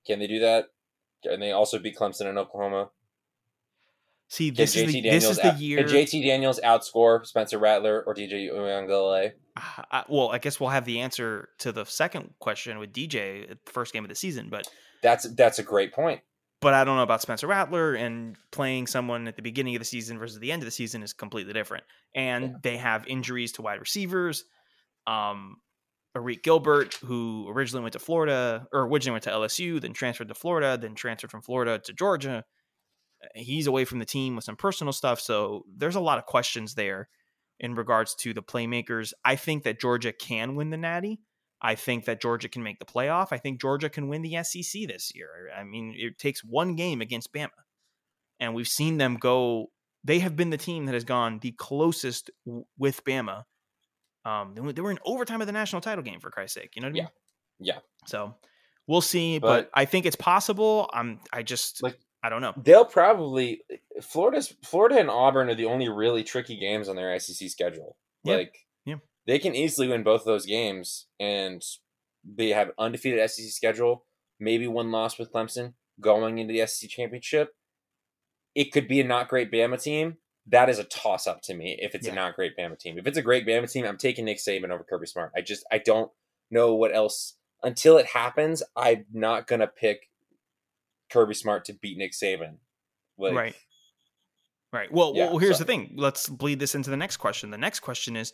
Can 0.06 0.20
they 0.20 0.28
do 0.28 0.40
that? 0.40 0.66
Can 1.24 1.40
they 1.40 1.52
also 1.52 1.78
beat 1.80 1.96
Clemson 1.98 2.28
and 2.28 2.38
Oklahoma? 2.38 2.90
See, 4.28 4.50
this 4.50 4.76
is 4.78 4.94
the 4.94 5.02
this 5.02 5.30
is 5.30 5.38
the 5.38 5.48
out- 5.48 5.58
year. 5.60 5.84
Can 5.84 5.94
JT 5.94 6.24
Daniels 6.26 6.60
outscore 6.64 7.26
Spencer 7.26 7.58
Rattler 7.60 8.02
or 8.08 8.16
DJ 8.16 8.50
Uiagalelei? 8.50 9.34
Ah, 9.58 10.06
well, 10.08 10.30
I 10.30 10.38
guess 10.38 10.58
we'll 10.58 10.70
have 10.70 10.86
the 10.86 11.02
answer 11.02 11.50
to 11.60 11.74
the 11.74 11.84
second 11.84 12.34
question 12.40 12.80
with 12.80 12.94
DJ 12.94 13.52
at 13.52 13.66
the 13.66 13.72
first 13.72 13.92
game 13.92 14.06
of 14.06 14.10
the 14.10 14.16
season, 14.16 14.48
but 14.50 14.70
That's 15.04 15.30
that's 15.36 15.60
a 15.60 15.64
great 15.64 15.92
point. 15.94 16.22
But 16.62 16.74
I 16.74 16.84
don't 16.84 16.96
know 16.96 17.04
about 17.04 17.22
Spencer 17.22 17.48
Rattler 17.48 17.96
and 17.96 18.38
playing 18.52 18.88
someone 18.88 19.28
at 19.28 19.36
the 19.36 19.42
beginning 19.42 19.76
of 19.76 19.80
the 19.80 19.86
season 19.86 20.20
versus 20.20 20.40
the 20.40 20.52
end 20.52 20.62
of 20.62 20.66
the 20.66 20.72
season 20.72 21.04
is 21.04 21.14
completely 21.14 21.54
different. 21.54 21.84
And 22.16 22.44
Yeah. 22.44 22.58
they 22.62 22.78
have 22.78 23.08
injuries 23.08 23.52
to 23.54 23.62
wide 23.62 23.80
receivers. 23.80 24.46
Um, 25.08 25.58
Arik 26.16 26.44
Gilbert, 26.44 26.96
who 26.96 27.48
originally 27.50 27.82
went 27.84 27.94
to 27.94 28.00
Florida 28.00 28.68
or 28.72 28.82
originally 28.82 29.14
went 29.16 29.24
to 29.24 29.32
LSU, 29.32 29.80
then 29.80 29.94
transferred 29.94 30.28
to 30.28 30.34
Florida, 30.36 30.78
then 30.78 30.94
transferred 30.94 31.32
from 31.32 31.42
Florida 31.42 31.80
to 31.80 31.94
Georgia. 31.94 32.44
He's 33.36 33.68
away 33.68 33.86
from 33.86 34.00
the 34.00 34.06
team 34.06 34.36
with 34.36 34.44
some 34.44 34.56
personal 34.58 34.94
stuff. 34.94 35.20
So 35.22 35.64
there's 35.74 35.96
a 35.96 36.00
lot 36.02 36.18
of 36.18 36.26
questions 36.26 36.76
there 36.76 37.08
in 37.60 37.76
regards 37.76 38.16
to 38.16 38.34
the 38.34 38.44
playmakers. 38.44 39.14
I 39.24 39.36
think 39.36 39.64
that 39.64 39.80
Georgia 39.80 40.12
can 40.12 40.56
win 40.56 40.70
the 40.70 40.78
Natty. 40.78 41.20
I 41.62 41.76
think 41.76 42.06
that 42.06 42.22
Georgia 42.22 42.50
can 42.50 42.64
make 42.64 42.80
the 42.80 42.86
playoff. 42.86 43.28
I 43.32 43.38
think 43.38 43.62
Georgia 43.62 43.90
can 43.90 44.08
win 44.08 44.22
the 44.24 44.44
SEC 44.44 44.88
this 44.88 45.12
year. 45.14 45.52
I 45.56 45.64
mean, 45.64 45.94
it 45.96 46.18
takes 46.18 46.44
one 46.44 46.76
game 46.76 47.02
against 47.02 47.32
Bama. 47.34 47.50
And 48.40 48.56
we've 48.56 48.68
seen 48.68 48.98
them 48.98 49.16
go, 49.18 49.70
they 50.04 50.20
have 50.20 50.36
been 50.36 50.50
the 50.50 50.58
team 50.58 50.86
that 50.88 50.94
has 50.94 51.04
gone 51.04 51.38
the 51.40 51.52
closest 51.52 52.32
w- 52.46 52.66
with 52.80 53.04
Bama. 53.06 53.44
Um, 54.26 54.54
they 54.56 54.62
were- 54.62 54.74
they 54.74 54.82
were 54.82 54.90
in 54.92 55.00
overtime 55.06 55.42
of 55.42 55.48
the 55.48 55.54
national 55.54 55.82
title 55.82 56.04
game, 56.04 56.20
for 56.20 56.32
Christ's 56.32 56.56
sake. 56.56 56.76
You 56.76 56.82
know 56.82 56.88
what 56.88 56.94
I 56.94 56.94
mean? 56.94 57.08
Yeah. 57.60 57.80
So 58.08 58.36
we'll 58.88 59.02
see, 59.02 59.38
but, 59.38 59.66
But- 59.66 59.70
I 59.76 59.86
think 59.86 60.08
it's 60.08 60.16
possible. 60.16 60.90
I'm, 60.94 61.20
I 61.32 61.44
just, 61.44 61.84
Like- 61.84 62.00
I 62.24 62.30
don't 62.30 62.42
know. 62.42 62.54
They'll 62.58 62.86
probably 62.86 63.64
Florida's 64.02 64.54
Florida 64.64 65.00
and 65.00 65.10
Auburn 65.10 65.50
are 65.50 65.56
the 65.56 65.66
only 65.66 65.90
really 65.90 66.24
tricky 66.24 66.56
games 66.58 66.88
on 66.88 66.96
their 66.96 67.14
SEC 67.20 67.50
schedule. 67.50 67.98
Yeah. 68.24 68.36
Like 68.38 68.54
Yeah. 68.56 68.60
They 69.28 69.40
can 69.40 69.56
easily 69.56 69.88
win 69.88 70.04
both 70.04 70.22
of 70.22 70.26
those 70.26 70.46
games 70.46 71.08
and 71.20 71.62
they 72.24 72.50
have 72.50 72.70
an 72.70 72.74
undefeated 72.78 73.30
SEC 73.30 73.50
schedule, 73.52 74.06
maybe 74.40 74.68
one 74.68 74.92
loss 74.92 75.18
with 75.18 75.32
Clemson 75.32 75.74
going 76.00 76.38
into 76.40 76.54
the 76.54 76.66
SEC 76.66 76.90
championship. 76.90 77.56
It 78.56 78.72
could 78.72 78.88
be 78.88 79.00
a 79.00 79.04
not 79.04 79.30
great 79.30 79.52
Bama 79.52 79.82
team. 79.82 80.18
That 80.48 80.70
is 80.70 80.80
a 80.80 80.84
toss 80.84 81.28
up 81.28 81.42
to 81.44 81.54
me 81.54 81.78
if 81.80 81.94
it's 81.96 82.08
Yeah. 82.08 82.14
a 82.14 82.16
not 82.16 82.36
great 82.36 82.58
Bama 82.58 82.78
team. 82.78 82.98
If 82.98 83.08
it's 83.08 83.18
a 83.18 83.22
great 83.22 83.46
Bama 83.46 83.72
team, 83.72 83.86
I'm 83.86 83.98
taking 83.98 84.26
Nick 84.26 84.38
Saban 84.40 84.72
over 84.72 84.84
Kirby 84.84 85.06
Smart. 85.08 85.32
I 85.36 85.42
just 85.42 85.64
I 85.72 85.78
don't 85.78 86.12
know 86.50 86.74
what 86.76 86.94
else 86.94 87.38
until 87.64 87.98
it 87.98 88.08
happens. 88.08 88.64
I'm 88.76 89.06
not 89.14 89.48
gonna 89.48 89.68
pick 89.68 90.10
Kirby 91.12 91.36
Smart 91.36 91.66
to 91.66 91.74
beat 91.74 91.98
Nick 91.98 92.12
Saban. 92.14 92.58
Like, 93.18 93.34
right. 93.36 93.56
Right. 94.74 94.92
Well, 94.92 95.14
Yeah, 95.16 95.28
well, 95.28 95.38
here's 95.38 95.58
so- 95.58 95.64
the 95.64 95.68
thing. 95.68 95.94
Let's 95.96 96.28
bleed 96.30 96.60
this 96.60 96.76
into 96.76 96.90
the 96.90 96.98
next 96.98 97.18
question. 97.18 97.52
The 97.52 97.58
next 97.58 97.82
question 97.82 98.16
is 98.16 98.34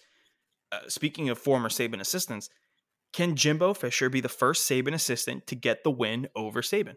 uh, 0.71 0.79
speaking 0.87 1.29
of 1.29 1.37
former 1.37 1.69
Saban 1.69 1.99
assistants, 1.99 2.49
can 3.13 3.35
Jimbo 3.35 3.73
Fisher 3.73 4.09
be 4.09 4.21
the 4.21 4.29
first 4.29 4.69
Saban 4.69 4.93
assistant 4.93 5.47
to 5.47 5.55
get 5.55 5.83
the 5.83 5.91
win 5.91 6.27
over 6.35 6.61
Saban? 6.61 6.95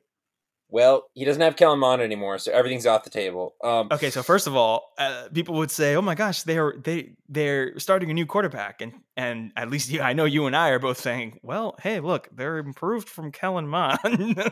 Well, 0.73 1.05
he 1.15 1.25
doesn't 1.25 1.43
have 1.43 1.57
Kellen 1.57 1.81
Mond 1.81 2.01
anymore, 2.01 2.39
so 2.39 2.53
everything's 2.53 2.87
off 2.87 3.03
the 3.03 3.11
table. 3.11 3.57
Um, 3.63 3.89
Okay, 3.91 4.11
so 4.11 4.23
first 4.23 4.47
of 4.47 4.55
all, 4.55 4.93
uh, 4.99 5.27
people 5.35 5.57
would 5.57 5.71
say, 5.71 5.97
"Oh 5.97 6.03
my 6.03 6.15
gosh, 6.15 6.45
they 6.45 6.59
are 6.59 6.77
they 6.85 7.17
they're 7.29 7.77
starting 7.81 8.09
a 8.11 8.15
new 8.15 8.25
quarterback," 8.25 8.81
and 8.81 8.93
and 9.17 9.53
at 9.57 9.69
least 9.69 9.91
you, 9.91 10.01
I 10.01 10.13
know 10.13 10.27
you 10.27 10.47
and 10.47 10.55
I 10.55 10.69
are 10.69 10.79
both 10.79 10.99
saying, 11.01 11.41
"Well, 11.43 11.75
hey, 11.83 11.99
look, 11.99 12.29
they're 12.33 12.59
improved 12.59 13.09
from 13.09 13.33
Kellen 13.33 13.67
Mond." 13.67 13.99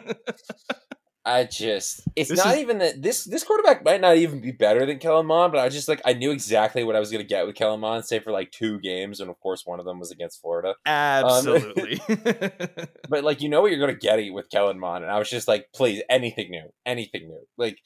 I 1.29 1.45
just 1.45 2.01
it's 2.17 2.31
This 2.31 2.39
not 2.39 2.55
is- 2.55 2.61
even 2.61 2.79
that 2.79 3.03
this 3.03 3.25
this 3.25 3.45
quarterback 3.45 3.85
might 3.85 4.01
not 4.01 4.17
even 4.17 4.41
be 4.41 4.51
better 4.53 4.87
than 4.87 4.99
Kellen 4.99 5.27
Mond, 5.27 5.53
but 5.53 5.61
I 5.61 5.69
just 5.69 5.89
like 5.89 6.01
I 6.05 6.13
knew 6.15 6.31
exactly 6.31 6.83
what 6.85 6.97
I 6.97 7.01
was 7.01 7.11
gonna 7.13 7.25
get 7.25 7.47
with 7.47 7.55
Kellen 7.55 7.81
Mond, 7.81 8.05
say 8.05 8.19
for 8.19 8.33
like 8.33 8.51
two 8.51 8.81
games, 8.81 9.21
and 9.21 9.31
of 9.31 9.39
course 9.41 9.63
one 9.65 9.79
of 9.79 9.85
them 9.87 9.99
was 9.99 10.11
against 10.11 10.41
Florida. 10.41 10.71
Um, 10.87 11.25
Absolutely. 11.25 12.01
But 13.09 13.25
like 13.25 13.41
you 13.43 13.49
know 13.49 13.61
what 13.63 13.71
you're 13.71 13.81
gonna 13.81 13.95
get 13.99 14.33
with 14.33 14.51
Kellen 14.51 14.79
Mond, 14.81 15.05
and 15.05 15.13
I 15.13 15.19
was 15.19 15.31
just 15.31 15.49
like, 15.49 15.67
please, 15.75 16.03
anything 16.11 16.51
new, 16.51 16.69
anything 16.87 17.29
new. 17.29 17.43
Like 17.57 17.79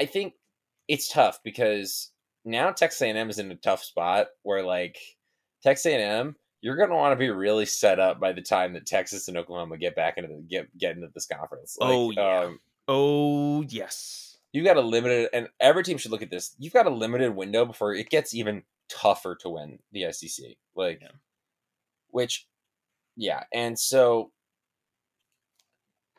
I 0.00 0.06
think 0.06 0.34
it's 0.88 1.08
tough 1.08 1.38
because 1.44 2.10
now 2.44 2.70
Texas 2.70 3.00
A&M 3.02 3.30
is 3.30 3.38
in 3.38 3.50
a 3.50 3.56
tough 3.56 3.82
spot 3.82 4.26
where 4.42 4.62
like 4.64 4.98
Texas 5.62 5.86
A&M, 5.86 6.36
you're 6.64 6.76
gonna 6.76 6.96
want 6.96 7.12
to 7.12 7.16
be 7.16 7.28
really 7.28 7.66
set 7.66 8.00
up 8.00 8.18
by 8.18 8.32
the 8.32 8.40
time 8.40 8.72
that 8.72 8.86
Texas 8.86 9.28
and 9.28 9.36
Oklahoma 9.36 9.76
get 9.76 9.94
back 9.94 10.16
into 10.16 10.28
the 10.28 10.40
get 10.48 10.76
get 10.78 10.96
into 10.96 11.08
this 11.14 11.26
conference. 11.26 11.76
Like, 11.78 11.90
Oh, 11.90 12.10
yeah. 12.10 12.38
um, 12.44 12.60
oh 12.88 13.60
yes. 13.68 14.38
you 14.52 14.64
got 14.64 14.78
a 14.78 14.80
limited, 14.80 15.28
and 15.34 15.48
every 15.60 15.84
team 15.84 15.98
should 15.98 16.10
look 16.10 16.22
at 16.22 16.30
this. 16.30 16.54
You've 16.58 16.72
got 16.72 16.86
a 16.86 16.90
limited 16.90 17.36
window 17.36 17.66
before 17.66 17.92
it 17.94 18.08
gets 18.08 18.32
even 18.34 18.62
tougher 18.88 19.34
to 19.42 19.50
win 19.50 19.78
the 19.92 20.10
SEC. 20.10 20.56
Like, 20.74 21.00
Yeah. 21.02 21.08
which, 22.08 22.46
yeah, 23.14 23.44
and 23.52 23.78
so 23.78 24.32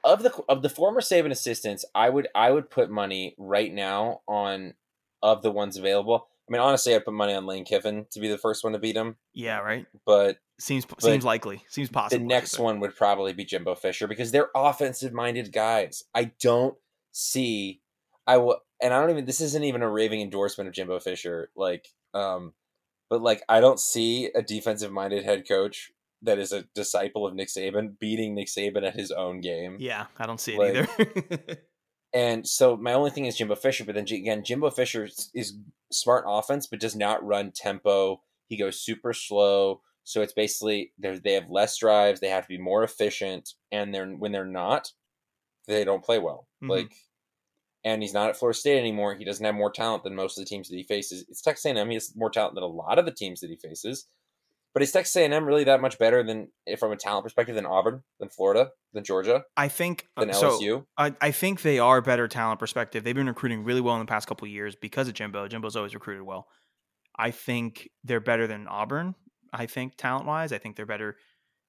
of 0.04 0.22
the 0.22 0.32
of 0.48 0.62
the 0.62 0.70
former 0.70 1.02
Saban 1.02 1.32
assistants, 1.32 1.84
I 1.96 2.10
would 2.12 2.28
I 2.36 2.52
would 2.52 2.70
put 2.70 2.92
money 2.92 3.34
right 3.40 3.74
now 3.74 4.22
on 4.28 4.76
of 5.24 5.42
the 5.42 5.52
ones 5.52 5.76
available. 5.78 6.28
I 6.48 6.52
mean, 6.52 6.62
honestly, 6.62 6.94
I'd 6.94 7.06
put 7.06 7.14
money 7.14 7.34
on 7.34 7.46
Lane 7.48 7.66
Kiffin 7.66 8.06
to 8.12 8.20
be 8.20 8.28
the 8.28 8.38
first 8.38 8.64
one 8.64 8.74
to 8.74 8.80
beat 8.80 8.96
him, 8.96 9.16
Yeah, 9.34 9.60
right. 9.60 9.86
but 10.06 10.38
Seems 10.60 10.86
seems 11.00 11.26
likely. 11.26 11.64
Seems 11.70 11.90
possible. 11.90 12.20
the 12.22 12.26
next 12.28 12.60
one 12.60 12.80
would 12.80 12.96
probably 12.96 13.34
be 13.34 13.44
Jimbo 13.46 13.76
Fisher 13.76 14.08
because 14.08 14.32
they're 14.32 14.50
offensive 14.56 15.12
minded 15.12 15.52
guys. 15.52 16.04
I 16.14 16.32
don't 16.40 16.76
see. 17.12 17.82
I 18.28 18.38
will, 18.38 18.60
and 18.82 18.94
I 18.94 19.02
don't 19.02 19.10
even. 19.10 19.26
This 19.26 19.42
isn't 19.42 19.64
even 19.64 19.82
a 19.82 19.90
raving 19.90 20.22
endorsement 20.22 20.68
of 20.70 20.74
Jimbo 20.74 21.00
Fisher. 21.00 21.50
Like, 21.58 21.88
um, 22.14 22.54
but 23.10 23.22
like 23.22 23.44
I 23.50 23.60
don't 23.60 23.80
see 23.80 24.28
a 24.34 24.42
defensive 24.42 24.92
minded 24.94 25.26
head 25.26 25.46
coach 25.48 25.92
that 26.22 26.40
is 26.40 26.52
a 26.54 26.64
disciple 26.74 27.28
of 27.28 27.34
Nick 27.36 27.50
Saban 27.50 28.00
beating 28.00 28.34
Nick 28.34 28.48
Saban 28.48 28.88
at 28.88 28.96
his 28.96 29.12
own 29.12 29.42
game. 29.42 29.76
Yeah, 29.80 30.06
I 30.18 30.26
don't 30.26 30.40
see 30.40 30.54
it 30.56 30.60
Like, 30.60 30.90
either. 31.00 31.58
And 32.16 32.48
so 32.48 32.78
my 32.78 32.94
only 32.94 33.12
thing 33.12 33.26
is 33.26 33.38
Jimbo 33.38 33.56
Fisher, 33.56 33.84
but 33.86 33.94
then 33.96 34.06
again, 34.06 34.44
Jimbo 34.44 34.72
Fisher 34.72 35.06
is- 35.36 35.58
smart 35.92 36.24
offense, 36.28 36.66
but 36.66 36.80
does 36.80 36.96
not 36.96 37.24
run 37.24 37.52
tempo. 37.52 38.24
He 38.48 38.58
goes 38.58 38.82
super 38.82 39.14
slow. 39.14 39.82
So 40.06 40.22
it's 40.22 40.34
basically 40.34 40.94
they 41.00 41.18
they 41.20 41.34
have 41.34 41.50
less 41.50 41.78
drives. 41.78 42.20
They 42.22 42.30
have 42.30 42.44
to 42.46 42.50
be 42.50 42.58
more 42.60 42.84
efficient, 42.84 43.54
and 43.72 43.94
they're 43.94 44.08
when 44.08 44.32
they're 44.32 44.46
not, 44.46 44.94
they 45.68 45.84
don't 45.84 46.04
play 46.04 46.20
well. 46.20 46.48
Mhm. 46.64 46.70
Like, 46.70 46.94
and 47.84 48.02
he's 48.02 48.14
not 48.14 48.30
at 48.30 48.38
Florida 48.38 48.58
State 48.58 48.80
anymore. 48.80 49.16
He 49.16 49.26
doesn't 49.26 49.46
have 49.46 49.56
more 49.56 49.72
talent 49.72 50.04
than 50.04 50.16
most 50.16 50.38
of 50.38 50.44
the 50.46 50.50
teams 50.50 50.70
that 50.70 50.76
he 50.78 50.84
faces. 50.84 51.26
It's 51.30 51.42
Texas 51.42 51.66
A&M. 51.66 51.90
He 51.90 51.96
has 51.96 52.16
more 52.16 52.30
talent 52.32 52.56
than 52.56 52.64
a 52.64 52.68
lot 52.68 53.00
of 53.00 53.06
the 53.06 53.12
teams 53.12 53.42
that 53.42 53.50
he 53.50 53.56
faces. 53.58 54.08
But 54.76 54.84
is 54.84 54.92
Texas 54.92 55.16
A&M 55.16 55.46
really 55.46 55.64
that 55.64 55.80
much 55.80 55.98
better 55.98 56.22
than, 56.22 56.50
from 56.78 56.92
a 56.92 56.98
talent 56.98 57.24
perspective, 57.24 57.56
than 57.56 57.66
Auburn, 57.66 58.04
than 58.20 58.28
Florida, 58.28 58.72
than 58.92 59.06
Georgia, 59.06 59.46
I 59.56 59.70
think 59.70 60.10
uh, 60.18 60.26
than 60.26 60.34
so. 60.34 60.60
LSU? 60.60 60.86
I, 60.98 61.14
I 61.22 61.32
think 61.32 61.62
they 61.62 61.80
are 61.80 62.02
better 62.02 62.28
talent 62.28 62.60
perspective. 62.60 63.06
They've 63.06 63.16
been 63.16 63.28
recruiting 63.28 63.64
really 63.64 63.80
well 63.80 63.96
in 63.96 64.02
the 64.02 64.06
past 64.06 64.28
couple 64.28 64.46
of 64.46 64.52
years 64.52 64.76
because 64.76 65.08
of 65.08 65.14
Jimbo. 65.14 65.48
Jimbo's 65.48 65.78
always 65.78 65.94
recruited 65.94 66.24
well. 66.24 66.48
I 67.18 67.32
think 67.32 67.90
they're 68.04 68.20
better 68.20 68.48
than 68.48 68.68
Auburn. 68.68 69.16
I 69.54 69.66
think 69.66 69.96
talent 69.96 70.26
wise, 70.26 70.52
I 70.52 70.58
think 70.58 70.76
they're 70.76 70.86
better. 70.86 71.16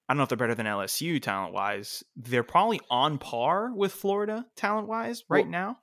I 0.09 0.13
don't 0.13 0.19
know 0.19 0.25
if 0.25 0.29
they're 0.29 0.37
better 0.37 0.57
than 0.57 0.67
LSU 0.67 1.23
talent 1.23 1.55
wise. 1.55 2.03
They're 2.17 2.43
probably 2.43 2.81
on 2.91 3.19
par 3.19 3.73
with 3.73 3.93
Florida 3.93 4.47
talent 4.57 4.89
wise 4.89 5.23
right 5.29 5.45
Well, 5.45 5.53
now. 5.53 5.79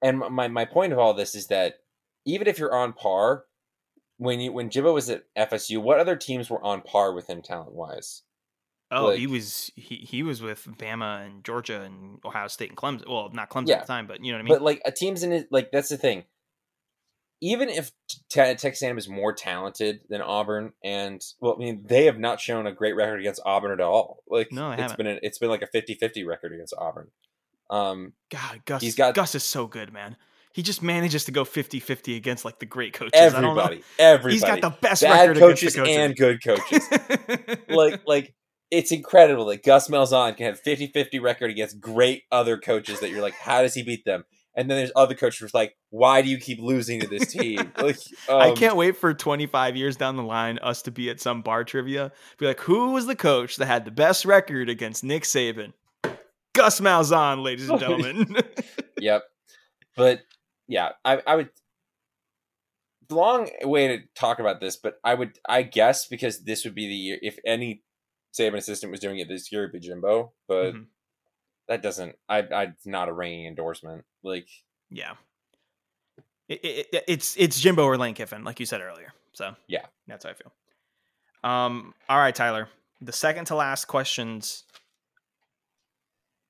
And 0.00 0.18
my, 0.18 0.48
my 0.48 0.64
point 0.64 0.94
of 0.94 0.98
all 0.98 1.12
this 1.12 1.34
is 1.34 1.48
that 1.48 1.74
even 2.24 2.46
if 2.46 2.58
you're 2.58 2.74
on 2.74 2.94
par, 2.94 3.44
when 4.18 4.40
you 4.40 4.52
when 4.52 4.70
Jimbo 4.70 4.92
was 4.92 5.10
at 5.10 5.24
FSU, 5.36 5.78
what 5.82 5.98
other 5.98 6.16
teams 6.16 6.48
were 6.50 6.62
on 6.62 6.80
par 6.82 7.12
with 7.14 7.28
him 7.28 7.42
talent 7.42 7.72
wise? 7.72 8.22
Oh, 8.94 9.10
he 9.10 9.26
was 9.26 9.70
he, 9.74 9.96
he 9.96 10.22
was 10.22 10.42
with 10.42 10.66
Bama 10.76 11.24
and 11.24 11.42
Georgia 11.44 11.80
and 11.80 12.18
Ohio 12.24 12.46
State 12.48 12.68
and 12.68 12.76
Clemson. 12.76 13.08
Well, 13.08 13.30
not 13.32 13.48
Clemson 13.48 13.68
Yeah. 13.68 13.76
at 13.76 13.86
the 13.86 13.92
time, 13.92 14.06
but 14.06 14.22
you 14.22 14.32
know 14.32 14.36
what 14.38 14.40
I 14.40 14.44
mean. 14.44 14.54
But 14.54 14.62
like 14.62 14.82
a 14.84 14.92
teams 14.92 15.22
in 15.22 15.32
it, 15.32 15.48
like 15.50 15.70
that's 15.72 15.88
the 15.88 15.96
thing. 15.96 16.24
Even 17.44 17.68
if 17.68 17.90
Te- 18.30 18.54
Texas 18.54 18.82
A&M 18.82 18.96
is 18.98 19.08
more 19.08 19.32
talented 19.32 20.02
than 20.08 20.20
Auburn, 20.22 20.74
and 20.84 21.20
well, 21.40 21.54
I 21.54 21.58
mean 21.58 21.82
they 21.86 22.04
have 22.04 22.18
not 22.18 22.38
shown 22.40 22.66
a 22.66 22.72
great 22.72 22.94
record 22.94 23.18
against 23.18 23.40
Auburn 23.44 23.72
at 23.72 23.80
all. 23.80 24.22
Like 24.28 24.52
No, 24.52 24.68
they 24.68 24.74
it's 24.74 24.82
haven't. 24.82 24.96
been 24.98 25.06
a, 25.16 25.18
it's 25.22 25.38
been 25.38 25.48
like 25.50 25.62
a 25.62 25.66
50-50 25.66 26.24
record 26.26 26.52
against 26.52 26.74
Auburn. 26.78 27.08
Um, 27.70 28.12
God, 28.30 28.60
Gus, 28.66 28.82
he's 28.82 28.94
got- 28.94 29.14
Gus 29.14 29.34
is 29.34 29.42
so 29.42 29.66
good, 29.66 29.92
man. 29.92 30.16
He 30.54 30.62
just 30.62 30.82
manages 30.82 31.24
to 31.24 31.32
go 31.32 31.44
50-50 31.44 32.16
against 32.16 32.44
like 32.44 32.58
the 32.58 32.66
great 32.66 32.92
coaches. 32.92 33.12
I 33.14 33.28
don't 33.30 33.42
know. 33.42 33.50
everybody, 33.50 33.82
everybody, 33.98 34.34
He's 34.34 34.44
got 34.44 34.60
the 34.60 34.70
best 34.70 35.02
bad 35.02 35.28
record 35.28 35.40
coaches, 35.40 35.74
against 35.74 35.90
the 35.90 35.98
and 35.98 36.16
good 36.16 36.42
coaches. 36.42 37.58
like 37.68 38.00
like 38.06 38.34
it's 38.70 38.90
incredible 38.90 39.46
that 39.46 39.62
Gus 39.62 39.88
Malzahn 39.88 40.36
can 40.36 40.46
have 40.46 40.62
50-50 40.62 41.20
record 41.20 41.50
against 41.50 41.78
great 41.78 42.22
other 42.32 42.56
coaches 42.56 43.00
that 43.00 43.10
you're 43.10 43.20
like, 43.20 43.34
how 43.34 43.60
does 43.60 43.74
he 43.74 43.82
beat 43.82 44.04
them? 44.06 44.24
And 44.54 44.70
then 44.70 44.78
there's 44.78 44.92
other 44.96 45.14
coaches 45.14 45.52
like, 45.54 45.76
why 45.90 46.22
do 46.22 46.28
you 46.28 46.38
keep 46.38 46.58
losing 46.58 47.00
to 47.00 47.06
this 47.06 47.32
team? 47.32 47.72
Like, 47.82 47.98
I 48.28 48.50
um, 48.50 48.56
can't 48.56 48.76
wait 48.76 48.96
for 48.96 49.12
25 49.12 49.76
years 49.76 49.96
down 49.96 50.16
the 50.16 50.22
line 50.22 50.58
us 50.58 50.82
to 50.82 50.90
be 50.90 51.10
at 51.10 51.20
some 51.20 51.42
bar 51.42 51.64
trivia. 51.64 52.12
Be 52.38 52.46
like, 52.46 52.60
who 52.60 52.92
was 52.92 53.06
the 53.06 53.16
coach 53.16 53.56
that 53.56 53.66
had 53.66 53.84
the 53.84 53.90
best 53.90 54.24
record 54.24 54.68
against 54.68 55.04
Nick 55.04 55.24
Saban? 55.24 55.72
Gus 56.54 56.80
Malzahn, 56.80 57.42
ladies 57.42 57.68
and 57.68 57.80
gentlemen. 57.80 58.36
Yep. 58.98 59.22
But 59.96 60.20
yeah, 60.72 60.90
I 61.04 61.22
I 61.26 61.36
would 61.36 61.50
long 63.10 63.50
way 63.62 63.88
to 63.88 63.98
talk 64.14 64.38
about 64.38 64.60
this, 64.60 64.76
but 64.76 64.98
I 65.04 65.12
would 65.14 65.38
I 65.48 65.62
guess 65.62 66.06
because 66.08 66.44
this 66.44 66.64
would 66.64 66.74
be 66.74 66.86
the 66.88 66.94
year 66.94 67.18
if 67.20 67.38
any 67.44 67.82
Saban 68.32 68.56
assistant 68.56 68.90
was 68.90 69.00
doing 69.00 69.18
it 69.18 69.28
this 69.28 69.52
year 69.52 69.64
it'd 69.64 69.72
be 69.72 69.80
Jimbo, 69.86 70.32
but 70.48 70.72
Mhm. 70.74 70.86
that 71.68 71.82
doesn't 71.82 72.16
I 72.28 72.38
I 72.38 72.62
it's 72.64 72.86
not 72.86 73.08
a 73.08 73.12
ringing 73.12 73.46
endorsement. 73.46 74.04
Like 74.22 74.48
yeah. 74.90 75.14
It, 76.48 76.60
it- 76.92 77.04
it's 77.06 77.36
it's 77.36 77.60
Jimbo 77.60 77.84
or 77.84 77.98
Lane 77.98 78.14
Kiffin, 78.14 78.44
like 78.44 78.58
you 78.60 78.66
said 78.66 78.80
earlier. 78.80 79.12
So 79.34 79.54
Yeah. 79.68 79.86
that's 80.06 80.24
how 80.24 80.30
I 80.30 80.34
feel. 80.34 80.52
Um, 81.44 81.94
all 82.08 82.18
right, 82.18 82.34
Tyler. 82.34 82.68
The 83.00 83.12
second 83.12 83.46
to 83.46 83.56
last 83.56 83.86
questions. 83.86 84.64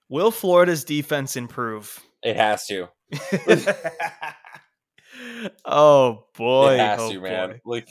Will 0.08 0.30
Florida's 0.30 0.84
defense 0.84 1.34
improve? 1.36 1.98
It 2.22 2.36
has 2.36 2.66
to. 2.66 2.88
oh 5.64 6.24
boy, 6.36 6.74
it 6.74 6.78
has 6.80 7.00
oh 7.00 7.12
to, 7.12 7.20
man. 7.20 7.60
Like 7.64 7.88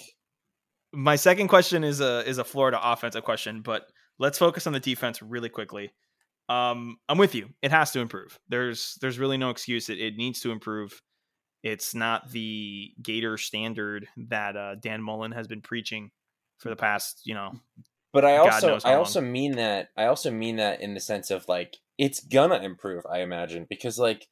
My 0.94 1.16
second 1.16 1.48
question 1.48 1.84
is 1.84 2.02
a 2.02 2.28
is 2.28 2.38
a 2.38 2.44
Florida 2.44 2.80
offensive 2.82 3.24
question, 3.24 3.62
but 3.62 3.84
let's 4.20 4.38
focus 4.38 4.68
on 4.68 4.74
the 4.74 4.80
defense 4.80 5.22
really 5.22 5.50
quickly. 5.50 5.92
Um, 6.50 6.98
I'm 7.08 7.18
with 7.18 7.34
you. 7.36 7.50
It 7.62 7.72
has 7.72 7.92
to 7.92 8.00
improve. 8.00 8.38
There's 8.50 8.98
there's 9.02 9.20
really 9.20 9.38
no 9.38 9.50
excuse. 9.52 9.90
It, 9.90 10.00
it 10.00 10.18
needs 10.18 10.42
to 10.42 10.52
improve. 10.52 11.02
It's 11.64 11.94
not 11.94 12.30
the 12.32 12.92
Gator 13.02 13.38
standard 13.38 14.08
that 14.30 14.58
uh, 14.58 14.76
Dan 14.76 15.02
Mullen 15.02 15.32
has 15.32 15.48
been 15.48 15.62
preaching 15.62 16.10
for 16.58 16.70
the 16.70 16.76
past, 16.76 17.22
you 17.24 17.36
know, 17.36 17.54
But 18.14 18.26
I 18.26 18.38
God 18.38 18.48
also 18.48 18.80
I 18.84 18.92
long. 18.92 19.00
also 19.00 19.22
mean 19.22 19.54
that 19.58 19.90
I 19.96 20.06
also 20.06 20.32
mean 20.32 20.58
that 20.58 20.82
in 20.82 20.94
the 20.94 21.00
sense 21.00 21.32
of 21.32 21.48
like 21.48 21.78
it's 22.02 22.22
gonna 22.22 22.60
improve, 22.62 23.06
I 23.08 23.22
imagine, 23.22 23.68
because 23.70 24.00
like 24.00 24.28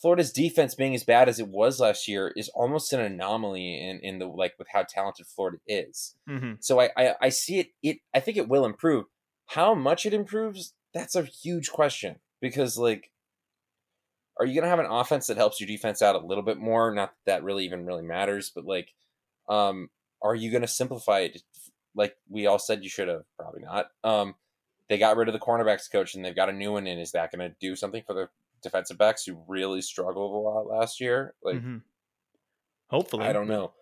Florida's 0.00 0.32
defense 0.32 0.74
being 0.74 0.96
as 0.96 1.04
bad 1.04 1.28
as 1.28 1.38
it 1.38 1.48
was 1.48 1.78
last 1.80 2.08
year 2.08 2.32
is 2.36 2.48
almost 2.50 2.92
an 2.94 3.00
anomaly 3.00 3.78
in, 3.78 4.00
in 4.02 4.18
the 4.18 4.26
like 4.26 4.54
with 4.58 4.68
how 4.72 4.84
talented 4.88 5.28
Florida 5.28 5.58
is. 5.68 6.16
mhm. 6.28 6.62
So 6.64 6.80
I, 6.80 6.90
I 6.96 7.14
I 7.22 7.30
see 7.30 7.60
it 7.60 7.68
it 7.82 7.98
I 8.14 8.20
think 8.20 8.38
it 8.38 8.48
will 8.48 8.64
improve. 8.66 9.06
How 9.48 9.74
much 9.74 10.06
it 10.06 10.14
improves, 10.14 10.74
that's 10.94 11.16
a 11.16 11.24
huge 11.24 11.70
question. 11.70 12.20
Because 12.40 12.78
like 12.78 13.12
are 14.38 14.46
you 14.46 14.54
gonna 14.54 14.70
have 14.70 14.78
an 14.78 14.86
offense 14.90 15.26
that 15.26 15.36
helps 15.36 15.60
your 15.60 15.66
defense 15.66 16.02
out 16.02 16.16
a 16.16 16.26
little 16.26 16.44
bit 16.44 16.58
more? 16.58 16.92
Not 16.94 17.14
that 17.26 17.40
that 17.40 17.44
really 17.44 17.64
even 17.64 17.86
really 17.86 18.02
matters, 18.02 18.50
but 18.54 18.64
like 18.64 18.92
um 19.48 19.90
are 20.22 20.34
you 20.34 20.50
gonna 20.50 20.68
simplify 20.68 21.20
it 21.20 21.42
like 21.94 22.16
we 22.28 22.46
all 22.46 22.58
said 22.58 22.82
you 22.82 22.90
should 22.90 23.08
have? 23.08 23.24
Probably 23.38 23.62
not. 23.62 23.88
Um 24.04 24.36
they 24.90 24.98
got 24.98 25.16
rid 25.16 25.28
of 25.28 25.32
the 25.32 25.38
cornerbacks 25.40 25.90
coach 25.90 26.14
and 26.14 26.22
they've 26.24 26.36
got 26.36 26.50
a 26.50 26.52
new 26.52 26.72
one 26.72 26.86
in. 26.86 26.98
Is 26.98 27.12
that 27.12 27.32
gonna 27.32 27.48
do 27.60 27.74
something 27.76 28.02
for 28.06 28.12
the 28.12 28.28
defensive 28.62 28.98
backs 28.98 29.24
who 29.24 29.42
really 29.48 29.80
struggled 29.80 30.32
a 30.32 30.36
lot 30.36 30.66
last 30.66 31.00
year? 31.00 31.34
Like 31.42 31.56
Mhm. 31.56 31.82
hopefully, 32.88 33.24
I 33.24 33.32
don't 33.32 33.48
know. 33.48 33.72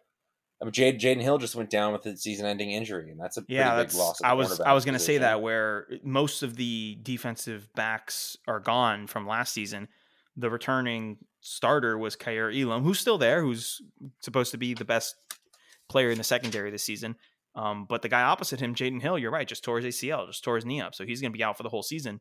I 0.61 0.65
mean, 0.65 0.73
Jade 0.73 1.01
Jaden 1.01 1.21
Hill 1.23 1.39
just 1.39 1.55
went 1.55 1.71
down 1.71 1.93
with 1.93 2.05
a 2.07 2.17
season-ending 2.17 2.71
injury, 2.73 3.11
and 3.13 3.21
that's 3.21 3.37
a 3.37 3.43
pretty 3.43 3.55
Yeah, 3.55 3.77
big 3.77 3.87
that's. 3.87 3.97
loss. 3.97 4.21
I 4.23 4.33
was 4.33 4.61
I 4.61 4.73
was 4.73 4.85
going 4.85 4.95
to 4.95 4.99
say 4.99 5.19
that 5.19 5.41
where 5.41 5.89
most 6.03 6.43
of 6.43 6.57
the 6.57 6.99
defensive 7.03 7.73
backs 7.75 8.37
are 8.49 8.59
gone 8.59 9.07
from 9.07 9.27
last 9.27 9.53
season. 9.53 9.89
The 10.37 10.51
returning 10.51 11.19
starter 11.41 11.97
was 11.97 12.17
Kaiir 12.17 12.51
Elam, 12.51 12.83
who's 12.83 12.99
still 12.99 13.19
there, 13.19 13.41
who's 13.41 13.81
supposed 14.21 14.51
to 14.51 14.59
be 14.59 14.75
the 14.75 14.85
best 14.85 15.15
player 15.89 16.11
in 16.11 16.19
the 16.19 16.25
secondary 16.25 16.71
this 16.73 16.83
season. 16.83 17.17
Um, 17.59 17.87
but 17.89 18.03
the 18.03 18.09
guy 18.09 18.23
opposite 18.23 18.61
him, 18.61 18.75
Jaden 18.75 19.03
Hill, 19.03 19.19
you're 19.19 19.33
right, 19.33 19.49
just 19.49 19.65
tore 19.65 19.81
his 19.81 19.97
ACL, 19.97 20.29
just 20.29 20.45
tore 20.45 20.55
his 20.55 20.65
knee 20.65 20.81
up, 20.81 20.95
so 20.95 21.05
he's 21.05 21.21
going 21.21 21.33
to 21.33 21.37
be 21.37 21.43
out 21.43 21.57
for 21.57 21.65
the 21.65 21.69
whole 21.69 21.83
season. 21.83 22.21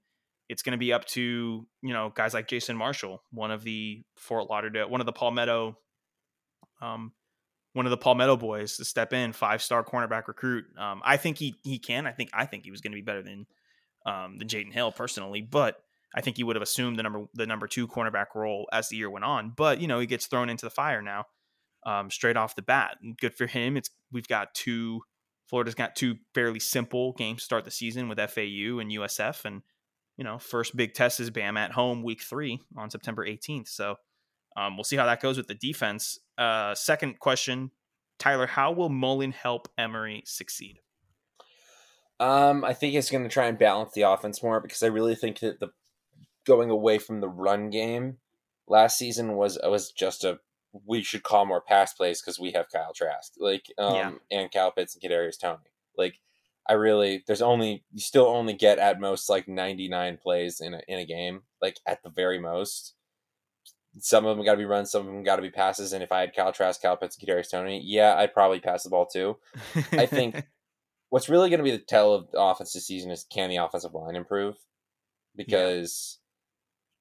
It's 0.49 0.63
going 0.63 0.71
to 0.71 0.77
be 0.77 0.91
up 0.91 1.05
to 1.05 1.67
you 1.81 1.93
know 1.93 2.11
guys 2.15 2.33
like 2.33 2.47
Jason 2.47 2.75
Marshall, 2.75 3.21
one 3.31 3.51
of 3.51 3.63
the 3.63 4.03
Fort 4.15 4.49
Lauderdale, 4.49 4.89
one 4.89 4.99
of 4.99 5.05
the 5.05 5.13
Palmetto, 5.13 5.77
um, 6.81 7.11
one 7.73 7.85
of 7.85 7.91
the 7.91 7.97
Palmetto 7.97 8.35
boys 8.35 8.77
to 8.77 8.85
step 8.85 9.13
in, 9.13 9.31
five 9.31 9.61
star 9.61 9.83
cornerback 9.83 10.27
recruit. 10.27 10.65
Um, 10.77 11.01
I 11.05 11.17
think 11.17 11.37
he 11.37 11.55
he 11.63 11.77
can. 11.77 12.07
I 12.07 12.11
think 12.13 12.31
I 12.33 12.45
think 12.45 12.65
he 12.65 12.71
was 12.71 12.81
going 12.81 12.93
to 12.93 12.95
be 12.95 13.01
better 13.01 13.21
than 13.21 13.45
um, 14.07 14.39
than 14.39 14.47
Jaden 14.47 14.73
Hill 14.73 14.91
personally, 14.91 15.41
but 15.41 15.77
I 16.15 16.21
think 16.21 16.37
he 16.37 16.43
would 16.43 16.55
have 16.55 16.63
assumed 16.63 16.97
the 16.97 17.03
number 17.03 17.25
the 17.35 17.45
number 17.45 17.67
two 17.67 17.87
cornerback 17.87 18.27
role 18.33 18.67
as 18.71 18.89
the 18.89 18.97
year 18.97 19.11
went 19.11 19.25
on. 19.25 19.53
But 19.55 19.79
you 19.81 19.87
know 19.87 19.99
he 19.99 20.07
gets 20.07 20.25
thrown 20.25 20.49
into 20.49 20.65
the 20.65 20.71
fire 20.71 21.01
now, 21.01 21.25
um, 21.85 22.09
straight 22.09 22.37
off 22.37 22.55
the 22.55 22.61
bat. 22.63 22.97
Good 23.19 23.35
for 23.35 23.45
him. 23.45 23.77
It's 23.77 23.91
we've 24.11 24.27
got 24.27 24.53
two. 24.55 25.01
Florida's 25.47 25.75
got 25.75 25.95
two 25.95 26.17
fairly 26.33 26.59
simple 26.59 27.13
games 27.13 27.39
to 27.39 27.45
start 27.45 27.65
the 27.65 27.71
season 27.71 28.09
with 28.09 28.17
FAU 28.17 28.79
and 28.79 28.91
USF, 28.91 29.45
and 29.45 29.61
you 30.17 30.23
know 30.23 30.37
first 30.37 30.75
big 30.75 30.93
test 30.93 31.19
is 31.19 31.29
Bam 31.29 31.57
at 31.57 31.71
home 31.71 32.03
week 32.03 32.21
three 32.21 32.59
on 32.77 32.89
September 32.89 33.25
18th. 33.25 33.69
So 33.69 33.95
um, 34.55 34.75
we'll 34.75 34.83
see 34.83 34.97
how 34.97 35.05
that 35.05 35.21
goes 35.21 35.37
with 35.37 35.47
the 35.47 35.55
defense. 35.55 36.19
Uh, 36.37 36.75
second 36.75 37.19
question, 37.19 37.71
Tyler, 38.19 38.47
how 38.47 38.71
will 38.71 38.89
Mullen 38.89 39.31
help 39.31 39.67
Emory 39.77 40.23
succeed? 40.25 40.79
Um, 42.19 42.65
I 42.65 42.73
think 42.73 42.95
it's 42.95 43.11
going 43.11 43.23
to 43.23 43.29
try 43.29 43.45
and 43.45 43.59
balance 43.59 43.91
the 43.93 44.01
offense 44.01 44.41
more 44.41 44.59
because 44.59 44.81
I 44.81 44.87
really 44.87 45.15
think 45.15 45.39
that 45.39 45.59
the 45.59 45.69
going 46.45 46.69
away 46.69 46.97
from 46.97 47.21
the 47.21 47.27
run 47.27 47.69
game 47.69 48.17
last 48.67 48.97
season 48.97 49.35
was 49.35 49.59
was 49.63 49.91
just 49.91 50.23
a 50.23 50.39
we 50.85 51.01
should 51.03 51.23
call 51.23 51.45
more 51.45 51.61
pass 51.61 51.93
plays 51.93 52.21
because 52.21 52.39
we 52.39 52.51
have 52.51 52.67
Kyle 52.71 52.93
Trask, 52.93 53.33
like 53.39 53.65
um, 53.77 53.95
Yeah. 53.95 54.11
and 54.31 54.51
Kyle 54.51 54.71
Pitts 54.71 54.95
and 54.95 55.01
Kadarius 55.03 55.39
Toney. 55.39 55.59
Like, 55.97 56.19
I 56.69 56.73
really 56.73 57.23
there's 57.27 57.41
only 57.41 57.83
you 57.93 57.99
still 58.01 58.27
only 58.27 58.53
get 58.53 58.77
at 58.77 58.99
most 58.99 59.29
like 59.29 59.47
99 59.47 60.17
plays 60.21 60.59
in 60.59 60.73
a 60.73 60.81
in 60.87 60.99
a 60.99 61.05
game, 61.05 61.43
like 61.61 61.79
at 61.85 62.03
the 62.03 62.09
very 62.09 62.39
most. 62.39 62.93
some 63.99 64.25
of 64.25 64.35
them 64.37 64.45
got 64.45 64.51
to 64.51 64.57
be 64.57 64.65
runs, 64.65 64.91
some 64.91 65.01
of 65.01 65.07
them 65.07 65.23
got 65.23 65.37
to 65.37 65.41
be 65.41 65.49
passes. 65.49 65.93
And 65.93 66.03
if 66.03 66.11
I 66.11 66.19
had 66.19 66.35
Kyle 66.35 66.51
Trask, 66.51 66.81
Kyle 66.81 66.97
Pitts, 66.97 67.17
and 67.17 67.27
Kadarius 67.27 67.49
Toney, 67.49 67.81
yeah, 67.83 68.15
I'd 68.15 68.33
probably 68.33 68.59
pass 68.59 68.83
the 68.83 68.89
ball 68.89 69.05
too. 69.07 69.37
I 69.93 70.05
think 70.05 70.43
what's 71.09 71.29
really 71.29 71.49
going 71.49 71.59
to 71.59 71.63
be 71.63 71.71
the 71.71 71.77
tell 71.79 72.13
of 72.13 72.29
the 72.31 72.39
offense 72.39 72.73
this 72.73 72.85
season 72.85 73.11
is 73.11 73.23
can 73.31 73.49
the 73.49 73.55
offensive 73.57 73.93
line 73.93 74.15
improve? 74.15 74.55
Because 75.35 76.19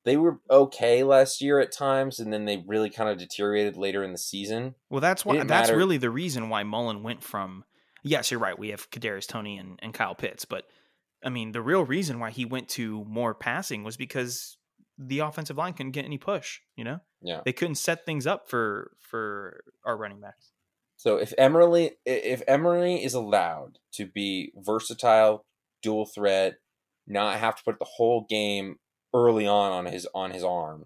they 0.07 0.17
were 0.17 0.39
okay 0.49 1.03
last 1.03 1.43
year 1.43 1.59
at 1.61 1.73
times, 1.73 2.19
and 2.21 2.33
then 2.33 2.47
they 2.47 2.65
really 2.67 2.89
kind 2.89 3.11
of 3.11 3.19
deteriorated 3.19 3.77
later 3.77 4.03
in 4.03 4.13
the 4.13 4.19
season. 4.19 4.75
Well, 4.89 5.01
that's 5.03 5.25
why 5.25 5.37
that's 5.39 5.49
matter- 5.49 5.77
really 5.77 5.99
the 5.99 6.11
reason 6.11 6.49
why 6.49 6.63
Mullen 6.63 7.03
went 7.03 7.23
from. 7.23 7.65
Yes, 8.03 8.31
you're 8.31 8.41
right. 8.41 8.59
We 8.59 8.71
have 8.71 8.89
Kadarius 8.91 9.27
Toney 9.27 9.59
and, 9.59 9.79
and 9.83 9.93
Kyle 9.93 10.15
Pitts, 10.15 10.45
but 10.45 10.65
I 11.25 11.29
mean, 11.29 11.51
the 11.53 11.61
real 11.61 11.85
reason 11.85 12.21
why 12.21 12.31
he 12.31 12.45
went 12.45 12.69
to 12.71 13.05
more 13.05 13.35
passing 13.35 13.83
was 13.83 13.97
because 13.97 14.57
the 14.97 15.19
offensive 15.19 15.57
line 15.59 15.73
couldn't 15.75 15.93
get 15.93 16.05
any 16.05 16.17
push. 16.19 16.61
You 16.77 16.85
know, 16.85 17.01
Yeah. 17.21 17.41
they 17.45 17.53
couldn't 17.53 17.75
set 17.75 18.07
things 18.07 18.27
up 18.27 18.49
for 18.49 18.93
for 19.01 19.65
our 19.85 19.97
running 19.97 20.21
backs. 20.21 20.53
So 20.97 21.17
if 21.17 21.35
Emory 21.37 21.97
if 22.07 22.43
Emory 22.47 23.03
is 23.03 23.13
allowed 23.13 23.79
to 23.95 24.07
be 24.07 24.53
versatile, 24.57 25.45
dual 25.83 26.07
threat, 26.07 26.59
not 27.09 27.39
have 27.41 27.57
to 27.57 27.63
put 27.65 27.79
the 27.81 27.85
whole 27.97 28.25
game 28.31 28.77
early 29.17 29.47
on 29.47 29.73
on 29.73 29.87
his 29.87 30.07
on 30.15 30.31
his 30.31 30.45
arm, 30.45 30.85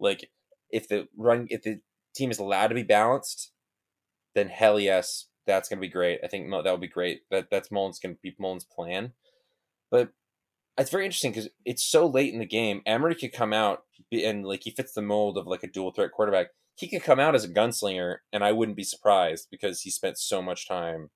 like 0.00 0.30
if 0.70 0.88
the 0.88 1.08
run 1.16 1.46
if 1.50 1.62
the 1.62 1.80
team 2.14 2.30
is 2.30 2.38
allowed 2.38 2.68
to 2.68 2.74
be 2.74 2.82
balanced, 2.82 3.52
then 4.34 4.48
hell 4.48 4.80
yes, 4.80 5.26
that's 5.46 5.68
gonna 5.68 5.80
be 5.80 5.88
great. 5.88 6.20
I 6.22 6.26
think 6.26 6.50
that 6.50 6.70
would 6.70 6.80
be 6.80 6.88
great. 6.88 7.22
That 7.30 7.48
that's 7.50 7.70
Mullen's 7.70 7.98
gonna 7.98 8.16
be 8.22 8.34
Mullen's 8.38 8.64
plan. 8.64 9.12
But 9.90 10.10
it's 10.76 10.90
very 10.90 11.04
interesting 11.04 11.32
because 11.32 11.48
it's 11.64 11.84
so 11.84 12.06
late 12.06 12.32
in 12.32 12.40
the 12.40 12.46
game. 12.46 12.82
Emory 12.86 13.14
could 13.14 13.32
come 13.32 13.52
out 13.52 13.84
and 14.12 14.44
like 14.44 14.62
he 14.64 14.70
fits 14.70 14.92
the 14.92 15.02
mold 15.02 15.38
of 15.38 15.46
like 15.46 15.62
a 15.62 15.70
dual 15.70 15.92
threat 15.92 16.12
quarterback. 16.12 16.48
He 16.76 16.88
could 16.88 17.02
come 17.02 17.18
out 17.18 17.34
as 17.34 17.44
a 17.44 17.48
gunslinger, 17.48 18.18
and 18.32 18.44
I 18.44 18.52
wouldn't 18.52 18.76
be 18.76 18.84
surprised 18.84 19.48
because 19.50 19.80
he 19.80 19.90
spent 19.90 20.18
so 20.18 20.40
much 20.40 20.68
time 20.68 21.10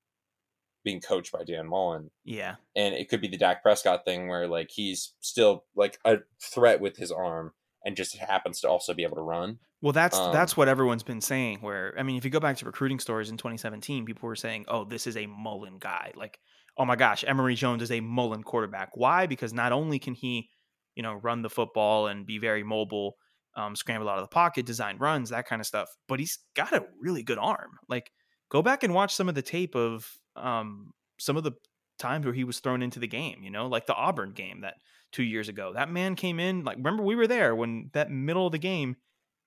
being 0.84 1.00
coached 1.00 1.32
by 1.32 1.44
Dan 1.44 1.68
Mullen. 1.68 2.10
Yeah, 2.24 2.56
And 2.76 2.94
it 2.94 3.08
could 3.08 3.20
be 3.20 3.28
the 3.28 3.36
Dak 3.36 3.62
Prescott 3.62 4.04
thing 4.04 4.28
where 4.28 4.48
like 4.48 4.70
he's 4.70 5.14
still 5.20 5.64
like 5.74 5.98
a 6.04 6.18
threat 6.40 6.80
with 6.80 6.96
his 6.96 7.12
arm 7.12 7.52
and 7.84 7.96
just 7.96 8.16
happens 8.16 8.60
to 8.60 8.68
also 8.68 8.94
be 8.94 9.02
able 9.02 9.16
to 9.16 9.22
run. 9.22 9.58
Well, 9.80 9.92
that's 9.92 10.16
Um, 10.16 10.32
that's 10.32 10.56
what 10.56 10.68
everyone's 10.68 11.02
been 11.02 11.20
saying. 11.20 11.58
Where 11.60 11.94
I 11.98 12.02
mean, 12.02 12.16
if 12.16 12.24
you 12.24 12.30
go 12.30 12.40
back 12.40 12.56
to 12.58 12.66
recruiting 12.66 13.00
stories 13.00 13.30
in 13.30 13.36
2017, 13.36 14.04
people 14.04 14.28
were 14.28 14.36
saying, 14.36 14.66
"Oh, 14.68 14.84
this 14.84 15.06
is 15.06 15.16
a 15.16 15.26
Mullen 15.26 15.78
guy." 15.78 16.12
Like, 16.14 16.38
oh 16.76 16.84
my 16.84 16.96
gosh, 16.96 17.24
Emory 17.26 17.54
Jones 17.56 17.82
is 17.82 17.90
a 17.90 18.00
Mullen 18.00 18.42
quarterback. 18.44 18.90
Why? 18.94 19.26
Because 19.26 19.52
not 19.52 19.72
only 19.72 19.98
can 19.98 20.14
he, 20.14 20.48
you 20.94 21.02
know, 21.02 21.14
run 21.14 21.42
the 21.42 21.50
football 21.50 22.06
and 22.06 22.24
be 22.24 22.38
very 22.38 22.62
mobile, 22.62 23.16
um, 23.56 23.74
scramble 23.76 24.08
out 24.08 24.18
of 24.18 24.24
the 24.24 24.28
pocket, 24.34 24.66
design 24.66 24.98
runs, 24.98 25.30
that 25.30 25.46
kind 25.46 25.60
of 25.60 25.66
stuff, 25.66 25.88
but 26.08 26.20
he's 26.20 26.38
got 26.54 26.72
a 26.72 26.86
really 27.00 27.22
good 27.22 27.38
arm. 27.38 27.72
Like, 27.88 28.10
go 28.50 28.62
back 28.62 28.84
and 28.84 28.94
watch 28.94 29.14
some 29.14 29.28
of 29.28 29.34
the 29.34 29.42
tape 29.42 29.74
of 29.74 30.08
um, 30.36 30.92
some 31.18 31.36
of 31.36 31.44
the 31.44 31.52
times 31.98 32.24
where 32.24 32.34
he 32.34 32.44
was 32.44 32.60
thrown 32.60 32.82
into 32.82 32.98
the 32.98 33.06
game. 33.06 33.42
You 33.42 33.50
know, 33.50 33.66
like 33.66 33.86
the 33.86 33.94
Auburn 33.94 34.32
game 34.32 34.62
that 34.62 34.74
two 35.12 35.22
years 35.22 35.48
ago. 35.48 35.72
That 35.74 35.90
man 35.90 36.16
came 36.16 36.40
in. 36.40 36.64
Like, 36.64 36.76
remember 36.76 37.02
we 37.02 37.16
were 37.16 37.26
there 37.26 37.54
when 37.54 37.90
that 37.92 38.10
middle 38.10 38.46
of 38.46 38.52
the 38.52 38.58
game 38.58 38.96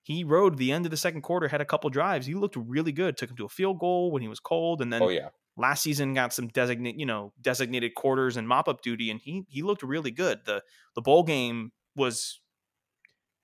he 0.06 0.22
rode 0.22 0.56
the 0.56 0.70
end 0.70 0.84
of 0.86 0.92
the 0.92 0.96
second 0.96 1.22
quarter, 1.22 1.48
had 1.48 1.60
a 1.60 1.64
couple 1.64 1.90
drives. 1.90 2.28
He 2.28 2.34
looked 2.34 2.54
really 2.54 2.92
good. 2.92 3.16
Took 3.16 3.30
him 3.30 3.36
to 3.38 3.44
a 3.46 3.48
field 3.48 3.80
goal 3.80 4.12
when 4.12 4.22
he 4.22 4.28
was 4.28 4.38
cold, 4.38 4.80
and 4.80 4.92
then 4.92 5.02
oh 5.02 5.08
yeah. 5.08 5.30
last 5.56 5.82
season 5.82 6.14
got 6.14 6.32
some 6.32 6.46
designate, 6.46 6.96
you 6.96 7.06
know, 7.06 7.32
designated 7.40 7.96
quarters 7.96 8.36
and 8.36 8.46
mop 8.46 8.68
up 8.68 8.82
duty, 8.82 9.10
and 9.10 9.20
he 9.20 9.42
he 9.48 9.62
looked 9.62 9.82
really 9.82 10.12
good. 10.12 10.42
the 10.44 10.62
The 10.94 11.02
bowl 11.02 11.24
game 11.24 11.72
was. 11.96 12.40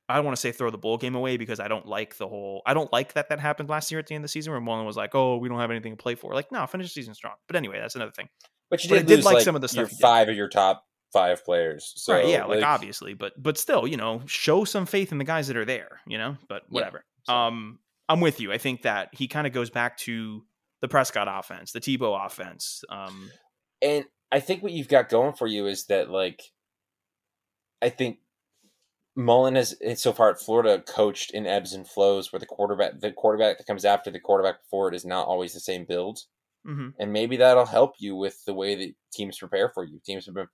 I 0.09 0.17
don't 0.17 0.25
want 0.25 0.37
to 0.37 0.41
say 0.41 0.53
throw 0.53 0.71
the 0.71 0.79
bowl 0.79 0.99
game 0.99 1.15
away 1.15 1.37
because 1.37 1.61
I 1.61 1.69
don't 1.69 1.87
like 1.87 2.17
the 2.17 2.29
whole. 2.29 2.63
I 2.67 2.75
don't 2.75 2.93
like 2.93 3.15
that 3.15 3.29
that 3.31 3.41
happened 3.41 3.69
last 3.69 3.91
year 3.91 3.99
at 4.01 4.07
the 4.07 4.15
end 4.15 4.23
of 4.23 4.29
the 4.29 4.33
season 4.33 4.53
where 4.53 4.61
Mullen 4.61 4.85
was 4.85 4.97
like, 4.97 5.15
"Oh, 5.15 5.37
we 5.39 5.49
don't 5.49 5.59
have 5.61 5.71
anything 5.71 5.93
to 5.97 6.03
play 6.03 6.15
for." 6.15 6.35
Like, 6.35 6.51
no, 6.53 6.67
finish 6.67 6.89
the 6.89 6.93
season 6.93 7.15
strong. 7.15 7.35
But 7.47 7.57
anyway, 7.57 7.79
that's 7.81 7.95
another 7.95 8.13
thing. 8.13 8.29
But 8.71 8.83
you 8.85 8.91
But 8.91 8.97
I 8.97 8.99
did, 9.03 9.07
did 9.17 9.25
like 9.25 9.35
like 9.37 9.45
some 9.45 9.55
of 9.55 9.61
the 9.61 9.69
stuff 9.69 9.91
did. 9.91 9.99
five 9.99 10.29
of 10.29 10.37
your 10.37 10.49
top 10.49 10.85
five 11.13 11.45
players. 11.45 11.93
So 11.97 12.15
right? 12.15 12.27
Yeah, 12.27 12.45
like, 12.47 12.63
obviously, 12.65 13.15
but 13.15 13.33
but 13.41 13.57
still, 13.59 13.87
you 13.87 13.97
know, 13.97 14.23
show 14.27 14.65
some 14.65 14.87
faith 14.87 15.13
in 15.13 15.19
the 15.19 15.25
guys 15.25 15.47
that 15.49 15.57
are 15.57 15.65
there. 15.65 16.01
You 16.07 16.19
know, 16.19 16.37
but 16.49 16.63
Yeah, 16.65 16.75
whatever. 16.75 17.05
so- 17.25 17.35
Um, 17.35 17.79
I'm 18.09 18.21
with 18.21 18.41
you. 18.41 18.53
I 18.53 18.59
think 18.59 18.83
that 18.83 19.11
he 19.13 19.29
kind 19.29 19.47
of 19.47 19.53
goes 19.53 19.71
back 19.71 19.97
to 19.99 20.45
the 20.81 20.89
Prescott 20.89 21.29
offense, 21.31 21.73
the 21.73 21.81
Tebow 21.81 22.27
offense. 22.27 22.83
Um, 22.91 23.31
and 23.81 24.05
I 24.33 24.41
think 24.41 24.63
what 24.63 24.73
you've 24.73 24.89
got 24.89 25.09
going 25.09 25.35
for 25.35 25.47
you 25.47 25.67
is 25.67 25.87
that 25.87 26.11
like 26.11 26.43
I 27.81 27.89
think 27.89 28.19
Mullen 29.15 29.57
has 29.57 29.75
eh, 29.83 29.95
so 29.95 30.13
far 30.13 30.31
at 30.31 30.41
Florida 30.41 30.83
coached 30.87 31.33
in 31.33 31.47
ebbs 31.47 31.73
and 31.73 31.87
flows 31.87 32.33
where 32.33 32.41
the 32.41 32.47
quarterback 32.47 33.01
the 33.01 33.13
quarterback 33.13 33.59
that 33.59 33.67
comes 33.67 33.85
after 33.85 34.11
the 34.11 34.21
quarterback 34.21 34.63
before 34.63 34.89
it 34.89 34.95
is 34.95 35.05
not 35.05 35.27
always 35.27 35.53
the 35.53 35.61
same 35.61 35.85
build. 35.85 36.21
mhm. 36.67 36.95
And 36.99 37.13
maybe 37.13 37.37
that'll 37.37 37.67
help 37.67 37.95
you 37.99 38.17
with 38.17 38.45
the 38.47 38.55
way 38.55 38.75
that 38.75 38.95
teams 39.13 39.39
prepare 39.39 39.69
for 39.69 39.85
you. 39.85 40.01
Teams 40.05 40.27
have 40.27 40.35
been 40.35 40.49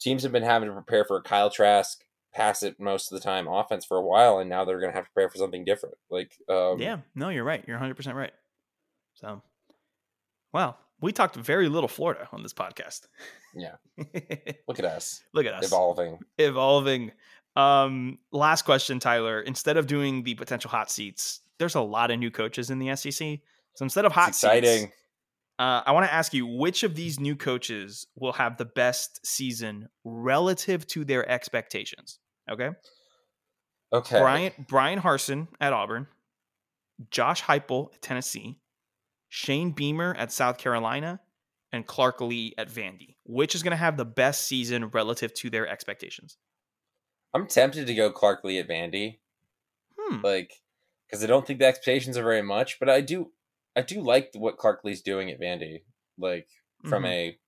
teams 0.00 0.22
have 0.22 0.32
been 0.32 0.42
having 0.42 0.68
to 0.68 0.74
prepare 0.74 1.04
for 1.04 1.16
a 1.18 1.22
Kyle 1.22 1.50
Trask 1.50 2.04
pass 2.32 2.62
it 2.62 2.78
most 2.78 3.10
of 3.10 3.18
the 3.18 3.24
time 3.24 3.48
offense 3.48 3.84
for 3.84 3.96
a 3.96 4.02
while 4.06 4.38
and 4.38 4.48
now 4.48 4.64
they're 4.64 4.78
gonna 4.80 4.92
have 4.92 5.04
to 5.04 5.10
prepare 5.12 5.28
for 5.28 5.38
something 5.38 5.64
different. 5.64 5.96
Like 6.10 6.32
um 6.48 6.80
yeah, 6.80 6.98
no, 7.14 7.28
you're 7.28 7.44
right. 7.44 7.62
You're 7.66 7.76
100 7.76 7.94
percent 7.94 8.16
right. 8.16 8.32
So, 9.14 9.42
wow, 10.52 10.76
we 11.00 11.12
talked 11.12 11.36
very 11.36 11.68
little 11.68 11.88
Florida 11.88 12.28
on 12.32 12.42
this 12.42 12.54
podcast. 12.54 13.06
Yeah. 13.54 13.74
look 14.68 14.78
at 14.78 14.84
us. 14.84 15.22
Look 15.34 15.46
at 15.46 15.54
us 15.54 15.66
Evolving. 15.66 16.18
evolving. 16.38 17.12
Um, 17.56 18.18
last 18.32 18.62
question, 18.62 19.00
Tyler. 19.00 19.40
Instead 19.40 19.76
of 19.76 19.86
doing 19.86 20.22
the 20.22 20.34
potential 20.34 20.70
hot 20.70 20.90
seats, 20.90 21.40
there's 21.58 21.74
a 21.74 21.80
lot 21.80 22.10
of 22.10 22.18
new 22.18 22.30
coaches 22.30 22.70
in 22.70 22.78
the 22.78 22.94
SEC. 22.96 23.40
So 23.74 23.84
instead 23.84 24.04
of 24.04 24.12
hot 24.12 24.30
exciting. 24.30 24.80
seats, 24.80 24.92
uh, 25.58 25.82
I 25.84 25.92
want 25.92 26.06
to 26.06 26.12
ask 26.12 26.32
you 26.32 26.46
which 26.46 26.82
of 26.82 26.94
these 26.94 27.20
new 27.20 27.36
coaches 27.36 28.06
will 28.16 28.32
have 28.32 28.56
the 28.56 28.64
best 28.64 29.26
season 29.26 29.88
relative 30.04 30.86
to 30.88 31.04
their 31.04 31.28
expectations. 31.28 32.18
Okay, 32.50 32.70
Okay. 33.92 34.20
Brian 34.20 34.52
Bryan 34.68 35.00
Harsin 35.00 35.48
at 35.60 35.72
Auburn, 35.72 36.06
Josh 37.10 37.42
Heupel 37.42 37.92
at 37.94 38.02
Tennessee, 38.02 38.58
Shane 39.28 39.72
Beamer 39.72 40.14
at 40.16 40.32
South 40.32 40.58
Carolina, 40.58 41.20
and 41.72 41.86
Clark 41.86 42.20
Lea 42.20 42.54
at 42.56 42.68
Vandy. 42.68 43.16
Which 43.24 43.54
is 43.54 43.62
going 43.62 43.72
to 43.72 43.76
have 43.76 43.96
the 43.96 44.04
best 44.04 44.46
season 44.46 44.88
relative 44.88 45.34
to 45.34 45.50
their 45.50 45.66
expectations? 45.68 46.36
I'm 47.34 47.46
tempted 47.46 47.86
to 47.86 47.94
go 47.94 48.10
Clark 48.10 48.44
Lea 48.44 48.58
at 48.58 48.68
Vandy. 48.68 49.18
Hmm. 49.98 50.20
like 50.22 50.52
because 51.06 51.22
I 51.22 51.26
don't 51.26 51.46
think 51.46 51.58
the 51.58 51.66
expectations 51.66 52.16
are 52.16 52.22
very 52.22 52.42
much, 52.42 52.78
but 52.80 52.88
I 52.88 53.00
do 53.00 53.32
I 53.76 53.82
do 53.82 54.00
like 54.00 54.30
what 54.34 54.56
Clark 54.58 54.82
Lea's 54.84 55.02
doing 55.02 55.30
at 55.30 55.40
Vandy, 55.40 55.82
like 56.18 56.48
from 56.88 57.04
Mhm. 57.04 57.08
a 57.08 57.38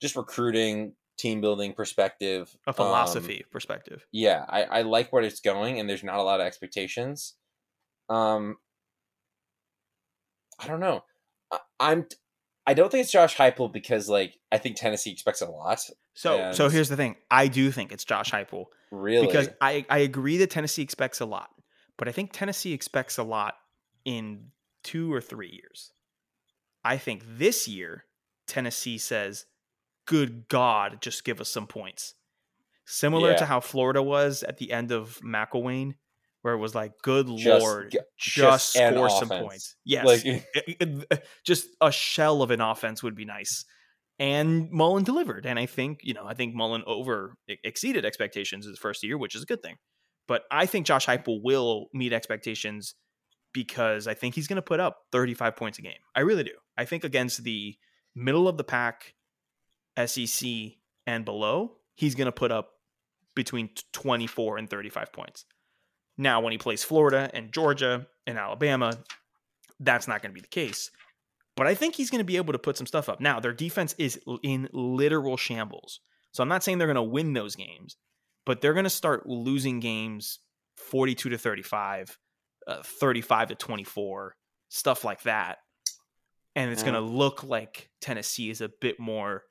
just 0.00 0.16
recruiting, 0.16 0.94
team 1.16 1.40
building 1.40 1.72
perspective, 1.72 2.56
a 2.66 2.70
um, 2.70 2.74
philosophy 2.74 3.44
perspective. 3.50 4.06
yeah, 4.12 4.44
I, 4.48 4.62
I 4.64 4.82
like 4.82 5.12
where 5.12 5.22
it's 5.22 5.40
going, 5.40 5.80
and 5.80 5.88
there's 5.88 6.04
not 6.04 6.18
a 6.18 6.22
lot 6.22 6.40
of 6.40 6.46
expectations. 6.46 7.34
Um, 8.08 8.58
I 10.58 10.66
don't 10.68 10.80
know. 10.80 11.04
I, 11.50 11.58
I'm 11.80 12.06
I 12.68 12.74
don't 12.74 12.92
think 12.92 13.00
it's 13.00 13.10
Josh 13.10 13.34
Heupel 13.34 13.72
because 13.72 14.10
like 14.10 14.36
I 14.52 14.58
think 14.58 14.76
Tennessee 14.76 15.10
expects 15.10 15.40
a 15.40 15.46
lot. 15.46 15.80
So 16.12 16.52
so 16.52 16.68
here's 16.68 16.90
the 16.90 16.96
thing. 16.96 17.16
I 17.30 17.48
do 17.48 17.70
think 17.70 17.92
it's 17.92 18.04
Josh 18.04 18.30
Heupel 18.30 18.66
Really, 18.90 19.26
because 19.26 19.48
I 19.58 19.86
I 19.88 19.98
agree 19.98 20.36
that 20.36 20.50
Tennessee 20.50 20.82
expects 20.82 21.20
a 21.20 21.24
lot, 21.24 21.48
but 21.96 22.08
I 22.08 22.12
think 22.12 22.30
Tennessee 22.30 22.74
expects 22.74 23.16
a 23.16 23.22
lot 23.22 23.54
in 24.04 24.48
two 24.84 25.10
or 25.10 25.22
three 25.22 25.48
years. 25.50 25.92
I 26.84 26.98
think 26.98 27.22
this 27.26 27.66
year 27.66 28.04
Tennessee 28.46 28.98
says, 28.98 29.46
"Good 30.04 30.48
God, 30.48 31.00
just 31.00 31.24
give 31.24 31.40
us 31.40 31.48
some 31.48 31.66
points." 31.66 32.16
Similar 32.84 33.34
to 33.34 33.46
how 33.46 33.60
Florida 33.60 34.02
was 34.02 34.42
at 34.42 34.58
the 34.58 34.72
end 34.72 34.92
of 34.92 35.20
McElwain, 35.24 35.94
where 36.48 36.54
it 36.56 36.60
was 36.60 36.74
like, 36.74 36.92
"Good 37.02 37.26
Just 37.36 37.62
Lord, 37.62 37.90
just, 38.18 38.34
just 38.34 38.72
score 38.72 39.10
some 39.10 39.30
offense. 39.30 39.46
points." 39.46 39.76
Yes, 39.84 40.06
like 40.06 40.24
eh, 40.26 40.40
eh, 40.54 40.60
eh, 40.66 40.72
it- 40.80 41.06
it- 41.10 41.26
just 41.44 41.68
a 41.80 41.92
shell 41.92 42.40
of 42.42 42.50
an 42.50 42.60
offense 42.62 43.02
would 43.02 43.14
be 43.14 43.24
nice. 43.26 43.64
And 44.18 44.70
Mullen 44.70 45.04
delivered, 45.04 45.44
and 45.46 45.58
I 45.58 45.66
think 45.66 46.00
you 46.02 46.14
know 46.14 46.24
I 46.26 46.32
think 46.34 46.54
Mullen 46.54 46.82
over 46.86 47.34
exceeded 47.62 48.04
expectations 48.06 48.66
his 48.66 48.78
first 48.78 49.02
year, 49.04 49.18
which 49.18 49.34
is 49.34 49.42
a 49.42 49.46
good 49.46 49.62
thing. 49.62 49.76
But 50.26 50.44
I 50.50 50.64
think 50.66 50.86
Josh 50.86 51.06
Heupel 51.06 51.42
will 51.42 51.86
meet 51.92 52.12
expectations 52.12 52.94
because 53.52 54.06
I 54.08 54.14
think 54.14 54.34
he's 54.34 54.46
going 54.46 54.56
to 54.56 54.62
put 54.62 54.80
up 54.80 54.98
35 55.12 55.54
points 55.56 55.78
a 55.78 55.82
game. 55.82 56.00
I 56.14 56.20
really 56.20 56.44
do. 56.44 56.52
I 56.76 56.84
think 56.86 57.04
against 57.04 57.44
the 57.44 57.76
middle 58.14 58.48
of 58.48 58.56
the 58.56 58.64
pack 58.64 59.14
SEC 59.96 60.48
and 61.06 61.24
below, 61.24 61.76
he's 61.94 62.14
going 62.14 62.26
to 62.26 62.32
put 62.32 62.52
up 62.52 62.70
between 63.34 63.70
24 63.92 64.58
and 64.58 64.68
35 64.68 65.12
points. 65.12 65.44
Now, 66.18 66.40
when 66.40 66.50
he 66.50 66.58
plays 66.58 66.82
Florida 66.82 67.30
and 67.32 67.52
Georgia 67.52 68.06
and 68.26 68.36
Alabama, 68.36 68.98
that's 69.78 70.08
not 70.08 70.20
going 70.20 70.32
to 70.32 70.34
be 70.34 70.40
the 70.40 70.48
case. 70.48 70.90
But 71.56 71.68
I 71.68 71.74
think 71.74 71.94
he's 71.94 72.10
going 72.10 72.20
to 72.20 72.24
be 72.24 72.36
able 72.36 72.52
to 72.52 72.58
put 72.58 72.76
some 72.76 72.86
stuff 72.86 73.08
up. 73.08 73.20
Now, 73.20 73.40
their 73.40 73.52
defense 73.52 73.94
is 73.98 74.20
in 74.42 74.68
literal 74.72 75.36
shambles. 75.36 76.00
So 76.32 76.42
I'm 76.42 76.48
not 76.48 76.62
saying 76.62 76.78
they're 76.78 76.86
going 76.86 76.96
to 76.96 77.02
win 77.02 77.32
those 77.32 77.56
games, 77.56 77.96
but 78.44 78.60
they're 78.60 78.74
going 78.74 78.84
to 78.84 78.90
start 78.90 79.26
losing 79.26 79.80
games 79.80 80.40
42 80.76 81.30
to 81.30 81.38
35, 81.38 82.18
uh, 82.66 82.82
35 82.82 83.48
to 83.48 83.54
24, 83.54 84.36
stuff 84.68 85.04
like 85.04 85.22
that. 85.22 85.58
And 86.54 86.72
it's 86.72 86.82
going 86.82 86.94
to 86.94 87.00
look 87.00 87.44
like 87.44 87.88
Tennessee 88.00 88.50
is 88.50 88.60
a 88.60 88.68
bit 88.80 88.98
more 88.98 89.44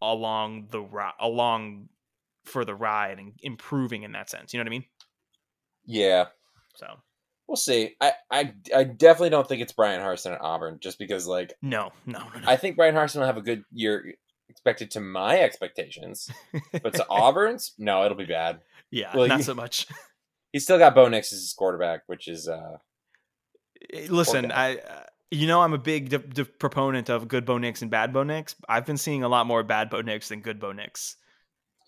along 0.00 0.68
the 0.70 0.82
along 1.20 1.88
for 2.46 2.64
the 2.64 2.74
ride 2.74 3.18
and 3.18 3.32
improving 3.42 4.02
in 4.02 4.12
that 4.12 4.30
sense. 4.30 4.52
You 4.52 4.58
know 4.58 4.62
what 4.62 4.68
I 4.68 4.70
mean? 4.70 4.84
Yeah, 5.92 6.26
So 6.76 6.86
we'll 7.48 7.56
see. 7.56 7.96
I, 8.00 8.12
I 8.30 8.54
I 8.74 8.84
definitely 8.84 9.30
don't 9.30 9.48
think 9.48 9.60
it's 9.62 9.72
Bryan 9.72 10.00
Harsin 10.00 10.32
at 10.34 10.40
Auburn, 10.40 10.78
just 10.80 10.98
because 10.98 11.26
like 11.26 11.54
no, 11.62 11.90
no, 12.06 12.20
no. 12.20 12.26
I 12.46 12.56
think 12.56 12.76
Bryan 12.76 12.94
Harsin 12.94 13.16
will 13.16 13.26
have 13.26 13.36
a 13.36 13.42
good 13.42 13.64
year 13.72 14.14
expected 14.48 14.90
to 14.92 15.00
my 15.00 15.40
expectations, 15.40 16.30
but 16.82 16.94
to 16.94 17.06
Auburn's, 17.10 17.72
no, 17.78 18.04
it'll 18.04 18.16
be 18.16 18.24
bad. 18.24 18.60
yeah, 18.90 19.16
well, 19.16 19.26
not 19.26 19.38
you- 19.38 19.44
so 19.44 19.54
much. 19.54 19.86
He's 20.52 20.64
still 20.64 20.78
got 20.78 20.94
Bo 20.96 21.08
Nix 21.08 21.32
as 21.32 21.40
his 21.40 21.52
quarterback, 21.52 22.02
which 22.06 22.26
is 22.28 22.48
uh 22.48 22.78
Eh, 23.92 24.06
Listen. 24.10 24.50
I 24.52 24.76
uh, 24.76 25.02
you 25.30 25.46
know 25.46 25.60
I'm 25.62 25.72
a 25.72 25.78
big 25.78 26.08
d- 26.10 26.18
d- 26.18 26.44
proponent 26.44 27.08
of 27.08 27.28
good 27.28 27.44
Bo 27.44 27.58
Nix 27.58 27.82
and 27.82 27.90
bad 27.90 28.12
Bo 28.12 28.22
Nix. 28.24 28.54
I've 28.68 28.86
been 28.86 28.96
seeing 28.96 29.22
a 29.22 29.28
lot 29.28 29.46
more 29.46 29.62
bad 29.62 29.90
Bo 29.90 30.00
Nix 30.02 30.28
than 30.28 30.40
good 30.40 30.60
Bo 30.60 30.72
Nix. 30.72 31.16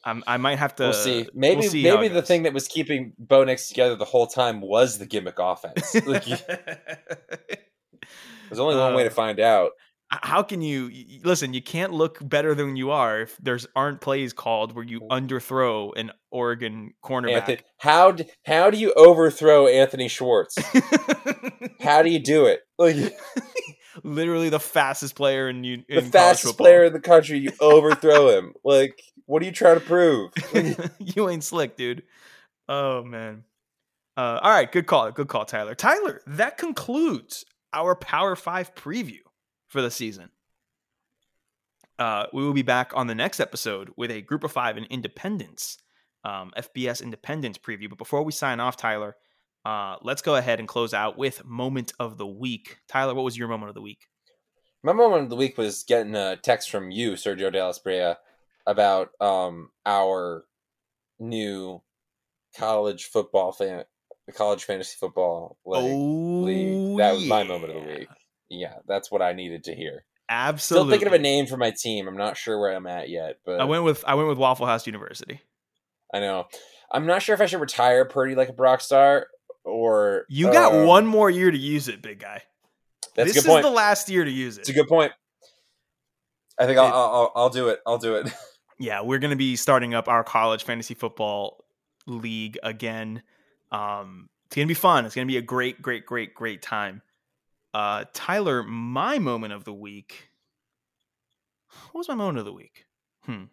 I'm, 0.05 0.24
I 0.27 0.37
might 0.37 0.59
have 0.59 0.74
to. 0.77 0.85
we'll 0.85 0.93
see. 0.93 1.29
Maybe 1.35 1.61
we'll 1.61 1.70
see 1.70 1.83
maybe 1.85 2.09
the 2.09 2.23
thing 2.23 2.43
that 2.45 2.53
was 2.53 2.66
keeping 2.69 3.12
Bo 3.19 3.45
Nix 3.45 3.69
together 3.69 3.95
the 3.97 4.05
whole 4.05 4.27
time 4.27 4.61
was 4.61 4.99
the 4.99 5.07
gimmick 5.07 5.39
offense. 5.39 5.95
like, 6.07 6.24
there's 8.49 8.59
only 8.59 8.77
one 8.77 8.95
way 8.95 9.05
to 9.05 9.11
Uh, 9.11 9.15
find 9.15 9.41
out. 9.41 9.70
how 10.11 10.43
can 10.43 10.61
you 10.61 10.91
listen? 11.24 11.55
You 11.55 11.62
can't 11.62 11.93
look 11.93 12.19
better 12.29 12.55
than 12.55 12.77
you 12.77 12.91
are 12.91 13.20
if 13.23 13.37
there's 13.39 13.66
aren't 13.74 14.01
plays 14.01 14.33
called 14.33 14.74
where 14.74 14.85
you 14.85 15.01
underthrow 15.11 15.91
an 15.97 16.11
Oregon 16.31 16.93
cornerback. 17.05 17.35
Anthony, 17.37 17.59
how 17.79 18.11
d- 18.12 18.27
how 18.45 18.70
do 18.70 18.77
you 18.79 18.93
overthrow 18.95 19.66
Anthony 19.69 20.09
Schwartz? 20.09 20.57
how 21.81 22.03
do 22.03 22.11
you 22.11 22.19
do 22.19 22.47
it? 22.47 22.61
Like 22.79 22.97
Literally 24.02 24.48
the 24.48 24.60
fastest 24.60 25.14
player 25.14 25.48
in, 25.48 25.64
you 25.64 25.85
the 25.89 26.02
fastest 26.02 26.56
player 26.56 26.85
in 26.85 26.93
the 26.93 27.01
country, 27.01 27.39
you 27.39 27.52
overthrow 27.60 28.28
him. 28.28 28.55
Like 28.64 29.02
what 29.27 29.43
are 29.43 29.47
you 29.47 29.52
trying 29.52 29.78
to 29.78 29.85
prove? 29.85 30.32
you 30.98 31.28
ain't 31.28 31.44
slick, 31.44 31.77
dude. 31.77 32.02
Oh 32.69 33.02
man. 33.02 33.44
Uh, 34.16 34.39
all 34.43 34.51
right, 34.51 34.70
good 34.70 34.86
call, 34.86 35.10
good 35.10 35.28
call, 35.28 35.47
Tyler. 35.47 35.74
Tyler, 35.74 36.20
that 36.27 36.59
concludes 36.59 37.47
our 37.73 37.94
Power 37.94 38.36
Five 38.36 38.74
preview 38.74 39.20
for 39.69 39.81
the 39.81 39.90
season. 39.90 40.28
Uh, 41.98 42.27
we 42.32 42.43
will 42.43 42.52
be 42.52 42.62
back 42.62 42.93
on 42.94 43.06
the 43.06 43.14
next 43.14 43.40
episode 43.40 43.90
with 43.97 44.10
a 44.10 44.20
Group 44.20 44.44
of 44.44 44.52
Five 44.52 44.77
and 44.77 44.86
Independence, 44.86 45.78
um, 46.24 46.52
FBS 46.56 47.02
Independence 47.02 47.59
preview. 47.59 47.89
But 47.89 47.98
before 47.98 48.23
we 48.23 48.32
sign 48.32 48.60
off, 48.60 48.77
Tyler, 48.77 49.16
uh, 49.65 49.97
let's 50.03 50.23
go 50.23 50.37
ahead 50.37 50.59
and 50.59 50.69
close 50.69 50.93
out 50.95 51.17
with 51.17 51.45
moment 51.45 51.93
of 52.01 52.19
the 52.19 52.27
week. 52.27 52.79
Tyler, 52.89 53.15
what 53.15 53.25
was 53.25 53.37
your 53.37 53.49
moment 53.49 53.69
of 53.69 53.75
the 53.75 53.83
week? 53.83 54.07
My 54.83 54.93
moment 54.93 55.25
of 55.25 55.31
the 55.31 55.37
week 55.37 55.57
was 55.57 55.85
getting 55.85 56.15
a 56.17 56.37
text 56.37 56.71
from 56.71 56.91
you, 56.91 57.13
Sergio 57.13 57.53
Dallas 57.53 57.79
Brea, 57.79 58.15
about 58.67 59.11
um 59.21 59.71
our 59.87 60.45
new 61.21 61.81
college 62.57 63.05
football 63.05 63.53
fan, 63.53 63.85
college 64.35 64.65
fantasy 64.65 64.97
football 64.99 65.57
league. 65.65 66.47
league. 66.47 66.99
That 66.99 67.15
was 67.15 67.27
my 67.27 67.45
moment 67.45 67.73
of 67.77 67.85
the 67.85 67.91
Oh, 67.91 67.99
week. 67.99 68.09
Yeah, 68.49 68.75
that's 68.87 69.11
what 69.11 69.23
I 69.23 69.33
needed 69.33 69.65
to 69.65 69.75
hear. 69.75 70.05
Absolutely. 70.29 70.85
Still 70.85 70.91
thinking 70.91 71.09
of 71.09 71.15
a 71.15 71.23
name 71.23 71.47
for 71.47 71.57
my 71.57 71.71
team. 71.71 72.09
I'm 72.09 72.17
not 72.17 72.37
sure 72.37 72.59
where 72.59 72.75
I'm 72.75 72.87
at 72.87 73.09
yet, 73.09 73.39
but 73.45 73.61
I 73.61 73.65
went 73.65 73.85
with 73.85 74.05
I 74.07 74.15
went 74.15 74.29
with 74.29 74.39
Waffle 74.39 74.67
House 74.67 74.87
University. 74.87 75.41
I 76.13 76.21
know. 76.21 76.47
I'm 76.91 77.07
not 77.07 77.23
sure 77.23 77.35
if 77.35 77.41
I 77.41 77.47
should 77.47 77.61
retire 77.61 78.05
Purdy 78.05 78.35
like 78.35 78.49
a 78.49 78.53
Brock 78.53 78.81
Star 78.81 79.29
or 79.65 80.25
You 80.29 80.51
got 80.53 80.75
um, 80.75 80.87
one 80.87 81.07
more 81.07 81.31
year 81.31 81.51
to 81.51 81.59
use 81.59 81.89
it, 81.89 82.03
big 82.03 82.19
guy. 82.21 82.43
That's 83.15 83.33
this 83.35 83.37
a 83.39 83.47
good 83.47 83.49
point. 83.53 83.65
is 83.65 83.71
the 83.71 83.75
last 83.75 84.09
year 84.09 84.25
to 84.25 84.31
use 84.31 84.57
it. 84.57 84.61
It's 84.63 84.69
a 84.71 84.73
good 84.73 84.89
point. 84.89 85.13
I 86.59 86.67
think 86.67 86.79
I'll, 86.79 86.87
It- 86.87 86.91
I'll, 86.91 87.13
I'll 87.15 87.33
I'll 87.37 87.51
do 87.51 87.69
it. 87.69 87.81
I'll 87.87 87.99
do 87.99 88.15
it. 88.17 88.33
yeah, 88.79 89.03
we're 89.03 89.19
going 89.19 89.31
to 89.31 89.37
be 89.37 89.57
starting 89.57 89.95
up 89.95 90.09
our 90.09 90.25
college 90.25 90.65
fantasy 90.65 90.95
football 90.95 91.65
league 92.07 92.59
again. 92.63 93.23
Um, 93.71 94.29
it's 94.47 94.57
going 94.57 94.67
to 94.67 94.71
be 94.71 94.75
fun. 94.79 95.07
It's 95.07 95.15
going 95.15 95.27
to 95.27 95.33
be 95.33 95.39
a 95.39 95.43
great, 95.43 95.81
great, 95.81 96.05
great, 96.07 96.35
great 96.35 96.63
time. 96.63 97.03
Uh, 97.75 98.05
Tyler, 98.13 98.63
my 98.63 99.19
moment 99.19 99.53
of 99.55 99.65
the 99.65 99.73
week. 99.73 100.29
What 101.93 102.01
was 102.01 102.09
my 102.09 102.15
moment 102.15 102.39
of 102.39 102.45
the 102.45 102.53
week? 102.53 102.85
Hmm. 103.25 103.45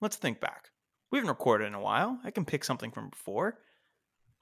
Let's 0.00 0.16
think 0.16 0.40
back. 0.40 0.70
We 1.10 1.18
haven't 1.18 1.30
recorded 1.30 1.66
in 1.66 1.74
a 1.74 1.80
while. 1.80 2.18
I 2.24 2.30
can 2.30 2.44
pick 2.44 2.64
something 2.64 2.90
from 2.90 3.08
before. 3.08 3.58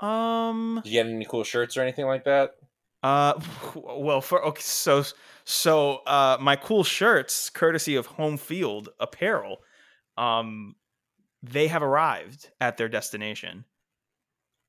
Um. 0.02 0.80
Did 0.82 0.92
you 0.92 1.02
get 1.02 1.10
any 1.10 1.24
cool 1.24 1.44
shirts 1.44 1.76
or 1.76 1.82
anything 1.82 2.06
like 2.06 2.24
that? 2.24 2.56
Uh, 3.02 3.34
well, 3.74 4.20
for 4.20 4.44
okay, 4.46 4.62
so 4.62 5.04
so 5.44 5.96
uh, 6.06 6.36
my 6.40 6.56
cool 6.56 6.84
shirts, 6.84 7.50
courtesy 7.50 7.96
of 7.96 8.06
Home 8.06 8.36
Field 8.36 8.88
Apparel, 9.00 9.58
um, 10.16 10.76
they 11.42 11.68
have 11.68 11.82
arrived 11.82 12.50
at 12.60 12.76
their 12.76 12.88
destination. 12.88 13.64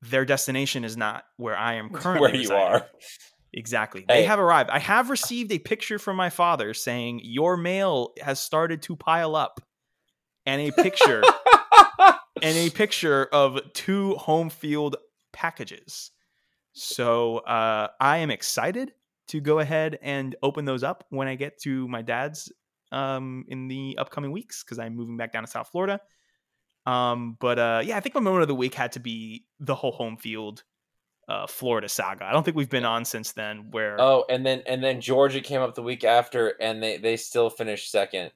Their 0.02 0.24
destination 0.24 0.84
is 0.84 0.96
not 0.96 1.24
where 1.36 1.56
I 1.56 1.74
am 1.74 1.90
currently. 1.92 2.30
Where 2.30 2.40
you 2.40 2.52
are. 2.52 2.86
Exactly. 3.52 4.04
They 4.08 4.24
have 4.24 4.40
arrived. 4.40 4.70
I 4.70 4.80
have 4.80 5.10
received 5.10 5.52
a 5.52 5.60
picture 5.60 6.00
from 6.00 6.16
my 6.16 6.28
father 6.28 6.74
saying 6.74 7.20
your 7.22 7.56
mail 7.56 8.12
has 8.20 8.40
started 8.40 8.82
to 8.82 8.96
pile 8.96 9.36
up, 9.36 9.60
and 10.44 10.60
a 10.60 10.72
picture 10.72 11.22
and 12.42 12.58
a 12.58 12.70
picture 12.70 13.26
of 13.26 13.60
two 13.72 14.16
home 14.16 14.50
field 14.50 14.96
packages. 15.34 16.10
So 16.72 17.38
uh, 17.38 17.88
I 18.00 18.18
am 18.18 18.30
excited 18.30 18.92
to 19.28 19.40
go 19.40 19.58
ahead 19.58 19.98
and 20.02 20.34
open 20.42 20.64
those 20.64 20.82
up 20.82 21.04
when 21.10 21.28
I 21.28 21.34
get 21.34 21.60
to 21.62 21.86
my 21.88 22.02
dad's 22.02 22.50
um, 22.92 23.44
in 23.48 23.68
the 23.68 23.96
upcoming 23.98 24.32
weeks 24.32 24.62
because 24.62 24.78
I'm 24.78 24.96
moving 24.96 25.16
back 25.16 25.32
down 25.32 25.44
to 25.44 25.50
South 25.50 25.68
Florida. 25.68 26.00
Um, 26.86 27.36
but 27.40 27.58
uh, 27.58 27.82
yeah, 27.84 27.96
I 27.96 28.00
think 28.00 28.14
my 28.14 28.20
moment 28.20 28.42
of 28.42 28.48
the 28.48 28.54
week 28.54 28.74
had 28.74 28.92
to 28.92 29.00
be 29.00 29.44
the 29.60 29.74
whole 29.74 29.92
home 29.92 30.16
field 30.16 30.62
uh, 31.28 31.46
Florida 31.46 31.88
saga. 31.88 32.24
I 32.24 32.32
don't 32.32 32.44
think 32.44 32.56
we've 32.56 32.68
been 32.68 32.84
on 32.84 33.04
since 33.04 33.32
then. 33.32 33.70
Where 33.70 34.00
Oh, 34.00 34.24
and 34.28 34.44
then 34.44 34.62
and 34.66 34.82
then 34.82 35.00
Georgia 35.00 35.40
came 35.40 35.60
up 35.60 35.74
the 35.74 35.82
week 35.82 36.04
after, 36.04 36.48
and 36.60 36.82
they 36.82 36.98
they 36.98 37.16
still 37.16 37.50
finished 37.50 37.90
second. 37.90 38.30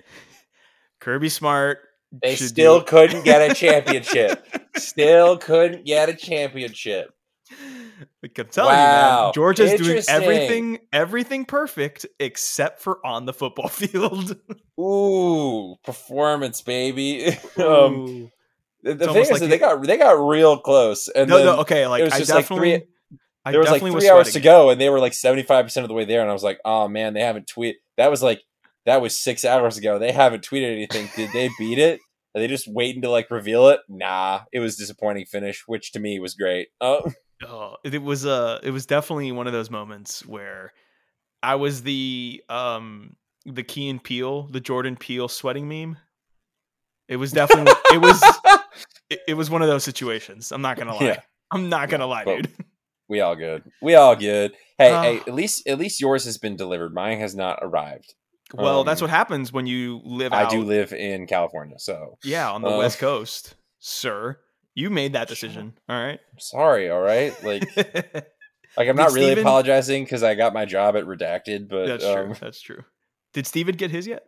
Kirby 1.00 1.28
Smart, 1.28 1.78
They 2.12 2.36
still 2.36 2.82
couldn't 2.82 3.24
get 3.24 3.50
a 3.50 3.54
championship. 3.54 4.46
still 4.76 5.36
couldn't 5.38 5.84
get 5.84 6.08
a 6.08 6.14
championship. 6.14 7.10
I'm 7.50 8.30
telling 8.50 8.74
you, 8.76 8.82
Wow. 8.82 9.24
man, 9.26 9.32
Georgia's 9.34 9.80
doing 9.80 10.02
everything, 10.08 10.78
everything 10.92 11.44
perfect 11.44 12.04
except 12.18 12.80
for 12.80 13.04
on 13.06 13.24
the 13.24 13.32
football 13.32 13.68
field. 13.70 14.36
Ooh, 14.80 15.76
performance, 15.84 16.60
baby. 16.62 17.26
um, 17.56 18.30
the 18.82 18.94
the 18.94 19.06
thing 19.12 19.22
is, 19.22 19.30
like 19.30 19.40
that 19.40 19.48
they 19.48 19.58
got 19.58 19.82
they 19.82 19.96
got 19.96 20.12
real 20.12 20.58
close, 20.58 21.08
and 21.08 21.28
no, 21.30 21.36
then 21.36 21.46
no, 21.46 21.60
okay, 21.60 21.86
like 21.86 22.00
it 22.00 22.04
was 22.04 22.12
I 22.14 22.18
just 22.18 22.30
like 22.30 22.46
three- 22.46 22.70
definitely, 22.72 22.88
I 23.44 23.50
there 23.52 23.60
was 23.60 23.70
like 23.70 23.80
three 23.82 24.08
hours 24.10 24.32
to 24.32 24.40
go, 24.40 24.70
and 24.70 24.80
they 24.80 24.88
were 24.90 25.00
like 25.00 25.14
seventy 25.14 25.42
five 25.42 25.64
percent 25.64 25.84
of 25.84 25.88
the 25.88 25.94
way 25.94 26.04
there, 26.04 26.20
and 26.20 26.28
I 26.28 26.32
was 26.32 26.42
like, 26.44 26.58
oh 26.64 26.88
man, 26.88 27.14
they 27.14 27.20
haven't 27.20 27.46
tweeted. 27.46 27.74
That 27.96 28.10
was 28.10 28.22
like 28.22 28.42
that 28.86 29.02
was 29.02 29.18
six 29.18 29.44
hours 29.44 29.76
ago. 29.76 29.98
They 29.98 30.12
haven't 30.12 30.42
tweeted 30.48 30.72
anything. 30.72 31.08
Did 31.14 31.30
they 31.32 31.50
beat 31.58 31.78
it? 31.78 32.00
Are 32.34 32.40
they 32.40 32.48
just 32.48 32.68
waiting 32.68 33.02
to 33.02 33.10
like 33.10 33.30
reveal 33.30 33.68
it? 33.68 33.80
Nah, 33.88 34.40
it 34.52 34.60
was 34.60 34.76
disappointing 34.76 35.26
finish, 35.26 35.64
which 35.66 35.92
to 35.92 36.00
me 36.00 36.18
was 36.20 36.34
great. 36.34 36.68
Oh, 36.80 37.10
Oh, 37.46 37.76
it 37.84 38.02
was 38.02 38.24
uh 38.24 38.60
it 38.62 38.70
was 38.70 38.86
definitely 38.86 39.30
one 39.30 39.46
of 39.46 39.52
those 39.52 39.70
moments 39.70 40.24
where 40.24 40.72
I 41.42 41.56
was 41.56 41.82
the 41.82 42.42
um 42.48 43.14
the 43.44 43.62
Key 43.62 43.90
and 43.90 44.02
Peele, 44.02 44.44
the 44.50 44.60
Jordan 44.60 44.96
Peele 44.96 45.28
sweating 45.28 45.68
meme. 45.68 45.98
It 47.08 47.16
was 47.16 47.32
definitely 47.32 47.72
it 47.92 48.00
was 48.00 48.22
it, 49.10 49.20
it 49.28 49.34
was 49.34 49.50
one 49.50 49.60
of 49.62 49.68
those 49.68 49.84
situations. 49.84 50.50
I'm 50.50 50.62
not 50.62 50.78
gonna 50.78 50.94
lie. 50.94 51.04
Yeah. 51.06 51.20
I'm 51.50 51.68
not 51.68 51.90
gonna 51.90 52.06
lie, 52.06 52.24
But- 52.24 52.36
dude. 52.36 52.52
we 53.08 53.20
all 53.20 53.36
good. 53.36 53.62
We 53.82 53.94
all 53.94 54.16
good. 54.16 54.52
Hey, 54.78 54.92
Ah. 54.92 55.02
hey, 55.02 55.16
at 55.18 55.34
least 55.34 55.66
at 55.68 55.78
least 55.78 56.00
yours 56.00 56.24
has 56.24 56.38
been 56.38 56.56
delivered. 56.56 56.94
Mine 56.94 57.18
has 57.20 57.34
not 57.34 57.58
arrived. 57.62 58.14
Well, 58.54 58.84
that's 58.84 59.00
Um, 59.02 59.06
what 59.06 59.10
happens 59.10 59.52
when 59.52 59.66
you 59.66 60.00
live 60.04 60.32
I 60.32 60.42
out. 60.44 60.50
do 60.50 60.62
live 60.62 60.92
in 60.92 61.26
California, 61.26 61.78
so 61.78 62.16
Yeah, 62.22 62.50
on 62.50 62.62
the 62.62 62.68
Uh, 62.70 62.78
West 62.78 62.98
Coast, 63.00 63.56
sir. 63.78 64.38
You 64.74 64.90
made 64.90 65.14
that 65.14 65.26
decision. 65.28 65.78
All 65.88 65.96
right. 66.00 66.20
sorry. 66.38 66.90
All 66.90 67.00
right, 67.00 67.32
like 67.42 67.64
like 67.76 68.88
I'm 68.88 68.94
not 68.96 69.12
really 69.12 69.26
Steven- 69.32 69.38
apologizing 69.44 70.04
because 70.04 70.22
I 70.22 70.34
got 70.34 70.52
my 70.52 70.64
job 70.64 70.96
at 70.96 71.04
Redacted, 71.04 71.68
but 71.68 71.86
that's 71.86 72.04
true. 72.04 72.12
um, 72.14 72.36
That's 72.40 72.60
true. 72.60 72.84
Did 73.32 73.46
Steven 73.46 73.74
get 73.74 73.90
his 73.90 74.06
yet? 74.06 74.24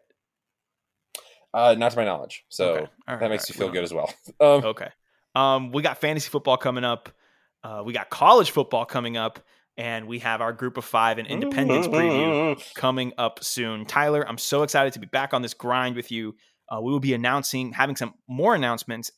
uh, 1.55 1.75
not 1.79 1.91
to 1.93 1.97
my 1.97 2.05
knowledge. 2.05 2.45
So 2.49 2.73
Okay. 2.75 2.87
Right, 3.09 3.21
that 3.21 3.31
makes 3.31 3.51
all 3.51 3.55
me 3.55 3.59
feel 3.59 3.67
right. 3.69 3.75
good 3.75 3.85
as 3.85 3.95
well. 3.95 4.13
Um, 4.41 4.65
Okay. 4.65 4.89
Um, 5.35 5.71
we 5.73 5.83
got 5.83 5.99
fantasy 5.99 6.29
football 6.31 6.57
coming 6.57 6.85
up. 6.85 7.09
Uh, 7.63 7.83
we 7.85 7.93
got 7.93 8.11
college 8.11 8.51
football 8.51 8.85
coming 8.85 9.17
up, 9.17 9.39
and 9.79 10.09
we 10.09 10.19
have 10.19 10.41
our 10.41 10.53
group 10.53 10.77
of 10.77 10.85
five 10.85 11.19
and 11.19 11.29
independence 11.29 11.87
preview 11.87 12.75
coming 12.75 13.13
up 13.17 13.43
soon. 13.43 13.87
Tyler, 13.87 14.29
I'm 14.29 14.37
so 14.37 14.65
excited 14.65 14.93
to 14.95 14.99
be 14.99 15.07
back 15.07 15.33
on 15.33 15.41
this 15.41 15.55
grind 15.55 15.95
with 15.95 16.11
you. 16.11 16.35
Uh, 16.69 16.81
we 16.83 16.91
will 16.91 17.01
be 17.01 17.15
announcing, 17.15 17.73
having 17.73 17.95
some 17.95 18.15
more 18.29 18.57
announcements 18.57 19.13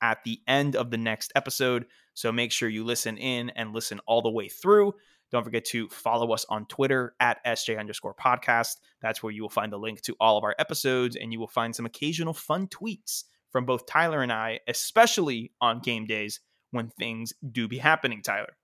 at 0.00 0.22
the 0.24 0.40
end 0.46 0.76
of 0.76 0.90
the 0.92 0.96
next 0.96 1.32
episode. 1.34 1.86
So 2.14 2.30
make 2.30 2.52
sure 2.52 2.68
you 2.68 2.84
listen 2.84 3.18
in 3.18 3.50
and 3.50 3.74
listen 3.74 4.00
all 4.06 4.22
the 4.22 4.30
way 4.30 4.48
through. 4.48 4.94
Don't 5.32 5.42
forget 5.42 5.64
to 5.66 5.88
follow 5.88 6.32
us 6.32 6.46
on 6.48 6.66
Twitter 6.66 7.16
at 7.18 7.44
SJ 7.44 7.78
underscore 7.78 8.14
podcast. 8.14 8.76
That's 9.02 9.20
where 9.20 9.32
you 9.32 9.42
will 9.42 9.50
find 9.50 9.72
the 9.72 9.78
link 9.78 10.00
to 10.02 10.14
all 10.20 10.38
of 10.38 10.44
our 10.44 10.54
episodes 10.60 11.16
and 11.16 11.32
you 11.32 11.40
will 11.40 11.48
find 11.48 11.74
some 11.74 11.86
occasional 11.86 12.34
fun 12.34 12.68
tweets 12.68 13.24
from 13.50 13.64
both 13.66 13.86
Tyler 13.86 14.22
and 14.22 14.32
I, 14.32 14.60
especially 14.68 15.52
on 15.60 15.80
game 15.80 16.06
days 16.06 16.38
when 16.70 16.88
things 16.88 17.32
do 17.50 17.66
be 17.66 17.78
happening, 17.78 18.22
Tyler. 18.22 18.56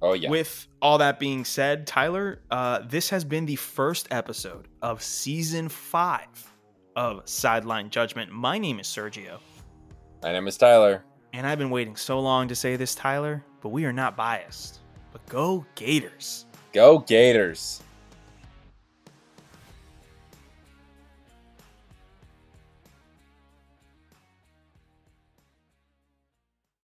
Oh 0.00 0.12
yeah. 0.12 0.30
With 0.30 0.68
all 0.80 0.98
that 0.98 1.18
being 1.18 1.44
said, 1.44 1.86
Tyler, 1.86 2.40
uh, 2.50 2.80
this 2.88 3.10
has 3.10 3.24
been 3.24 3.46
the 3.46 3.56
first 3.56 4.06
episode 4.10 4.68
of 4.80 5.02
season 5.02 5.68
five 5.68 6.28
of 6.94 7.22
Sideline 7.28 7.90
Judgment. 7.90 8.30
My 8.30 8.58
name 8.58 8.78
is 8.80 8.86
Sergio, 8.86 9.38
My 10.22 10.32
name 10.32 10.46
is 10.46 10.56
Tyler. 10.56 11.02
and 11.32 11.46
I've 11.46 11.58
been 11.58 11.70
waiting 11.70 11.96
so 11.96 12.20
long 12.20 12.48
to 12.48 12.54
say 12.54 12.76
this, 12.76 12.94
Tyler, 12.94 13.44
but 13.60 13.70
we 13.70 13.84
are 13.84 13.92
not 13.92 14.16
biased. 14.16 14.80
But 15.12 15.26
go 15.26 15.64
Gators. 15.74 16.46
Go 16.72 16.98
Gators. 16.98 17.82